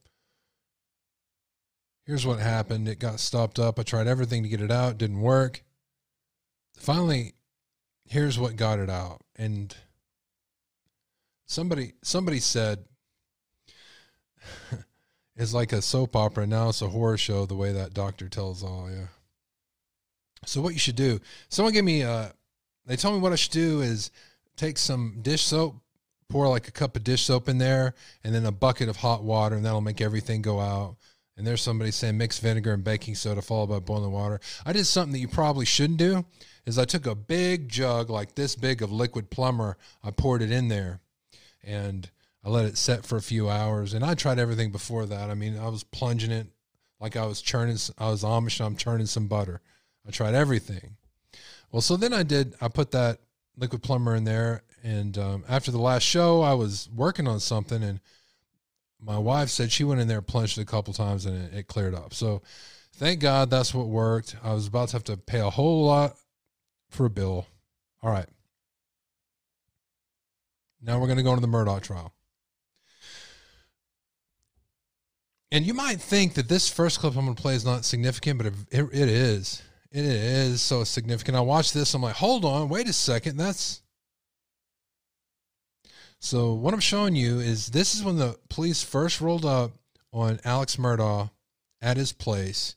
here's 2.06 2.26
what 2.26 2.40
happened 2.40 2.88
it 2.88 3.00
got 3.00 3.20
stopped 3.20 3.58
up. 3.58 3.80
I 3.80 3.84
tried 3.84 4.08
everything 4.08 4.44
to 4.44 4.50
get 4.50 4.62
it 4.62 4.72
out, 4.72 4.98
didn't 4.98 5.22
work. 5.22 5.64
Finally, 6.78 7.34
here's 8.06 8.38
what 8.38 8.58
got 8.58 8.80
it 8.80 8.90
out. 8.90 9.22
And 9.38 9.76
somebody 11.46 11.94
somebody 12.04 12.40
said 12.40 12.86
it's 15.36 15.54
like 15.54 15.74
a 15.74 15.82
soap 15.82 16.16
opera. 16.16 16.48
Now 16.48 16.70
it's 16.70 16.82
a 16.82 16.88
horror 16.88 17.18
show 17.18 17.46
the 17.46 17.56
way 17.56 17.74
that 17.74 17.94
doctor 17.94 18.30
tells 18.30 18.64
all 18.64 18.90
yeah. 18.90 19.08
So 20.46 20.62
what 20.62 20.74
you 20.74 20.80
should 20.80 20.96
do 20.96 21.20
someone 21.50 21.74
gave 21.74 21.84
me 21.84 22.04
uh 22.04 22.30
they 22.86 22.96
told 22.96 23.16
me 23.16 23.22
what 23.22 23.32
i 23.32 23.36
should 23.36 23.52
do 23.52 23.82
is 23.82 24.12
take 24.56 24.78
some 24.78 25.18
dish 25.22 25.44
soap 25.44 25.76
pour 26.30 26.48
like 26.48 26.68
a 26.68 26.72
cup 26.72 26.96
of 26.96 27.04
dish 27.04 27.24
soap 27.24 27.50
in 27.50 27.58
there 27.58 27.94
and 28.24 28.34
then 28.34 28.46
a 28.46 28.52
bucket 28.52 28.90
of 28.90 28.98
hot 28.98 29.24
water 29.24 29.56
and 29.56 29.66
that'll 29.66 29.82
make 29.82 30.02
everything 30.02 30.42
go 30.42 30.60
out. 30.60 30.96
And 31.38 31.46
there's 31.46 31.62
somebody 31.62 31.92
saying 31.92 32.18
mix 32.18 32.40
vinegar 32.40 32.74
and 32.74 32.84
baking 32.84 33.16
soda 33.16 33.42
followed 33.42 33.68
by 33.68 33.80
boiling 33.80 34.12
water. 34.12 34.40
I 34.66 34.72
did 34.72 34.86
something 34.86 35.12
that 35.14 35.20
you 35.20 35.28
probably 35.28 35.66
shouldn't 35.66 36.00
do 36.00 36.26
is 36.66 36.80
i 36.80 36.86
took 36.86 37.06
a 37.06 37.14
big 37.14 37.70
jug 37.70 38.10
like 38.10 38.36
this 38.36 38.56
big 38.56 38.82
of 38.82 38.92
liquid 38.92 39.30
plumber. 39.30 39.78
I 40.04 40.12
poured 40.12 40.42
it 40.42 40.52
in 40.52 40.70
there. 40.70 41.00
And 41.64 42.10
I 42.46 42.50
let 42.50 42.66
it 42.66 42.78
set 42.78 43.06
for 43.06 43.18
a 43.18 43.22
few 43.22 43.50
hours. 43.50 43.94
And 43.94 44.06
I 44.06 44.14
tried 44.14 44.38
everything 44.38 44.72
before 44.72 45.08
that. 45.08 45.32
I 45.32 45.34
mean, 45.34 45.58
I 45.58 45.68
was 45.68 45.84
plunging 45.84 46.32
it 46.32 46.48
like 47.00 47.16
I 47.16 47.26
was 47.26 47.42
churning. 47.42 47.78
I 47.98 48.10
was 48.10 48.24
Amish. 48.24 48.60
and 48.60 48.68
I'm 48.68 48.76
churning 48.76 49.08
some 49.08 49.28
butter. 49.28 49.62
I 50.08 50.12
tried 50.12 50.36
everything. 50.36 50.98
Well, 51.72 51.82
so 51.82 51.98
then 51.98 52.14
I 52.14 52.22
did. 52.22 52.54
I 52.62 52.68
put 52.68 52.92
that 52.92 53.20
liquid 53.58 53.82
plumber 53.82 54.16
in 54.16 54.24
there, 54.24 54.62
and 54.84 55.18
um, 55.18 55.44
after 55.50 55.72
the 55.72 55.80
last 55.80 56.04
show, 56.04 56.42
I 56.42 56.54
was 56.54 56.88
working 56.94 57.28
on 57.28 57.40
something, 57.40 57.82
and 57.84 58.00
my 59.02 59.18
wife 59.18 59.50
said 59.50 59.72
she 59.72 59.84
went 59.84 60.00
in 60.00 60.08
there, 60.08 60.22
plunged 60.22 60.58
it 60.58 60.62
a 60.62 60.66
couple 60.66 60.94
times, 60.94 61.26
and 61.26 61.36
it, 61.36 61.54
it 61.54 61.68
cleared 61.68 61.96
up. 61.96 62.14
So, 62.14 62.44
thank 62.94 63.20
God 63.20 63.50
that's 63.50 63.74
what 63.74 63.88
worked. 63.88 64.36
I 64.44 64.54
was 64.54 64.68
about 64.68 64.90
to 64.90 64.96
have 64.96 65.04
to 65.06 65.18
pay 65.18 65.40
a 65.40 65.50
whole 65.50 65.86
lot 65.86 66.16
for 66.90 67.08
a 67.08 67.10
bill. 67.10 67.48
All 68.04 68.12
right. 68.12 68.30
Now 70.82 71.00
we're 71.00 71.08
going 71.08 71.18
to 71.18 71.24
go 71.24 71.34
into 71.34 71.42
the 71.42 71.48
Murdaugh 71.48 71.82
trial. 71.82 72.14
And 75.56 75.66
you 75.66 75.74
might 75.74 76.02
think 76.02 76.34
that 76.34 76.50
this 76.50 76.70
first 76.70 77.00
clip 77.00 77.16
I'm 77.16 77.24
going 77.24 77.34
to 77.34 77.42
play 77.42 77.56
is 77.56 77.64
not 77.64 77.86
significant, 77.86 78.40
but 78.40 78.48
it, 78.48 78.90
it, 78.92 79.08
is. 79.08 79.64
It 79.90 80.04
is 80.04 80.62
so 80.62 80.84
significant. 80.84 81.38
I 81.38 81.40
watched 81.40 81.74
this. 81.74 81.94
I'm 81.94 82.02
like, 82.02 82.18
hold 82.18 82.44
on, 82.44 82.68
wait 82.68 82.90
a 82.90 82.94
second. 82.94 83.38
That's. 83.38 83.82
So, 86.20 86.52
what 86.52 86.74
I'm 86.74 86.82
showing 86.82 87.16
you 87.16 87.40
is 87.40 87.68
this 87.68 87.96
is 87.96 88.04
when 88.04 88.18
the 88.18 88.38
police 88.50 88.84
first 88.84 89.22
rolled 89.22 89.46
up 89.46 89.72
on 90.12 90.42
Alex 90.44 90.76
Murdaugh 90.76 91.32
at 91.82 91.96
his 91.96 92.12
place 92.12 92.76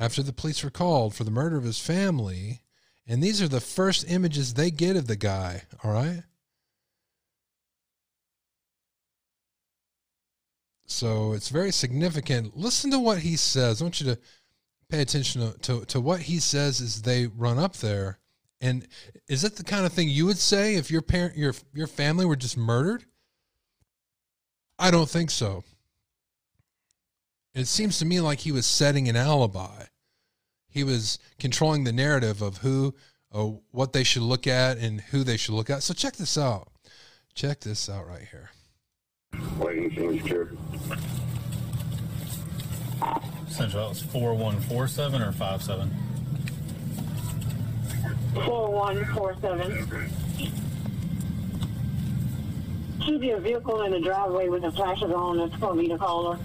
after 0.00 0.24
the 0.24 0.32
police 0.32 0.64
were 0.64 0.70
called 0.70 1.14
for 1.14 1.22
the 1.22 1.30
murder 1.30 1.56
of 1.56 1.62
his 1.62 1.78
family. 1.78 2.62
And 3.06 3.22
these 3.22 3.40
are 3.40 3.46
the 3.46 3.60
first 3.60 4.10
images 4.10 4.54
they 4.54 4.72
get 4.72 4.96
of 4.96 5.06
the 5.06 5.14
guy. 5.14 5.62
All 5.84 5.92
right. 5.92 6.24
So 10.86 11.32
it's 11.32 11.48
very 11.48 11.72
significant. 11.72 12.56
Listen 12.56 12.90
to 12.92 12.98
what 12.98 13.18
he 13.18 13.36
says. 13.36 13.80
I 13.80 13.84
want 13.84 14.00
you 14.00 14.14
to 14.14 14.18
pay 14.88 15.02
attention 15.02 15.40
to, 15.40 15.58
to, 15.58 15.84
to, 15.86 16.00
what 16.00 16.20
he 16.20 16.38
says 16.38 16.80
as 16.80 17.02
they 17.02 17.26
run 17.26 17.58
up 17.58 17.76
there. 17.76 18.18
And 18.60 18.86
is 19.28 19.42
that 19.42 19.56
the 19.56 19.64
kind 19.64 19.84
of 19.84 19.92
thing 19.92 20.08
you 20.08 20.26
would 20.26 20.38
say 20.38 20.76
if 20.76 20.90
your 20.90 21.02
parent 21.02 21.36
your 21.36 21.54
your 21.74 21.86
family 21.86 22.24
were 22.24 22.36
just 22.36 22.56
murdered? 22.56 23.04
I 24.78 24.90
don't 24.90 25.08
think 25.08 25.30
so. 25.30 25.64
It 27.54 27.66
seems 27.66 27.98
to 27.98 28.04
me 28.04 28.20
like 28.20 28.40
he 28.40 28.52
was 28.52 28.66
setting 28.66 29.08
an 29.08 29.16
alibi. 29.16 29.84
He 30.68 30.84
was 30.84 31.18
controlling 31.38 31.84
the 31.84 31.92
narrative 31.92 32.42
of 32.42 32.58
who 32.58 32.94
uh, 33.32 33.50
what 33.70 33.92
they 33.92 34.04
should 34.04 34.22
look 34.22 34.46
at 34.46 34.78
and 34.78 35.00
who 35.00 35.24
they 35.24 35.36
should 35.36 35.54
look 35.54 35.70
at. 35.70 35.82
So 35.82 35.94
check 35.94 36.16
this 36.16 36.38
out. 36.38 36.68
Check 37.34 37.60
this 37.60 37.88
out 37.88 38.06
right 38.06 38.26
here. 38.30 38.50
Central, 43.48 43.84
that 43.84 43.88
was 43.88 44.02
4147 44.02 45.22
or 45.22 45.32
57? 45.32 45.90
4147. 48.34 50.12
Keep 53.00 53.22
your 53.22 53.38
vehicle 53.38 53.82
in 53.82 53.92
the 53.92 54.00
driveway 54.00 54.48
with 54.48 54.62
the 54.62 54.72
flashes 54.72 55.12
on. 55.12 55.38
That's 55.38 55.54
going 55.56 55.76
to 55.76 55.82
be 55.82 55.88
the 55.88 55.96
caller. 55.96 56.38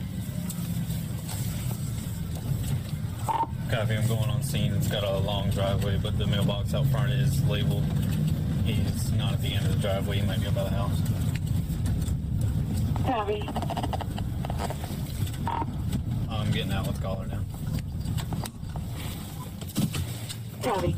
Copy, 3.70 3.96
I'm 3.96 4.08
going 4.08 4.30
on 4.30 4.44
scene. 4.44 4.74
It's 4.74 4.88
got 4.88 5.04
a 5.04 5.18
long 5.18 5.50
driveway, 5.50 6.00
but 6.02 6.18
the 6.18 6.28
mailbox 6.28 6.74
out 6.74 6.86
front 6.88 7.12
is 7.14 7.44
labeled. 7.46 7.84
He's 8.66 9.12
not 9.14 9.34
at 9.34 9.42
the 9.42 9.54
end 9.54 9.66
of 9.66 9.74
the 9.74 9.80
driveway. 9.80 10.20
He 10.20 10.26
might 10.26 10.40
be 10.40 10.48
up 10.48 10.56
by 10.56 10.64
the 10.66 10.70
house. 10.70 11.02
Copy. 13.06 13.50
I'm 16.52 16.58
getting 16.58 16.74
out. 16.74 16.86
Let's 16.86 17.00
call 17.00 17.16
her 17.16 17.28
now. 17.28 17.40
Copy. 20.62 20.96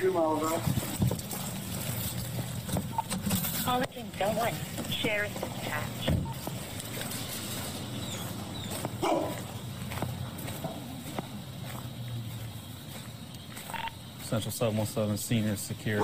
Two 0.00 0.12
miles 0.12 0.42
out. 0.44 0.62
Calling 3.64 4.10
Delaware. 4.18 4.54
Sheriff 4.88 5.34
dispatch. 5.34 6.16
Central 14.22 14.52
717 14.52 15.18
scene 15.18 15.44
is 15.44 15.60
secured. 15.60 16.00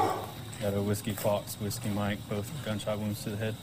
Got 0.61 0.75
a 0.75 0.83
Whiskey 0.83 1.13
Fox, 1.13 1.55
Whiskey 1.55 1.89
Mike, 1.89 2.19
both 2.29 2.51
gunshot 2.67 2.99
wounds 2.99 3.25
to 3.25 3.31
the 3.31 3.37
head. 3.39 3.55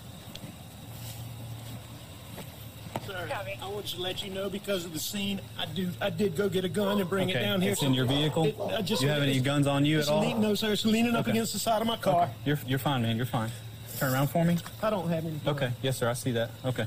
Sir, 3.09 3.25
I 3.39 3.67
want 3.69 3.85
to 3.87 4.01
let 4.01 4.21
you 4.23 4.31
know 4.31 4.49
because 4.49 4.83
of 4.83 4.91
the 4.91 4.99
scene, 4.99 5.39
I 5.57 5.65
do. 5.65 5.89
I 6.01 6.09
did 6.09 6.35
go 6.35 6.49
get 6.49 6.65
a 6.65 6.69
gun 6.69 6.99
and 6.99 7.09
bring 7.09 7.29
Okay, 7.29 7.39
it 7.39 7.41
down 7.41 7.61
here. 7.61 7.71
it's 7.71 7.83
in 7.83 7.93
your 7.93 8.05
vehicle? 8.05 8.43
It- 8.45 8.57
I 8.59 8.81
just, 8.81 9.01
You 9.01 9.07
have 9.09 9.23
any 9.23 9.39
guns 9.39 9.65
on 9.65 9.85
you 9.85 9.99
at 9.99 10.09
all? 10.09 10.19
lean- 10.21 10.41
no, 10.41 10.55
sir. 10.55 10.73
It's 10.73 10.85
leaning 10.85 11.15
up 11.15 11.21
Okay. 11.21 11.31
against 11.31 11.53
the 11.53 11.59
side 11.59 11.81
of 11.81 11.87
my 11.87 11.95
car. 11.97 12.23
Okay. 12.23 12.31
You're, 12.45 12.59
you're 12.67 12.79
fine, 12.79 13.01
man. 13.01 13.15
You're 13.15 13.25
fine. 13.25 13.49
Turn 13.97 14.13
around 14.13 14.27
for 14.27 14.43
me. 14.43 14.57
I 14.83 14.89
don't 14.89 15.07
have 15.09 15.25
any. 15.25 15.39
Okay. 15.47 15.71
Yes, 15.81 15.97
sir. 15.97 16.09
I 16.09 16.13
see 16.13 16.31
that. 16.31 16.51
Okay. 16.65 16.85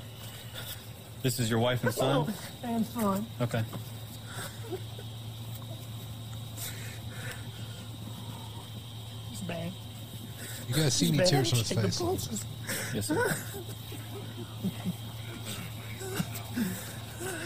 This 1.22 1.38
is 1.40 1.48
your 1.48 1.58
wife 1.58 1.84
and 1.84 1.94
son? 1.94 2.26
Oh, 2.28 2.34
and 2.64 2.86
son. 2.86 3.26
Okay. 3.40 3.62
It's 9.30 9.40
bad. 9.42 9.72
You 10.68 10.74
guys 10.74 10.94
see 10.94 11.06
It's 11.08 11.18
any 11.18 11.28
tears 11.28 11.52
on 11.52 11.58
his 11.58 11.72
face? 11.72 12.44
Yes, 12.94 13.06
sir. 13.08 13.36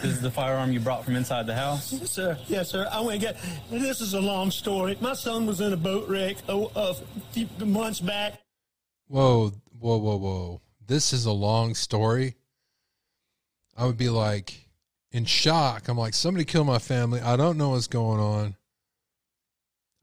This 0.07 0.15
is 0.15 0.21
the 0.21 0.31
firearm 0.31 0.71
you 0.71 0.79
brought 0.79 1.03
from 1.03 1.17
inside 1.17 1.47
the 1.47 1.53
house? 1.53 1.91
Yes, 1.91 2.11
sir. 2.11 2.37
Yes, 2.47 2.69
sir. 2.69 2.87
I 2.89 3.01
went 3.01 3.21
and 3.21 3.35
got. 3.35 3.43
This 3.69 3.99
is 3.99 4.13
a 4.13 4.21
long 4.21 4.51
story. 4.51 4.97
My 5.01 5.11
son 5.11 5.45
was 5.45 5.59
in 5.59 5.73
a 5.73 5.77
boat 5.77 6.07
wreck 6.07 6.37
a, 6.47 6.65
a 6.77 6.93
few 7.33 7.49
months 7.59 7.99
back. 7.99 8.39
Whoa, 9.09 9.51
whoa, 9.77 9.97
whoa, 9.97 10.15
whoa. 10.15 10.61
This 10.85 11.11
is 11.11 11.25
a 11.25 11.33
long 11.33 11.75
story. 11.75 12.35
I 13.75 13.85
would 13.85 13.97
be 13.97 14.07
like 14.07 14.69
in 15.11 15.25
shock. 15.25 15.89
I'm 15.89 15.97
like, 15.97 16.13
somebody 16.13 16.45
killed 16.45 16.67
my 16.67 16.79
family. 16.79 17.19
I 17.19 17.35
don't 17.35 17.57
know 17.57 17.71
what's 17.71 17.87
going 17.87 18.21
on. 18.21 18.55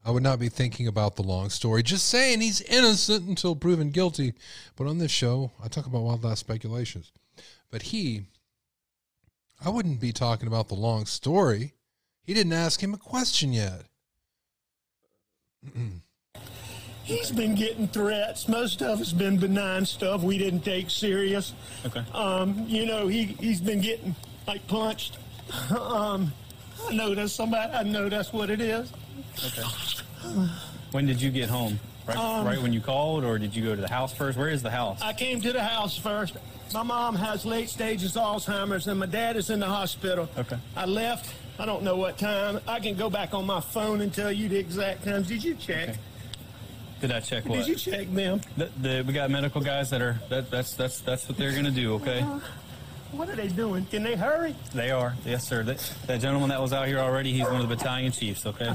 I 0.05 0.11
would 0.11 0.21
not 0.21 0.37
be 0.37 0.49
thinking 0.49 0.87
about 0.87 1.15
the 1.15 1.23
long 1.23 1.49
story. 1.49 1.81
Just 1.81 2.05
saying 2.09 2.41
he's 2.41 2.61
innocent 2.61 3.27
until 3.27 3.55
proven 3.55 3.89
guilty. 3.89 4.35
But 4.75 4.85
on 4.85 4.99
this 4.99 5.09
show, 5.09 5.49
I 5.63 5.67
talk 5.67 5.87
about 5.87 6.03
wildlife 6.03 6.37
speculations. 6.37 7.11
But 7.71 7.81
he, 7.81 8.25
I 9.63 9.69
wouldn't 9.69 9.99
be 9.99 10.11
talking 10.11 10.47
about 10.47 10.67
the 10.67 10.75
long 10.75 11.05
story. 11.05 11.73
He 12.23 12.33
didn't 12.33 12.53
ask 12.53 12.81
him 12.81 12.93
a 12.93 12.97
question 12.97 13.53
yet. 13.53 13.83
He's 17.03 17.29
been 17.29 17.53
getting 17.53 17.87
threats. 17.87 18.47
Most 18.47 18.81
of 18.81 18.99
it's 18.99 19.13
been 19.13 19.37
benign 19.37 19.85
stuff 19.85 20.23
we 20.23 20.39
didn't 20.39 20.61
take 20.61 20.89
serious. 20.89 21.53
Okay. 21.85 22.03
Um, 22.13 22.65
you 22.67 22.87
know, 22.87 23.07
he 23.07 23.25
he's 23.39 23.61
been 23.61 23.79
getting 23.79 24.15
like 24.47 24.67
punched. 24.67 25.17
Um, 25.69 26.33
I 26.89 26.93
know 26.95 27.13
that's 27.13 27.31
somebody. 27.31 27.71
I 27.71 27.83
know 27.83 28.09
that's 28.09 28.33
what 28.33 28.49
it 28.49 28.59
is. 28.59 28.91
Okay. 29.45 29.61
When 30.91 31.05
did 31.05 31.21
you 31.21 31.29
get 31.29 31.49
home? 31.49 31.79
Right, 32.07 32.17
Um, 32.17 32.45
right 32.45 32.61
when 32.61 32.71
you 32.71 32.81
called, 32.81 33.23
or 33.23 33.39
did 33.39 33.55
you 33.55 33.63
go 33.63 33.75
to 33.75 33.81
the 33.81 33.89
house 33.89 34.13
first? 34.13 34.37
Where 34.37 34.49
is 34.49 34.61
the 34.61 34.69
house? 34.69 35.01
I 35.01 35.13
came 35.13 35.41
to 35.41 35.51
the 35.51 35.63
house 35.63 35.97
first. 35.97 36.35
My 36.73 36.83
mom 36.83 37.15
has 37.15 37.45
late 37.45 37.69
stages 37.69 38.15
Alzheimer's, 38.15 38.87
and 38.87 38.99
my 38.99 39.05
dad 39.07 39.37
is 39.37 39.49
in 39.49 39.59
the 39.59 39.65
hospital. 39.67 40.29
Okay. 40.37 40.57
I 40.75 40.85
left. 40.85 41.33
I 41.57 41.65
don't 41.65 41.83
know 41.83 41.95
what 41.95 42.17
time. 42.17 42.59
I 42.67 42.79
can 42.79 42.95
go 42.95 43.09
back 43.09 43.33
on 43.33 43.45
my 43.45 43.59
phone 43.59 44.01
and 44.01 44.13
tell 44.13 44.31
you 44.31 44.49
the 44.49 44.57
exact 44.57 45.05
times. 45.05 45.27
Did 45.27 45.43
you 45.43 45.55
check? 45.55 45.89
Okay. 45.89 45.99
Did 47.01 47.11
I 47.11 47.19
check 47.21 47.45
what? 47.45 47.57
Did 47.59 47.67
you 47.67 47.75
check 47.75 48.11
them? 48.13 48.41
The, 48.57 48.69
the, 48.81 49.03
we 49.05 49.13
got 49.13 49.29
medical 49.29 49.61
guys 49.61 49.89
that 49.89 50.01
are 50.01 50.19
that, 50.29 50.49
that's 50.49 50.73
that's 50.73 50.99
that's 51.01 51.27
what 51.27 51.37
they're 51.37 51.53
gonna 51.53 51.71
do. 51.71 51.93
Okay. 51.95 52.21
Uh, 52.21 52.39
what 53.11 53.29
are 53.29 53.35
they 53.35 53.47
doing? 53.47 53.85
Can 53.85 54.03
they 54.03 54.15
hurry? 54.15 54.55
They 54.73 54.91
are. 54.91 55.13
Yes, 55.25 55.47
sir. 55.47 55.63
That, 55.63 55.77
that 56.07 56.19
gentleman 56.21 56.49
that 56.49 56.61
was 56.61 56.73
out 56.73 56.87
here 56.87 56.99
already, 56.99 57.31
he's 57.31 57.43
one 57.45 57.61
of 57.61 57.69
the 57.69 57.75
battalion 57.75 58.11
chiefs. 58.11 58.45
Okay. 58.45 58.73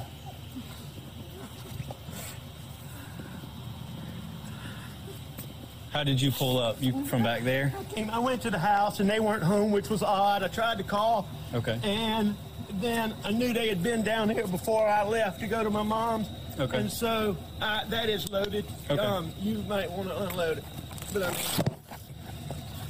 How 5.91 6.05
did 6.05 6.21
you 6.23 6.31
pull 6.31 6.59
up? 6.59 6.77
You 6.81 7.05
from 7.07 7.23
back 7.25 7.43
there? 7.43 7.73
I, 7.79 7.85
Came- 7.95 8.11
I 8.11 8.19
went 8.21 8.43
to 8.43 8.51
the 8.51 8.59
house 8.59 9.01
and 9.01 9.11
they 9.11 9.19
weren't 9.21 9.43
home, 9.43 9.71
which 9.73 9.89
was 9.91 10.03
odd. 10.03 10.43
I 10.45 10.49
tried 10.49 10.79
to 10.79 10.85
call, 10.85 11.29
Okay. 11.53 11.79
and 11.83 12.37
then 12.75 13.13
I 13.25 13.33
knew 13.33 13.53
they 13.53 13.69
had 13.69 13.83
been 13.83 14.03
down 14.05 14.31
here 14.31 14.47
before 14.47 14.87
I 14.89 15.03
left 15.05 15.41
to 15.41 15.49
go 15.49 15.65
to 15.65 15.71
my 15.71 15.83
mom's. 15.83 16.29
Okay. 16.61 16.79
And 16.79 16.91
so 16.91 17.37
uh, 17.61 17.85
that 17.89 18.09
is 18.09 18.31
loaded. 18.31 18.65
Okay. 18.89 19.01
Um, 19.03 19.33
you 19.41 19.59
might 19.69 19.91
want 19.91 20.09
to 20.11 20.23
unload 20.29 20.59
it. 20.59 20.65
But 21.13 21.23
I 21.25 21.35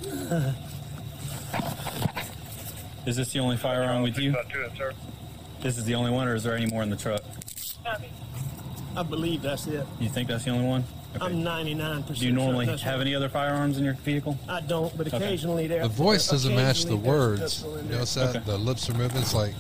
Is 3.07 3.17
this 3.17 3.33
the 3.33 3.39
only 3.39 3.57
firearm 3.57 4.03
with 4.03 4.19
you? 4.19 4.33
to 4.33 4.39
it, 4.65 4.73
sir. 4.77 4.93
This 5.63 5.79
is 5.79 5.85
the 5.85 5.95
only 5.95 6.11
one, 6.11 6.29
or 6.29 6.35
is 6.35 6.43
there 6.43 6.55
any 6.55 6.67
more 6.67 6.83
in 6.83 6.91
the 6.91 6.97
truck? 6.97 7.23
I 8.97 9.03
believe 9.03 9.41
that's 9.41 9.67
it. 9.67 9.87
You 9.99 10.11
think 10.11 10.29
that's 10.29 10.45
the 10.45 10.51
only 10.51 10.67
one? 10.67 10.85
I'm 11.21 11.43
99%. 11.43 12.19
Do 12.19 12.25
you 12.27 12.33
normally 12.33 12.67
sure 12.67 12.77
have 12.79 12.95
right. 12.95 13.01
any 13.01 13.15
other 13.15 13.29
firearms 13.29 13.79
in 13.79 13.85
your 13.85 13.95
vehicle? 13.95 14.39
I 14.49 14.61
don't, 14.61 14.97
but 14.97 15.07
Okay. 15.09 15.17
occasionally 15.17 15.67
there. 15.67 15.83
The 15.83 15.89
voice 15.89 16.29
doesn't 16.29 16.55
match 16.55 16.85
the 16.85 16.95
occasionally 16.95 17.03
there's 17.03 17.15
a 17.17 17.19
words. 17.19 17.41
pistol 17.41 17.75
in 17.77 17.83
You 17.85 17.89
there. 17.89 17.99
notice 17.99 18.15
that? 18.15 18.47
The 18.47 18.59
lips 18.59 18.89
are 18.91 18.95
moving. 18.95 19.21
It's 19.21 19.35
like, 19.35 19.55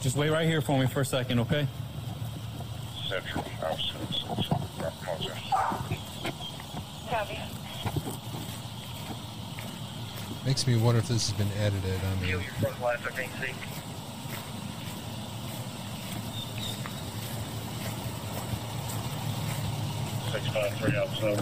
Just 0.00 0.16
wait 0.16 0.30
right 0.30 0.46
here 0.46 0.60
for 0.60 0.78
me 0.78 0.86
for 0.86 1.00
a 1.02 1.06
second, 1.06 1.38
okay? 1.40 1.66
Central 3.08 3.44
House. 3.60 3.92
Copy. 7.08 7.38
makes 10.46 10.66
me 10.66 10.76
wonder 10.76 10.98
if 10.98 11.06
this 11.08 11.30
has 11.30 11.38
been 11.38 11.50
edited. 11.58 12.00
I 12.04 12.14
mean, 12.24 12.40
Front 12.60 12.80
line 12.82 12.98
15 12.98 13.28
C. 13.40 13.46
Six 13.46 13.54
five 20.52 20.74
three 20.76 20.96
outside. 20.96 21.40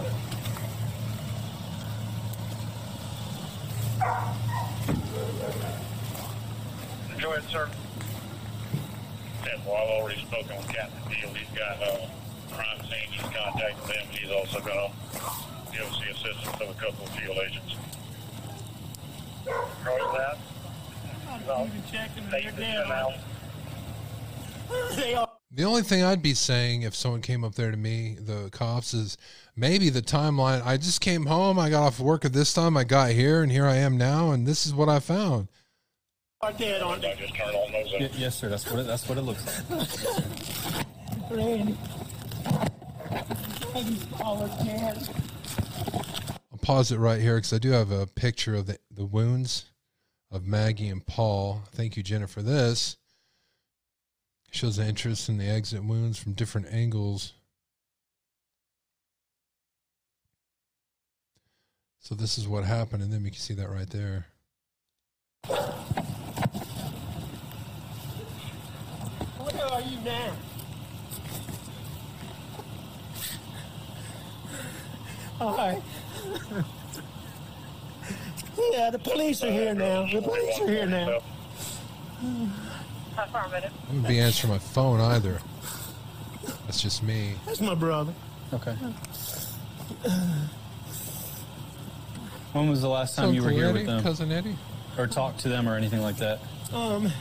Enjoy 7.13 7.33
it, 7.33 7.43
sir. 7.49 7.69
And 9.51 9.65
well, 9.65 9.75
I've 9.75 9.89
already 9.89 10.21
spoken 10.21 10.55
with 10.57 10.67
Captain 10.69 11.11
Deal. 11.11 11.33
He's 11.33 11.57
got 11.57 11.81
uh, 11.83 12.07
crime 12.51 12.79
scene. 12.81 13.11
He's 13.11 13.21
contacted 13.21 13.87
them. 13.87 14.07
He's 14.11 14.31
also 14.31 14.59
going 14.61 14.77
to 14.77 14.91
give 15.71 15.81
us 15.81 15.99
the 15.99 16.11
assistance 16.11 16.61
of 16.61 16.69
a 16.69 16.73
couple 16.79 17.05
of 17.05 17.09
field 17.11 17.37
agents. 17.45 17.75
Roger 19.85 20.17
that. 20.17 20.37
Even 21.43 21.83
checking 21.91 22.29
Take 22.29 22.55
they're 22.55 22.83
the 22.83 22.87
now. 22.87 23.13
They 24.95 25.13
are. 25.15 25.30
The 25.53 25.63
only 25.63 25.81
thing 25.81 26.03
I'd 26.03 26.21
be 26.21 26.33
saying 26.33 26.83
if 26.83 26.95
someone 26.95 27.21
came 27.21 27.43
up 27.43 27.55
there 27.55 27.71
to 27.71 27.77
me, 27.77 28.17
the 28.19 28.49
cops, 28.51 28.93
is 28.93 29.17
maybe 29.55 29.89
the 29.89 30.01
timeline. 30.01 30.65
I 30.65 30.77
just 30.77 31.01
came 31.01 31.25
home. 31.25 31.59
I 31.59 31.69
got 31.69 31.83
off 31.83 31.99
work 31.99 32.23
at 32.23 32.33
this 32.33 32.53
time. 32.53 32.77
I 32.77 32.85
got 32.85 33.11
here, 33.11 33.43
and 33.43 33.51
here 33.51 33.65
I 33.65 33.75
am 33.75 33.97
now, 33.97 34.31
and 34.31 34.47
this 34.47 34.65
is 34.65 34.73
what 34.73 34.87
I 34.87 34.99
found. 34.99 35.49
Are 36.39 36.53
dead, 36.53 36.81
aren't 36.81 37.01
they? 37.01 37.15
Just 37.19 37.35
turn 37.35 37.53
on 37.53 37.71
those. 37.71 37.91
Y- 37.91 38.09
yes, 38.13 38.35
sir. 38.35 38.49
That's 38.49 38.69
what 38.69 38.79
it, 38.79 38.87
that's 38.87 39.07
what 39.07 39.17
it 39.17 39.21
looks 39.21 39.45
like. 39.69 40.85
Randy. 41.29 41.77
Randy's 43.75 44.07
all 44.19 44.47
dead. 44.63 45.09
I'll 46.51 46.57
pause 46.61 46.91
it 46.91 46.97
right 46.97 47.21
here 47.21 47.35
because 47.35 47.53
I 47.53 47.59
do 47.59 47.71
have 47.71 47.91
a 47.91 48.07
picture 48.07 48.55
of 48.55 48.67
the, 48.67 48.79
the 48.89 49.05
wounds 49.05 49.65
of 50.31 50.47
Maggie 50.47 50.87
and 50.87 51.05
Paul. 51.05 51.61
Thank 51.73 51.97
you, 51.97 52.03
Jenna, 52.03 52.27
for 52.27 52.41
this. 52.41 52.97
Shows 54.53 54.75
the 54.75 54.85
interest 54.85 55.29
in 55.29 55.37
the 55.37 55.47
exit 55.47 55.81
wounds 55.81 56.19
from 56.19 56.33
different 56.33 56.67
angles. 56.71 57.31
So 61.99 62.15
this 62.15 62.37
is 62.37 62.49
what 62.49 62.65
happened, 62.65 63.01
and 63.01 63.13
then 63.13 63.23
we 63.23 63.29
can 63.29 63.39
see 63.39 63.53
that 63.53 63.69
right 63.69 63.89
there. 63.89 64.25
Where 69.37 69.65
are 69.65 69.81
you 69.81 69.97
now? 70.01 70.33
All 75.39 75.55
right. 75.55 75.81
yeah, 78.73 78.89
the 78.89 78.99
police 78.99 79.43
are 79.43 79.51
here 79.51 79.73
now. 79.73 80.05
The 80.11 80.21
police 80.21 80.59
are 80.59 80.67
here 80.67 80.85
now. 80.85 81.21
I 83.17 83.25
wouldn't 83.89 84.07
be 84.07 84.19
answering 84.19 84.53
my 84.53 84.59
phone 84.59 84.99
either. 85.01 85.39
That's 86.65 86.81
just 86.81 87.03
me. 87.03 87.33
That's 87.45 87.61
my 87.61 87.75
brother. 87.75 88.13
Okay. 88.53 88.75
When 92.53 92.69
was 92.69 92.81
the 92.81 92.89
last 92.89 93.15
time 93.15 93.27
So 93.27 93.31
you 93.31 93.43
were 93.43 93.49
here 93.51 93.65
Eddie, 93.67 93.79
with 93.79 93.85
them? 93.87 94.03
cousin 94.03 94.31
Eddie? 94.31 94.55
Or 94.97 95.07
talked 95.07 95.39
to 95.41 95.49
them 95.49 95.67
or 95.69 95.75
anything 95.75 96.01
like 96.01 96.17
that? 96.17 96.39
Um. 96.73 97.11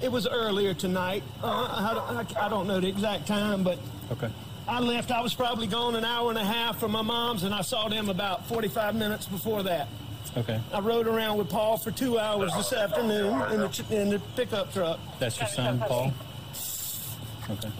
It 0.00 0.10
was 0.10 0.26
earlier 0.26 0.74
tonight. 0.74 1.22
Uh, 1.42 1.46
I, 1.46 2.24
I, 2.40 2.46
I 2.46 2.48
don't 2.48 2.66
know 2.66 2.80
the 2.80 2.88
exact 2.88 3.26
time, 3.26 3.62
but 3.62 3.78
Okay. 4.10 4.30
I 4.68 4.78
left. 4.80 5.10
I 5.10 5.20
was 5.20 5.34
probably 5.34 5.66
gone 5.66 5.96
an 5.96 6.04
hour 6.04 6.30
and 6.30 6.38
a 6.38 6.44
half 6.44 6.78
from 6.78 6.92
my 6.92 7.02
mom's, 7.02 7.42
and 7.42 7.54
I 7.54 7.62
saw 7.62 7.88
them 7.88 8.08
about 8.08 8.46
45 8.46 8.94
minutes 8.94 9.26
before 9.26 9.62
that. 9.64 9.88
Okay. 10.36 10.60
I 10.72 10.80
rode 10.80 11.06
around 11.06 11.36
with 11.38 11.50
Paul 11.50 11.76
for 11.76 11.90
two 11.90 12.18
hours 12.18 12.54
this 12.54 12.72
afternoon 12.72 13.42
in 13.52 13.60
the, 13.60 13.68
ch- 13.68 13.90
in 13.90 14.08
the 14.10 14.18
pickup 14.36 14.72
truck. 14.72 14.98
That's 15.18 15.38
your 15.38 15.48
son, 15.48 15.78
Paul? 15.80 16.12
Okay. 17.50 17.70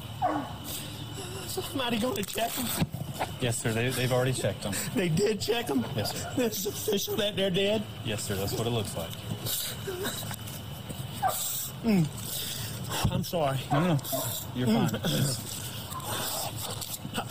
Somebody 1.47 1.99
going 1.99 2.16
to 2.16 2.24
check 2.24 2.51
him? 2.51 2.66
Yes, 3.41 3.59
sir. 3.62 3.72
They, 3.72 3.89
they've 3.91 4.12
already 4.12 4.33
checked 4.33 4.62
them. 4.62 4.74
They 4.95 5.09
did 5.09 5.41
check 5.41 5.68
him? 5.68 5.85
Yes, 5.97 6.20
sir. 6.20 6.33
It's 6.39 6.66
official 6.66 7.14
that 7.16 7.37
they're 7.37 7.51
dead? 7.51 7.83
Yes, 8.05 8.24
sir. 8.24 8.35
That's 8.35 8.53
what 8.55 8.66
it 8.66 8.70
looks 8.70 8.97
like. 8.97 9.11
Mm. 11.85 13.12
I'm 13.12 13.24
sorry. 13.24 13.59
No, 13.72 13.80
no, 13.80 13.87
no. 13.95 13.99
You're 14.55 14.66
fine. 14.66 15.01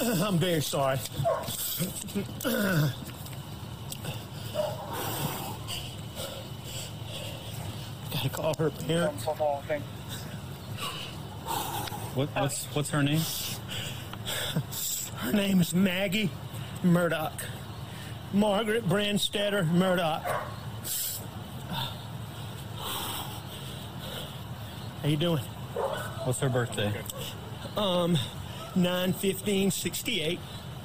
I'm 0.01 0.37
very 0.37 0.61
sorry. 0.61 0.99
Gotta 8.13 8.29
call 8.29 8.53
her 8.55 8.69
parents. 8.69 9.25
What, 12.13 12.29
what's 12.29 12.65
what's 12.65 12.89
her 12.89 13.03
name? 13.03 13.21
Her 15.17 15.31
name 15.31 15.61
is 15.61 15.73
Maggie 15.73 16.29
Murdaugh. 16.83 17.31
Margaret 18.33 18.87
Branstetter 18.87 19.69
Murdaugh. 19.69 20.21
How 25.01 25.07
you 25.07 25.17
doing? 25.17 25.43
What's 26.23 26.39
her 26.39 26.49
birthday? 26.49 26.93
Um, 27.77 28.17
9 28.75 29.13
15 29.13 29.71
68. 29.71 30.39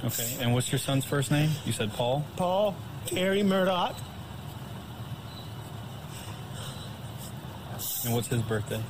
Okay. 0.04 0.36
And 0.40 0.52
what's 0.52 0.70
your 0.70 0.78
son's 0.78 1.04
first 1.04 1.30
name? 1.30 1.50
You 1.64 1.72
said 1.72 1.92
Paul? 1.92 2.24
Paul 2.36 2.74
Terry 3.06 3.42
Murdaugh. 3.42 3.94
And 8.04 8.14
what's 8.14 8.28
his 8.28 8.42
birthday? 8.42 8.80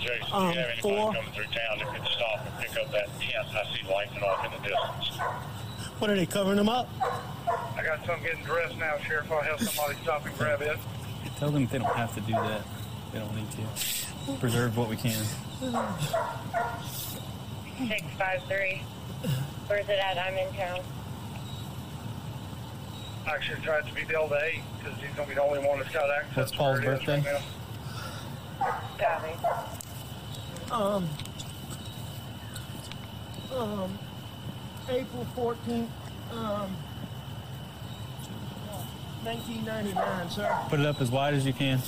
Jason, 0.00 0.26
Um, 0.32 0.52
do 0.52 0.54
you 0.54 0.60
have 0.60 0.70
anybody 0.70 0.80
four. 0.82 1.12
coming 1.14 1.32
through 1.32 1.44
town 1.44 1.78
that 1.78 1.88
could 1.94 2.06
stop 2.12 2.46
and 2.46 2.58
pick 2.58 2.76
up 2.80 2.92
that 2.92 3.08
tent 3.20 3.46
I 3.50 3.64
see 3.74 3.82
lighting 3.92 4.22
off 4.22 4.44
in 4.44 4.50
the 4.52 4.68
distance? 4.68 5.18
What 5.98 6.10
are 6.10 6.16
they 6.16 6.26
covering 6.26 6.56
them 6.56 6.68
up? 6.68 6.88
I 7.76 7.82
got 7.82 8.04
some 8.06 8.22
getting 8.22 8.44
dressed 8.44 8.76
now, 8.78 8.98
Sheriff. 9.06 9.30
I'll 9.32 9.40
have 9.42 9.60
somebody 9.60 9.98
stop 10.02 10.26
and 10.26 10.36
grab 10.38 10.60
it. 10.62 10.76
Tell 11.38 11.50
them 11.50 11.66
they 11.66 11.78
don't 11.78 11.96
have 11.96 12.14
to 12.14 12.20
do 12.20 12.32
that. 12.32 12.62
They 13.12 13.18
don't 13.18 13.34
need 13.34 13.48
to. 13.52 14.32
Preserve 14.38 14.76
what 14.76 14.88
we 14.88 14.96
can. 14.96 15.24
653. 17.78 18.82
Where's 19.66 19.88
it 19.88 19.98
at? 19.98 20.18
I'm 20.18 20.34
in 20.34 20.52
town. 20.54 20.80
I 23.26 23.40
should 23.40 23.62
try 23.62 23.80
to 23.80 23.94
be 23.94 24.04
Delta 24.04 24.38
8 24.42 24.60
because 24.78 24.98
he's 25.00 25.10
going 25.16 25.28
to 25.28 25.34
be 25.34 25.34
the 25.34 25.42
only 25.42 25.58
one 25.58 25.78
that's 25.80 25.92
got 25.92 26.08
access 26.10 26.36
What's 26.36 26.50
to 26.52 26.56
Paul's 26.58 26.80
where 26.80 26.92
it 26.92 27.00
is 27.00 27.06
birthday? 27.06 27.32
right 27.32 27.42
now. 28.60 28.80
Copy. 28.98 30.72
Um, 30.72 31.08
um, 33.54 33.98
April 34.88 35.26
14th, 35.36 35.88
um, 36.32 36.76
1999, 39.24 40.30
sir. 40.30 40.58
Put 40.68 40.80
it 40.80 40.86
up 40.86 41.00
as 41.00 41.10
wide 41.10 41.34
as 41.34 41.44
you 41.44 41.52
can. 41.52 41.80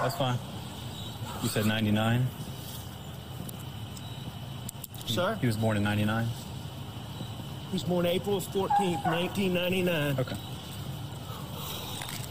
That's 0.00 0.16
fine. 0.16 0.38
You 1.42 1.48
said 1.48 1.66
99? 1.66 2.26
Sir? 5.10 5.38
He 5.40 5.46
was 5.46 5.56
born 5.56 5.76
in 5.76 5.82
99? 5.82 6.26
He 6.26 7.72
was 7.72 7.82
born 7.84 8.06
April 8.06 8.40
14th, 8.40 9.04
1999. 9.06 10.18
Okay. 10.18 10.36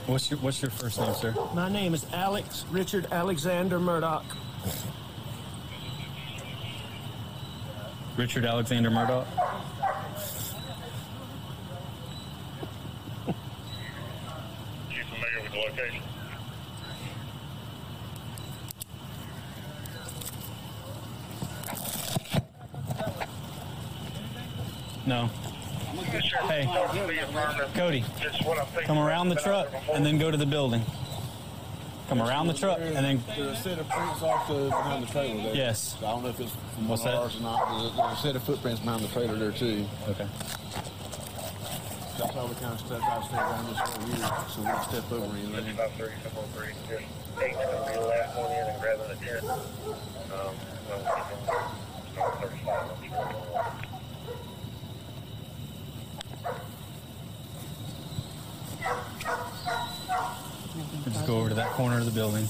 What's 0.07 0.31
your 0.31 0.39
What's 0.39 0.61
your 0.61 0.71
first 0.71 0.99
name, 0.99 1.13
sir? 1.13 1.35
My 1.53 1.69
name 1.69 1.93
is 1.93 2.05
Alex 2.13 2.65
Richard 2.71 3.05
Alexander 3.11 3.79
Murdaugh. 3.79 4.23
Richard 8.17 8.45
Alexander 8.45 8.89
Murdaugh? 8.89 9.25
You 14.91 15.03
familiar 15.03 15.41
with 15.43 15.51
the 15.51 15.57
location? 15.59 16.01
No. 25.09 25.25
Hey, 26.47 26.69
Cody, 27.73 28.03
Just 28.21 28.45
what 28.45 28.59
I'm 28.59 28.67
thinking. 28.67 28.85
come 28.85 28.99
around 28.99 29.29
the 29.29 29.35
truck 29.37 29.67
and 29.91 30.05
then 30.05 30.19
go 30.19 30.29
to 30.29 30.37
the 30.37 30.45
building. 30.45 30.83
Come 32.09 32.21
around 32.21 32.45
the 32.45 32.53
truck 32.53 32.77
and 32.79 32.95
then. 33.03 33.23
There's 33.35 33.57
a 33.57 33.61
set 33.63 33.79
of 33.79 33.89
prints 33.89 34.21
off 34.21 34.47
the 34.47 34.65
behind 34.65 35.03
the 35.03 35.07
trailer 35.11 35.41
there. 35.41 35.55
Yes. 35.55 35.97
I 35.97 36.01
don't 36.11 36.21
know 36.21 36.29
if 36.29 36.39
it's 36.39 36.51
from 36.75 36.87
What's 36.87 37.01
one 37.01 37.15
of 37.15 37.15
that? 37.15 37.23
ours 37.23 37.37
or 37.37 37.41
not. 37.41 37.97
There's 37.97 38.19
a, 38.19 38.21
set 38.21 38.35
of 38.35 38.43
footprints 38.43 38.81
behind 38.81 39.01
the 39.01 39.07
trailer 39.07 39.35
there 39.35 39.51
too. 39.51 39.83
Okay. 40.09 40.27
That's 42.19 42.33
how 42.35 42.45
we 42.45 42.53
kind 42.53 42.73
of 42.73 42.79
step 42.79 43.01
out, 43.01 43.25
step 43.25 43.41
around 43.41 43.65
this 43.65 43.79
whole 43.79 44.05
here, 44.05 44.45
so 44.47 44.61
we 44.61 44.67
don't 44.67 44.83
step 44.83 45.11
over 45.11 45.37
anything. 45.37 45.73
About 45.73 45.91
three, 45.93 46.09
couple 46.21 46.43
of 46.43 46.49
three. 46.51 46.73
Just 46.87 47.01
eight's 47.41 47.57
going 47.57 47.83
to 47.83 47.89
be 47.89 47.97
the 47.97 48.05
last 48.05 48.37
one 48.37 48.51
in 48.51 48.67
and 48.67 48.79
grabbing 48.79 49.09
the 49.09 49.15
tent. 49.25 49.43
Um, 49.43 49.57
well, 50.85 51.01
we're 51.01 52.21
going 52.21 52.31
to 52.31 52.47
35. 52.47 52.91
I'm 52.91 53.09
sure. 53.09 53.89
Just 61.05 61.25
go 61.27 61.37
over 61.37 61.49
to 61.49 61.55
that 61.55 61.71
corner 61.71 61.97
of 61.97 62.05
the 62.05 62.11
building. 62.11 62.47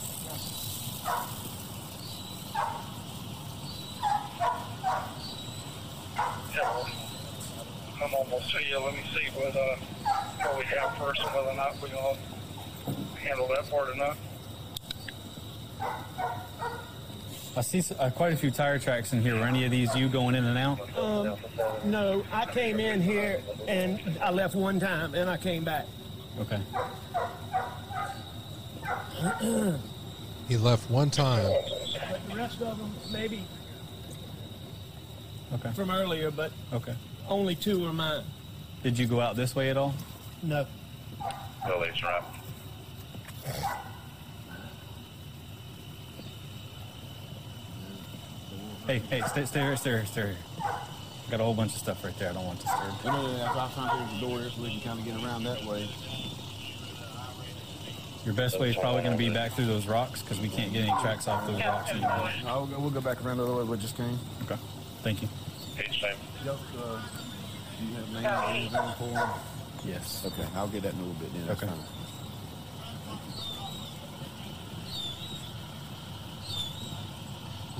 Yeah, 6.55 6.83
I'm 8.03 8.13
almost 8.13 8.51
to 8.51 8.63
you. 8.63 8.79
Let 8.79 8.93
me 8.93 9.01
see 9.13 9.27
what, 9.33 9.55
uh, 9.55 9.75
what 10.45 10.57
we 10.57 10.65
have 10.65 10.97
first 10.97 11.21
and 11.21 11.33
whether 11.33 11.49
or 11.49 11.55
not 11.55 11.81
we're 11.81 11.89
going 11.89 12.15
to 12.15 13.19
handle 13.19 13.47
that 13.47 13.69
part 13.69 13.89
or 13.89 13.95
not. 13.95 14.17
I 17.57 17.61
see 17.61 17.83
uh, 17.97 18.09
quite 18.11 18.33
a 18.33 18.37
few 18.37 18.51
tire 18.51 18.79
tracks 18.79 19.11
in 19.11 19.21
here. 19.21 19.35
Were 19.35 19.45
any 19.45 19.65
of 19.65 19.71
these 19.71 19.93
you 19.95 20.07
going 20.07 20.35
in 20.35 20.45
and 20.45 20.57
out? 20.57 20.79
Um, 20.97 21.35
no, 21.85 22.23
I 22.31 22.45
came 22.45 22.79
in 22.79 23.01
here 23.01 23.41
and 23.67 23.99
I 24.21 24.31
left 24.31 24.55
one 24.55 24.79
time 24.79 25.13
and 25.15 25.29
I 25.29 25.37
came 25.37 25.63
back. 25.63 25.85
Okay. 26.39 26.61
He 30.47 30.57
left 30.57 30.89
one 30.89 31.11
time. 31.11 31.45
But 32.09 32.27
the 32.27 32.35
rest 32.35 32.59
of 32.61 32.77
them, 32.79 32.91
maybe 33.11 33.43
Okay. 35.53 35.71
from 35.73 35.91
earlier, 35.91 36.31
but 36.31 36.51
Okay. 36.73 36.95
only 37.27 37.53
two 37.53 37.85
are 37.85 37.93
mine. 37.93 38.23
Did 38.81 38.97
you 38.97 39.05
go 39.05 39.21
out 39.21 39.35
this 39.35 39.55
way 39.55 39.69
at 39.69 39.77
all? 39.77 39.93
No. 40.41 40.65
No, 41.67 41.81
that's 41.83 42.01
right. 42.01 42.23
Hey, 48.87 48.99
hey, 49.09 49.21
stay, 49.27 49.45
stay 49.45 49.61
here, 49.61 49.75
stay 49.77 49.89
here, 49.91 50.05
stay 50.05 50.21
here. 50.21 50.37
Got 51.29 51.41
a 51.41 51.43
whole 51.43 51.53
bunch 51.53 51.73
of 51.73 51.79
stuff 51.79 52.03
right 52.03 52.17
there. 52.17 52.31
I 52.31 52.33
don't 52.33 52.45
want 52.45 52.59
disturbed. 52.59 53.05
You 53.05 53.11
know, 53.11 53.27
if 53.27 53.55
I 53.55 53.67
find 53.69 53.99
there's 54.09 54.17
a 54.17 54.25
door 54.27 54.39
here 54.39 54.49
so 54.49 54.61
we 54.63 54.71
can 54.71 54.81
kind 54.81 54.99
of 54.99 55.05
get 55.05 55.23
around 55.23 55.43
that 55.43 55.63
way. 55.63 55.87
Your 58.25 58.33
best 58.33 58.59
way 58.59 58.69
is 58.69 58.75
probably 58.75 59.01
going 59.01 59.17
to 59.17 59.17
be 59.17 59.29
back 59.29 59.53
through 59.53 59.65
those 59.65 59.87
rocks 59.87 60.21
because 60.21 60.39
we 60.39 60.49
can't 60.49 60.73
get 60.73 60.83
any 60.83 61.01
tracks 61.01 61.27
off 61.27 61.47
those 61.47 61.59
rocks 61.63 61.89
anymore. 61.91 62.31
I'll 62.45 62.65
go, 62.65 62.79
we'll 62.79 62.89
go 62.89 63.01
back 63.01 63.23
around 63.23 63.37
the 63.37 63.43
other 63.43 63.55
way 63.55 63.63
we 63.63 63.77
just 63.77 63.95
came. 63.95 64.19
Okay. 64.43 64.57
Thank 65.03 65.21
you. 65.21 65.29
Each 65.79 66.01
time. 66.01 66.17
Yep, 66.45 66.57
uh, 66.77 67.01
do 67.79 67.85
you 67.85 67.95
have 67.95 68.53
names 68.53 68.73
or 68.73 68.91
for 68.97 69.13
them? 69.13 69.29
Yes. 69.85 70.23
Okay, 70.25 70.45
I'll 70.55 70.67
get 70.67 70.83
that 70.83 70.93
in 70.93 70.99
a 70.99 71.03
little 71.03 71.21
bit 71.21 71.33
then. 71.33 71.49
Okay. 71.49 71.67
fine. 71.67 71.85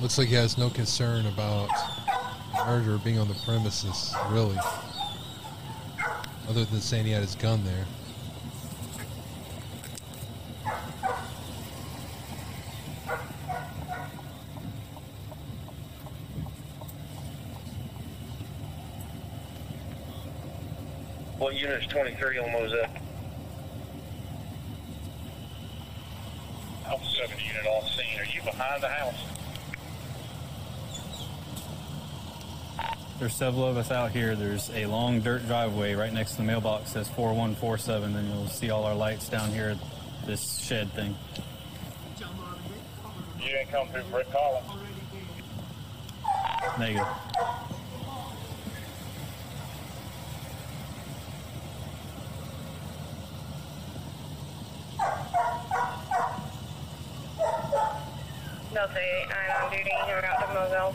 Looks 0.00 0.16
like 0.16 0.28
he 0.28 0.34
has 0.34 0.56
no 0.56 0.70
concern 0.70 1.26
about 1.26 1.68
murder 2.66 2.96
being 3.04 3.18
on 3.18 3.28
the 3.28 3.36
premises, 3.44 4.14
really. 4.30 4.56
Other 6.48 6.64
than 6.64 6.80
saying 6.80 7.04
he 7.04 7.12
had 7.12 7.20
his 7.20 7.34
gun 7.34 7.62
there. 7.64 7.84
What 21.60 21.68
unit 21.68 21.90
23 21.90 22.38
on 22.38 22.52
Mosaic? 22.52 22.90
Alpha 26.86 27.04
uh, 27.04 27.26
7 27.26 27.38
unit 27.38 27.66
on 27.66 27.86
scene. 27.86 28.18
Are 28.18 28.24
you 28.24 28.42
behind 28.42 28.82
the 28.82 28.88
house? 28.88 29.14
There's 33.18 33.34
several 33.34 33.66
of 33.66 33.76
us 33.76 33.90
out 33.90 34.10
here. 34.12 34.34
There's 34.34 34.70
a 34.70 34.86
long 34.86 35.20
dirt 35.20 35.46
driveway 35.46 35.92
right 35.92 36.10
next 36.14 36.30
to 36.32 36.36
the 36.38 36.44
mailbox 36.44 36.94
that 36.94 37.04
says 37.04 37.14
4147. 37.14 38.14
Then 38.14 38.26
you'll 38.26 38.46
see 38.46 38.70
all 38.70 38.84
our 38.84 38.94
lights 38.94 39.28
down 39.28 39.50
here 39.50 39.68
at 39.70 39.78
this 40.26 40.60
shed 40.60 40.90
thing. 40.94 41.14
You 43.38 43.48
didn't 43.48 43.70
come 43.70 43.86
through 43.88 44.04
Brick 44.04 44.32
Collins. 44.32 44.66
Negative. 46.78 47.06
Delta 58.80 58.98
8, 58.98 59.28
I'm 59.28 59.64
on 59.64 59.70
duty. 59.70 59.90
Out 59.92 60.94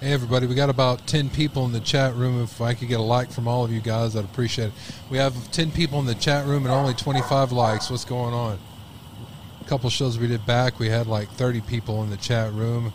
Hey 0.00 0.12
everybody, 0.12 0.46
we 0.46 0.54
got 0.54 0.70
about 0.70 1.04
10 1.08 1.30
people 1.30 1.64
in 1.64 1.72
the 1.72 1.80
chat 1.80 2.14
room. 2.14 2.40
If 2.40 2.60
I 2.60 2.74
could 2.74 2.86
get 2.86 3.00
a 3.00 3.02
like 3.02 3.32
from 3.32 3.48
all 3.48 3.64
of 3.64 3.72
you 3.72 3.80
guys, 3.80 4.14
I'd 4.14 4.26
appreciate 4.26 4.66
it. 4.66 4.72
We 5.10 5.18
have 5.18 5.50
10 5.50 5.72
people 5.72 5.98
in 5.98 6.06
the 6.06 6.14
chat 6.14 6.46
room 6.46 6.64
and 6.64 6.72
only 6.72 6.94
25 6.94 7.50
likes. 7.50 7.90
What's 7.90 8.04
going 8.04 8.32
on? 8.32 8.60
A 9.60 9.64
couple 9.64 9.90
shows 9.90 10.20
we 10.20 10.28
did 10.28 10.46
back, 10.46 10.78
we 10.78 10.88
had 10.88 11.08
like 11.08 11.28
30 11.30 11.62
people 11.62 12.04
in 12.04 12.10
the 12.10 12.16
chat 12.16 12.52
room. 12.52 12.92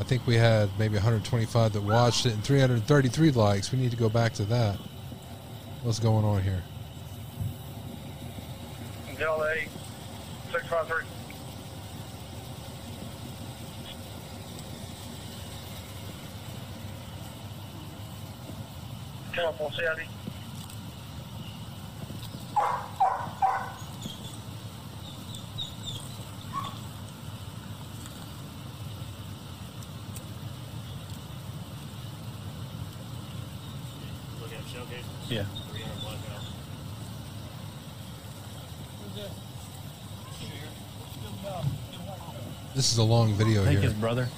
I 0.00 0.04
think 0.04 0.26
we 0.26 0.36
had 0.36 0.68
maybe 0.78 0.94
125 0.94 1.72
that 1.72 1.80
watched 1.80 2.26
it 2.26 2.32
and 2.32 2.42
333 2.42 3.30
likes. 3.30 3.70
We 3.70 3.78
need 3.78 3.90
to 3.92 3.96
go 3.96 4.08
back 4.08 4.32
to 4.34 4.44
that. 4.46 4.76
What's 5.82 5.98
going 5.98 6.24
on 6.24 6.42
here? 6.42 6.62
Delta 9.18 9.54
8, 9.62 9.68
653. 10.52 11.06
Come 19.34 19.46
up 19.46 19.60
on 34.82 34.88
Yeah. 35.28 35.44
This 42.74 42.90
is 42.92 42.98
a 42.98 43.02
long 43.02 43.34
video 43.34 43.62
I 43.62 43.66
think 43.66 43.80
here. 43.80 43.90
his 43.90 43.98
brother. 43.98 44.28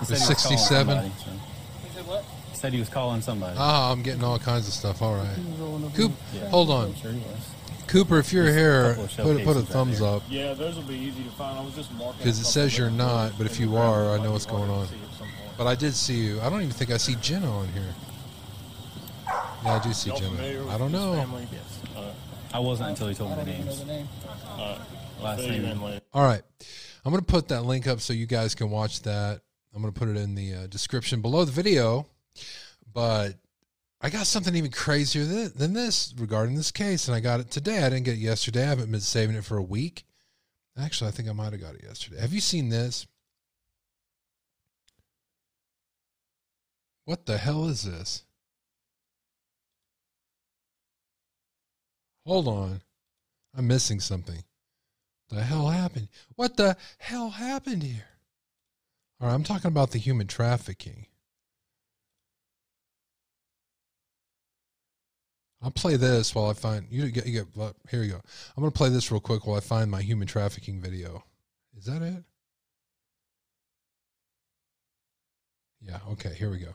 He 0.00 0.06
The 0.06 0.16
said 0.16 0.18
he 0.18 0.28
was 0.28 0.42
calling 0.42 0.58
67? 0.58 0.86
somebody, 0.86 1.12
so- 1.24 2.24
Said 2.54 2.72
he 2.72 2.78
was 2.78 2.88
calling 2.88 3.20
somebody. 3.20 3.56
Ah, 3.58 3.90
I'm 3.90 4.02
getting 4.02 4.24
all 4.24 4.38
kinds 4.38 4.66
of 4.68 4.72
stuff. 4.72 5.02
All 5.02 5.16
right. 5.16 5.28
up 5.28 5.94
Coop, 5.94 6.12
Yeah. 6.32 6.48
hold 6.48 6.70
on. 6.70 6.94
Sure 6.94 7.10
he 7.12 7.18
was. 7.18 7.26
Cooper, 7.88 8.18
if 8.18 8.32
you're 8.32 8.44
There's 8.44 8.56
a 8.56 8.58
here, 8.58 8.94
couple 8.94 9.04
of 9.04 9.10
put, 9.10 9.16
put 9.16 9.26
a 9.28 9.36
cases 9.36 9.56
right 9.56 9.68
thumbs 9.68 9.98
there. 9.98 10.08
up. 10.08 10.22
Yeah, 10.30 10.54
those 10.54 10.76
will 10.76 10.82
be 10.84 10.94
easy 10.94 11.22
to 11.24 11.30
find. 11.30 11.58
I 11.58 11.62
was 11.62 11.74
just 11.74 11.92
marking. 11.92 12.18
Because 12.18 12.38
it 12.40 12.46
says 12.46 12.78
you're 12.78 12.88
not, 12.90 13.32
but 13.36 13.46
if 13.46 13.58
you 13.60 13.66
in 13.66 13.72
the 13.72 13.76
ground, 13.78 14.06
are, 14.06 14.18
I 14.18 14.22
know 14.22 14.32
what's 14.32 14.46
going 14.46 14.70
on. 14.70 14.86
see 14.88 14.94
at 14.94 15.18
some 15.18 15.26
point. 15.28 15.56
But 15.58 15.66
I 15.66 15.74
did 15.74 15.94
see 15.94 16.14
you. 16.16 16.40
I 16.40 16.48
don't 16.48 16.62
even 16.62 16.72
think 16.72 16.90
I 16.90 16.96
see 16.96 17.16
Jenna 17.16 17.50
on 17.50 17.68
here. 17.68 17.94
Yeah, 19.64 19.76
I 19.76 19.82
do 19.82 19.92
see 19.94 20.10
Y'all 20.10 20.18
Jenna. 20.18 20.68
I 20.68 20.76
don't 20.78 20.92
know. 20.92 21.14
Uh, 21.96 22.12
I 22.52 22.58
wasn't 22.58 22.90
until 22.90 23.08
he 23.08 23.14
told 23.14 23.30
me 23.30 23.44
the 23.44 23.50
names. 23.50 23.82
uh, 24.46 24.78
Last 25.20 25.40
name. 25.40 25.80
All 26.12 26.22
right. 26.22 26.42
I'm 27.04 27.12
going 27.12 27.24
to 27.24 27.32
put 27.32 27.48
that 27.48 27.62
link 27.62 27.86
up 27.86 28.00
so 28.00 28.12
you 28.12 28.26
guys 28.26 28.54
can 28.54 28.70
watch 28.70 29.02
that. 29.02 29.40
I'm 29.74 29.80
going 29.82 29.92
to 29.92 29.98
put 29.98 30.08
it 30.08 30.16
in 30.16 30.34
the 30.34 30.54
uh, 30.54 30.66
description 30.66 31.22
below 31.22 31.44
the 31.44 31.52
video. 31.52 32.06
But 32.92 33.34
I 34.00 34.10
got 34.10 34.26
something 34.26 34.54
even 34.54 34.70
crazier 34.70 35.24
than, 35.24 35.52
than 35.56 35.72
this 35.72 36.14
regarding 36.18 36.56
this 36.56 36.70
case, 36.70 37.08
and 37.08 37.14
I 37.14 37.20
got 37.20 37.40
it 37.40 37.50
today. 37.50 37.78
I 37.82 37.88
didn't 37.88 38.04
get 38.04 38.14
it 38.14 38.20
yesterday. 38.20 38.62
I 38.64 38.68
haven't 38.68 38.90
been 38.90 39.00
saving 39.00 39.34
it 39.34 39.44
for 39.44 39.56
a 39.56 39.62
week. 39.62 40.04
Actually, 40.78 41.08
I 41.08 41.12
think 41.12 41.28
I 41.28 41.32
might 41.32 41.52
have 41.52 41.60
got 41.60 41.74
it 41.74 41.82
yesterday. 41.82 42.20
Have 42.20 42.32
you 42.32 42.40
seen 42.40 42.68
this? 42.68 43.06
What 47.06 47.26
the 47.26 47.38
hell 47.38 47.66
is 47.66 47.82
this? 47.82 48.24
Hold 52.26 52.48
on. 52.48 52.80
I'm 53.56 53.66
missing 53.66 54.00
something. 54.00 54.42
The 55.28 55.42
hell 55.42 55.68
happened? 55.68 56.08
What 56.36 56.56
the 56.56 56.76
hell 56.98 57.30
happened 57.30 57.82
here? 57.82 58.06
All 59.20 59.28
right, 59.28 59.34
I'm 59.34 59.44
talking 59.44 59.68
about 59.68 59.90
the 59.90 59.98
human 59.98 60.26
trafficking. 60.26 61.06
I'll 65.62 65.70
play 65.70 65.96
this 65.96 66.34
while 66.34 66.50
I 66.50 66.52
find 66.52 66.86
you 66.90 67.08
get, 67.10 67.26
you 67.26 67.32
get 67.32 67.74
here 67.90 68.02
you 68.02 68.12
go. 68.12 68.20
I'm 68.56 68.60
going 68.60 68.70
to 68.70 68.76
play 68.76 68.90
this 68.90 69.10
real 69.10 69.20
quick 69.20 69.46
while 69.46 69.56
I 69.56 69.60
find 69.60 69.90
my 69.90 70.02
human 70.02 70.26
trafficking 70.26 70.78
video. 70.78 71.24
Is 71.76 71.86
that 71.86 72.02
it? 72.02 72.22
Yeah, 75.80 76.00
okay, 76.12 76.34
here 76.34 76.50
we 76.50 76.58
go. 76.58 76.74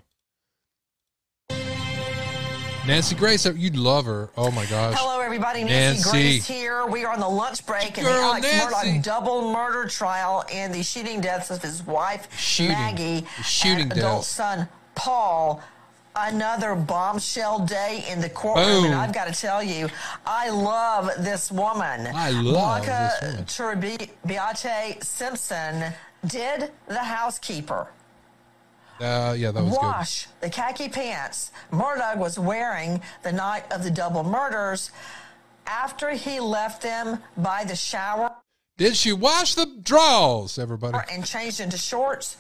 Nancy 2.88 3.16
Grace, 3.16 3.45
you'd 3.45 3.76
love 3.76 4.06
her. 4.06 4.32
Oh 4.36 4.50
my 4.50 4.66
gosh. 4.66 4.95
Hello, 4.97 5.18
everybody. 5.40 5.64
Nancy, 5.64 6.02
Nancy. 6.04 6.10
Grace 6.12 6.48
here. 6.48 6.86
We 6.86 7.06
are 7.06 7.14
on 7.14 7.20
the 7.20 7.28
lunch 7.30 7.66
break 7.66 7.98
in 7.98 8.04
the 8.04 8.10
Alex 8.12 8.42
Nancy. 8.46 8.76
Murdaugh 8.76 9.04
double 9.04 9.52
murder 9.54 9.88
trial 9.88 10.44
and 10.52 10.74
the 10.74 10.84
shooting 10.84 11.22
deaths 11.22 11.50
of 11.50 11.62
his 11.62 11.82
wife, 11.86 12.28
Shooting. 12.38 12.74
Maggie, 12.74 13.26
The 13.38 13.44
shooting 13.44 13.84
and 13.84 13.94
adult 13.94 14.26
son, 14.26 14.68
Paul. 14.96 15.62
Another 16.16 16.76
bombshell 16.76 17.60
day 17.66 18.04
in 18.10 18.20
the 18.20 18.30
courtroom, 18.30 18.66
Boom. 18.82 18.86
and 18.86 18.96
I've 18.96 19.14
got 19.14 19.28
to 19.34 19.40
tell 19.40 19.64
you, 19.64 19.88
I 20.26 20.50
love 20.50 21.10
this 21.20 21.50
woman. 21.52 22.08
I 22.14 22.32
love 22.32 22.84
Blanca 22.84 23.12
this 23.22 23.56
woman. 23.56 23.88
Turrubiate 24.26 25.04
Simpson 25.04 25.94
did 26.26 26.72
the 26.88 27.00
housekeeper 27.00 27.88
Uh, 29.00 29.34
yeah, 29.38 29.52
that 29.52 29.64
was 29.64 29.72
good. 29.72 29.82
wash 29.82 30.28
the 30.42 30.50
khaki 30.50 30.90
pants 30.90 31.52
Murdaugh 31.72 32.18
was 32.18 32.38
wearing 32.38 33.00
the 33.24 33.32
night 33.32 33.64
of 33.72 33.84
the 33.86 33.92
double 33.92 34.24
murders 34.26 34.92
after 35.70 36.09
he 36.11 36.39
left 36.39 36.82
them 36.82 37.20
by 37.38 37.63
the 37.63 37.76
shower 37.76 38.32
Did 38.78 38.95
she 38.95 39.13
wash 39.13 39.53
the 39.55 39.67
drawers, 39.84 40.57
everybody? 40.57 40.97
and 41.11 41.24
changed 41.26 41.59
into 41.59 41.78
shorts. 41.78 42.38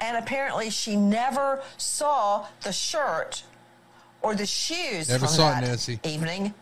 And 0.00 0.16
apparently, 0.18 0.70
she 0.70 0.96
never 0.96 1.62
saw 1.78 2.46
the 2.62 2.72
shirt 2.72 3.42
or 4.22 4.34
the 4.34 4.44
shoes 4.44 5.08
Never 5.08 5.26
from 5.26 5.34
saw 5.34 5.48
it, 5.50 5.60
that 5.60 5.64
Nancy. 5.68 6.00
evening 6.02 6.52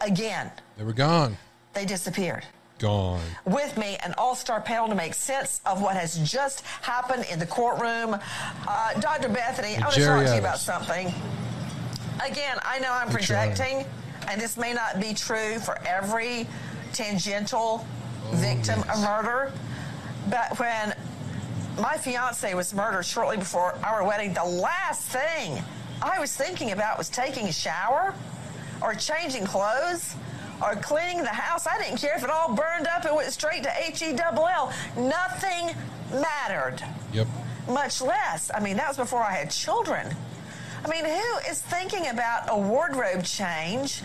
again. 0.00 0.50
They 0.76 0.84
were 0.84 0.92
gone. 0.92 1.36
They 1.72 1.86
disappeared. 1.86 2.44
Gone. 2.78 3.20
with 3.44 3.76
me 3.76 3.98
an 4.02 4.14
all-star 4.16 4.62
panel 4.62 4.88
to 4.88 4.94
make 4.94 5.12
sense 5.12 5.60
of 5.66 5.82
what 5.82 5.96
has 5.96 6.16
just 6.30 6.62
happened 6.80 7.26
in 7.30 7.38
the 7.38 7.44
courtroom. 7.46 8.18
Uh, 8.66 9.00
Dr. 9.00 9.28
Bethany, 9.28 9.76
I 9.76 9.80
want 9.82 9.94
to 9.94 10.00
talk 10.04 10.24
to 10.26 10.32
you 10.32 10.38
about 10.38 10.58
something. 10.58 11.12
Again, 12.24 12.56
I 12.62 12.78
know 12.78 12.90
I'm 12.90 13.08
Good 13.10 13.20
try. 13.22 13.46
And 14.30 14.40
this 14.40 14.56
may 14.56 14.72
not 14.72 15.00
be 15.00 15.12
true 15.12 15.58
for 15.58 15.78
every 15.86 16.46
tangential 16.92 17.84
victim 18.34 18.80
of 18.88 19.00
murder, 19.02 19.52
but 20.28 20.58
when 20.58 20.94
my 21.78 21.96
fiance 21.96 22.52
was 22.54 22.72
murdered 22.74 23.04
shortly 23.04 23.36
before 23.36 23.74
our 23.84 24.04
wedding, 24.04 24.32
the 24.34 24.44
last 24.44 25.08
thing 25.08 25.62
I 26.02 26.18
was 26.18 26.34
thinking 26.36 26.72
about 26.72 26.98
was 26.98 27.08
taking 27.08 27.48
a 27.48 27.52
shower 27.52 28.14
or 28.82 28.94
changing 28.94 29.44
clothes 29.46 30.14
or 30.62 30.74
cleaning 30.76 31.22
the 31.22 31.28
house. 31.28 31.66
I 31.66 31.78
didn't 31.78 31.98
care 31.98 32.16
if 32.16 32.22
it 32.22 32.30
all 32.30 32.54
burned 32.54 32.86
up 32.86 33.04
and 33.04 33.16
went 33.16 33.32
straight 33.32 33.62
to 33.64 33.72
H 33.84 34.02
E 34.02 34.12
double 34.12 34.46
L. 34.46 34.72
Nothing 34.96 35.74
mattered. 36.12 36.82
Yep. 37.12 37.26
Much 37.68 38.00
less. 38.00 38.50
I 38.54 38.60
mean, 38.60 38.76
that 38.76 38.88
was 38.88 38.96
before 38.96 39.22
I 39.22 39.32
had 39.32 39.50
children. 39.50 40.14
I 40.84 40.88
mean, 40.88 41.04
who 41.04 41.50
is 41.50 41.60
thinking 41.60 42.08
about 42.08 42.44
a 42.48 42.58
wardrobe 42.58 43.24
change 43.24 44.02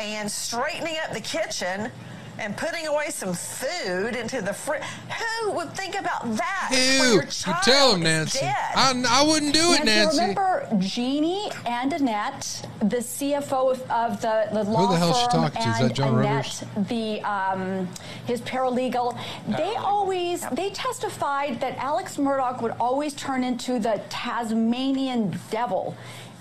and 0.00 0.30
straightening 0.30 0.96
up 1.04 1.12
the 1.12 1.20
kitchen 1.20 1.90
and 2.38 2.56
putting 2.56 2.86
away 2.86 3.10
some 3.10 3.34
food 3.34 4.16
into 4.16 4.40
the 4.40 4.52
fridge? 4.52 4.82
Who 4.82 5.52
would 5.52 5.72
think 5.74 5.98
about 5.98 6.36
that? 6.36 6.68
when 6.70 6.80
Ew. 6.80 7.14
your 7.14 7.24
You 7.24 7.54
tell 7.62 7.94
him, 7.94 8.02
Nancy. 8.02 8.46
I, 8.46 9.04
I 9.08 9.26
wouldn't 9.26 9.54
do 9.54 9.72
it, 9.72 9.84
Nancy. 9.84 10.20
Remember 10.20 10.68
Jeannie 10.78 11.50
and 11.66 11.92
Annette, 11.92 12.66
the 12.80 12.98
CFO 12.98 13.72
of, 13.72 13.90
of 13.90 14.20
the, 14.20 14.48
the 14.52 14.64
law 14.64 14.90
the 14.90 14.96
hell 14.96 15.10
is 15.10 15.16
she 15.18 15.22
firm, 15.24 15.50
talking 15.50 15.62
to? 15.62 15.68
Is 15.68 15.78
that 15.78 15.84
and 15.84 15.94
Joan 15.94 16.18
Annette, 16.18 16.64
the 16.88 17.20
um, 17.22 17.88
his 18.26 18.40
paralegal. 18.42 19.18
They 19.48 19.74
always 19.76 20.46
they 20.50 20.70
testified 20.70 21.60
that 21.60 21.76
Alex 21.78 22.16
Murdaugh 22.16 22.60
would 22.62 22.74
always 22.78 23.14
turn 23.14 23.44
into 23.44 23.78
the 23.78 24.00
Tasmanian 24.08 25.38
devil. 25.50 25.96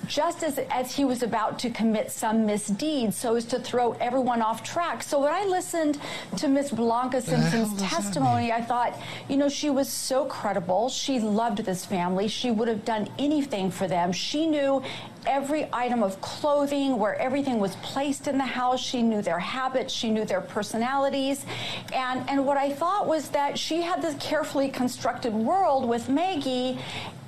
Just 0.07 0.43
as, 0.43 0.57
as 0.71 0.95
he 0.95 1.05
was 1.05 1.21
about 1.21 1.59
to 1.59 1.69
commit 1.69 2.11
some 2.11 2.45
misdeed, 2.45 3.13
so 3.13 3.35
as 3.35 3.45
to 3.45 3.59
throw 3.59 3.93
everyone 3.93 4.41
off 4.41 4.63
track. 4.63 5.03
So 5.03 5.21
when 5.21 5.33
I 5.33 5.43
listened 5.45 5.99
to 6.37 6.47
Miss 6.47 6.71
Blanca 6.71 7.21
Simpson's 7.21 7.79
testimony, 7.81 8.51
I 8.51 8.61
thought, 8.61 8.99
you 9.27 9.37
know, 9.37 9.49
she 9.49 9.69
was 9.69 9.89
so 9.89 10.25
credible. 10.25 10.89
She 10.89 11.19
loved 11.19 11.59
this 11.59 11.85
family. 11.85 12.27
She 12.27 12.51
would 12.51 12.67
have 12.67 12.85
done 12.85 13.09
anything 13.19 13.69
for 13.69 13.87
them. 13.87 14.11
She 14.11 14.47
knew 14.47 14.81
every 15.27 15.67
item 15.71 16.01
of 16.01 16.19
clothing, 16.21 16.97
where 16.97 17.15
everything 17.15 17.59
was 17.59 17.75
placed 17.77 18.27
in 18.27 18.37
the 18.37 18.45
house. 18.45 18.79
She 18.79 19.03
knew 19.03 19.21
their 19.21 19.39
habits. 19.39 19.93
She 19.93 20.09
knew 20.09 20.25
their 20.25 20.41
personalities. 20.41 21.45
And, 21.93 22.27
and 22.29 22.45
what 22.45 22.57
I 22.57 22.71
thought 22.71 23.07
was 23.07 23.29
that 23.29 23.59
she 23.59 23.81
had 23.81 24.01
this 24.01 24.15
carefully 24.19 24.69
constructed 24.69 25.33
world 25.33 25.87
with 25.87 26.09
Maggie. 26.09 26.79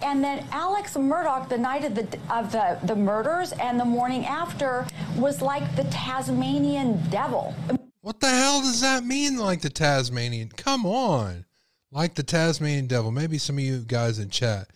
And 0.02 0.24
then 0.24 0.46
Alex 0.52 0.96
Murdaugh, 0.96 1.50
the 1.50 1.58
night 1.58 1.84
of 1.84 1.94
the 1.94 2.08
of 2.30 2.52
the, 2.52 2.80
the 2.84 2.96
murders 2.96 3.52
and 3.54 3.80
the 3.80 3.86
morning 3.86 4.26
after, 4.26 4.88
was 5.18 5.42
like 5.42 5.76
the 5.76 5.84
Tasmanian 5.86 7.02
devil. 7.10 7.54
What 8.02 8.22
the 8.22 8.30
hell 8.30 8.62
does 8.62 8.82
that 8.82 9.04
mean, 9.04 9.38
like 9.38 9.62
the 9.62 9.70
Tasmanian? 9.70 10.50
Come 10.56 10.86
on. 10.86 11.46
Like 11.92 12.16
the 12.16 12.24
Tasmanian 12.24 12.88
devil. 12.88 13.12
Maybe 13.12 13.38
some 13.38 13.58
of 13.58 13.64
you 13.64 13.80
guys 13.80 14.20
in 14.20 14.30
chat. 14.30 14.70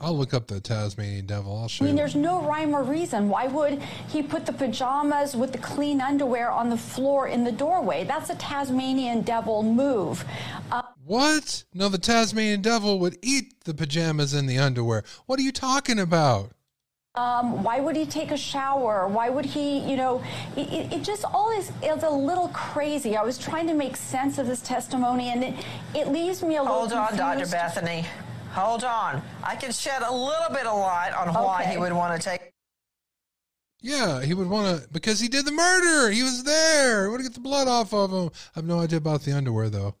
I'll 0.00 0.16
look 0.16 0.32
up 0.32 0.46
the 0.46 0.60
Tasmanian 0.60 1.26
devil. 1.26 1.56
I'll 1.58 1.66
show 1.66 1.84
I 1.84 1.86
mean, 1.86 1.96
you. 1.96 1.98
there's 2.00 2.14
no 2.14 2.40
rhyme 2.42 2.72
or 2.74 2.84
reason. 2.84 3.28
Why 3.28 3.48
would 3.48 3.82
he 4.08 4.22
put 4.22 4.46
the 4.46 4.52
pajamas 4.52 5.34
with 5.34 5.50
the 5.50 5.58
clean 5.58 6.00
underwear 6.00 6.52
on 6.52 6.70
the 6.70 6.76
floor 6.76 7.26
in 7.26 7.42
the 7.42 7.50
doorway? 7.50 8.04
That's 8.04 8.30
a 8.30 8.36
Tasmanian 8.36 9.22
devil 9.22 9.64
move. 9.64 10.24
Uh, 10.70 10.82
What? 11.04 11.64
No, 11.74 11.88
the 11.88 11.98
Tasmanian 11.98 12.62
devil 12.62 13.00
would 13.00 13.18
eat 13.22 13.64
the 13.64 13.74
pajamas 13.74 14.34
and 14.34 14.48
the 14.48 14.58
underwear. 14.58 15.02
What 15.26 15.40
are 15.40 15.42
you 15.42 15.50
talking 15.52 15.98
about? 15.98 16.52
Um, 17.16 17.64
why 17.64 17.80
would 17.80 17.96
he 17.96 18.06
take 18.06 18.30
a 18.30 18.36
shower? 18.36 19.08
Why 19.08 19.28
would 19.30 19.46
he, 19.46 19.80
you 19.80 19.96
know, 19.96 20.22
it, 20.56 20.68
it- 20.72 20.92
it 20.92 21.02
just 21.02 21.24
all 21.24 21.50
is, 21.58 21.72
is 21.82 22.04
a 22.04 22.10
little 22.10 22.48
crazy. 22.50 23.16
I 23.16 23.24
was 23.24 23.36
trying 23.36 23.66
to 23.66 23.74
make 23.74 23.96
sense 23.96 24.38
of 24.38 24.46
this 24.46 24.60
testimony 24.60 25.30
and 25.30 25.42
it, 25.42 25.54
it 25.92 26.08
leaves 26.12 26.40
me 26.44 26.54
a 26.54 26.62
little 26.62 26.76
Hold 26.86 26.92
on, 26.92 27.16
Dr. 27.16 27.46
Bethany. 27.50 28.06
Hold 28.52 28.84
on. 28.84 29.22
I 29.44 29.56
can 29.56 29.72
shed 29.72 30.02
a 30.02 30.12
little 30.12 30.48
bit 30.50 30.66
of 30.66 30.76
light 30.78 31.12
on 31.12 31.32
why 31.34 31.62
Okay. 31.62 31.72
he 31.72 31.78
would 31.78 31.92
want 31.92 32.20
to 32.20 32.28
take. 32.28 32.52
Yeah, 33.80 34.22
he 34.22 34.34
would 34.34 34.48
want 34.48 34.82
to 34.82 34.88
because 34.88 35.20
he 35.20 35.28
did 35.28 35.44
the 35.44 35.52
murder. 35.52 36.10
He 36.10 36.22
was 36.24 36.42
there. 36.44 37.04
He 37.06 37.10
would 37.12 37.22
get 37.22 37.34
the 37.34 37.40
blood 37.40 37.68
off 37.68 37.92
of 37.94 38.10
him. 38.12 38.30
I 38.56 38.58
have 38.58 38.64
no 38.64 38.80
idea 38.80 38.98
about 38.98 39.22
the 39.22 39.32
underwear 39.36 39.70
though. 39.70 39.94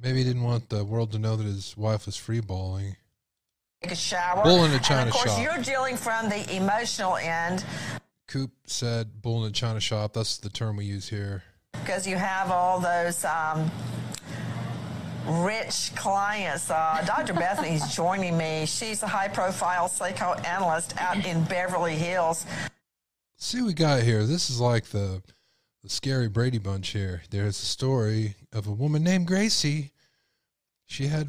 Maybe 0.00 0.18
he 0.18 0.24
didn't 0.24 0.42
want 0.44 0.68
the 0.68 0.84
world 0.84 1.12
to 1.12 1.18
know 1.18 1.34
that 1.36 1.44
his 1.46 1.76
wife 1.76 2.04
was 2.06 2.16
free 2.16 2.40
balling. 2.40 2.96
Take 3.82 3.92
a 3.92 3.96
shower. 3.96 4.42
Bull 4.44 4.64
in 4.64 4.72
a 4.72 4.74
and 4.74 4.84
china 4.84 5.06
of 5.08 5.12
course, 5.14 5.30
shop. 5.34 5.42
you're 5.42 5.62
dealing 5.64 5.96
from 5.96 6.28
the 6.28 6.56
emotional 6.56 7.16
end 7.16 7.64
Coop 8.26 8.50
said 8.66 9.22
bull 9.22 9.44
in 9.44 9.50
a 9.50 9.54
china 9.54 9.80
shop. 9.80 10.12
That's 10.12 10.36
the 10.36 10.50
term 10.50 10.76
we 10.76 10.84
use 10.84 11.08
here. 11.08 11.42
because 11.72 12.06
you 12.06 12.16
have 12.16 12.50
all 12.50 12.78
those 12.80 13.24
um, 13.24 13.70
rich 15.28 15.92
clients. 15.94 16.70
Uh, 16.70 17.02
Dr. 17.06 17.34
Bethany's 17.34 17.94
joining 17.94 18.36
me. 18.36 18.66
She's 18.66 19.02
a 19.02 19.06
high-profile 19.06 19.88
psychoanalyst 19.88 20.96
out 20.98 21.24
in 21.24 21.44
Beverly 21.44 21.94
Hills. 21.94 22.46
See 23.36 23.60
what 23.60 23.68
we 23.68 23.74
got 23.74 24.02
here. 24.02 24.24
This 24.24 24.50
is 24.50 24.60
like 24.60 24.86
the 24.86 25.22
the 25.84 25.88
scary 25.88 26.28
Brady 26.28 26.58
Bunch 26.58 26.88
here. 26.88 27.22
There's 27.30 27.62
a 27.62 27.66
story 27.66 28.34
of 28.52 28.66
a 28.66 28.72
woman 28.72 29.04
named 29.04 29.28
Gracie. 29.28 29.92
She 30.86 31.06
had 31.06 31.28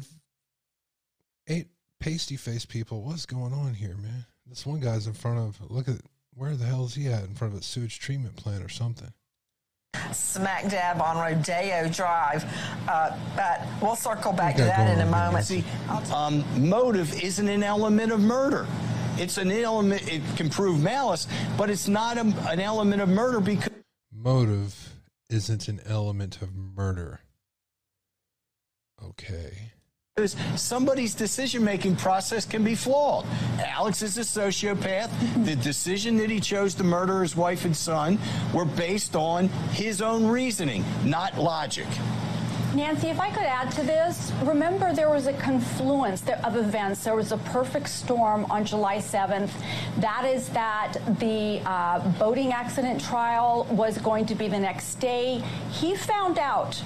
eight 1.46 1.68
pasty 2.00 2.36
faced 2.36 2.68
people. 2.68 3.02
What's 3.02 3.26
going 3.26 3.52
on 3.52 3.74
here, 3.74 3.96
man? 3.96 4.26
This 4.46 4.66
one 4.66 4.80
guy's 4.80 5.06
in 5.06 5.12
front 5.12 5.38
of 5.38 5.70
look 5.70 5.88
at 5.88 6.00
where 6.34 6.56
the 6.56 6.64
hell 6.64 6.84
is 6.84 6.94
he 6.94 7.06
at? 7.06 7.24
In 7.24 7.34
front 7.34 7.54
of 7.54 7.60
a 7.60 7.62
sewage 7.62 8.00
treatment 8.00 8.36
plant 8.36 8.64
or 8.64 8.68
something. 8.68 9.12
Smack 10.30 10.68
dab 10.68 11.00
on 11.00 11.16
Rodeo 11.18 11.88
Drive. 11.88 12.44
Uh, 12.88 13.16
but 13.36 13.66
we'll 13.82 13.96
circle 13.96 14.32
back 14.32 14.56
to 14.56 14.62
that 14.62 14.90
in 14.90 15.06
a 15.06 15.10
moment. 15.10 15.44
See, 15.44 15.64
um, 16.12 16.44
motive 16.56 17.22
isn't 17.22 17.48
an 17.48 17.62
element 17.62 18.12
of 18.12 18.20
murder. 18.20 18.66
It's 19.18 19.38
an 19.38 19.50
element. 19.50 20.10
It 20.10 20.22
can 20.36 20.48
prove 20.48 20.82
malice, 20.82 21.26
but 21.58 21.68
it's 21.68 21.88
not 21.88 22.16
a, 22.16 22.22
an 22.48 22.60
element 22.60 23.02
of 23.02 23.08
murder 23.08 23.40
because 23.40 23.70
Motive 24.12 24.94
isn't 25.28 25.68
an 25.68 25.80
element 25.86 26.42
of 26.42 26.54
murder. 26.54 27.20
Okay. 29.02 29.72
Somebody's 30.56 31.14
decision-making 31.14 31.96
process 31.96 32.44
can 32.44 32.64
be 32.64 32.74
flawed. 32.74 33.26
Alex 33.58 34.02
is 34.02 34.18
a 34.18 34.22
sociopath. 34.22 35.10
the 35.44 35.56
decision 35.56 36.16
that 36.16 36.30
he 36.30 36.40
chose 36.40 36.74
to 36.74 36.84
murder 36.84 37.22
his 37.22 37.36
wife 37.36 37.64
and 37.64 37.76
son 37.76 38.18
were 38.52 38.64
based 38.64 39.16
on 39.16 39.48
his 39.72 40.02
own 40.02 40.26
reasoning, 40.26 40.84
not 41.04 41.38
logic. 41.38 41.86
Nancy, 42.74 43.08
if 43.08 43.18
I 43.18 43.30
could 43.30 43.42
add 43.42 43.72
to 43.72 43.82
this, 43.82 44.30
remember 44.44 44.92
there 44.92 45.10
was 45.10 45.26
a 45.26 45.32
confluence 45.32 46.22
of 46.44 46.54
events. 46.54 47.02
There 47.02 47.16
was 47.16 47.32
a 47.32 47.38
perfect 47.38 47.88
storm 47.88 48.46
on 48.48 48.64
July 48.64 48.98
7th. 48.98 49.50
That 49.98 50.24
is 50.24 50.48
that 50.50 50.94
the 51.18 51.60
uh, 51.66 51.98
boating 52.12 52.52
accident 52.52 53.00
trial 53.00 53.66
was 53.72 53.98
going 53.98 54.24
to 54.26 54.36
be 54.36 54.46
the 54.46 54.58
next 54.58 54.96
day. 54.96 55.42
He 55.72 55.96
found 55.96 56.38
out 56.38 56.80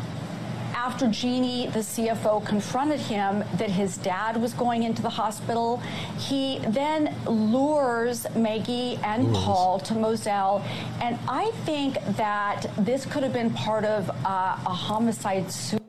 after 0.85 1.09
Jeannie, 1.09 1.67
the 1.69 1.79
CFO, 1.79 2.45
confronted 2.45 3.01
him 3.01 3.43
that 3.57 3.71
his 3.71 3.97
dad 3.97 4.37
was 4.37 4.53
going 4.53 4.83
into 4.83 5.01
the 5.01 5.09
hospital. 5.09 5.79
He 6.19 6.59
then 6.69 7.17
lures 7.27 8.27
Maggie 8.37 8.99
and 9.03 9.33
Lures. 9.33 9.45
Paul 9.45 9.79
to 9.81 9.95
Moselle. 9.95 10.63
And 11.01 11.19
I 11.27 11.53
think 11.65 11.95
that 12.17 12.67
this 12.77 13.07
could 13.07 13.23
have 13.23 13.33
been 13.33 13.51
part 13.55 13.87
of 13.87 14.11
uh, 14.11 14.59
a 14.67 14.75
homicide 14.75 15.51
suit. 15.51 15.81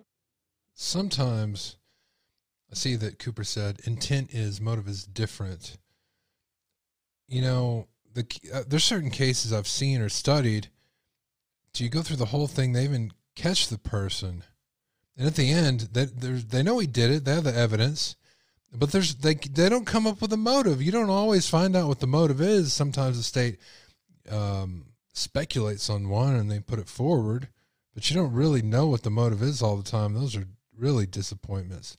Sometimes 0.75 1.75
I 2.71 2.75
see 2.75 2.95
that 2.95 3.19
Cooper 3.19 3.43
said 3.43 3.81
intent 3.83 4.33
is 4.33 4.61
motive 4.61 4.87
is 4.87 5.03
different. 5.03 5.77
You 7.27 7.41
know, 7.41 7.87
the 8.13 8.25
uh, 8.53 8.63
there's 8.65 8.85
certain 8.85 9.11
cases 9.11 9.51
I've 9.51 9.67
seen 9.67 9.99
or 9.99 10.07
studied. 10.07 10.69
Do 11.73 11.83
you 11.83 11.89
go 11.89 12.01
through 12.01 12.15
the 12.15 12.25
whole 12.27 12.47
thing? 12.47 12.71
They 12.71 12.85
even 12.85 13.11
catch 13.35 13.67
the 13.67 13.77
person, 13.77 14.45
and 15.17 15.27
at 15.27 15.35
the 15.35 15.51
end, 15.51 15.81
they 15.93 16.05
they 16.05 16.63
know 16.63 16.79
he 16.79 16.87
did 16.87 17.11
it. 17.11 17.25
They 17.25 17.33
have 17.33 17.45
the 17.45 17.55
evidence, 17.55 18.15
but 18.73 18.91
there's 18.91 19.15
they 19.15 19.35
they 19.35 19.69
don't 19.69 19.85
come 19.85 20.05
up 20.05 20.21
with 20.21 20.33
a 20.33 20.37
motive. 20.37 20.81
You 20.81 20.91
don't 20.91 21.09
always 21.09 21.49
find 21.49 21.75
out 21.75 21.87
what 21.87 21.99
the 21.99 22.07
motive 22.07 22.41
is. 22.41 22.73
Sometimes 22.73 23.17
the 23.17 23.23
state 23.23 23.57
um, 24.29 24.85
speculates 25.13 25.89
on 25.89 26.09
one 26.09 26.35
and 26.35 26.51
they 26.51 26.59
put 26.59 26.79
it 26.79 26.89
forward, 26.89 27.47
but 27.93 28.09
you 28.09 28.15
don't 28.15 28.33
really 28.33 28.61
know 28.61 28.87
what 28.87 29.03
the 29.03 29.09
motive 29.09 29.41
is 29.41 29.61
all 29.61 29.77
the 29.77 29.89
time. 29.89 30.13
Those 30.13 30.35
are 30.35 30.47
really 30.77 31.05
disappointments. 31.05 31.97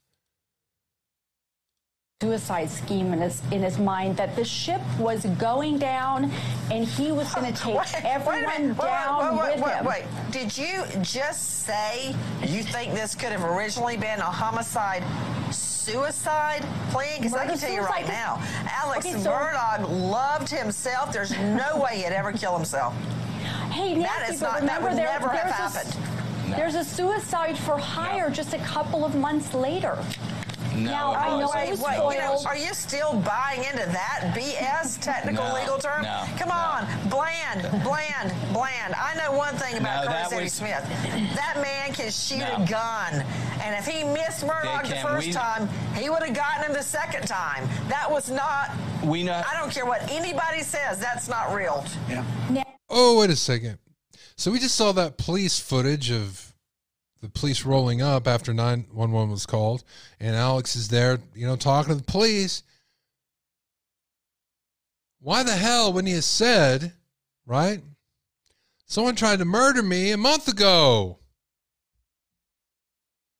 Suicide 2.27 2.71
scheme 2.71 3.13
in 3.13 3.21
his 3.21 3.43
in 3.53 3.61
his 3.63 3.79
mind 3.79 4.17
that 4.17 4.35
the 4.37 4.45
ship 4.45 4.81
was 4.99 5.27
going 5.39 5.77
down 5.77 6.31
and 6.71 6.83
he 6.87 7.13
was 7.13 7.31
going 7.35 7.53
to 7.53 7.61
take 7.63 7.77
everyone 8.07 8.69
Wait, 8.69 8.79
down 8.79 9.37
wait, 9.37 9.43
wait, 9.45 9.57
with 9.57 9.65
wait, 9.67 9.75
him. 9.75 9.85
wait. 9.85 10.05
Did 10.31 10.57
you 10.57 10.83
just 11.03 11.67
say 11.67 12.15
you 12.41 12.63
think 12.63 12.95
this 12.95 13.15
could 13.15 13.33
have 13.33 13.45
originally 13.45 13.99
been 13.99 14.19
a 14.21 14.23
homicide 14.23 15.03
suicide 15.55 16.65
plan? 16.91 17.21
Because 17.21 17.35
I 17.35 17.45
can 17.49 17.59
tell 17.59 17.71
you 17.71 17.83
right 17.83 18.07
Murder-suicide? 18.07 18.41
now, 18.65 18.71
Alex 18.83 19.05
Okay, 19.05 19.21
so- 19.21 19.31
Murdaugh 19.31 19.87
loved 20.11 20.49
himself. 20.49 21.13
There's 21.13 21.33
no 21.39 21.79
way 21.79 21.99
he'd 21.99 22.15
ever 22.15 22.33
kill 22.33 22.57
himself. 22.57 22.95
Hey, 23.73 23.93
Nancy, 23.95 24.01
that 24.05 24.31
is 24.31 24.41
but 24.41 24.61
not. 24.61 24.63
That 24.63 24.83
would 24.83 24.93
there- 24.93 25.05
never 25.05 25.29
have 25.29 25.55
there's 25.55 25.75
this- 25.75 25.93
happened. 25.93 26.55
There's 26.57 26.77
a 26.77 26.85
suicide 26.85 27.59
for 27.59 27.77
hire 27.77 28.31
just 28.31 28.55
a 28.55 28.59
couple 28.61 29.05
of 29.05 29.15
months 29.17 29.53
later. 29.53 29.99
No, 30.75 30.91
Now, 30.91 31.15
I 31.15 31.29
know 31.41 31.51
wait, 31.55 31.69
it 31.69 31.71
was 31.71 31.81
wait, 31.81 31.97
you 32.17 32.21
know, 32.21 32.43
are 32.47 32.57
you 32.57 32.75
still 32.75 33.15
buying 33.21 33.65
into 33.65 33.87
that 33.87 34.33
BS 34.37 34.99
technical 35.01 35.45
No, 35.45 35.55
legal 35.55 35.79
term? 35.79 36.03
no, 36.03 36.25
Come 36.39 36.51
on, 36.51 36.87
bland, 37.09 37.63
bland, 37.83 38.35
bland. 38.53 38.95
I 38.95 39.15
know 39.17 39.33
one 39.33 39.55
thing 39.57 39.79
about 39.79 40.05
No, 40.05 40.11
Curtis 40.13 40.29
that 40.31 40.37
Eddie 40.37 40.45
was- 40.45 40.53
Smith. 40.53 40.85
That 41.35 41.55
man 41.63 41.95
can 41.95 42.11
shoot 42.11 42.39
No. 42.41 42.57
a 42.63 42.67
gun, 42.67 43.25
and 43.63 43.75
if 43.75 43.87
he 43.87 44.05
missed 44.05 44.45
Murdaugh 44.47 44.87
the 44.89 44.97
first 44.97 45.27
We- 45.29 45.33
time, 45.33 45.69
he 45.95 46.11
would 46.11 46.23
have 46.23 46.35
gotten 46.35 46.65
him 46.65 46.73
the 46.73 46.83
second 46.83 47.27
time. 47.27 47.69
That 47.89 48.11
was 48.11 48.29
not. 48.31 48.71
We 49.03 49.23
know. 49.23 49.43
I 49.51 49.59
don't 49.59 49.71
care 49.73 49.87
what 49.87 50.03
anybody 50.11 50.63
says. 50.63 50.99
That's 50.99 51.29
not 51.29 51.55
real. 51.55 51.85
Yeah. 52.09 52.65
Oh, 52.91 53.19
wait 53.21 53.31
a 53.31 53.37
second. 53.37 53.79
So 54.37 54.51
we 54.51 54.59
just 54.59 54.75
saw 54.75 54.93
that 54.93 55.17
police 55.17 55.59
footage 55.59 56.11
of 56.11 56.53
the 57.21 57.29
police 57.29 57.65
rolling 57.65 58.03
up 58.03 58.29
after 58.29 58.53
911 58.53 59.31
was 59.31 59.47
called, 59.47 59.85
and 60.21 60.37
Alex 60.37 60.77
is 60.77 60.89
there, 60.89 61.19
you 61.35 61.47
know, 61.47 61.57
talking 61.57 61.93
to 61.93 61.99
the 61.99 62.05
police. 62.05 62.63
Why 65.21 65.43
the 65.43 65.57
hell, 65.57 65.93
when 65.93 66.07
he 66.07 66.13
has 66.13 66.27
said, 66.27 66.93
right? 67.47 67.81
Someone 68.87 69.17
tried 69.17 69.41
to 69.41 69.45
murder 69.45 69.83
me 69.83 70.13
a 70.13 70.17
month 70.17 70.47
ago. 70.47 71.19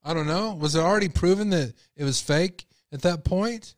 I 0.03 0.15
don't 0.15 0.27
know. 0.27 0.55
Was 0.55 0.75
it 0.75 0.81
already 0.81 1.09
proven 1.09 1.51
that 1.51 1.75
it 1.97 2.05
was 2.05 2.21
fake 2.21 2.67
at 2.93 3.03
that 3.03 3.25
point? 3.25 3.75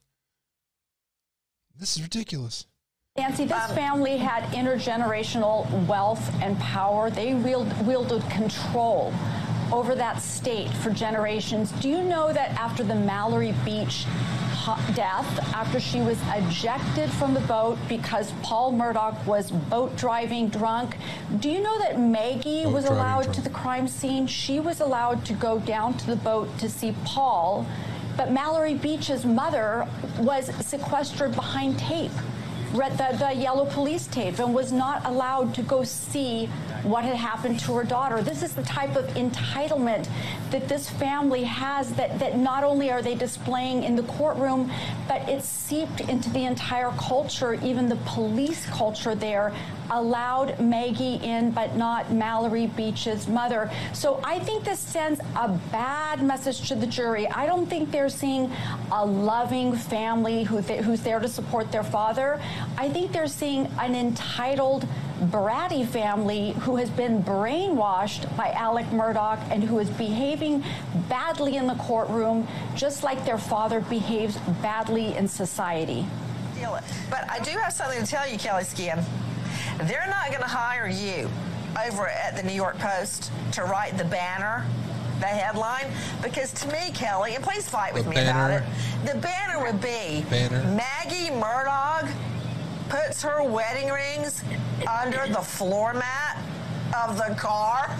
This 1.78 1.96
is 1.96 2.02
ridiculous. 2.02 2.66
Nancy, 3.16 3.44
this 3.44 3.72
family 3.72 4.16
had 4.16 4.44
intergenerational 4.54 5.86
wealth 5.86 6.32
and 6.40 6.58
power. 6.60 7.10
They 7.10 7.34
wield, 7.34 7.86
wielded 7.86 8.22
control 8.30 9.12
over 9.72 9.94
that 9.94 10.20
state 10.22 10.70
for 10.74 10.90
generations. 10.90 11.72
Do 11.72 11.88
you 11.88 12.02
know 12.02 12.32
that 12.32 12.50
after 12.52 12.82
the 12.82 12.94
Mallory 12.94 13.54
Beach 13.64 14.06
death, 14.94 15.54
after 15.54 15.80
she 15.80 16.00
was 16.00 16.18
ejected 16.34 17.10
from 17.12 17.32
the 17.32 17.40
boat 17.40 17.78
because 17.88 18.32
Paul 18.42 18.72
Murdaugh 18.72 19.24
was 19.24 19.50
boat 19.50 19.96
driving 19.96 20.48
drunk, 20.48 20.96
do 21.40 21.50
you 21.50 21.62
know 21.62 21.78
that 21.78 21.98
Maggie 21.98 22.64
Boat 22.64 22.74
was 22.74 22.84
allowed 22.84 23.32
to 23.34 23.40
the 23.40 23.50
crime 23.50 23.88
scene? 23.88 24.26
She 24.26 24.60
was 24.60 24.80
allowed 24.80 25.24
to 25.26 25.32
go 25.32 25.58
down 25.60 25.96
to 25.98 26.06
the 26.06 26.16
boat 26.16 26.56
to 26.58 26.68
see 26.68 26.94
Paul, 27.04 27.66
but 28.16 28.30
Mallory 28.30 28.74
Beach's 28.74 29.24
mother 29.24 29.86
was 30.18 30.46
sequestered 30.66 31.34
behind 31.34 31.78
tape 31.78 32.12
read 32.72 32.92
the, 32.98 33.16
the 33.16 33.32
yellow 33.34 33.64
police 33.66 34.06
tape 34.06 34.38
and 34.38 34.54
was 34.54 34.72
not 34.72 35.04
allowed 35.06 35.54
to 35.54 35.62
go 35.62 35.82
see 35.84 36.46
what 36.82 37.04
had 37.04 37.16
happened 37.16 37.58
to 37.60 37.74
her 37.74 37.84
daughter. 37.84 38.22
This 38.22 38.42
is 38.42 38.54
the 38.54 38.62
type 38.62 38.96
of 38.96 39.06
entitlement 39.14 40.08
that 40.50 40.68
this 40.68 40.88
family 40.88 41.44
has 41.44 41.92
that, 41.94 42.18
that 42.18 42.36
not 42.36 42.64
only 42.64 42.90
are 42.90 43.02
they 43.02 43.14
displaying 43.14 43.84
in 43.84 43.96
the 43.96 44.02
courtroom, 44.04 44.70
but 45.06 45.28
it's 45.28 45.48
seeped 45.48 46.00
into 46.00 46.30
the 46.30 46.44
entire 46.44 46.90
culture, 46.92 47.54
even 47.54 47.88
the 47.88 47.96
police 48.04 48.66
culture 48.66 49.14
there 49.14 49.52
allowed 49.90 50.58
Maggie 50.60 51.16
in, 51.22 51.50
but 51.50 51.76
not 51.76 52.12
Mallory 52.12 52.66
Beach's 52.66 53.28
mother. 53.28 53.70
So 53.92 54.20
I 54.24 54.38
think 54.38 54.64
this 54.64 54.78
sends 54.78 55.20
a 55.36 55.48
bad 55.72 56.22
message 56.22 56.68
to 56.68 56.74
the 56.74 56.86
jury. 56.86 57.26
I 57.28 57.46
don't 57.46 57.66
think 57.66 57.90
they're 57.90 58.08
seeing 58.08 58.50
a 58.92 59.04
loving 59.04 59.74
family 59.74 60.44
who 60.44 60.62
th- 60.62 60.84
who's 60.84 61.00
there 61.02 61.20
to 61.20 61.28
support 61.28 61.70
their 61.72 61.84
father. 61.84 62.40
I 62.76 62.88
think 62.88 63.12
they're 63.12 63.26
seeing 63.28 63.66
an 63.80 63.94
entitled, 63.94 64.86
bratty 65.20 65.86
family 65.86 66.52
who 66.52 66.76
has 66.76 66.90
been 66.90 67.22
brainwashed 67.22 68.34
by 68.36 68.50
Alec 68.52 68.86
Murdaugh 68.86 69.38
and 69.50 69.64
who 69.64 69.78
is 69.78 69.90
behaving 69.90 70.62
badly 71.08 71.56
in 71.56 71.66
the 71.66 71.74
courtroom, 71.74 72.46
just 72.76 73.02
like 73.02 73.24
their 73.24 73.38
father 73.38 73.80
behaves 73.80 74.36
badly 74.62 75.16
in 75.16 75.26
society. 75.26 76.06
But 77.10 77.28
I 77.30 77.38
do 77.40 77.50
have 77.52 77.72
something 77.72 78.02
to 78.02 78.06
tell 78.08 78.28
you, 78.28 78.38
Kelly 78.38 78.64
Skin. 78.64 78.98
They're 79.82 80.06
not 80.08 80.28
going 80.28 80.42
to 80.42 80.48
hire 80.48 80.88
you 80.88 81.30
over 81.86 82.08
at 82.08 82.36
the 82.36 82.42
New 82.42 82.52
York 82.52 82.78
Post 82.78 83.30
to 83.52 83.64
write 83.64 83.96
the 83.98 84.04
banner, 84.04 84.66
the 85.20 85.26
headline, 85.26 85.86
because 86.22 86.52
to 86.54 86.68
me, 86.68 86.90
Kelly, 86.94 87.34
and 87.34 87.44
please 87.44 87.68
fight 87.68 87.94
with 87.94 88.04
The 88.04 88.10
me 88.10 88.16
about 88.22 88.50
it, 88.50 88.62
the 89.04 89.18
banner 89.18 89.60
would 89.64 89.80
be 89.80 90.24
Banner. 90.30 90.62
Maggie 90.74 91.30
Murdaugh 91.30 92.10
puts 92.88 93.22
her 93.22 93.42
wedding 93.42 93.90
rings 93.90 94.42
under 95.02 95.26
the 95.28 95.40
floor 95.42 95.92
mat 95.94 96.38
of 96.96 97.16
the 97.16 97.34
car. 97.34 97.94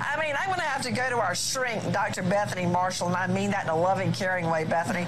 I 0.00 0.18
mean, 0.20 0.34
I'm 0.38 0.46
going 0.46 0.60
to 0.60 0.64
have 0.64 0.82
to 0.82 0.92
go 0.92 1.08
to 1.10 1.16
our 1.16 1.34
shrink, 1.34 1.92
Dr. 1.92 2.22
Bethany 2.22 2.66
Marshall, 2.66 3.08
and 3.08 3.16
I 3.16 3.26
mean 3.26 3.50
that 3.50 3.64
in 3.64 3.70
a 3.70 3.76
loving, 3.76 4.12
caring 4.12 4.48
way, 4.48 4.64
Bethany. 4.64 5.06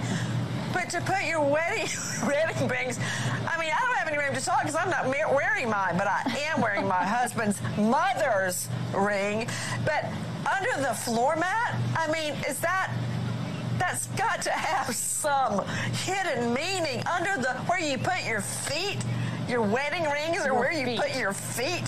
But 0.72 0.90
to 0.90 1.00
put 1.00 1.24
your 1.24 1.40
wedding 1.40 1.88
wedding 2.26 2.68
rings, 2.68 2.98
I 3.56 3.60
mean, 3.60 3.70
I 3.74 3.80
don't 3.86 3.96
have 3.96 4.08
any 4.08 4.18
room 4.18 4.34
to 4.34 4.44
talk 4.44 4.60
because 4.62 4.76
I'm 4.76 4.90
not 4.90 5.06
ma- 5.06 5.34
wearing 5.34 5.70
mine, 5.70 5.96
but 5.96 6.06
I 6.06 6.22
am 6.52 6.60
wearing 6.60 6.86
my 6.86 7.04
husband's 7.04 7.60
mother's 7.78 8.68
ring. 8.94 9.48
But 9.84 10.04
under 10.46 10.86
the 10.86 10.94
floor 10.94 11.36
mat, 11.36 11.74
I 11.96 12.10
mean, 12.12 12.34
is 12.48 12.58
that 12.60 12.92
that's 13.78 14.06
got 14.08 14.42
to 14.42 14.50
have 14.50 14.94
some 14.94 15.66
hidden 16.04 16.52
meaning 16.52 17.02
under 17.06 17.40
the 17.40 17.54
where 17.66 17.80
you 17.80 17.98
put 17.98 18.24
your 18.26 18.40
feet, 18.42 18.98
your 19.48 19.62
wedding 19.62 20.04
rings, 20.04 20.42
or 20.42 20.46
Your 20.48 20.54
where 20.58 20.72
you 20.72 20.98
put 20.98 21.16
your 21.16 21.32
feet. 21.32 21.84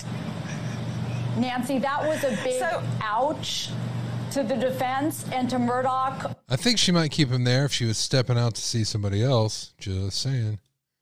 Nancy, 1.37 1.77
that 1.79 2.03
was 2.07 2.23
a 2.23 2.31
big 2.43 2.59
So- 2.59 2.83
ouch 3.01 3.69
to 4.31 4.43
the 4.43 4.55
defense 4.55 5.25
and 5.31 5.49
to 5.49 5.55
Murdaugh 5.57 6.35
I 6.49 6.55
think 6.55 6.77
she 6.77 6.91
might 6.91 7.09
keep 7.11 7.29
him 7.29 7.43
there 7.43 7.65
if 7.65 7.73
she 7.73 7.85
was 7.85 7.97
stepping 7.97 8.37
out 8.37 8.55
to 8.55 8.61
see 8.61 8.83
somebody 8.83 9.23
else. 9.23 9.71
Just 9.79 10.19
saying. 10.19 10.59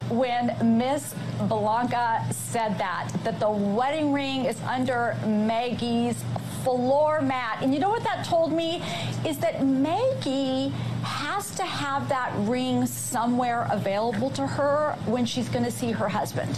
When 0.10 0.56
Miss 0.78 1.14
Blanca 1.48 2.26
said 2.32 2.78
that, 2.78 3.10
that 3.24 3.40
the 3.40 3.50
wedding 3.50 4.14
ring 4.14 4.46
is 4.46 4.60
under 4.62 5.18
Maggie's 5.26 6.24
floor 6.64 7.22
mat. 7.22 7.60
And 7.62 7.74
you 7.74 7.80
know 7.80 7.90
what 7.90 8.04
that 8.04 8.26
told 8.26 8.52
me? 8.52 8.82
Is 9.26 9.38
that 9.40 9.66
Maggie 9.66 10.70
has 11.04 11.54
to 11.56 11.64
have 11.64 12.08
that 12.10 12.32
ring 12.40 12.86
somewhere 12.86 13.68
available 13.72 14.30
to 14.32 14.48
her 14.48 14.98
when 15.06 15.26
she's 15.26 15.50
going 15.50 15.66
to 15.66 15.72
see 15.72 15.92
her 15.92 16.08
husband. 16.08 16.58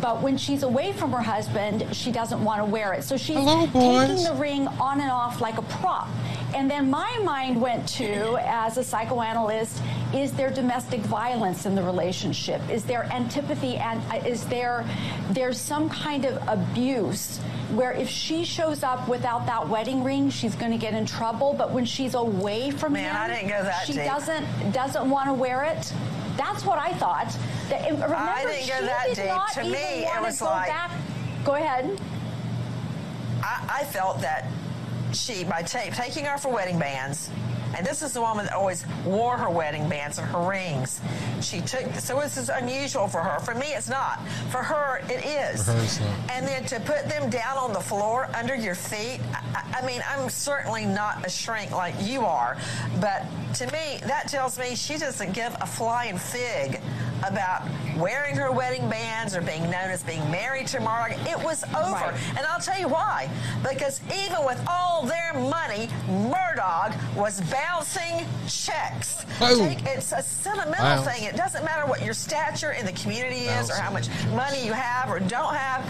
But 0.00 0.22
when 0.22 0.36
she's 0.36 0.62
away 0.62 0.92
from 0.92 1.10
her 1.12 1.20
husband, 1.20 1.84
she 1.92 2.12
doesn't 2.12 2.42
want 2.42 2.60
to 2.60 2.64
wear 2.64 2.92
it. 2.92 3.02
So 3.02 3.16
she's 3.16 3.36
Hello, 3.36 3.66
taking 3.66 4.22
the 4.22 4.36
ring 4.38 4.68
on 4.80 5.00
and 5.00 5.10
off 5.10 5.40
like 5.40 5.58
a 5.58 5.62
prop. 5.62 6.08
And 6.54 6.70
then 6.70 6.88
my 6.90 7.18
mind 7.24 7.60
went 7.60 7.86
to, 7.90 8.38
as 8.46 8.78
a 8.78 8.84
psychoanalyst, 8.84 9.82
is 10.14 10.32
there 10.32 10.50
domestic 10.50 11.00
violence 11.00 11.66
in 11.66 11.74
the 11.74 11.82
relationship? 11.82 12.60
Is 12.70 12.84
there 12.84 13.04
antipathy 13.12 13.76
and 13.76 14.00
uh, 14.10 14.26
is 14.26 14.46
there 14.46 14.84
there's 15.30 15.60
some 15.60 15.90
kind 15.90 16.24
of 16.24 16.42
abuse 16.48 17.38
where 17.74 17.92
if 17.92 18.08
she 18.08 18.44
shows 18.44 18.82
up 18.82 19.06
without 19.08 19.44
that 19.44 19.68
wedding 19.68 20.02
ring, 20.02 20.30
she's 20.30 20.54
going 20.54 20.72
to 20.72 20.78
get 20.78 20.94
in 20.94 21.04
trouble. 21.04 21.52
But 21.52 21.70
when 21.70 21.84
she's 21.84 22.14
away 22.14 22.70
from 22.70 22.94
Man, 22.94 23.14
him, 23.14 23.16
I 23.22 23.28
didn't 23.28 23.50
go 23.50 23.62
that 23.62 23.86
she 23.86 23.92
deep. 23.92 24.04
doesn't 24.06 24.72
doesn't 24.72 25.08
want 25.10 25.26
to 25.28 25.34
wear 25.34 25.64
it. 25.64 25.92
That's 26.38 26.64
what 26.64 26.78
I 26.78 26.92
thought. 26.94 27.36
That- 27.68 27.90
Remember, 27.90 28.16
I 28.16 28.44
didn't 28.44 28.68
go 28.68 28.74
she 28.80 28.86
that 28.86 29.04
did 29.08 29.16
deep. 29.16 29.26
not 29.26 29.52
To 29.52 29.60
even 29.60 29.72
me, 29.72 29.78
it 30.06 30.22
was 30.22 30.38
go 30.40 30.46
like- 30.46 30.68
back. 30.68 30.92
Go 31.44 31.54
ahead. 31.56 32.00
I, 33.42 33.80
I 33.80 33.84
felt 33.84 34.20
that 34.22 34.46
she, 35.12 35.44
by 35.44 35.62
ta- 35.62 35.90
taking 35.94 36.26
off 36.26 36.42
her 36.44 36.48
wedding 36.50 36.78
bands, 36.78 37.30
and 37.76 37.86
this 37.86 38.02
is 38.02 38.12
the 38.14 38.20
woman 38.20 38.46
that 38.46 38.54
always 38.54 38.84
wore 39.04 39.36
her 39.36 39.50
wedding 39.50 39.88
bands 39.88 40.18
and 40.18 40.26
her 40.28 40.40
rings. 40.48 41.00
She 41.42 41.60
took, 41.60 41.84
so 41.96 42.18
this 42.20 42.36
is 42.38 42.48
unusual 42.48 43.06
for 43.08 43.20
her. 43.20 43.38
For 43.40 43.54
me, 43.54 43.66
it's 43.68 43.88
not. 43.90 44.26
For 44.50 44.62
her, 44.62 45.02
it 45.10 45.24
is. 45.24 45.66
For 45.66 45.72
her, 45.72 45.82
it's 45.82 46.00
not. 46.00 46.30
And 46.30 46.46
then 46.46 46.64
to 46.64 46.80
put 46.80 47.08
them 47.08 47.28
down 47.28 47.58
on 47.58 47.72
the 47.74 47.80
floor 47.80 48.28
under 48.34 48.54
your 48.54 48.74
feet, 48.74 49.20
I, 49.34 49.42
I- 49.54 49.64
I 49.80 49.86
mean, 49.86 50.02
I'm 50.08 50.28
certainly 50.28 50.86
not 50.86 51.24
a 51.24 51.30
shrink 51.30 51.70
like 51.70 51.94
you 52.00 52.24
are, 52.24 52.56
but 53.00 53.22
to 53.54 53.66
me, 53.66 54.00
that 54.06 54.26
tells 54.28 54.58
me 54.58 54.74
she 54.74 54.96
doesn't 54.98 55.32
give 55.32 55.54
a 55.60 55.66
flying 55.66 56.18
fig 56.18 56.80
about 57.26 57.62
wearing 57.96 58.36
her 58.36 58.52
wedding 58.52 58.88
bands 58.88 59.34
or 59.34 59.40
being 59.40 59.62
known 59.64 59.90
as 59.90 60.02
being 60.02 60.28
married 60.30 60.66
to 60.68 60.80
Mark. 60.80 61.12
It 61.26 61.42
was 61.42 61.64
over. 61.64 61.92
Right. 61.92 62.14
And 62.36 62.46
I'll 62.46 62.60
tell 62.60 62.78
you 62.78 62.88
why. 62.88 63.28
Because 63.62 64.00
even 64.06 64.44
with 64.44 64.62
all 64.68 65.04
their 65.04 65.34
money, 65.34 65.88
Murdaugh 66.08 66.94
was 67.14 67.40
bouncing 67.42 68.24
checks. 68.48 69.24
Oh. 69.40 69.58
Take- 69.58 69.84
it's 69.84 70.12
a 70.12 70.22
sentimental 70.22 71.04
thing. 71.04 71.24
It 71.24 71.36
doesn't 71.36 71.64
matter 71.64 71.86
what 71.86 72.02
your 72.04 72.14
stature 72.14 72.72
in 72.72 72.86
the 72.86 72.92
community 72.92 73.46
is 73.46 73.70
or 73.70 73.74
how 73.74 73.90
much 73.92 74.08
money 74.34 74.64
you 74.64 74.72
have 74.72 75.10
or 75.10 75.18
don't 75.20 75.54
have. 75.54 75.84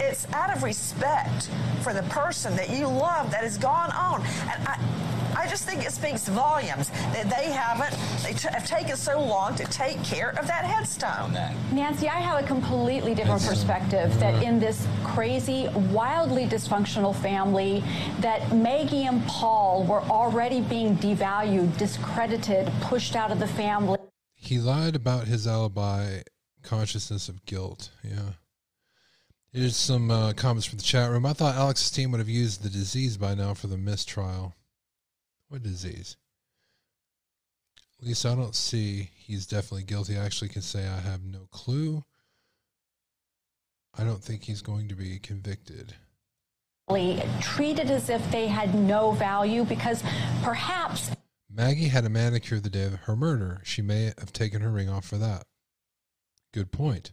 It's 0.00 0.26
out 0.32 0.54
of 0.54 0.62
respect 0.62 1.48
for 1.82 1.92
the 1.92 2.02
person 2.04 2.54
that 2.56 2.70
you 2.70 2.86
love 2.86 3.30
that 3.30 3.42
has 3.42 3.58
gone 3.58 3.90
on. 3.92 4.22
And 4.22 4.68
I, 4.68 4.78
I 5.36 5.46
just 5.46 5.64
think 5.64 5.84
it 5.84 5.92
speaks 5.92 6.26
volumes 6.28 6.90
that 6.90 7.30
they 7.30 7.50
haven't, 7.52 7.96
they 8.22 8.32
t- 8.32 8.48
have 8.50 8.66
taken 8.66 8.96
so 8.96 9.20
long 9.20 9.54
to 9.54 9.64
take 9.66 10.02
care 10.02 10.30
of 10.30 10.46
that 10.48 10.64
headstone. 10.64 11.32
Nancy, 11.72 12.08
I 12.08 12.18
have 12.18 12.42
a 12.42 12.46
completely 12.46 13.14
different 13.14 13.42
perspective 13.44 14.18
that 14.18 14.42
in 14.42 14.58
this 14.58 14.86
crazy, 15.04 15.68
wildly 15.92 16.46
dysfunctional 16.46 17.14
family, 17.14 17.84
that 18.20 18.52
Maggie 18.52 19.04
and 19.04 19.24
Paul 19.26 19.84
were 19.84 20.02
already 20.02 20.60
being 20.60 20.96
devalued, 20.96 21.76
discredited, 21.76 22.70
pushed 22.80 23.14
out 23.14 23.30
of 23.30 23.38
the 23.38 23.46
family. 23.46 23.98
He 24.34 24.58
lied 24.58 24.96
about 24.96 25.28
his 25.28 25.46
alibi, 25.46 26.22
consciousness 26.62 27.28
of 27.28 27.44
guilt. 27.44 27.90
Yeah. 28.02 28.32
Here's 29.52 29.76
some 29.76 30.10
uh, 30.10 30.34
comments 30.34 30.66
from 30.66 30.76
the 30.76 30.84
chat 30.84 31.10
room. 31.10 31.24
I 31.24 31.32
thought 31.32 31.54
Alex's 31.54 31.90
team 31.90 32.10
would 32.10 32.18
have 32.18 32.28
used 32.28 32.62
the 32.62 32.68
disease 32.68 33.16
by 33.16 33.34
now 33.34 33.54
for 33.54 33.66
the 33.66 33.78
mistrial. 33.78 34.54
What 35.48 35.62
disease? 35.62 36.16
Lisa, 38.00 38.30
I 38.30 38.34
don't 38.34 38.54
see 38.54 39.10
he's 39.16 39.46
definitely 39.46 39.84
guilty. 39.84 40.18
I 40.18 40.24
actually 40.24 40.50
can 40.50 40.62
say 40.62 40.86
I 40.86 41.00
have 41.00 41.24
no 41.24 41.48
clue. 41.50 42.04
I 43.98 44.04
don't 44.04 44.22
think 44.22 44.44
he's 44.44 44.62
going 44.62 44.88
to 44.88 44.94
be 44.94 45.18
convicted. 45.18 45.94
Treated 47.40 47.90
as 47.90 48.08
if 48.08 48.30
they 48.30 48.46
had 48.46 48.74
no 48.74 49.12
value 49.12 49.64
because 49.64 50.02
perhaps 50.42 51.10
Maggie 51.50 51.88
had 51.88 52.04
a 52.04 52.10
manicure 52.10 52.60
the 52.60 52.70
day 52.70 52.84
of 52.84 52.94
her 52.94 53.16
murder. 53.16 53.60
She 53.64 53.82
may 53.82 54.12
have 54.18 54.32
taken 54.32 54.60
her 54.60 54.70
ring 54.70 54.88
off 54.88 55.04
for 55.04 55.18
that. 55.18 55.44
Good 56.52 56.70
point. 56.70 57.12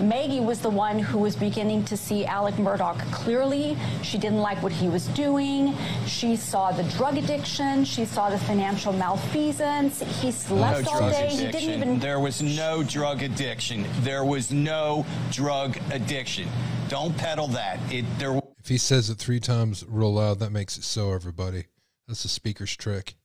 Maggie 0.00 0.38
was 0.38 0.60
the 0.60 0.70
one 0.70 0.98
who 0.98 1.18
was 1.18 1.34
beginning 1.34 1.84
to 1.86 1.96
see 1.96 2.24
Alec 2.24 2.54
Murdaugh 2.54 2.98
clearly. 3.10 3.76
She 4.02 4.16
didn't 4.16 4.40
like 4.40 4.62
what 4.62 4.70
he 4.70 4.88
was 4.88 5.08
doing. 5.08 5.74
She 6.06 6.36
saw 6.36 6.70
the 6.70 6.84
drug 6.84 7.18
addiction. 7.18 7.84
She 7.84 8.04
saw 8.04 8.30
the 8.30 8.38
financial 8.38 8.92
malfeasance. 8.92 10.00
He 10.20 10.30
slept 10.30 10.84
no 10.84 10.90
all 10.92 11.10
day. 11.10 11.26
Addiction. 11.26 11.46
He 11.46 11.52
didn't 11.52 11.70
even. 11.74 11.98
There 11.98 12.20
was 12.20 12.40
no 12.40 12.84
drug 12.84 13.22
addiction. 13.22 13.86
There 14.00 14.24
was 14.24 14.52
no 14.52 15.04
drug 15.32 15.78
addiction. 15.90 16.48
Don't 16.88 17.16
peddle 17.16 17.48
that. 17.48 17.80
It 17.92 18.04
there 18.18 18.40
If 18.60 18.68
he 18.68 18.78
says 18.78 19.10
it 19.10 19.18
three 19.18 19.40
times 19.40 19.84
real 19.88 20.14
loud, 20.14 20.38
that 20.38 20.52
makes 20.52 20.78
it 20.78 20.84
so, 20.84 21.12
everybody. 21.12 21.64
That's 22.06 22.22
the 22.22 22.28
speaker's 22.28 22.76
trick. 22.76 23.16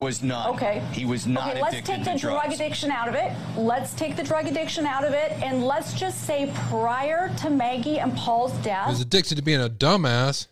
Was 0.00 0.22
not. 0.22 0.50
Okay. 0.50 0.80
He 0.92 1.04
was 1.04 1.26
not 1.26 1.50
okay, 1.50 1.60
let's 1.60 1.74
take 1.88 2.04
to 2.04 2.12
the 2.12 2.18
drug 2.18 2.52
addiction 2.52 2.90
out 2.90 3.08
of 3.08 3.16
it. 3.16 3.32
Let's 3.56 3.94
take 3.94 4.14
the 4.16 4.22
drug 4.22 4.46
addiction 4.46 4.86
out 4.86 5.04
of 5.04 5.12
it, 5.12 5.32
and 5.42 5.64
let's 5.64 5.92
just 5.92 6.24
say 6.24 6.52
prior 6.68 7.34
to 7.38 7.50
Maggie 7.50 7.98
and 7.98 8.16
Paul's 8.16 8.52
He 8.64 8.70
was 8.70 9.00
addicted 9.00 9.34
to 9.36 9.42
being 9.42 9.60
a 9.60 9.68
dumbass. 9.68 10.46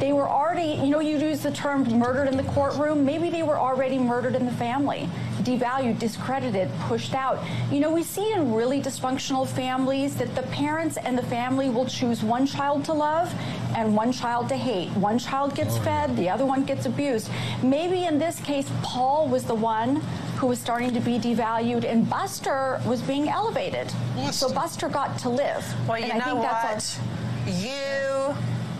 they 0.00 0.12
were 0.12 0.28
already, 0.28 0.82
you 0.82 0.90
know, 0.90 0.98
you 0.98 1.16
use 1.18 1.40
the 1.40 1.52
term 1.52 1.84
murdered 1.96 2.26
in 2.26 2.36
the 2.36 2.42
courtroom. 2.42 3.04
Maybe 3.04 3.30
they 3.30 3.44
were 3.44 3.58
already 3.58 3.98
murdered 3.98 4.34
in 4.34 4.46
the 4.46 4.52
family, 4.52 5.08
devalued, 5.40 5.98
discredited, 5.98 6.70
pushed 6.80 7.14
out. 7.14 7.42
You 7.70 7.80
know, 7.80 7.90
we 7.90 8.02
see 8.02 8.32
in 8.32 8.52
really 8.52 8.80
dysfunctional 8.80 9.46
families 9.46 10.16
that 10.16 10.34
the 10.34 10.42
parents 10.42 10.96
and 10.96 11.16
the 11.16 11.22
family 11.24 11.68
will 11.68 11.86
choose 11.86 12.22
one 12.22 12.46
child 12.46 12.84
to 12.86 12.92
love 12.92 13.32
and 13.76 13.94
one 13.94 14.12
child 14.12 14.48
to 14.48 14.56
hate. 14.56 14.90
One 14.90 15.18
child 15.18 15.54
gets 15.54 15.76
oh, 15.76 15.82
fed, 15.82 16.16
the 16.16 16.28
other 16.28 16.46
one 16.46 16.64
gets 16.64 16.86
abused. 16.86 17.30
Maybe 17.62 18.04
in 18.04 18.18
this 18.18 18.40
case, 18.40 18.70
Paul 18.82 19.28
was 19.28 19.44
the 19.44 19.54
one 19.54 19.96
who 20.36 20.46
was 20.46 20.58
starting 20.58 20.92
to 20.94 21.00
be 21.00 21.18
devalued 21.18 21.84
and 21.84 22.08
Buster 22.08 22.80
was 22.86 23.02
being 23.02 23.28
elevated. 23.28 23.92
So 24.30 24.52
Buster 24.52 24.88
got 24.88 25.18
to 25.18 25.28
live. 25.28 25.64
Well, 25.86 25.98
you 25.98 26.04
and 26.04 26.14
I 26.14 26.18
know 26.18 26.24
think 26.24 26.38
what? 26.38 26.50
that's 26.50 26.98
a, 26.98 27.50
you, 27.50 28.34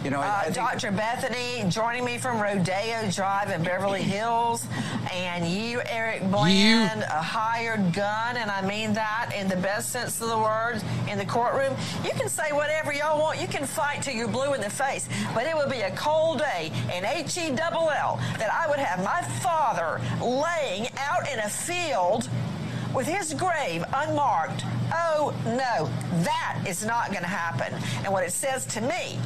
You 0.04 0.08
know, 0.10 0.20
I- 0.20 0.44
I 0.44 0.46
uh, 0.46 0.50
Dr. 0.50 0.90
Bethany, 0.92 1.68
joining 1.68 2.06
me 2.06 2.16
from 2.16 2.40
Rodeo 2.40 3.10
Drive 3.10 3.50
in 3.50 3.62
Beverly 3.62 4.00
Hills, 4.16 4.66
and 5.12 5.46
you, 5.46 5.82
Eric 5.86 6.22
Bland, 6.30 7.02
a 7.02 7.20
hired 7.22 7.92
gun, 7.92 8.38
and 8.38 8.50
I 8.50 8.62
mean 8.66 8.94
that 8.94 9.30
in 9.36 9.46
the 9.46 9.56
best 9.56 9.90
sense 9.90 10.18
of 10.22 10.28
the 10.30 10.38
word, 10.38 10.80
in 11.06 11.18
the 11.18 11.26
courtroom. 11.26 11.76
You 12.02 12.12
can 12.12 12.30
say 12.30 12.50
whatever 12.52 12.94
y'all 12.94 13.20
want. 13.20 13.40
You 13.42 13.46
can 13.46 13.66
fight 13.66 14.02
till 14.02 14.14
you're 14.14 14.26
blue 14.28 14.54
in 14.54 14.62
the 14.62 14.70
face, 14.70 15.06
but 15.34 15.46
it 15.46 15.54
would 15.54 15.70
be 15.70 15.82
a 15.82 15.90
cold 15.90 16.38
day 16.38 16.72
in 16.96 17.04
H-E 17.04 17.50
double 17.54 17.90
L 17.90 18.18
that 18.38 18.50
I 18.50 18.68
would 18.70 18.78
have 18.78 19.04
my 19.04 19.20
father 19.42 20.00
laying 20.24 20.88
out 20.96 21.28
in 21.30 21.40
a 21.40 21.48
field 21.50 22.26
with 22.94 23.06
his 23.06 23.34
grave 23.34 23.84
unmarked. 23.92 24.64
Oh 24.92 25.34
no, 25.44 25.88
that 26.24 26.62
is 26.66 26.84
not 26.84 27.10
going 27.10 27.22
to 27.22 27.28
happen. 27.28 27.72
And 28.04 28.12
what 28.12 28.24
it 28.24 28.32
says 28.32 28.66
to 28.66 28.80
me 28.80 29.18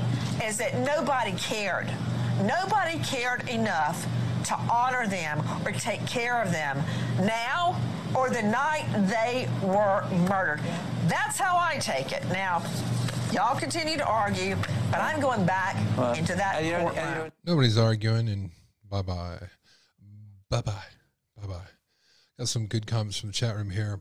is 0.45 0.57
that 0.59 0.78
nobody 0.78 1.32
cared. 1.32 1.91
Nobody 2.43 2.99
cared 2.99 3.49
enough 3.49 4.07
to 4.45 4.55
honor 4.70 5.07
them 5.07 5.43
or 5.65 5.73
take 5.73 6.07
care 6.07 6.43
of 6.43 6.53
them 6.53 6.82
now 7.20 7.81
or 8.15 8.31
the 8.31 8.43
night 8.43 8.86
they 9.09 9.49
were 9.62 10.05
murdered. 10.28 10.61
That's 11.07 11.39
how 11.39 11.57
I 11.57 11.78
take 11.78 12.12
it. 12.12 12.24
Now, 12.28 12.62
y'all 13.32 13.59
continue 13.59 13.97
to 13.97 14.07
argue, 14.07 14.57
but 14.91 15.01
I'm 15.01 15.20
going 15.20 15.45
back 15.45 15.77
into 16.16 16.35
that 16.35 16.62
courtroom. 16.62 17.32
Nobody's 17.45 17.78
arguing, 17.78 18.28
and 18.28 18.51
bye 18.89 19.03
bye. 19.03 19.39
Bye 20.51 20.61
bye. 20.62 20.85
Bye 21.41 21.47
bye. 21.49 21.73
Got 22.39 22.48
some 22.48 22.66
good 22.66 22.86
comments 22.86 23.19
from 23.19 23.28
the 23.28 23.35
chat 23.35 23.56
room 23.56 23.70
here. 23.70 24.01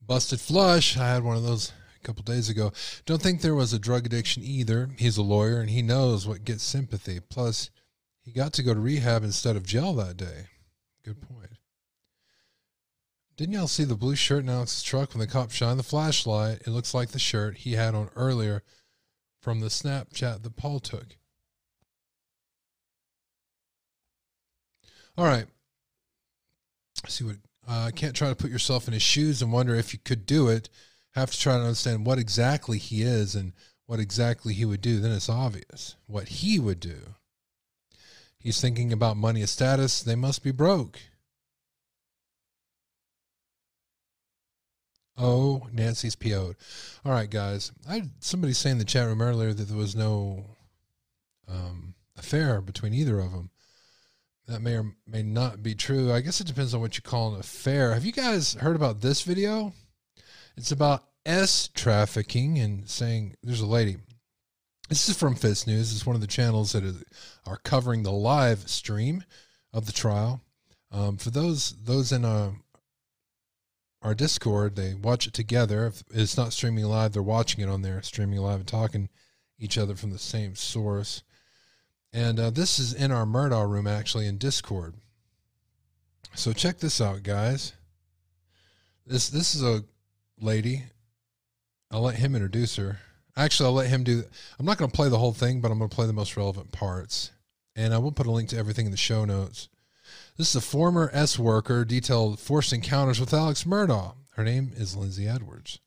Busted 0.00 0.40
Flush. 0.40 0.96
I 0.96 1.08
had 1.08 1.24
one 1.24 1.36
of 1.36 1.42
those 1.42 1.72
a 2.00 2.06
couple 2.06 2.22
days 2.22 2.48
ago. 2.48 2.72
Don't 3.04 3.20
think 3.20 3.40
there 3.40 3.54
was 3.54 3.72
a 3.72 3.78
drug 3.78 4.06
addiction 4.06 4.44
either. 4.44 4.90
He's 4.96 5.16
a 5.16 5.22
lawyer 5.22 5.60
and 5.60 5.70
he 5.70 5.82
knows 5.82 6.26
what 6.26 6.44
gets 6.44 6.62
sympathy. 6.62 7.18
Plus, 7.18 7.70
he 8.22 8.30
got 8.30 8.52
to 8.54 8.62
go 8.62 8.74
to 8.74 8.80
rehab 8.80 9.24
instead 9.24 9.56
of 9.56 9.66
jail 9.66 9.92
that 9.94 10.16
day. 10.16 10.46
Good 11.04 11.20
point. 11.20 11.50
Didn't 13.36 13.54
y'all 13.54 13.68
see 13.68 13.84
the 13.84 13.96
blue 13.96 14.14
shirt 14.14 14.44
in 14.44 14.48
Alex's 14.48 14.82
truck 14.82 15.12
when 15.12 15.20
the 15.20 15.26
cop 15.26 15.50
shined 15.50 15.78
the 15.78 15.84
flashlight? 15.84 16.62
It 16.66 16.70
looks 16.70 16.94
like 16.94 17.10
the 17.10 17.18
shirt 17.18 17.58
he 17.58 17.72
had 17.72 17.94
on 17.94 18.08
earlier 18.16 18.62
from 19.42 19.60
the 19.60 19.66
Snapchat 19.66 20.42
that 20.42 20.56
Paul 20.56 20.80
took. 20.80 21.16
All 25.18 25.26
right. 25.26 25.46
See 27.08 27.24
what 27.24 27.36
uh, 27.68 27.90
can't 27.94 28.14
try 28.14 28.28
to 28.28 28.36
put 28.36 28.50
yourself 28.50 28.86
in 28.86 28.94
his 28.94 29.02
shoes 29.02 29.42
and 29.42 29.52
wonder 29.52 29.74
if 29.74 29.92
you 29.92 29.98
could 30.04 30.26
do 30.26 30.48
it. 30.48 30.68
Have 31.14 31.30
to 31.30 31.38
try 31.38 31.54
to 31.54 31.62
understand 31.62 32.06
what 32.06 32.18
exactly 32.18 32.78
he 32.78 33.02
is 33.02 33.34
and 33.34 33.52
what 33.86 34.00
exactly 34.00 34.54
he 34.54 34.64
would 34.64 34.80
do. 34.80 35.00
Then 35.00 35.12
it's 35.12 35.28
obvious 35.28 35.96
what 36.06 36.28
he 36.28 36.58
would 36.58 36.80
do. 36.80 37.14
He's 38.38 38.60
thinking 38.60 38.92
about 38.92 39.16
money 39.16 39.40
and 39.40 39.48
status. 39.48 40.02
They 40.02 40.14
must 40.14 40.44
be 40.44 40.52
broke. 40.52 41.00
Oh, 45.18 45.66
Nancy's 45.72 46.14
PO'd. 46.14 46.56
All 47.04 47.12
right, 47.12 47.30
guys. 47.30 47.72
I 47.88 48.02
somebody 48.20 48.52
say 48.52 48.70
in 48.70 48.78
the 48.78 48.84
chat 48.84 49.06
room 49.06 49.22
earlier 49.22 49.52
that 49.52 49.64
there 49.64 49.76
was 49.76 49.96
no 49.96 50.44
um, 51.48 51.94
affair 52.16 52.60
between 52.60 52.92
either 52.92 53.18
of 53.18 53.32
them. 53.32 53.50
That 54.46 54.62
may 54.62 54.76
or 54.76 54.94
may 55.06 55.22
not 55.22 55.62
be 55.62 55.74
true. 55.74 56.12
I 56.12 56.20
guess 56.20 56.40
it 56.40 56.46
depends 56.46 56.72
on 56.72 56.80
what 56.80 56.96
you 56.96 57.02
call 57.02 57.34
an 57.34 57.40
affair. 57.40 57.94
Have 57.94 58.04
you 58.04 58.12
guys 58.12 58.54
heard 58.54 58.76
about 58.76 59.00
this 59.00 59.22
video? 59.22 59.72
It's 60.56 60.70
about 60.70 61.04
S 61.24 61.68
trafficking 61.74 62.58
and 62.58 62.88
saying 62.88 63.34
there's 63.42 63.60
a 63.60 63.66
lady. 63.66 63.96
This 64.88 65.08
is 65.08 65.16
from 65.16 65.34
FITSNews. 65.34 65.92
It's 65.92 66.06
one 66.06 66.14
of 66.14 66.20
the 66.20 66.28
channels 66.28 66.72
that 66.72 66.84
is, 66.84 67.02
are 67.44 67.56
covering 67.56 68.04
the 68.04 68.12
live 68.12 68.68
stream 68.70 69.24
of 69.72 69.86
the 69.86 69.92
trial. 69.92 70.40
Um, 70.92 71.16
for 71.16 71.30
those 71.30 71.74
those 71.82 72.12
in 72.12 72.24
uh, 72.24 72.52
our 74.00 74.14
Discord, 74.14 74.76
they 74.76 74.94
watch 74.94 75.26
it 75.26 75.32
together. 75.32 75.86
If 75.88 76.04
it's 76.14 76.36
not 76.36 76.52
streaming 76.52 76.84
live, 76.84 77.12
they're 77.12 77.22
watching 77.22 77.64
it 77.64 77.68
on 77.68 77.82
there, 77.82 78.00
streaming 78.02 78.38
live 78.38 78.60
and 78.60 78.68
talking 78.68 79.08
each 79.58 79.76
other 79.76 79.96
from 79.96 80.12
the 80.12 80.18
same 80.18 80.54
source. 80.54 81.24
And 82.16 82.40
uh, 82.40 82.48
this 82.48 82.78
is 82.78 82.94
in 82.94 83.12
our 83.12 83.26
Murdaugh 83.26 83.68
room, 83.68 83.86
actually, 83.86 84.26
in 84.26 84.38
Discord. 84.38 84.94
So 86.34 86.54
check 86.54 86.78
this 86.78 86.98
out, 86.98 87.22
guys. 87.22 87.74
This 89.06 89.28
this 89.28 89.54
is 89.54 89.62
a 89.62 89.84
lady. 90.40 90.84
I'll 91.90 92.00
let 92.00 92.14
him 92.14 92.34
introduce 92.34 92.76
her. 92.76 93.00
Actually, 93.36 93.66
I'll 93.66 93.74
let 93.74 93.90
him 93.90 94.02
do. 94.02 94.22
I'm 94.58 94.64
not 94.64 94.78
going 94.78 94.90
to 94.90 94.96
play 94.96 95.10
the 95.10 95.18
whole 95.18 95.34
thing, 95.34 95.60
but 95.60 95.70
I'm 95.70 95.76
going 95.76 95.90
to 95.90 95.94
play 95.94 96.06
the 96.06 96.14
most 96.14 96.38
relevant 96.38 96.72
parts, 96.72 97.32
and 97.76 97.92
I 97.92 97.98
will 97.98 98.12
put 98.12 98.26
a 98.26 98.32
link 98.32 98.48
to 98.48 98.56
everything 98.56 98.86
in 98.86 98.92
the 98.92 98.96
show 98.96 99.26
notes. 99.26 99.68
This 100.38 100.48
is 100.48 100.56
a 100.56 100.62
former 100.62 101.10
S 101.12 101.38
worker 101.38 101.84
detailed 101.84 102.40
forced 102.40 102.72
encounters 102.72 103.20
with 103.20 103.34
Alex 103.34 103.64
Murdaugh. 103.64 104.14
Her 104.36 104.42
name 104.42 104.72
is 104.74 104.96
Lindsey 104.96 105.28
Edwards. 105.28 105.80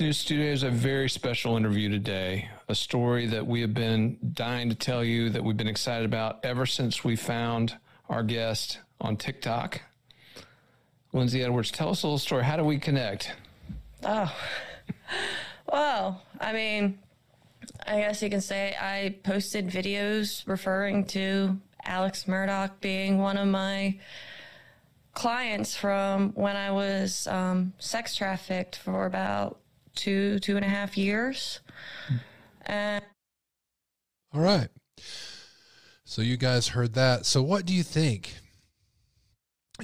News 0.00 0.18
Studio 0.18 0.50
is 0.50 0.64
a 0.64 0.70
very 0.70 1.08
special 1.08 1.56
interview 1.56 1.88
today. 1.88 2.48
A 2.68 2.74
story 2.74 3.28
that 3.28 3.46
we 3.46 3.60
have 3.60 3.74
been 3.74 4.18
dying 4.32 4.68
to 4.68 4.74
tell 4.74 5.04
you 5.04 5.30
that 5.30 5.44
we've 5.44 5.56
been 5.56 5.68
excited 5.68 6.04
about 6.04 6.44
ever 6.44 6.66
since 6.66 7.04
we 7.04 7.14
found 7.14 7.78
our 8.08 8.24
guest 8.24 8.80
on 9.00 9.16
TikTok. 9.16 9.80
Lindsey 11.12 11.44
Edwards, 11.44 11.70
tell 11.70 11.90
us 11.90 12.02
a 12.02 12.08
little 12.08 12.18
story. 12.18 12.42
How 12.42 12.56
do 12.56 12.64
we 12.64 12.76
connect? 12.76 13.36
Oh, 14.02 14.34
well, 15.72 16.24
I 16.40 16.52
mean, 16.52 16.98
I 17.86 18.00
guess 18.00 18.20
you 18.20 18.30
can 18.30 18.40
say 18.40 18.74
I 18.80 19.14
posted 19.22 19.68
videos 19.68 20.42
referring 20.48 21.04
to 21.04 21.56
Alex 21.84 22.24
Murdaugh 22.24 22.72
being 22.80 23.18
one 23.18 23.36
of 23.36 23.46
my 23.46 23.96
clients 25.12 25.76
from 25.76 26.32
when 26.32 26.56
I 26.56 26.72
was 26.72 27.28
um, 27.28 27.74
sex 27.78 28.16
trafficked 28.16 28.74
for 28.74 29.06
about 29.06 29.60
two, 29.94 30.38
two 30.40 30.56
and 30.56 30.64
a 30.64 30.68
half 30.68 30.96
years. 30.96 31.60
And 32.66 33.04
All 34.32 34.40
right. 34.40 34.68
So 36.04 36.22
you 36.22 36.36
guys 36.36 36.68
heard 36.68 36.94
that. 36.94 37.26
So 37.26 37.42
what 37.42 37.66
do 37.66 37.74
you 37.74 37.82
think? 37.82 38.34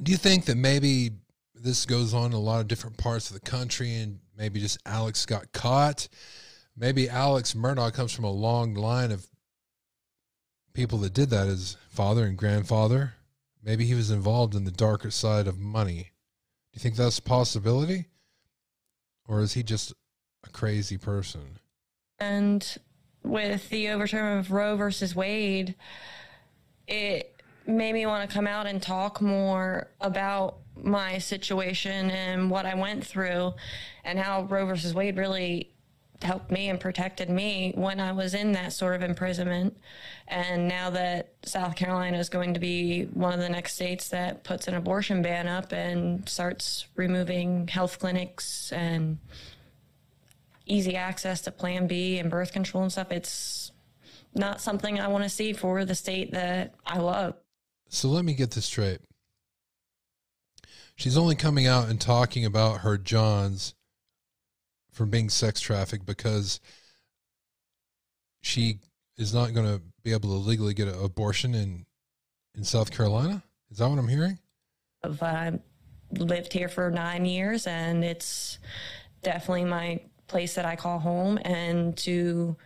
Do 0.03 0.13
you 0.13 0.19
think 0.19 0.45
that 0.45 0.57
maybe 0.57 1.11
this 1.55 1.85
goes 1.85 2.15
on 2.15 2.27
in 2.27 2.33
a 2.33 2.39
lot 2.39 2.61
of 2.61 2.69
different 2.69 2.97
parts 2.97 3.31
of 3.31 3.35
the 3.35 3.51
country 3.51 3.95
and 3.95 4.21
maybe 4.37 4.61
just 4.61 4.79
Alex 4.87 5.27
got 5.27 5.53
caught? 5.53 6.09
Maybe 6.77 7.09
Alex 7.09 7.55
Murdaugh 7.55 7.93
comes 7.93 8.13
from 8.13 8.25
a 8.25 8.31
long 8.31 8.75
line 8.75 9.13
of 9.13 9.27
people 10.73 10.99
that 10.99 11.13
did 11.13 11.31
that, 11.31 11.49
his 11.49 11.77
father 11.89 12.25
and 12.25 12.37
grandfather. 12.37 13.15
Maybe 13.63 13.85
he 13.85 13.95
was 13.95 14.11
involved 14.11 14.55
in 14.55 14.65
the 14.65 14.71
darker 14.71 15.11
side 15.11 15.47
of 15.47 15.59
money. 15.59 16.13
Do 16.73 16.79
you 16.79 16.81
think 16.81 16.97
that's 16.97 17.19
a 17.19 17.23
possibility? 17.23 18.07
Or 19.27 19.41
is 19.41 19.53
he 19.53 19.63
just 19.63 19.93
a 20.45 20.51
crazy 20.51 20.99
person? 20.99 21.59
And 22.19 22.79
with 23.23 23.69
the 23.71 23.89
overturn 23.89 24.39
of 24.39 24.51
Roe 24.51 24.77
versus 24.77 25.15
Wade, 25.15 25.75
it 26.87 27.41
made 27.67 27.93
me 27.93 28.07
want 28.07 28.29
to 28.29 28.35
come 28.35 28.47
out 28.47 28.67
and 28.67 28.83
talk 28.83 29.21
more 29.21 29.89
about 30.01 30.59
my 30.77 31.19
situation 31.19 32.11
and 32.11 32.51
what 32.51 32.67
I 32.67 32.75
went 32.75 33.07
through 33.07 33.55
and 34.05 34.19
how 34.19 34.43
Roe 34.43 34.67
versus 34.67 34.95
Wade 34.95 35.17
really 35.17 35.71
helped 36.23 36.51
me 36.51 36.69
and 36.69 36.79
protected 36.79 37.31
me 37.31 37.73
when 37.75 37.99
I 37.99 38.13
was 38.13 38.35
in 38.35 38.53
that 38.53 38.73
sort 38.73 38.95
of 38.95 39.03
imprisonment. 39.03 39.77
And 40.29 40.69
now 40.69 40.91
that 40.91 41.33
South 41.45 41.77
Carolina 41.77 42.19
is 42.19 42.29
going 42.29 42.55
to 42.55 42.61
be 42.61 43.05
one 43.05 43.33
of 43.33 43.41
the 43.41 43.49
next 43.49 43.75
states 43.75 44.09
that 44.09 44.45
puts 44.45 44.69
an 44.69 44.75
abortion 44.75 45.23
ban 45.23 45.49
up 45.49 45.73
and 45.73 46.29
starts 46.29 46.87
removing 46.95 47.69
health 47.69 47.99
clinics 47.99 48.71
and 48.73 49.19
easy 50.71 50.97
access 50.97 51.43
to 51.43 51.51
Plan 51.51 51.87
B 51.87 52.19
and 52.19 52.31
birth 52.31 52.53
control 52.53 52.83
and 52.83 52.93
stuff, 52.93 53.11
it's 53.11 53.73
not 54.35 54.61
something 54.61 55.01
I 55.01 55.09
want 55.09 55.25
to 55.25 55.31
see 55.31 55.53
for 55.53 55.85
the 55.85 55.95
state 55.95 56.33
that 56.33 56.75
I 56.87 56.99
love. 56.99 57.35
So 57.89 58.09
let 58.09 58.25
me 58.25 58.35
get 58.35 58.53
this 58.53 58.67
straight. 58.67 59.01
She's 60.95 61.17
only 61.17 61.35
coming 61.35 61.67
out 61.67 61.89
and 61.89 62.01
talking 62.01 62.45
about 62.45 62.81
her 62.81 62.97
Johns 62.97 63.75
from 64.93 65.11
being 65.11 65.31
sex 65.31 65.61
trafficked 65.61 66.07
because 66.07 66.61
she 68.43 68.79
is 69.17 69.35
not 69.35 69.55
going 69.55 69.67
to 69.67 69.83
be 70.03 70.13
able 70.13 70.31
to 70.31 70.49
legally 70.49 70.75
get 70.75 70.89
an 70.89 71.03
abortion 71.03 71.55
in 71.55 71.87
in 72.55 72.65
South 72.65 72.91
Carolina. 72.91 73.43
Is 73.71 73.79
that 73.79 73.89
what 73.89 73.99
I'm 73.99 74.09
hearing? 74.09 74.39
I've 75.05 75.23
uh, 75.23 75.53
lived 76.13 76.53
here 76.53 76.69
for 76.69 76.91
nine 76.91 77.25
years, 77.25 77.67
and 77.67 78.05
it's 78.05 78.59
definitely 79.23 79.65
my 79.65 80.01
place 80.31 80.55
that 80.55 80.65
I 80.65 80.77
call 80.77 80.99
home. 80.99 81.39
And 81.45 81.97
to 81.99 82.57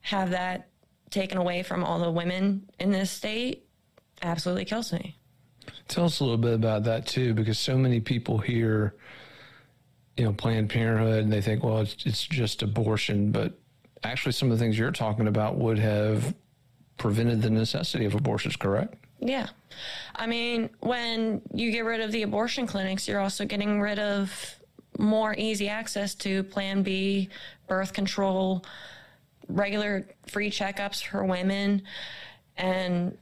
have 0.00 0.30
that 0.30 0.68
taken 1.10 1.36
away 1.36 1.62
from 1.62 1.84
all 1.84 1.98
the 1.98 2.10
women 2.10 2.70
in 2.78 2.90
this 2.90 3.10
state 3.10 3.66
absolutely 4.22 4.64
kills 4.64 4.92
me. 4.92 5.16
Tell 5.88 6.06
us 6.06 6.20
a 6.20 6.24
little 6.24 6.38
bit 6.38 6.54
about 6.54 6.84
that 6.84 7.06
too, 7.06 7.34
because 7.34 7.58
so 7.58 7.76
many 7.76 8.00
people 8.00 8.38
hear, 8.38 8.94
you 10.16 10.24
know, 10.24 10.32
Planned 10.32 10.70
Parenthood 10.70 11.24
and 11.24 11.32
they 11.32 11.42
think, 11.42 11.62
well, 11.62 11.80
it's, 11.80 11.96
it's 12.06 12.24
just 12.24 12.62
abortion. 12.62 13.30
But 13.30 13.58
actually, 14.02 14.32
some 14.32 14.50
of 14.50 14.58
the 14.58 14.64
things 14.64 14.78
you're 14.78 14.90
talking 14.90 15.28
about 15.28 15.56
would 15.56 15.78
have 15.78 16.34
prevented 16.96 17.42
the 17.42 17.50
necessity 17.50 18.04
of 18.04 18.14
abortions, 18.14 18.56
correct? 18.56 18.94
Yeah. 19.20 19.48
I 20.16 20.26
mean, 20.26 20.70
when 20.80 21.42
you 21.52 21.70
get 21.70 21.84
rid 21.84 22.00
of 22.00 22.10
the 22.10 22.22
abortion 22.22 22.66
clinics, 22.66 23.06
you're 23.06 23.20
also 23.20 23.44
getting 23.44 23.80
rid 23.80 23.98
of 23.98 24.58
more 24.98 25.34
easy 25.38 25.68
access 25.68 26.14
to 26.16 26.42
Plan 26.44 26.82
B, 26.82 27.28
birth 27.66 27.92
control, 27.92 28.64
regular 29.48 30.06
free 30.28 30.50
checkups 30.50 31.04
for 31.04 31.24
women, 31.24 31.82
and 32.56 33.16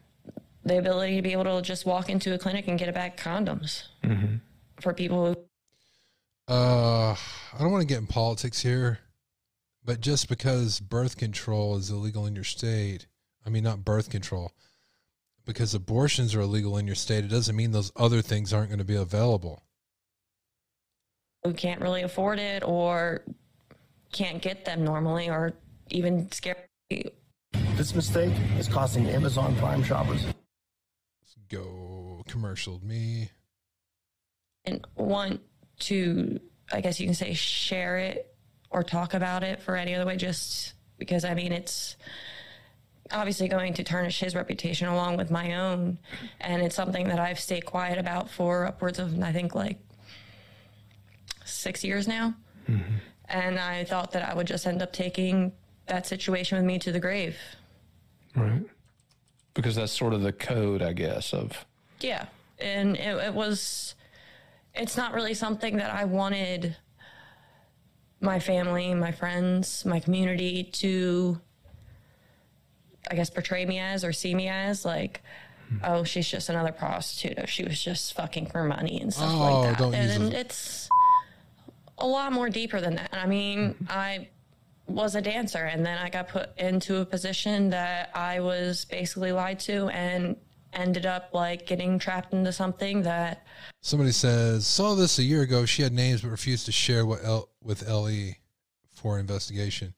the 0.64 0.78
ability 0.78 1.16
to 1.16 1.22
be 1.22 1.32
able 1.32 1.44
to 1.44 1.62
just 1.62 1.86
walk 1.86 2.10
into 2.10 2.34
a 2.34 2.38
clinic 2.38 2.68
and 2.68 2.78
get 2.78 2.88
a 2.88 2.92
bag 2.92 3.12
of 3.14 3.18
condoms 3.18 3.84
Mm-hmm. 4.04 4.36
for 4.80 4.92
people 4.92 5.26
who 5.26 6.52
Uh, 6.52 7.12
I 7.14 7.58
don't 7.58 7.70
want 7.70 7.82
to 7.82 7.86
get 7.86 7.98
in 7.98 8.06
politics 8.06 8.60
here, 8.60 8.98
but 9.84 10.00
just 10.00 10.28
because 10.28 10.80
birth 10.80 11.16
control 11.16 11.76
is 11.76 11.90
illegal 11.90 12.26
in 12.26 12.34
your 12.34 12.44
state, 12.44 13.06
I 13.46 13.50
mean, 13.50 13.62
not 13.64 13.84
birth 13.84 14.10
control, 14.10 14.52
because 15.46 15.74
abortions 15.74 16.34
are 16.34 16.40
illegal 16.40 16.76
in 16.76 16.86
your 16.86 16.96
state, 16.96 17.24
it 17.24 17.28
doesn't 17.28 17.56
mean 17.56 17.70
those 17.70 17.92
other 17.96 18.20
things 18.20 18.52
aren't 18.52 18.68
going 18.68 18.78
to 18.80 18.84
be 18.84 18.96
available. 18.96 19.62
Who 21.44 21.52
can't 21.52 21.80
really 21.80 22.02
afford 22.02 22.38
it 22.38 22.62
or 22.64 23.24
can't 24.12 24.42
get 24.42 24.64
them 24.64 24.84
normally 24.84 25.28
or 25.28 25.54
even 25.90 26.30
scared. 26.32 26.56
This 27.76 27.94
mistake 27.94 28.34
is 28.58 28.68
costing 28.68 29.08
Amazon 29.08 29.54
Prime 29.56 29.82
shoppers. 29.82 30.26
Go 31.48 32.22
commercial 32.28 32.80
me. 32.84 33.30
and 34.64 34.86
want 34.96 35.40
to, 35.80 36.40
I 36.72 36.80
guess 36.80 37.00
you 37.00 37.06
can 37.06 37.14
say, 37.14 37.34
share 37.34 37.98
it 37.98 38.34
or 38.70 38.82
talk 38.82 39.14
about 39.14 39.42
it 39.42 39.60
for 39.60 39.76
any 39.76 39.94
other 39.94 40.06
way, 40.06 40.16
just 40.16 40.74
because 40.98 41.24
I 41.24 41.34
mean, 41.34 41.52
it's 41.52 41.96
obviously 43.10 43.48
going 43.48 43.74
to 43.74 43.84
tarnish 43.84 44.20
his 44.20 44.34
reputation 44.34 44.86
along 44.86 45.16
with 45.16 45.30
my 45.30 45.54
own. 45.54 45.98
And 46.40 46.62
it's 46.62 46.76
something 46.76 47.08
that 47.08 47.18
I've 47.18 47.40
stayed 47.40 47.64
quiet 47.64 47.98
about 47.98 48.30
for 48.30 48.66
upwards 48.66 48.98
of, 48.98 49.20
I 49.20 49.32
think, 49.32 49.54
like 49.54 49.78
six 51.60 51.84
years 51.84 52.08
now. 52.08 52.34
Mm-hmm. 52.68 52.94
And 53.26 53.58
I 53.58 53.84
thought 53.84 54.12
that 54.12 54.28
I 54.28 54.34
would 54.34 54.46
just 54.46 54.66
end 54.66 54.82
up 54.82 54.92
taking 54.92 55.52
that 55.86 56.06
situation 56.06 56.56
with 56.58 56.64
me 56.66 56.78
to 56.80 56.92
the 56.92 57.00
grave. 57.00 57.36
Right. 58.34 58.62
Because 59.54 59.74
that's 59.76 59.92
sort 59.92 60.14
of 60.14 60.22
the 60.22 60.32
code, 60.32 60.82
I 60.82 60.92
guess, 60.92 61.32
of 61.32 61.64
Yeah. 62.00 62.26
And 62.58 62.96
it, 62.96 63.16
it 63.16 63.34
was, 63.34 63.94
it's 64.74 64.96
not 64.96 65.14
really 65.14 65.34
something 65.34 65.76
that 65.76 65.90
I 65.92 66.04
wanted 66.04 66.76
my 68.20 68.38
family, 68.38 68.94
my 68.94 69.12
friends, 69.12 69.84
my 69.84 69.98
community 69.98 70.64
to, 70.64 71.40
I 73.10 73.14
guess, 73.14 73.30
portray 73.30 73.64
me 73.64 73.78
as 73.78 74.04
or 74.04 74.12
see 74.12 74.34
me 74.34 74.48
as. 74.48 74.84
Like, 74.84 75.22
hmm. 75.68 75.78
oh, 75.84 76.04
she's 76.04 76.28
just 76.28 76.48
another 76.48 76.72
prostitute. 76.72 77.38
Or 77.38 77.46
she 77.46 77.64
was 77.64 77.82
just 77.82 78.12
fucking 78.14 78.46
for 78.46 78.62
money 78.64 79.00
and 79.00 79.12
stuff 79.12 79.32
Oh, 79.32 79.38
like 79.38 79.70
that. 79.70 79.78
don't 79.78 79.92
use 79.94 80.16
and 80.16 80.32
it. 80.32 80.46
it's 80.46 80.88
a 82.00 82.06
lot 82.06 82.32
more 82.32 82.48
deeper 82.48 82.80
than 82.80 82.96
that. 82.96 83.10
I 83.12 83.26
mean, 83.26 83.74
I 83.88 84.28
was 84.86 85.14
a 85.14 85.20
dancer 85.22 85.64
and 85.64 85.84
then 85.86 85.98
I 85.98 86.08
got 86.10 86.28
put 86.28 86.50
into 86.58 86.96
a 87.00 87.04
position 87.04 87.70
that 87.70 88.10
I 88.14 88.40
was 88.40 88.84
basically 88.86 89.32
lied 89.32 89.60
to 89.60 89.88
and 89.88 90.36
ended 90.72 91.04
up 91.06 91.30
like 91.32 91.66
getting 91.66 91.98
trapped 91.98 92.32
into 92.32 92.52
something 92.52 93.02
that 93.02 93.44
Somebody 93.82 94.12
says, 94.12 94.66
saw 94.66 94.94
this 94.94 95.18
a 95.18 95.22
year 95.22 95.42
ago. 95.42 95.64
She 95.64 95.82
had 95.82 95.92
names 95.92 96.22
but 96.22 96.28
refused 96.30 96.66
to 96.66 96.72
share 96.72 97.06
what 97.06 97.24
L- 97.24 97.48
with 97.62 97.88
LE 97.88 98.32
for 98.92 99.18
investigation. 99.18 99.94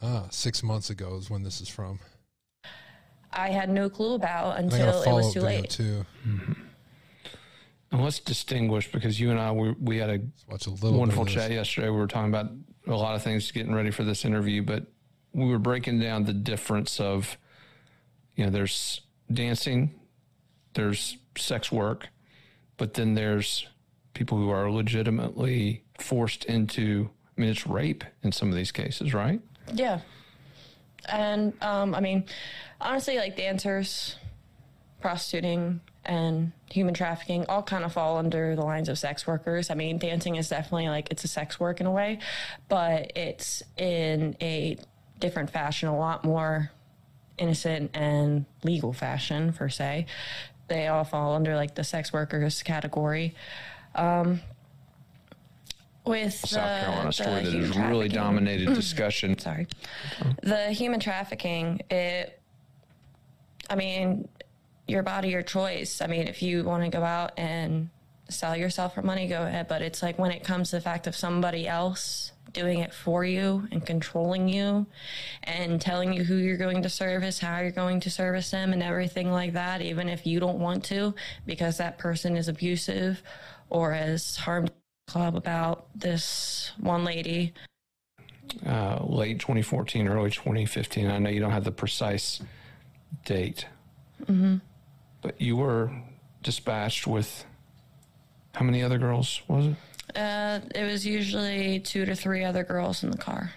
Ah, 0.00 0.26
six 0.30 0.62
months 0.62 0.90
ago 0.90 1.16
is 1.16 1.30
when 1.30 1.42
this 1.44 1.60
is 1.60 1.68
from. 1.68 2.00
I 3.32 3.50
had 3.50 3.70
no 3.70 3.88
clue 3.88 4.14
about 4.14 4.58
And 4.58 4.72
I 4.74 4.78
got 4.78 4.88
a 4.88 4.98
until 4.98 5.12
it 5.18 5.22
was 5.22 5.32
too 5.32 5.40
late. 5.40 5.70
too. 5.70 6.04
And 7.92 8.02
let's 8.02 8.20
distinguish 8.20 8.90
because 8.90 9.20
you 9.20 9.30
and 9.30 9.38
I 9.38 9.52
we, 9.52 9.72
we 9.72 9.98
had 9.98 10.08
a, 10.08 10.20
watch 10.50 10.66
a 10.66 10.70
little 10.70 10.98
wonderful 10.98 11.26
chat 11.26 11.50
yesterday. 11.50 11.90
We 11.90 11.98
were 11.98 12.06
talking 12.06 12.30
about 12.30 12.50
a 12.86 12.96
lot 12.96 13.14
of 13.14 13.22
things 13.22 13.50
getting 13.52 13.74
ready 13.74 13.90
for 13.90 14.02
this 14.02 14.24
interview, 14.24 14.62
but 14.62 14.86
we 15.34 15.46
were 15.46 15.58
breaking 15.58 16.00
down 16.00 16.24
the 16.24 16.32
difference 16.32 16.98
of 17.00 17.36
you 18.34 18.44
know 18.44 18.50
there's 18.50 19.02
dancing, 19.30 19.94
there's 20.72 21.18
sex 21.36 21.70
work, 21.70 22.08
but 22.78 22.94
then 22.94 23.14
there's 23.14 23.66
people 24.14 24.38
who 24.38 24.48
are 24.48 24.70
legitimately 24.70 25.84
forced 25.98 26.46
into. 26.46 27.10
I 27.36 27.40
mean, 27.40 27.50
it's 27.50 27.66
rape 27.66 28.04
in 28.22 28.32
some 28.32 28.48
of 28.48 28.54
these 28.54 28.72
cases, 28.72 29.12
right? 29.12 29.40
Yeah. 29.72 30.00
And 31.10 31.52
um, 31.60 31.94
I 31.94 32.00
mean, 32.00 32.24
honestly, 32.80 33.16
like 33.18 33.36
dancers, 33.36 34.16
prostituting, 35.00 35.80
and 36.04 36.52
human 36.72 36.94
trafficking 36.94 37.44
all 37.48 37.62
kind 37.62 37.84
of 37.84 37.92
fall 37.92 38.16
under 38.16 38.56
the 38.56 38.62
lines 38.62 38.88
of 38.88 38.98
sex 38.98 39.26
workers. 39.26 39.70
I 39.70 39.74
mean, 39.74 39.98
dancing 39.98 40.36
is 40.36 40.48
definitely 40.48 40.88
like 40.88 41.10
it's 41.10 41.22
a 41.24 41.28
sex 41.28 41.60
work 41.60 41.80
in 41.80 41.86
a 41.86 41.90
way, 41.90 42.18
but 42.68 43.12
it's 43.16 43.62
in 43.76 44.36
a 44.40 44.78
different 45.20 45.50
fashion, 45.50 45.88
a 45.88 45.96
lot 45.96 46.24
more 46.24 46.70
innocent 47.38 47.90
and 47.94 48.46
legal 48.64 48.92
fashion, 48.92 49.52
per 49.52 49.68
se. 49.68 50.06
They 50.68 50.88
all 50.88 51.04
fall 51.04 51.34
under 51.34 51.56
like 51.56 51.74
the 51.74 51.84
sex 51.84 52.12
workers 52.12 52.62
category. 52.62 53.34
Um, 53.94 54.40
with 56.04 56.32
South 56.34 56.50
the- 56.80 56.84
Carolina 56.84 57.06
the 57.08 57.12
story 57.12 57.44
that 57.44 57.52
has 57.52 57.76
really 57.78 58.08
dominated 58.08 58.66
discussion. 58.74 59.38
Sorry. 59.38 59.66
The 60.42 60.70
human 60.72 60.98
trafficking, 61.00 61.82
it, 61.90 62.40
I 63.70 63.76
mean, 63.76 64.28
your 64.88 65.02
body, 65.02 65.28
your 65.30 65.42
choice. 65.42 66.00
I 66.00 66.06
mean, 66.06 66.26
if 66.28 66.42
you 66.42 66.64
want 66.64 66.82
to 66.84 66.88
go 66.90 67.02
out 67.04 67.32
and 67.38 67.88
sell 68.28 68.56
yourself 68.56 68.94
for 68.94 69.02
money, 69.02 69.28
go 69.28 69.42
ahead. 69.42 69.68
But 69.68 69.82
it's 69.82 70.02
like 70.02 70.18
when 70.18 70.30
it 70.32 70.44
comes 70.44 70.70
to 70.70 70.76
the 70.76 70.82
fact 70.82 71.06
of 71.06 71.14
somebody 71.14 71.68
else 71.68 72.32
doing 72.52 72.80
it 72.80 72.92
for 72.92 73.24
you 73.24 73.66
and 73.72 73.84
controlling 73.86 74.48
you 74.48 74.84
and 75.44 75.80
telling 75.80 76.12
you 76.12 76.22
who 76.24 76.36
you're 76.36 76.58
going 76.58 76.82
to 76.82 76.88
service, 76.90 77.38
how 77.38 77.60
you're 77.60 77.70
going 77.70 78.00
to 78.00 78.10
service 78.10 78.50
them, 78.50 78.72
and 78.74 78.82
everything 78.82 79.30
like 79.30 79.54
that, 79.54 79.80
even 79.80 80.08
if 80.08 80.26
you 80.26 80.38
don't 80.40 80.58
want 80.58 80.84
to, 80.84 81.14
because 81.46 81.78
that 81.78 81.96
person 81.98 82.36
is 82.36 82.48
abusive 82.48 83.22
or 83.70 83.92
has 83.92 84.36
harmed 84.36 84.70
club 85.06 85.34
about 85.34 85.86
this 85.94 86.72
one 86.78 87.04
lady. 87.04 87.52
uh, 88.66 88.98
late 89.02 89.38
2014, 89.40 90.06
early 90.08 90.30
2015. 90.30 91.10
I 91.10 91.18
know 91.18 91.30
you 91.30 91.40
don't 91.40 91.52
have 91.52 91.64
the 91.64 91.72
precise 91.72 92.42
date, 93.24 93.66
hmm 94.26 94.56
but 95.22 95.40
you 95.40 95.56
were 95.56 95.90
dispatched 96.42 97.06
with 97.06 97.44
how 98.54 98.64
many 98.64 98.82
other 98.82 98.98
girls 98.98 99.40
was 99.48 99.66
it? 99.66 99.76
Uh, 100.14 100.60
it 100.74 100.84
was 100.84 101.06
usually 101.06 101.80
two 101.80 102.04
to 102.04 102.14
three 102.14 102.44
other 102.44 102.64
girls 102.64 103.02
in 103.02 103.10
the 103.10 103.16
car. 103.16 103.52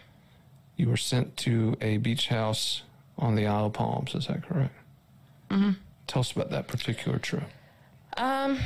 You 0.77 0.89
were 0.89 0.97
sent 0.97 1.35
to 1.37 1.75
a 1.81 1.97
beach 1.97 2.27
house 2.27 2.83
on 3.17 3.35
the 3.35 3.47
Isle 3.47 3.67
of 3.67 3.73
Palms. 3.73 4.15
Is 4.15 4.27
that 4.27 4.47
correct? 4.47 4.73
Mm-hmm. 5.49 5.71
Tell 6.07 6.19
us 6.21 6.31
about 6.31 6.51
that 6.51 6.67
particular 6.67 7.17
trip. 7.17 7.43
Um, 8.17 8.59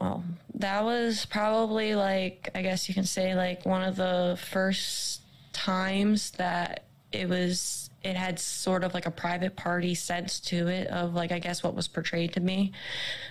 well, 0.00 0.24
that 0.54 0.84
was 0.84 1.26
probably 1.26 1.94
like, 1.94 2.50
I 2.54 2.62
guess 2.62 2.88
you 2.88 2.94
can 2.94 3.04
say, 3.04 3.34
like 3.34 3.64
one 3.64 3.82
of 3.82 3.96
the 3.96 4.38
first 4.50 5.22
times 5.52 6.32
that 6.32 6.84
it 7.12 7.28
was, 7.28 7.83
it 8.04 8.16
had 8.16 8.38
sort 8.38 8.84
of 8.84 8.92
like 8.92 9.06
a 9.06 9.10
private 9.10 9.56
party 9.56 9.94
sense 9.94 10.38
to 10.38 10.68
it 10.68 10.86
of 10.88 11.14
like, 11.14 11.32
I 11.32 11.38
guess 11.38 11.62
what 11.62 11.74
was 11.74 11.88
portrayed 11.88 12.34
to 12.34 12.40
me. 12.40 12.72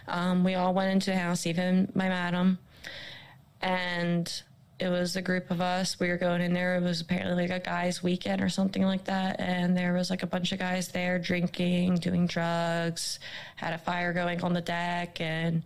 Um, 0.07 0.43
we 0.43 0.55
all 0.55 0.73
went 0.73 0.91
into 0.91 1.11
the 1.11 1.17
house, 1.17 1.45
even 1.45 1.91
my 1.93 2.09
madam, 2.09 2.57
and 3.61 4.43
it 4.79 4.89
was 4.89 5.15
a 5.15 5.21
group 5.21 5.51
of 5.51 5.61
us. 5.61 5.99
We 5.99 6.09
were 6.09 6.17
going 6.17 6.41
in 6.41 6.53
there. 6.53 6.75
It 6.75 6.81
was 6.81 7.01
apparently 7.01 7.47
like 7.47 7.61
a 7.61 7.63
guys' 7.63 8.01
weekend 8.01 8.41
or 8.41 8.49
something 8.49 8.81
like 8.81 9.05
that. 9.05 9.39
And 9.39 9.77
there 9.77 9.93
was 9.93 10.09
like 10.09 10.23
a 10.23 10.27
bunch 10.27 10.51
of 10.51 10.59
guys 10.59 10.89
there 10.89 11.19
drinking, 11.19 11.97
doing 11.97 12.25
drugs, 12.25 13.19
had 13.55 13.73
a 13.73 13.77
fire 13.77 14.11
going 14.11 14.41
on 14.41 14.53
the 14.53 14.61
deck, 14.61 15.21
and 15.21 15.63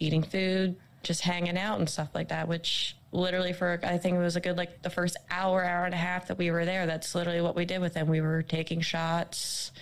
eating 0.00 0.24
food, 0.24 0.76
just 1.04 1.20
hanging 1.22 1.56
out 1.56 1.78
and 1.78 1.88
stuff 1.88 2.08
like 2.14 2.28
that, 2.28 2.48
which 2.48 2.96
literally 3.16 3.52
for 3.52 3.80
I 3.82 3.98
think 3.98 4.16
it 4.16 4.20
was 4.20 4.36
a 4.36 4.40
good 4.40 4.56
like 4.56 4.82
the 4.82 4.90
first 4.90 5.16
hour, 5.30 5.64
hour 5.64 5.84
and 5.84 5.94
a 5.94 5.98
half 5.98 6.28
that 6.28 6.38
we 6.38 6.50
were 6.50 6.64
there, 6.64 6.86
that's 6.86 7.14
literally 7.14 7.40
what 7.40 7.56
we 7.56 7.64
did 7.64 7.80
with 7.80 7.94
them. 7.94 8.08
We 8.08 8.20
were 8.20 8.42
taking 8.42 8.80
shots, 8.80 9.72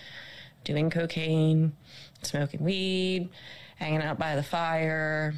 doing 0.62 0.88
cocaine, 0.90 1.72
smoking 2.22 2.62
weed, 2.62 3.28
hanging 3.76 4.02
out 4.02 4.18
by 4.18 4.36
the 4.36 4.42
fire, 4.42 5.34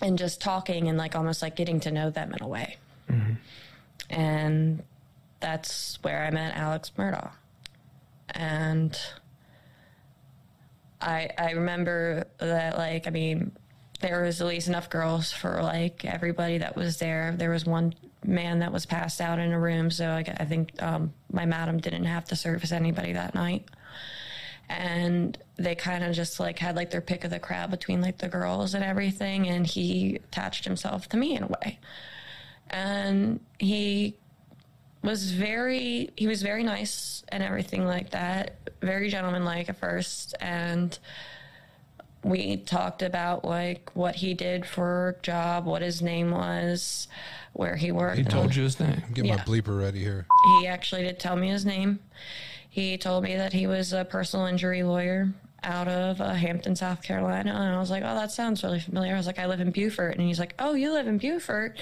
and 0.00 0.16
just 0.16 0.40
talking 0.40 0.88
and 0.88 0.96
like 0.96 1.16
almost 1.16 1.42
like 1.42 1.56
getting 1.56 1.80
to 1.80 1.90
know 1.90 2.10
them 2.10 2.32
in 2.32 2.42
a 2.42 2.48
way. 2.48 2.76
Mm-hmm. 3.10 3.34
And 4.10 4.82
that's 5.40 5.98
where 6.02 6.24
I 6.24 6.30
met 6.30 6.56
Alex 6.56 6.92
Murdaugh. 6.96 7.32
And 8.30 8.98
I 11.00 11.30
I 11.36 11.50
remember 11.52 12.26
that 12.38 12.78
like 12.78 13.06
I 13.06 13.10
mean 13.10 13.52
there 14.00 14.22
was 14.22 14.40
at 14.40 14.46
least 14.46 14.68
enough 14.68 14.90
girls 14.90 15.32
for 15.32 15.62
like 15.62 16.04
everybody 16.04 16.58
that 16.58 16.76
was 16.76 16.98
there. 16.98 17.34
There 17.36 17.50
was 17.50 17.64
one 17.64 17.94
man 18.24 18.58
that 18.60 18.72
was 18.72 18.86
passed 18.86 19.20
out 19.20 19.38
in 19.38 19.52
a 19.52 19.60
room, 19.60 19.90
so 19.90 20.08
I, 20.08 20.24
I 20.38 20.44
think 20.44 20.80
um, 20.82 21.12
my 21.32 21.46
madam 21.46 21.78
didn't 21.78 22.04
have 22.04 22.24
to 22.26 22.36
service 22.36 22.72
anybody 22.72 23.12
that 23.12 23.34
night. 23.34 23.68
And 24.68 25.38
they 25.56 25.76
kind 25.76 26.02
of 26.02 26.14
just 26.14 26.40
like 26.40 26.58
had 26.58 26.74
like 26.74 26.90
their 26.90 27.00
pick 27.00 27.24
of 27.24 27.30
the 27.30 27.38
crowd 27.38 27.70
between 27.70 28.00
like 28.00 28.18
the 28.18 28.28
girls 28.28 28.74
and 28.74 28.82
everything, 28.84 29.48
and 29.48 29.66
he 29.66 30.16
attached 30.16 30.64
himself 30.64 31.08
to 31.10 31.16
me 31.16 31.36
in 31.36 31.44
a 31.44 31.46
way. 31.46 31.78
And 32.68 33.40
he 33.58 34.16
was 35.02 35.30
very 35.30 36.10
he 36.16 36.26
was 36.26 36.42
very 36.42 36.64
nice 36.64 37.22
and 37.28 37.42
everything 37.42 37.86
like 37.86 38.10
that 38.10 38.56
very 38.80 39.08
gentlemanlike 39.08 39.68
at 39.68 39.76
first 39.76 40.34
and 40.40 40.98
we 42.26 42.56
talked 42.56 43.02
about 43.02 43.44
like 43.44 43.90
what 43.94 44.16
he 44.16 44.34
did 44.34 44.66
for 44.66 45.16
a 45.18 45.22
job 45.22 45.64
what 45.64 45.80
his 45.82 46.02
name 46.02 46.30
was 46.30 47.06
where 47.52 47.76
he 47.76 47.92
worked 47.92 48.18
He 48.18 48.24
told 48.24 48.54
you 48.54 48.64
his 48.64 48.78
name. 48.80 49.02
Get 49.14 49.24
Yeah. 49.24 49.36
my 49.36 49.42
bleeper 49.42 49.78
ready 49.80 50.00
here. 50.00 50.26
he 50.60 50.66
actually 50.66 51.02
did 51.04 51.18
tell 51.18 51.36
me 51.36 51.48
his 51.48 51.64
name 51.64 52.00
he 52.68 52.98
told 52.98 53.22
me 53.24 53.36
that 53.36 53.52
he 53.52 53.66
was 53.66 53.92
a 53.92 54.04
personal 54.04 54.46
injury 54.46 54.82
lawyer 54.82 55.32
out 55.62 55.88
of 55.88 56.20
uh, 56.20 56.32
hampton 56.34 56.76
south 56.76 57.02
carolina 57.02 57.50
and 57.50 57.74
i 57.74 57.78
was 57.78 57.90
like 57.90 58.02
oh 58.04 58.14
that 58.14 58.30
sounds 58.30 58.62
really 58.62 58.78
familiar 58.80 59.14
i 59.14 59.16
was 59.16 59.26
like 59.26 59.38
i 59.38 59.46
live 59.46 59.60
in 59.60 59.70
beaufort 59.70 60.16
and 60.16 60.26
he's 60.26 60.38
like 60.38 60.54
oh 60.58 60.74
you 60.74 60.92
live 60.92 61.06
in 61.06 61.16
beaufort 61.18 61.78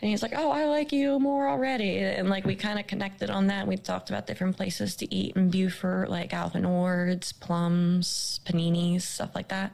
and 0.00 0.10
he's 0.10 0.22
like, 0.22 0.32
"Oh, 0.34 0.50
I 0.50 0.64
like 0.64 0.92
you 0.92 1.18
more 1.18 1.48
already." 1.48 1.98
And 1.98 2.30
like 2.30 2.46
we 2.46 2.54
kind 2.56 2.78
of 2.78 2.86
connected 2.86 3.28
on 3.30 3.48
that. 3.48 3.66
We 3.66 3.76
talked 3.76 4.08
about 4.08 4.26
different 4.26 4.56
places 4.56 4.96
to 4.96 5.14
eat 5.14 5.36
in 5.36 5.50
Beaufort, 5.50 6.08
like 6.08 6.32
Alvin 6.32 6.64
Ord's, 6.64 7.32
Plums, 7.32 8.40
Paninis, 8.46 9.02
stuff 9.02 9.34
like 9.34 9.48
that. 9.48 9.72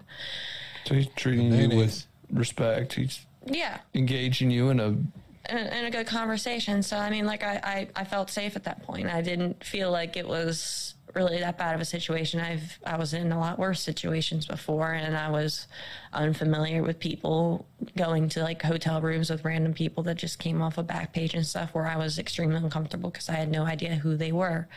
So 0.85 0.95
he's 0.95 1.09
treating 1.17 1.53
you 1.53 1.77
with 1.77 2.07
respect. 2.33 2.95
He's 2.95 3.25
Yeah, 3.47 3.79
engaging 3.95 4.51
you 4.51 4.71
in 4.71 4.81
a 4.81 4.89
in, 4.89 5.59
in 5.59 5.85
a 5.85 5.91
good 5.91 6.09
conversation. 6.09 6.83
So 6.83 6.97
I 6.97 7.09
mean, 7.11 7.25
like 7.25 7.45
I, 7.45 7.61
I, 7.63 7.89
I 8.01 8.05
felt 8.05 8.31
safe 8.31 8.57
at 8.57 8.65
that 8.65 8.83
point. 8.83 9.07
I 9.07 9.23
didn't 9.23 9.63
feel 9.63 9.93
like 9.93 10.17
it 10.17 10.27
was 10.27 10.95
really 11.17 11.41
that 11.41 11.57
bad 11.57 11.75
of 11.75 11.81
a 11.81 11.85
situation. 11.85 12.41
I've 12.41 12.79
I 12.85 12.97
was 12.99 13.15
in 13.15 13.33
a 13.33 13.41
lot 13.41 13.59
worse 13.59 13.81
situations 13.81 14.47
before, 14.47 14.93
and 14.93 15.17
I 15.17 15.31
was 15.31 15.67
unfamiliar 16.13 16.83
with 16.83 17.01
people 17.01 17.67
going 17.97 18.29
to 18.29 18.43
like 18.43 18.61
hotel 18.63 19.01
rooms 19.01 19.31
with 19.31 19.45
random 19.45 19.73
people 19.73 20.03
that 20.05 20.17
just 20.17 20.39
came 20.39 20.61
off 20.61 20.77
a 20.77 20.85
Backpage 20.85 21.35
and 21.35 21.47
stuff 21.47 21.75
where 21.75 21.87
I 21.87 21.97
was 21.97 22.19
extremely 22.19 22.57
uncomfortable 22.57 23.11
because 23.11 23.31
I 23.31 23.33
had 23.33 23.51
no 23.51 23.65
idea 23.65 23.97
who 23.97 24.17
they 24.17 24.31
were. 24.31 24.69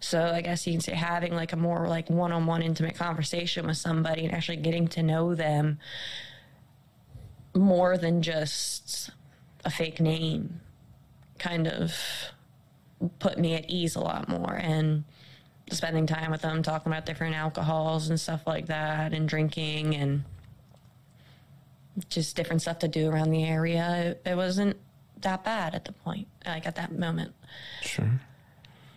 So 0.00 0.24
I 0.24 0.40
guess 0.40 0.66
you 0.66 0.72
can 0.72 0.80
say 0.80 0.94
having 0.94 1.34
like 1.34 1.52
a 1.52 1.56
more 1.56 1.86
like 1.86 2.08
one-on-one 2.08 2.62
intimate 2.62 2.96
conversation 2.96 3.66
with 3.66 3.76
somebody 3.76 4.24
and 4.24 4.34
actually 4.34 4.56
getting 4.56 4.88
to 4.88 5.02
know 5.02 5.34
them 5.34 5.78
more 7.54 7.98
than 7.98 8.22
just 8.22 9.10
a 9.64 9.70
fake 9.70 10.00
name 10.00 10.60
kind 11.38 11.68
of 11.68 11.94
put 13.18 13.38
me 13.38 13.54
at 13.54 13.68
ease 13.68 13.94
a 13.94 14.00
lot 14.00 14.28
more 14.28 14.54
and 14.54 15.04
spending 15.74 16.06
time 16.06 16.30
with 16.30 16.42
them 16.42 16.62
talking 16.62 16.90
about 16.92 17.06
different 17.06 17.34
alcohols 17.34 18.08
and 18.08 18.20
stuff 18.20 18.46
like 18.46 18.66
that 18.66 19.12
and 19.12 19.28
drinking 19.28 19.94
and 19.94 20.24
just 22.08 22.36
different 22.36 22.62
stuff 22.62 22.78
to 22.78 22.88
do 22.88 23.10
around 23.10 23.30
the 23.30 23.44
area 23.44 24.16
it, 24.24 24.30
it 24.30 24.36
wasn't 24.36 24.76
that 25.20 25.44
bad 25.44 25.74
at 25.74 25.84
the 25.84 25.92
point 25.92 26.26
like 26.46 26.66
at 26.66 26.74
that 26.76 26.92
moment 26.92 27.32
Sure. 27.82 28.20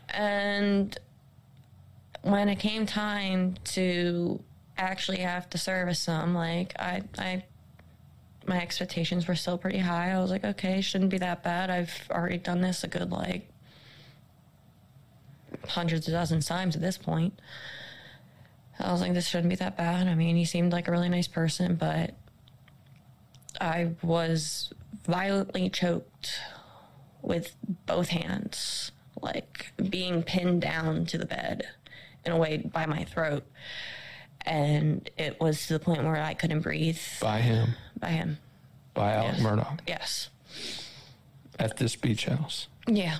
and 0.09 0.97
when 2.21 2.49
it 2.49 2.55
came 2.57 2.85
time 2.85 3.55
to 3.63 4.41
actually 4.77 5.19
have 5.19 5.47
to 5.51 5.57
service 5.59 6.05
them, 6.05 6.33
like 6.33 6.73
I, 6.79 7.03
I, 7.19 7.43
my 8.47 8.59
expectations 8.59 9.27
were 9.27 9.35
still 9.35 9.59
pretty 9.59 9.77
high. 9.77 10.11
I 10.11 10.19
was 10.19 10.31
like, 10.31 10.43
okay, 10.43 10.81
shouldn't 10.81 11.11
be 11.11 11.19
that 11.19 11.43
bad. 11.43 11.69
I've 11.69 11.93
already 12.09 12.39
done 12.39 12.61
this 12.61 12.83
a 12.83 12.87
good 12.87 13.11
like 13.11 13.47
hundreds 15.67 16.07
of 16.07 16.13
dozens 16.13 16.45
times 16.45 16.75
at 16.75 16.81
this 16.81 16.97
point. 16.97 17.39
I 18.79 18.91
was 18.91 19.01
like, 19.01 19.13
this 19.13 19.27
shouldn't 19.27 19.49
be 19.49 19.55
that 19.55 19.77
bad. 19.77 20.07
I 20.07 20.15
mean, 20.15 20.35
he 20.35 20.45
seemed 20.45 20.71
like 20.73 20.87
a 20.87 20.91
really 20.91 21.09
nice 21.09 21.27
person, 21.27 21.75
but 21.75 22.13
I 23.61 23.91
was 24.01 24.73
violently 25.05 25.69
choked 25.69 26.39
with 27.21 27.55
both 27.85 28.09
hands, 28.09 28.91
like 29.21 29.71
being 29.89 30.23
pinned 30.23 30.61
down 30.61 31.05
to 31.07 31.17
the 31.17 31.25
bed 31.25 31.67
in 32.25 32.31
a 32.33 32.37
way 32.37 32.57
by 32.57 32.85
my 32.85 33.05
throat. 33.05 33.45
And 34.41 35.09
it 35.17 35.39
was 35.39 35.65
to 35.67 35.73
the 35.73 35.79
point 35.79 36.03
where 36.03 36.21
I 36.21 36.33
couldn't 36.33 36.59
breathe 36.61 36.99
by 37.21 37.39
him, 37.39 37.69
by 37.97 38.09
him. 38.09 38.37
by 38.93 39.13
Alec 39.13 39.37
Murdaugh, 39.37 39.79
Yes. 39.87 40.29
at 41.57 41.77
this 41.77 41.95
beach 41.95 42.25
house. 42.25 42.67
Yeah. 42.87 43.17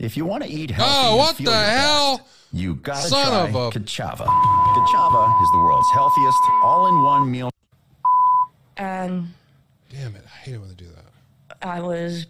If 0.00 0.16
you 0.16 0.24
want 0.24 0.42
to 0.44 0.48
eat 0.50 0.70
healthy, 0.70 0.92
Oh, 0.96 1.08
and 1.10 1.18
what 1.18 1.36
feel 1.36 1.50
the 1.52 1.56
your 1.58 1.66
hell? 1.66 2.16
best, 2.18 2.28
you 2.52 2.74
gotta 2.76 3.08
Son 3.08 3.26
try 3.26 3.48
of 3.48 3.54
a- 3.54 3.70
Ka'Chava. 3.78 4.24
Ka'Chava 4.26 5.42
is 5.42 5.50
the 5.52 5.58
world's 5.58 5.90
healthiest 5.92 6.38
all-in-one 6.62 7.30
meal. 7.30 7.50
And 8.78 9.34
Damn 9.90 10.16
it. 10.16 10.24
I 10.24 10.36
hate 10.38 10.54
it 10.54 10.58
when 10.58 10.68
they 10.70 10.74
do 10.74 10.86
that. 10.88 11.56
I 11.68 11.80
was 11.82 12.26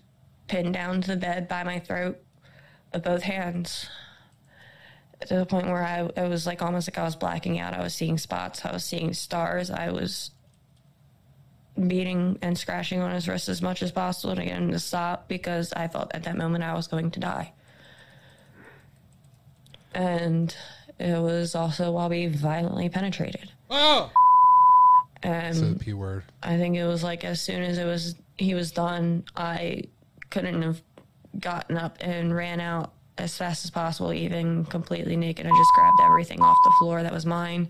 pinned 0.49 0.75
down 0.75 1.01
to 1.03 1.09
the 1.13 1.17
bed 1.17 1.47
by 1.47 1.63
my 1.63 1.79
throat 1.79 2.19
with 2.93 3.05
both 3.05 3.23
hands 3.23 3.87
to 5.29 5.37
the 5.37 5.47
point 5.47 5.67
where 5.69 5.85
I 5.85 6.01
it 6.21 6.29
was 6.29 6.47
like 6.47 6.63
almost 6.63 6.89
like 6.89 6.99
I 6.99 7.05
was 7.05 7.15
blacking 7.15 7.61
out. 7.61 7.73
I 7.75 7.81
was 7.83 7.95
seeing 7.95 8.19
spots. 8.19 8.65
I 8.65 8.73
was 8.73 8.83
seeing 8.85 9.13
stars. 9.15 9.71
I 9.71 9.91
was 9.91 10.33
beating 11.87 12.39
and 12.43 12.59
scratching 12.59 13.01
on 13.01 13.13
his 13.13 13.29
wrist 13.29 13.49
as 13.49 13.63
much 13.63 13.83
as 13.83 13.93
possible 13.93 14.35
to 14.35 14.45
get 14.45 14.57
him 14.57 14.71
to 14.73 14.79
stop 14.81 15.29
because 15.29 15.73
I 15.75 15.87
thought 15.87 16.11
at 16.15 16.25
that 16.25 16.37
moment 16.37 16.65
I 16.65 16.75
was 16.75 16.89
going 16.89 17.11
to 17.13 17.21
die. 17.21 17.53
And 19.95 20.55
it 20.99 21.21
was 21.21 21.55
also 21.55 21.93
while 21.93 22.09
we 22.09 22.27
violently 22.27 22.89
penetrated. 22.89 23.51
Oh! 23.69 24.11
And 25.23 25.57
So 25.57 25.65
the 25.71 25.79
P 25.79 25.93
word. 25.93 26.25
I 26.43 26.57
think 26.57 26.77
it 26.77 26.87
was 26.87 27.03
like 27.03 27.25
as 27.25 27.41
soon 27.41 27.63
as 27.63 27.79
it 27.79 27.85
was 27.85 28.15
he 28.39 28.55
was 28.55 28.73
done, 28.73 29.25
I 29.37 29.85
couldn't 30.31 30.63
have 30.63 30.81
gotten 31.39 31.77
up 31.77 31.99
and 32.01 32.35
ran 32.35 32.61
out 32.61 32.93
as 33.19 33.37
fast 33.37 33.65
as 33.65 33.71
possible, 33.71 34.13
even 34.13 34.65
completely 34.65 35.17
naked. 35.17 35.47
I 35.47 35.51
just 35.51 35.75
grabbed 35.75 36.01
everything 36.03 36.41
off 36.41 36.57
the 36.65 36.73
floor 36.79 37.03
that 37.03 37.13
was 37.13 37.27
mine 37.27 37.69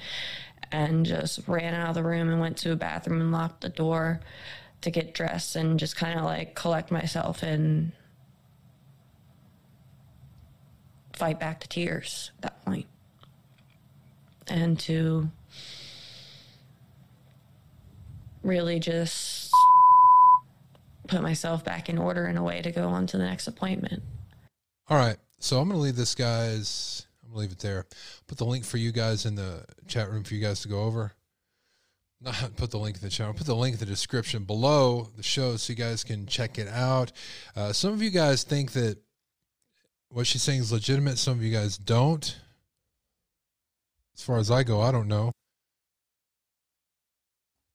and 0.72 1.04
just 1.04 1.40
ran 1.48 1.74
out 1.74 1.88
of 1.88 1.94
the 1.96 2.04
room 2.04 2.28
and 2.28 2.40
went 2.40 2.56
to 2.58 2.72
a 2.72 2.76
bathroom 2.76 3.20
and 3.20 3.32
locked 3.32 3.62
the 3.62 3.68
door 3.68 4.20
to 4.82 4.90
get 4.90 5.14
dressed 5.14 5.56
and 5.56 5.78
just 5.78 5.96
kind 5.96 6.18
of 6.18 6.24
like 6.24 6.54
collect 6.54 6.90
myself 6.90 7.42
and 7.42 7.92
fight 11.20 11.38
back 11.38 11.60
to 11.60 11.68
tears 11.68 12.32
at 12.42 12.64
that. 12.64 12.84
And 14.48 14.80
to 14.80 15.30
really 18.42 18.80
just 18.80 19.52
put 21.06 21.20
myself 21.20 21.62
back 21.62 21.90
in 21.90 21.98
order 21.98 22.26
in 22.26 22.38
a 22.38 22.42
way 22.42 22.62
to 22.62 22.72
go 22.72 22.88
on 22.88 23.06
to 23.08 23.18
the 23.18 23.24
next 23.24 23.46
appointment. 23.46 24.02
All 24.88 24.96
right. 24.96 25.18
So 25.38 25.60
I'm 25.60 25.68
going 25.68 25.78
to 25.78 25.82
leave 25.82 25.96
this 25.96 26.14
guys. 26.14 27.06
I'm 27.22 27.28
going 27.28 27.34
to 27.34 27.40
leave 27.40 27.52
it 27.52 27.58
there. 27.60 27.86
Put 28.26 28.38
the 28.38 28.46
link 28.46 28.64
for 28.64 28.78
you 28.78 28.90
guys 28.90 29.26
in 29.26 29.34
the 29.34 29.66
chat 29.86 30.10
room 30.10 30.24
for 30.24 30.34
you 30.34 30.40
guys 30.40 30.62
to 30.62 30.68
go 30.68 30.80
over. 30.80 31.12
Not 32.22 32.56
put 32.56 32.70
the 32.70 32.78
link 32.78 32.96
in 32.96 33.02
the 33.02 33.10
chat. 33.10 33.26
room, 33.26 33.36
Put 33.36 33.46
the 33.46 33.54
link 33.54 33.74
in 33.74 33.78
the 33.78 33.86
description 33.86 34.44
below 34.44 35.08
the 35.16 35.22
show 35.22 35.56
so 35.56 35.72
you 35.72 35.76
guys 35.76 36.02
can 36.02 36.26
check 36.26 36.58
it 36.58 36.66
out. 36.68 37.12
Uh, 37.54 37.72
some 37.74 37.92
of 37.92 38.02
you 38.02 38.10
guys 38.10 38.42
think 38.42 38.72
that 38.72 38.98
what 40.10 40.26
she's 40.26 40.42
saying 40.42 40.60
is 40.60 40.72
legitimate. 40.72 41.18
Some 41.18 41.38
of 41.38 41.42
you 41.42 41.52
guys 41.52 41.78
don't. 41.78 42.36
As 44.14 44.22
far 44.22 44.38
as 44.38 44.50
I 44.50 44.62
go, 44.62 44.80
I 44.80 44.92
don't 44.92 45.08
know. 45.08 45.32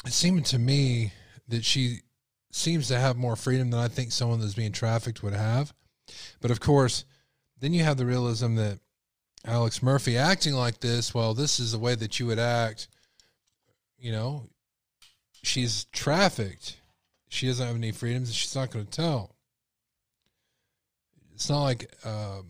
It 0.06 0.14
seemed 0.14 0.46
to 0.48 0.60
me 0.60 1.12
that 1.48 1.66
she 1.66 2.02
seems 2.52 2.88
to 2.90 3.00
have 3.00 3.18
more 3.18 3.36
freedom 3.36 3.72
than 3.72 3.80
I 3.80 3.88
think 3.88 4.12
someone 4.12 4.40
that's 4.40 4.54
being 4.54 4.72
trafficked 4.72 5.24
would 5.24 5.34
have. 5.34 5.74
But 6.42 6.52
of 6.52 6.60
course, 6.60 7.06
then 7.60 7.74
you 7.74 7.84
have 7.84 7.98
the 7.98 8.06
realism 8.06 8.56
that 8.56 8.80
Alex 9.46 9.82
Murphy 9.82 10.18
acting 10.18 10.54
like 10.54 10.80
this, 10.80 11.14
well, 11.14 11.34
this 11.34 11.60
is 11.60 11.72
the 11.72 11.80
way 11.80 11.96
that 11.96 12.20
you 12.20 12.28
would 12.28 12.40
act. 12.40 12.88
You 13.98 14.12
know, 14.12 14.50
she's 15.42 15.86
trafficked. 15.86 16.78
She 17.30 17.48
doesn't 17.48 17.66
have 17.66 17.76
any 17.76 17.92
freedoms 17.92 18.30
and 18.30 18.36
she's 18.36 18.56
not 18.56 18.72
going 18.72 18.86
to 18.86 18.92
tell. 18.92 19.35
It's 21.36 21.50
not 21.50 21.64
like, 21.64 21.94
um, 22.06 22.48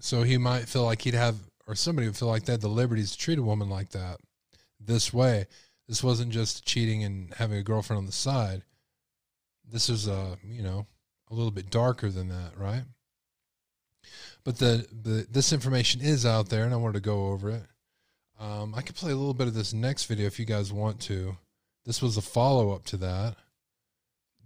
so 0.00 0.22
he 0.22 0.38
might 0.38 0.68
feel 0.68 0.84
like 0.84 1.02
he'd 1.02 1.14
have, 1.14 1.36
or 1.66 1.74
somebody 1.74 2.08
would 2.08 2.16
feel 2.16 2.28
like 2.28 2.44
they 2.44 2.54
had 2.54 2.62
the 2.62 2.68
liberties 2.68 3.12
to 3.12 3.18
treat 3.18 3.38
a 3.38 3.42
woman 3.42 3.68
like 3.68 3.90
that 3.90 4.18
this 4.80 5.12
way. 5.12 5.46
This 5.86 6.02
wasn't 6.02 6.32
just 6.32 6.66
cheating 6.66 7.04
and 7.04 7.32
having 7.34 7.58
a 7.58 7.62
girlfriend 7.62 7.98
on 7.98 8.06
the 8.06 8.12
side. 8.12 8.62
This 9.70 9.90
is, 9.90 10.08
uh, 10.08 10.36
you 10.46 10.62
know, 10.62 10.86
a 11.30 11.34
little 11.34 11.50
bit 11.50 11.70
darker 11.70 12.08
than 12.08 12.28
that, 12.28 12.56
right? 12.56 12.84
But 14.44 14.56
the, 14.56 14.86
the 14.90 15.26
this 15.30 15.52
information 15.52 16.00
is 16.00 16.24
out 16.24 16.48
there, 16.48 16.64
and 16.64 16.72
I 16.72 16.78
wanted 16.78 16.94
to 16.94 17.00
go 17.00 17.28
over 17.28 17.50
it. 17.50 17.64
Um, 18.40 18.74
I 18.74 18.80
could 18.80 18.96
play 18.96 19.12
a 19.12 19.16
little 19.16 19.34
bit 19.34 19.48
of 19.48 19.54
this 19.54 19.74
next 19.74 20.06
video 20.06 20.26
if 20.26 20.38
you 20.38 20.46
guys 20.46 20.72
want 20.72 21.00
to. 21.02 21.36
This 21.84 22.00
was 22.00 22.16
a 22.16 22.22
follow 22.22 22.70
up 22.70 22.86
to 22.86 22.96
that. 22.98 23.36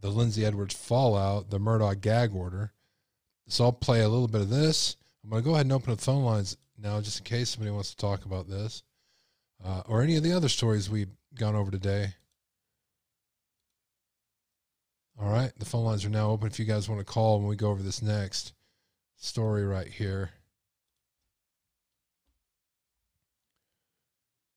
The 0.00 0.10
Lindsey 0.10 0.44
Edwards 0.44 0.74
fallout, 0.74 1.50
the 1.50 1.60
Murdaugh 1.60 2.00
gag 2.00 2.34
order. 2.34 2.72
So 3.48 3.64
I'll 3.64 3.72
play 3.72 4.00
a 4.00 4.08
little 4.08 4.28
bit 4.28 4.40
of 4.40 4.48
this. 4.48 4.96
I'm 5.22 5.30
going 5.30 5.42
to 5.42 5.44
go 5.44 5.54
ahead 5.54 5.66
and 5.66 5.72
open 5.72 5.92
up 5.92 6.00
phone 6.00 6.24
lines 6.24 6.56
now, 6.78 7.00
just 7.00 7.18
in 7.18 7.24
case 7.24 7.50
somebody 7.50 7.70
wants 7.70 7.90
to 7.90 7.96
talk 7.96 8.24
about 8.24 8.48
this 8.48 8.82
uh, 9.64 9.82
or 9.86 10.02
any 10.02 10.16
of 10.16 10.22
the 10.22 10.32
other 10.32 10.48
stories 10.48 10.90
we've 10.90 11.14
gone 11.38 11.54
over 11.54 11.70
today. 11.70 12.14
All 15.20 15.30
right, 15.30 15.52
the 15.58 15.64
phone 15.64 15.84
lines 15.84 16.04
are 16.04 16.10
now 16.10 16.30
open 16.30 16.48
if 16.48 16.58
you 16.58 16.64
guys 16.64 16.88
want 16.88 17.00
to 17.00 17.04
call 17.04 17.38
when 17.38 17.48
we 17.48 17.56
go 17.56 17.70
over 17.70 17.82
this 17.82 18.02
next 18.02 18.54
story 19.16 19.64
right 19.64 19.86
here. 19.86 20.30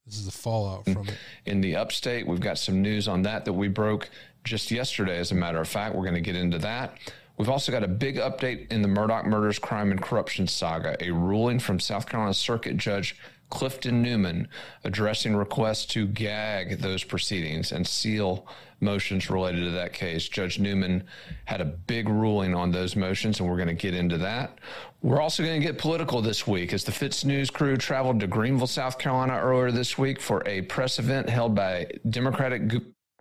This 0.05 0.17
is 0.17 0.25
the 0.25 0.31
fallout 0.31 0.85
from 0.85 1.07
it. 1.07 1.17
in 1.45 1.61
the 1.61 1.75
upstate. 1.75 2.27
We've 2.27 2.39
got 2.39 2.57
some 2.57 2.81
news 2.81 3.07
on 3.07 3.23
that 3.23 3.45
that 3.45 3.53
we 3.53 3.67
broke 3.67 4.09
just 4.43 4.71
yesterday, 4.71 5.17
as 5.17 5.31
a 5.31 5.35
matter 5.35 5.59
of 5.59 5.67
fact. 5.67 5.95
We're 5.95 6.03
going 6.03 6.13
to 6.15 6.21
get 6.21 6.35
into 6.35 6.59
that. 6.59 6.97
We've 7.37 7.49
also 7.49 7.71
got 7.71 7.83
a 7.83 7.87
big 7.87 8.15
update 8.15 8.71
in 8.71 8.81
the 8.81 8.87
Murdaugh 8.87 9.25
murders, 9.25 9.59
crime, 9.59 9.91
and 9.91 10.01
corruption 10.01 10.47
saga. 10.47 10.95
A 11.01 11.11
ruling 11.11 11.59
from 11.59 11.79
South 11.79 12.07
Carolina 12.07 12.33
Circuit 12.33 12.77
Judge 12.77 13.15
Clifton 13.49 14.01
Newman 14.01 14.47
addressing 14.83 15.35
requests 15.35 15.85
to 15.87 16.07
gag 16.07 16.79
those 16.79 17.03
proceedings 17.03 17.71
and 17.71 17.85
seal 17.85 18.47
motions 18.79 19.29
related 19.29 19.63
to 19.63 19.71
that 19.71 19.93
case. 19.93 20.27
Judge 20.27 20.59
Newman 20.59 21.03
had 21.45 21.61
a 21.61 21.65
big 21.65 22.09
ruling 22.09 22.55
on 22.55 22.71
those 22.71 22.95
motions, 22.95 23.39
and 23.39 23.49
we're 23.49 23.55
going 23.55 23.67
to 23.67 23.73
get 23.73 23.93
into 23.93 24.17
that. 24.17 24.59
We're 25.01 25.21
also 25.21 25.43
going 25.43 25.61
to 25.61 25.65
get 25.65 25.77
political 25.77 26.21
this 26.21 26.47
week 26.47 26.73
as 26.73 26.83
the 26.83 26.91
FITSNews 26.91 27.53
crew 27.53 27.77
traveled 27.77 28.19
to 28.21 28.27
Greenville, 28.27 28.67
South 28.67 28.97
Carolina 28.97 29.39
earlier 29.39 29.71
this 29.71 29.97
week 29.97 30.19
for 30.19 30.41
a 30.47 30.63
press 30.63 30.99
event 30.99 31.29
held 31.29 31.53
by 31.55 31.87
Democratic. 32.09 32.71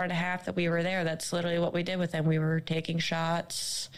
And 0.02 0.12
a 0.12 0.16
half 0.16 0.46
that 0.46 0.56
we 0.56 0.68
were 0.68 0.82
there, 0.82 1.04
that's 1.04 1.32
literally 1.32 1.58
what 1.58 1.72
we 1.72 1.82
did 1.82 1.98
with 1.98 2.12
them. 2.12 2.26
We 2.26 2.38
were 2.38 2.60
taking 2.60 2.98
shots, 2.98 3.90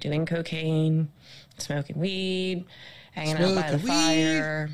doing 0.00 0.26
cocaine, 0.26 1.10
smoking 1.58 1.98
weed, 1.98 2.64
hanging 3.12 3.36
out 3.36 3.54
by 3.54 3.70
the 3.70 3.78
weed. 3.78 3.86
fire, 3.86 4.70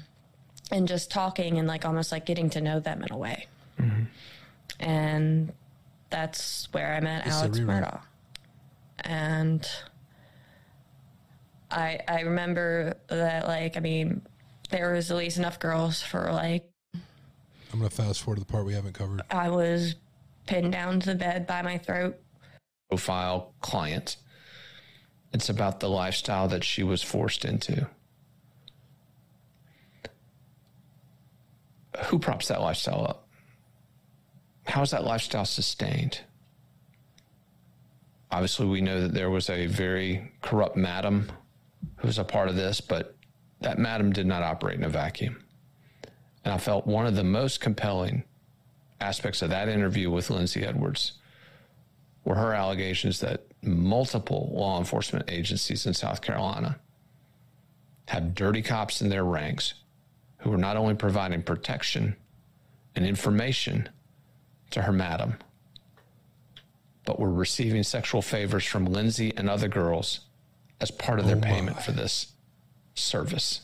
and 0.70 0.88
just 0.88 1.10
talking 1.10 1.58
and 1.58 1.68
like 1.68 1.84
almost 1.84 2.10
like 2.10 2.24
getting 2.24 2.48
to 2.50 2.60
know 2.60 2.80
them 2.80 3.02
in 3.02 3.12
a 3.12 3.18
way. 3.18 3.46
Mm-hmm. 3.78 4.04
And 4.80 5.52
that's 6.10 6.68
where 6.72 6.94
I 6.94 7.00
met 7.00 7.26
a 7.26 7.30
Alex. 7.30 7.58
Murdaugh. 7.58 8.00
And 9.00 9.68
I 11.70 12.00
I 12.08 12.20
remember 12.20 12.96
that 13.08 13.46
like 13.46 13.76
I 13.76 13.80
mean 13.80 14.22
there 14.70 14.94
was 14.94 15.10
at 15.10 15.16
least 15.18 15.36
enough 15.36 15.58
girls 15.58 16.02
for 16.02 16.32
like 16.32 16.68
I'm 17.72 17.80
going 17.80 17.90
to 17.90 17.94
fast 17.94 18.22
forward 18.22 18.36
to 18.36 18.40
the 18.40 18.50
part 18.50 18.64
we 18.64 18.72
haven't 18.72 18.94
covered. 18.94 19.22
I 19.30 19.50
was 19.50 19.96
pinned 20.46 20.72
down 20.72 21.00
to 21.00 21.10
the 21.10 21.14
bed 21.14 21.46
by 21.46 21.62
my 21.62 21.78
throat. 21.78 22.18
profile 22.88 23.54
client. 23.60 24.16
It's 25.32 25.48
about 25.48 25.80
the 25.80 25.88
lifestyle 25.88 26.48
that 26.48 26.64
she 26.64 26.82
was 26.82 27.02
forced 27.02 27.44
into. 27.44 27.88
Who 32.06 32.18
props 32.18 32.48
that 32.48 32.60
lifestyle 32.60 33.04
up? 33.08 33.28
How 34.64 34.82
is 34.82 34.90
that 34.90 35.04
lifestyle 35.04 35.44
sustained? 35.44 36.20
Obviously, 38.30 38.66
we 38.66 38.80
know 38.80 39.02
that 39.02 39.14
there 39.14 39.30
was 39.30 39.48
a 39.48 39.66
very 39.66 40.32
corrupt 40.42 40.76
madam 40.76 41.30
who 41.96 42.06
was 42.06 42.18
a 42.18 42.24
part 42.24 42.48
of 42.48 42.56
this, 42.56 42.80
but 42.80 43.16
that 43.60 43.78
madam 43.78 44.12
did 44.12 44.26
not 44.26 44.42
operate 44.42 44.78
in 44.78 44.84
a 44.84 44.88
vacuum. 44.88 45.42
And 46.44 46.52
I 46.52 46.58
felt 46.58 46.86
one 46.86 47.06
of 47.06 47.16
the 47.16 47.24
most 47.24 47.60
compelling 47.60 48.24
aspects 49.00 49.42
of 49.42 49.50
that 49.50 49.68
interview 49.68 50.10
with 50.10 50.30
Lindsey 50.30 50.64
Edwards 50.64 51.12
were 52.24 52.34
her 52.34 52.52
allegations 52.52 53.20
that 53.20 53.46
multiple 53.62 54.50
law 54.52 54.78
enforcement 54.78 55.30
agencies 55.30 55.86
in 55.86 55.94
South 55.94 56.20
Carolina 56.22 56.78
have 58.08 58.34
dirty 58.34 58.62
cops 58.62 59.02
in 59.02 59.08
their 59.08 59.24
ranks 59.24 59.74
who 60.38 60.52
are 60.52 60.58
not 60.58 60.76
only 60.76 60.94
providing 60.94 61.42
protection 61.42 62.16
and 62.94 63.04
information 63.04 63.88
to 64.70 64.82
her 64.82 64.92
madam, 64.92 65.36
but 67.04 67.18
were 67.20 67.32
receiving 67.32 67.82
sexual 67.82 68.22
favors 68.22 68.64
from 68.64 68.84
Lindsey 68.86 69.32
and 69.36 69.48
other 69.48 69.68
girls 69.68 70.20
as 70.80 70.90
part 70.90 71.18
of 71.20 71.26
their 71.26 71.36
Oh, 71.36 71.40
payment 71.40 71.82
for 71.82 71.92
this 71.92 72.32
service. 72.94 73.62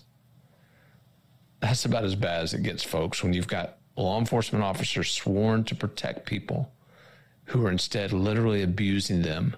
That's 1.60 1.84
about 1.84 2.04
as 2.04 2.14
bad 2.14 2.42
as 2.42 2.54
it 2.54 2.62
gets, 2.62 2.82
folks, 2.82 3.22
when 3.22 3.32
you've 3.32 3.48
got 3.48 3.78
law 3.96 4.18
enforcement 4.18 4.64
officers 4.64 5.10
sworn 5.10 5.64
to 5.64 5.74
protect 5.74 6.26
people 6.26 6.72
who 7.46 7.66
are 7.66 7.70
instead 7.70 8.12
literally 8.12 8.62
abusing 8.62 9.22
them 9.22 9.56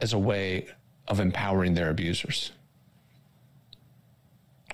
as 0.00 0.12
a 0.12 0.18
way 0.18 0.66
of 1.08 1.20
empowering 1.20 1.74
their 1.74 1.90
abusers. 1.90 2.52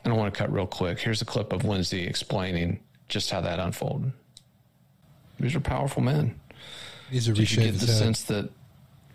And 0.05 0.13
I 0.13 0.17
want 0.17 0.33
to 0.33 0.39
cut 0.39 0.53
real 0.53 0.67
quick. 0.67 0.99
Here's 0.99 1.23
a 1.23 1.25
clip 1.25 1.53
of 1.53 1.65
Lindsey 1.65 2.07
explaining 2.07 2.81
just 3.09 3.31
how 3.31 3.41
that 3.41 3.59
unfolded. 3.59 4.13
These 5.39 5.55
are 5.55 5.61
powerful 5.61 6.03
men. 6.03 6.39
Needs 7.11 7.27
to 7.27 7.33
Did 7.33 7.51
you 7.51 7.63
get 7.65 7.79
the 7.79 7.87
sense 7.87 8.23
that 8.25 8.51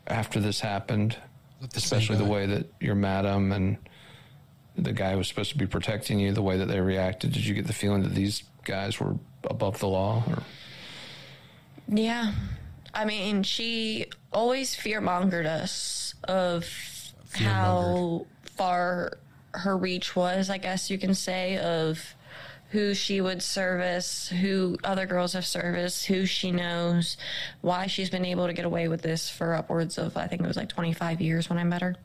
after 0.07 0.39
this 0.39 0.59
happened, 0.59 1.17
Not 1.61 1.71
the 1.71 1.79
same 1.79 1.99
especially 1.99 2.23
the 2.23 2.29
way 2.29 2.45
that 2.45 2.67
your 2.79 2.95
madam 2.95 3.51
and 3.51 3.77
the 4.77 4.93
guy 4.93 5.11
who 5.11 5.17
was 5.17 5.27
supposed 5.27 5.51
to 5.51 5.57
be 5.57 5.67
protecting 5.67 6.19
you, 6.19 6.33
the 6.33 6.41
way 6.41 6.57
that 6.57 6.67
they 6.67 6.79
reacted, 6.79 7.31
did 7.31 7.45
you 7.45 7.53
get 7.55 7.67
the 7.67 7.73
feeling 7.73 8.03
that 8.03 8.13
these 8.13 8.43
guys 8.63 8.99
were 8.99 9.15
above 9.43 9.79
the 9.79 9.87
law? 9.87 10.23
Or? 10.27 10.43
Yeah. 11.87 12.33
I 12.93 13.05
mean, 13.05 13.43
she 13.43 14.07
always 14.31 14.75
fear 14.75 15.01
mongered 15.01 15.45
us 15.45 16.15
of 16.23 16.67
how 17.33 18.25
far 18.43 19.17
her 19.53 19.77
reach 19.77 20.15
was, 20.15 20.49
I 20.49 20.57
guess 20.57 20.89
you 20.89 20.97
can 20.97 21.13
say, 21.13 21.57
of 21.57 22.15
who 22.69 22.93
she 22.93 23.21
would 23.21 23.41
service, 23.41 24.27
who 24.27 24.77
other 24.83 25.05
girls 25.05 25.33
have 25.33 25.45
serviced, 25.45 26.07
who 26.07 26.25
she 26.25 26.51
knows, 26.51 27.15
why 27.61 27.87
she's 27.87 28.09
been 28.09 28.25
able 28.25 28.47
to 28.47 28.53
get 28.53 28.65
away 28.65 28.87
with 28.87 29.01
this 29.01 29.29
for 29.29 29.53
upwards 29.53 29.97
of, 29.97 30.17
I 30.17 30.27
think 30.27 30.41
it 30.41 30.47
was 30.47 30.57
like 30.57 30.69
25 30.69 31.21
years 31.21 31.49
when 31.49 31.57
I 31.57 31.63
met 31.63 31.81
her. 31.81 31.95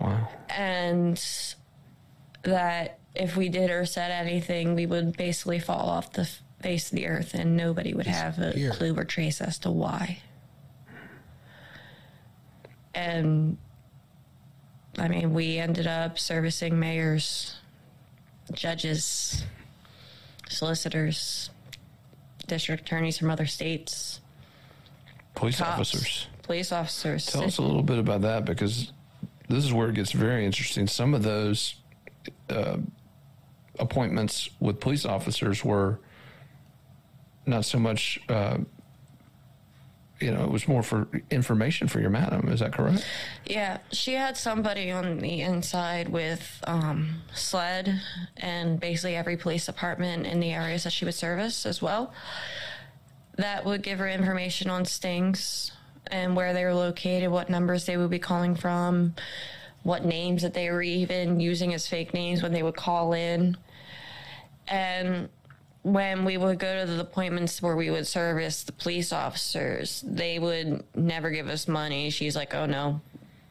Wow. 0.00 0.28
And 0.48 1.22
that 2.44 2.98
if 3.14 3.36
we 3.36 3.48
did 3.48 3.70
or 3.70 3.84
said 3.84 4.10
anything, 4.10 4.74
we 4.74 4.86
would 4.86 5.16
basically 5.16 5.58
fall 5.58 5.88
off 5.88 6.12
the 6.12 6.28
face 6.62 6.90
of 6.90 6.96
the 6.96 7.06
earth 7.06 7.34
and 7.34 7.56
nobody 7.56 7.94
would 7.94 8.06
have 8.06 8.38
a 8.38 8.52
Disappear. 8.52 8.70
clue 8.72 8.94
or 8.96 9.04
trace 9.04 9.40
as 9.40 9.58
to 9.60 9.70
why. 9.70 10.18
And 12.94 13.56
I 14.98 15.08
mean, 15.08 15.32
we 15.34 15.58
ended 15.58 15.86
up 15.86 16.18
servicing 16.18 16.78
mayors, 16.80 17.56
judges, 18.52 19.44
solicitors, 20.48 21.50
district 22.46 22.82
attorneys 22.82 23.18
from 23.18 23.30
other 23.30 23.46
states, 23.46 24.20
Police 25.34 25.58
cops, 25.58 25.70
officers. 25.94 26.26
police 26.42 26.72
officers. 26.72 27.26
Tell 27.26 27.44
us 27.44 27.58
a 27.58 27.62
little 27.62 27.82
bit 27.82 27.98
about 27.98 28.22
that 28.22 28.44
because 28.44 28.90
this 29.48 29.64
is 29.64 29.72
where 29.72 29.88
it 29.88 29.94
gets 29.94 30.12
very 30.12 30.44
interesting. 30.44 30.86
Some 30.86 31.14
of 31.14 31.22
those 31.22 31.76
uh, 32.50 32.76
appointments 33.78 34.50
with 34.60 34.80
police 34.80 35.04
officers 35.04 35.64
were 35.64 36.00
not 37.46 37.64
so 37.64 37.78
much, 37.78 38.20
uh, 38.28 38.58
you 40.20 40.30
know, 40.30 40.44
it 40.44 40.50
was 40.50 40.68
more 40.68 40.82
for 40.82 41.08
information 41.30 41.88
for 41.88 42.00
your 42.00 42.10
madam. 42.10 42.48
Is 42.48 42.60
that 42.60 42.72
correct? 42.72 43.06
Yeah, 43.46 43.78
she 43.90 44.14
had 44.14 44.36
somebody 44.36 44.90
on 44.90 45.18
the 45.18 45.40
inside 45.40 46.08
with 46.08 46.62
um, 46.66 47.22
SLED 47.32 48.00
and 48.36 48.78
basically 48.78 49.16
every 49.16 49.36
police 49.36 49.64
department 49.64 50.26
in 50.26 50.40
the 50.40 50.50
areas 50.50 50.84
that 50.84 50.92
she 50.92 51.04
would 51.04 51.14
service 51.14 51.64
as 51.64 51.80
well. 51.80 52.12
That 53.36 53.64
would 53.64 53.82
give 53.82 54.00
her 54.00 54.08
information 54.08 54.68
on 54.68 54.84
stings 54.84 55.72
and 56.10 56.36
where 56.36 56.52
they 56.52 56.64
were 56.64 56.74
located, 56.74 57.30
what 57.30 57.48
numbers 57.48 57.86
they 57.86 57.96
would 57.96 58.10
be 58.10 58.18
calling 58.18 58.54
from, 58.54 59.14
what 59.82 60.04
names 60.04 60.42
that 60.42 60.54
they 60.54 60.70
were 60.70 60.82
even 60.82 61.40
using 61.40 61.74
as 61.74 61.86
fake 61.86 62.14
names 62.14 62.42
when 62.42 62.52
they 62.52 62.62
would 62.62 62.76
call 62.76 63.12
in. 63.12 63.56
And 64.66 65.28
when 65.82 66.24
we 66.24 66.36
would 66.36 66.58
go 66.58 66.84
to 66.84 66.90
the 66.90 67.00
appointments 67.00 67.62
where 67.62 67.76
we 67.76 67.90
would 67.90 68.06
service 68.06 68.64
the 68.64 68.72
police 68.72 69.12
officers, 69.12 70.04
they 70.06 70.38
would 70.38 70.84
never 70.94 71.30
give 71.30 71.48
us 71.48 71.68
money. 71.68 72.10
She's 72.10 72.36
like, 72.36 72.54
"Oh 72.54 72.66
no, 72.66 73.00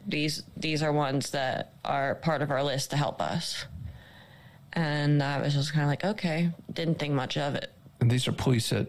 these 0.06 0.42
these 0.56 0.82
are 0.82 0.92
ones 0.92 1.30
that 1.30 1.72
are 1.84 2.14
part 2.16 2.42
of 2.42 2.50
our 2.50 2.62
list 2.62 2.90
to 2.90 2.96
help 2.96 3.20
us." 3.20 3.66
And 4.74 5.22
I 5.22 5.40
was 5.40 5.54
just 5.54 5.72
kind 5.72 5.82
of 5.82 5.88
like, 5.88 6.04
"Okay," 6.04 6.50
didn't 6.72 6.98
think 6.98 7.14
much 7.14 7.36
of 7.36 7.54
it. 7.54 7.72
And 8.00 8.10
these 8.10 8.28
are 8.28 8.32
police 8.32 8.72
at 8.72 8.88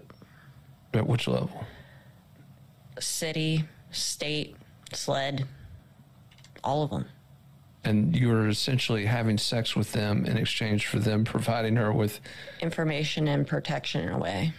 at 0.93 1.07
which 1.07 1.27
level? 1.27 1.65
City, 2.99 3.63
state, 3.91 4.55
SLED, 4.93 5.45
all 6.63 6.83
of 6.83 6.89
them. 6.89 7.05
And 7.83 8.15
you 8.15 8.27
were 8.27 8.47
essentially 8.49 9.05
having 9.05 9.37
sex 9.37 9.75
with 9.75 9.93
them 9.93 10.25
in 10.25 10.37
exchange 10.37 10.87
for 10.87 10.99
them 10.99 11.23
providing 11.23 11.77
her 11.77 11.93
with 11.93 12.19
information 12.61 13.27
and 13.27 13.47
protection 13.47 14.03
in 14.03 14.09
a 14.09 14.17
way. 14.17 14.53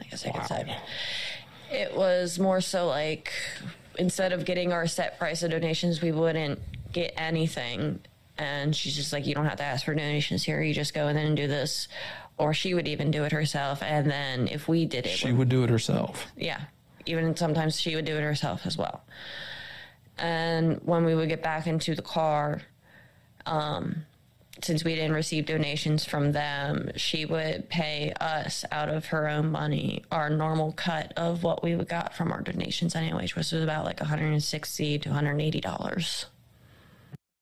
I 0.00 0.04
guess 0.04 0.24
I 0.24 0.30
could 0.30 0.46
say. 0.46 0.76
It 1.72 1.96
was 1.96 2.38
more 2.38 2.60
so 2.60 2.86
like 2.86 3.32
instead 3.98 4.32
of 4.32 4.44
getting 4.44 4.72
our 4.72 4.86
set 4.86 5.18
price 5.18 5.42
of 5.42 5.50
donations, 5.50 6.00
we 6.00 6.12
wouldn't 6.12 6.60
get 6.92 7.14
anything. 7.16 7.98
And 8.38 8.76
she's 8.76 8.94
just 8.94 9.12
like, 9.12 9.26
you 9.26 9.34
don't 9.34 9.46
have 9.46 9.56
to 9.56 9.64
ask 9.64 9.84
for 9.84 9.94
donations 9.94 10.44
here. 10.44 10.62
You 10.62 10.74
just 10.74 10.94
go 10.94 11.08
in 11.08 11.16
and 11.16 11.36
do 11.36 11.48
this. 11.48 11.88
Or 12.38 12.52
she 12.52 12.74
would 12.74 12.86
even 12.86 13.10
do 13.10 13.24
it 13.24 13.32
herself. 13.32 13.82
And 13.82 14.10
then 14.10 14.46
if 14.48 14.68
we 14.68 14.84
did 14.84 15.06
it, 15.06 15.16
she 15.16 15.32
would 15.32 15.48
do 15.48 15.64
it 15.64 15.70
herself. 15.70 16.26
yeah. 16.36 16.60
Even 17.06 17.36
sometimes 17.36 17.80
she 17.80 17.94
would 17.94 18.04
do 18.04 18.16
it 18.16 18.22
herself 18.22 18.66
as 18.66 18.76
well. 18.76 19.02
And 20.18 20.80
when 20.84 21.04
we 21.04 21.14
would 21.14 21.28
get 21.28 21.42
back 21.42 21.66
into 21.66 21.94
the 21.94 22.02
car, 22.02 22.62
um, 23.44 24.04
since 24.62 24.82
we 24.84 24.94
didn't 24.94 25.12
receive 25.12 25.44
donations 25.44 26.04
from 26.06 26.32
them, 26.32 26.90
she 26.96 27.26
would 27.26 27.68
pay 27.68 28.12
us 28.20 28.64
out 28.72 28.88
of 28.88 29.04
her 29.06 29.28
own 29.28 29.50
money 29.52 30.02
our 30.10 30.30
normal 30.30 30.72
cut 30.72 31.12
of 31.18 31.42
what 31.42 31.62
we 31.62 31.76
would 31.76 31.88
got 31.88 32.14
from 32.14 32.32
our 32.32 32.40
donations 32.40 32.96
anyway, 32.96 33.22
which 33.22 33.36
was 33.36 33.52
about 33.52 33.84
like 33.84 34.00
160 34.00 34.98
to 35.00 35.08
180 35.10 35.60
dollars. 35.60 36.26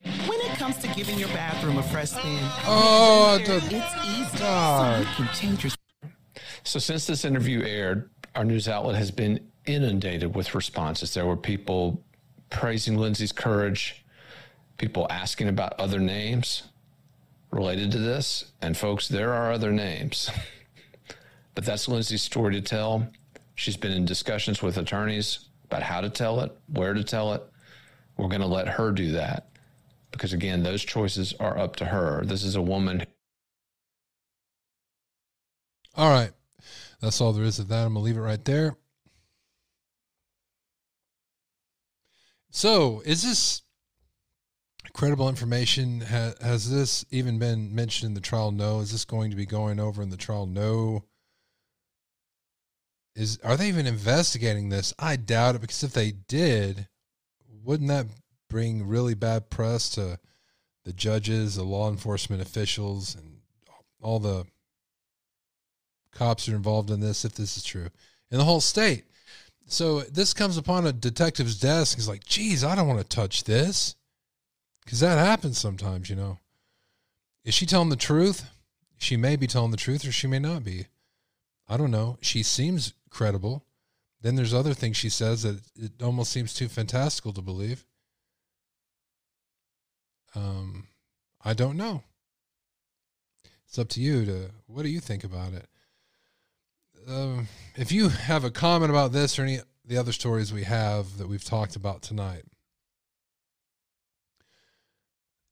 When 0.02 0.40
it 0.40 0.58
comes 0.58 0.76
to 0.78 0.88
giving 0.88 1.18
your 1.18 1.28
bathroom 1.28 1.78
a 1.78 1.82
fresh 1.84 2.10
spin, 2.10 2.38
Oh, 2.66 3.38
it's 3.40 3.48
the- 3.48 3.76
easy. 4.04 4.38
God. 4.38 5.04
So 5.04 5.08
you 5.08 5.14
can 5.16 5.34
change 5.34 5.64
your 5.64 5.72
So 6.64 6.78
since 6.80 7.06
this 7.06 7.24
interview 7.24 7.62
aired, 7.62 8.10
our 8.34 8.44
news 8.44 8.68
outlet 8.68 8.96
has 8.96 9.10
been 9.12 9.38
inundated 9.66 10.34
with 10.34 10.54
responses. 10.54 11.14
There 11.14 11.26
were 11.26 11.36
people 11.36 12.02
praising 12.50 12.96
Lindsey's 12.96 13.32
courage, 13.32 14.04
people 14.78 15.06
asking 15.10 15.48
about 15.48 15.78
other 15.78 15.98
names 15.98 16.64
related 17.50 17.92
to 17.92 17.98
this, 17.98 18.52
and 18.60 18.76
folks, 18.76 19.08
there 19.08 19.32
are 19.32 19.52
other 19.52 19.72
names. 19.72 20.30
but 21.54 21.64
that's 21.64 21.88
Lindsey's 21.88 22.22
story 22.22 22.54
to 22.54 22.60
tell. 22.60 23.08
She's 23.54 23.76
been 23.76 23.92
in 23.92 24.04
discussions 24.04 24.62
with 24.62 24.76
attorneys 24.76 25.48
about 25.64 25.82
how 25.82 26.00
to 26.00 26.10
tell 26.10 26.40
it, 26.40 26.56
where 26.66 26.94
to 26.94 27.04
tell 27.04 27.32
it. 27.34 27.42
We're 28.16 28.28
going 28.28 28.40
to 28.40 28.46
let 28.46 28.68
her 28.68 28.92
do 28.92 29.12
that 29.12 29.48
because 30.10 30.32
again, 30.32 30.62
those 30.62 30.84
choices 30.84 31.34
are 31.40 31.58
up 31.58 31.76
to 31.76 31.86
her. 31.86 32.22
This 32.24 32.44
is 32.44 32.54
a 32.56 32.62
woman 32.62 33.04
All 35.96 36.10
right. 36.10 36.32
That's 37.00 37.20
all 37.20 37.32
there 37.32 37.44
is 37.44 37.58
of 37.58 37.68
that. 37.68 37.86
I'm 37.86 37.94
going 37.94 38.02
to 38.02 38.06
leave 38.06 38.16
it 38.16 38.20
right 38.20 38.44
there. 38.44 38.76
So, 42.56 43.02
is 43.04 43.24
this 43.24 43.62
credible 44.92 45.28
information? 45.28 46.02
Ha- 46.02 46.34
has 46.40 46.70
this 46.70 47.04
even 47.10 47.40
been 47.40 47.74
mentioned 47.74 48.10
in 48.10 48.14
the 48.14 48.20
trial? 48.20 48.52
No. 48.52 48.78
Is 48.78 48.92
this 48.92 49.04
going 49.04 49.30
to 49.32 49.36
be 49.36 49.44
going 49.44 49.80
over 49.80 50.00
in 50.00 50.10
the 50.10 50.16
trial? 50.16 50.46
No. 50.46 51.02
Is 53.16 53.40
are 53.42 53.56
they 53.56 53.66
even 53.66 53.88
investigating 53.88 54.68
this? 54.68 54.94
I 55.00 55.16
doubt 55.16 55.56
it 55.56 55.62
because 55.62 55.82
if 55.82 55.94
they 55.94 56.12
did, 56.12 56.86
wouldn't 57.64 57.88
that 57.88 58.06
bring 58.48 58.86
really 58.86 59.14
bad 59.14 59.50
press 59.50 59.88
to 59.90 60.20
the 60.84 60.92
judges, 60.92 61.56
the 61.56 61.64
law 61.64 61.90
enforcement 61.90 62.40
officials, 62.40 63.16
and 63.16 63.40
all 64.00 64.20
the 64.20 64.46
cops 66.12 66.48
are 66.48 66.54
involved 66.54 66.92
in 66.92 67.00
this 67.00 67.24
if 67.24 67.32
this 67.32 67.56
is 67.56 67.64
true 67.64 67.88
in 68.30 68.38
the 68.38 68.44
whole 68.44 68.60
state 68.60 69.06
so 69.66 70.00
this 70.00 70.34
comes 70.34 70.56
upon 70.56 70.86
a 70.86 70.92
detective's 70.92 71.58
desk. 71.58 71.96
He's 71.96 72.08
like 72.08 72.24
geez 72.24 72.64
i 72.64 72.74
don't 72.74 72.88
want 72.88 73.00
to 73.00 73.16
touch 73.16 73.44
this. 73.44 73.94
Because 74.84 75.00
that 75.00 75.18
happens 75.18 75.58
sometimes 75.58 76.10
you 76.10 76.16
know. 76.16 76.38
Is 77.44 77.54
she 77.54 77.66
telling 77.66 77.88
the 77.88 77.96
truth? 77.96 78.50
She 78.98 79.16
may 79.16 79.36
be 79.36 79.46
telling 79.46 79.70
the 79.70 79.76
truth 79.76 80.06
or 80.06 80.12
she 80.12 80.26
may 80.26 80.38
not 80.38 80.64
be. 80.64 80.86
I 81.68 81.76
don't 81.76 81.90
know. 81.90 82.18
She 82.20 82.42
seems 82.42 82.94
credible. 83.10 83.64
Then 84.20 84.36
there's 84.36 84.54
other 84.54 84.74
things 84.74 84.96
she 84.96 85.10
says 85.10 85.42
that 85.42 85.60
it 85.76 86.02
almost 86.02 86.32
seems 86.32 86.54
too 86.54 86.68
fantastical 86.68 87.32
to 87.32 87.42
believe. 87.42 87.84
Um 90.34 90.88
i 91.42 91.54
don't 91.54 91.76
know. 91.76 92.02
It's 93.66 93.78
up 93.78 93.88
to 93.90 94.00
you 94.00 94.24
to 94.26 94.50
what 94.66 94.82
do 94.82 94.88
you 94.88 95.00
think 95.00 95.24
about 95.24 95.52
it 95.52 95.68
um, 97.08 97.48
if 97.76 97.92
you 97.92 98.08
have 98.08 98.44
a 98.44 98.50
comment 98.50 98.90
about 98.90 99.12
this 99.12 99.38
or 99.38 99.42
any 99.42 99.60
the 99.86 99.96
other 99.98 100.12
stories 100.12 100.52
we 100.52 100.64
have 100.64 101.18
that 101.18 101.28
we've 101.28 101.44
talked 101.44 101.76
about 101.76 102.02
tonight, 102.02 102.44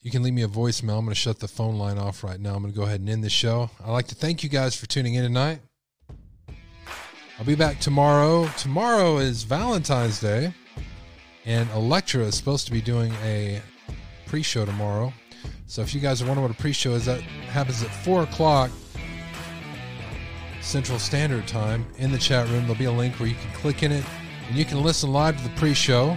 you 0.01 0.11
can 0.11 0.23
leave 0.23 0.35
me 0.35 0.43
a 0.43 0.49
voicemail. 0.49 0.99
I'm 0.99 1.05
going 1.05 1.09
to 1.09 1.15
shut 1.15 1.39
the 1.39 1.49
phone 1.49 1.77
line 1.77 1.99
off 1.99 2.25
right 2.25 2.41
now. 2.41 2.55
I'm 2.55 2.63
going 2.63 2.73
to 2.73 2.79
go 2.79 2.85
ahead 2.85 3.01
and 3.01 3.09
end 3.09 3.23
the 3.23 3.31
show. 3.31 3.71
I'd 3.85 3.91
like 3.91 4.09
to 4.09 4.15
thank 4.15 4.43
you 4.43 4.49
guys 4.49 4.75
for 4.75 4.87
tuning 4.87 5.15
in 5.15 5.23
tonight. 5.23 5.61
I'll 7.39 7.45
be 7.47 7.55
back 7.55 7.81
tomorrow. 7.81 8.49
Tomorrow 8.59 9.19
is 9.19 9.43
Valentine's 9.43 10.21
Day, 10.21 10.55
and 11.45 11.69
Electra 11.71 12.23
is 12.23 12.35
supposed 12.35 12.67
to 12.67 12.73
be 12.73 12.81
doing 12.81 13.13
a 13.25 13.61
pre 14.27 14.43
show 14.43 14.65
tomorrow. 14.65 15.13
So 15.67 15.83
if 15.83 15.95
you 15.95 16.01
guys 16.01 16.23
are 16.23 16.27
wondering 16.27 16.49
what 16.49 16.57
a 16.57 16.61
pre 16.61 16.73
show 16.73 16.93
is, 16.93 17.07
that 17.07 17.21
happens 17.21 17.83
at 17.83 17.89
4 17.89 18.25
o'clock 18.25 18.71
Central 20.63 20.99
Standard 20.99 21.47
Time 21.47 21.85
in 21.99 22.11
the 22.11 22.19
chat 22.19 22.49
room. 22.49 22.63
There'll 22.63 22.77
be 22.77 22.85
a 22.85 22.93
link 22.93 23.15
where 23.17 23.29
you 23.29 23.35
can 23.35 23.53
click 23.53 23.83
in 23.83 23.93
it 23.93 24.05
and 24.49 24.57
you 24.57 24.65
can 24.65 24.83
listen 24.83 25.13
live 25.13 25.37
to 25.37 25.43
the 25.43 25.55
pre 25.57 25.75
show. 25.75 26.17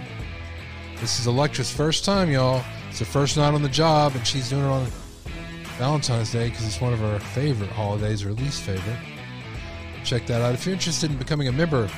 This 1.00 1.20
is 1.20 1.26
Electra's 1.26 1.70
first 1.70 2.04
time, 2.04 2.30
y'all. 2.30 2.64
It's 2.88 3.00
her 3.00 3.04
first 3.04 3.36
night 3.36 3.52
on 3.52 3.62
the 3.62 3.68
job, 3.68 4.14
and 4.14 4.26
she's 4.26 4.48
doing 4.48 4.64
it 4.64 4.68
on 4.68 4.86
Valentine's 5.76 6.32
Day 6.32 6.48
because 6.48 6.66
it's 6.66 6.80
one 6.80 6.94
of 6.94 7.04
our 7.04 7.18
favorite 7.20 7.68
holidays 7.70 8.24
or 8.24 8.32
least 8.32 8.62
favorite. 8.62 8.98
Check 10.04 10.26
that 10.26 10.40
out. 10.40 10.54
If 10.54 10.64
you're 10.64 10.72
interested 10.72 11.10
in 11.10 11.18
becoming 11.18 11.48
a 11.48 11.52
member 11.52 11.90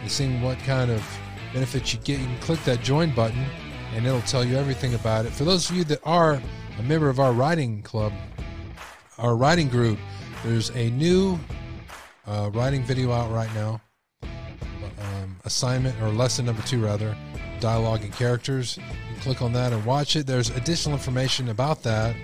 and 0.00 0.10
seeing 0.10 0.42
what 0.42 0.58
kind 0.60 0.90
of 0.90 1.06
benefits 1.52 1.92
you 1.92 2.00
get, 2.00 2.18
you 2.18 2.26
can 2.26 2.38
click 2.38 2.64
that 2.64 2.82
join 2.82 3.14
button 3.14 3.44
and 3.94 4.06
it'll 4.06 4.20
tell 4.22 4.44
you 4.44 4.56
everything 4.56 4.94
about 4.94 5.26
it. 5.26 5.32
For 5.32 5.44
those 5.44 5.68
of 5.68 5.76
you 5.76 5.84
that 5.84 6.00
are 6.04 6.40
a 6.78 6.82
member 6.82 7.08
of 7.08 7.20
our 7.20 7.32
writing 7.32 7.82
club, 7.82 8.12
our 9.18 9.36
writing 9.36 9.68
group, 9.68 9.98
there's 10.44 10.70
a 10.70 10.90
new 10.90 11.38
uh, 12.30 12.48
writing 12.54 12.82
video 12.84 13.12
out 13.12 13.30
right 13.32 13.52
now. 13.54 13.80
Um, 14.22 15.36
assignment 15.44 16.00
or 16.00 16.08
lesson 16.10 16.46
number 16.46 16.62
two, 16.62 16.82
rather, 16.82 17.16
dialogue 17.58 18.02
and 18.02 18.12
characters. 18.12 18.76
You 18.76 19.14
can 19.14 19.22
click 19.22 19.42
on 19.42 19.52
that 19.54 19.72
and 19.72 19.84
watch 19.84 20.14
it. 20.14 20.26
There's 20.26 20.50
additional 20.50 20.94
information 20.94 21.48
about 21.48 21.82
that, 21.82 22.14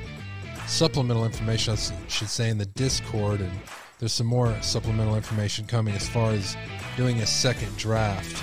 supplemental 0.66 1.24
information, 1.24 1.74
I 1.74 2.08
should 2.08 2.28
say, 2.28 2.50
in 2.50 2.58
the 2.58 2.66
Discord, 2.66 3.40
and 3.40 3.52
there's 3.98 4.12
some 4.12 4.26
more 4.26 4.56
supplemental 4.62 5.16
information 5.16 5.66
coming 5.66 5.94
as 5.94 6.08
far 6.08 6.30
as 6.30 6.56
doing 6.96 7.18
a 7.18 7.26
second 7.26 7.76
draft. 7.76 8.42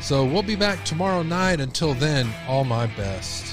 So 0.00 0.24
we'll 0.24 0.42
be 0.42 0.56
back 0.56 0.84
tomorrow 0.84 1.22
night. 1.22 1.60
Until 1.60 1.94
then, 1.94 2.28
all 2.48 2.64
my 2.64 2.86
best. 2.86 3.51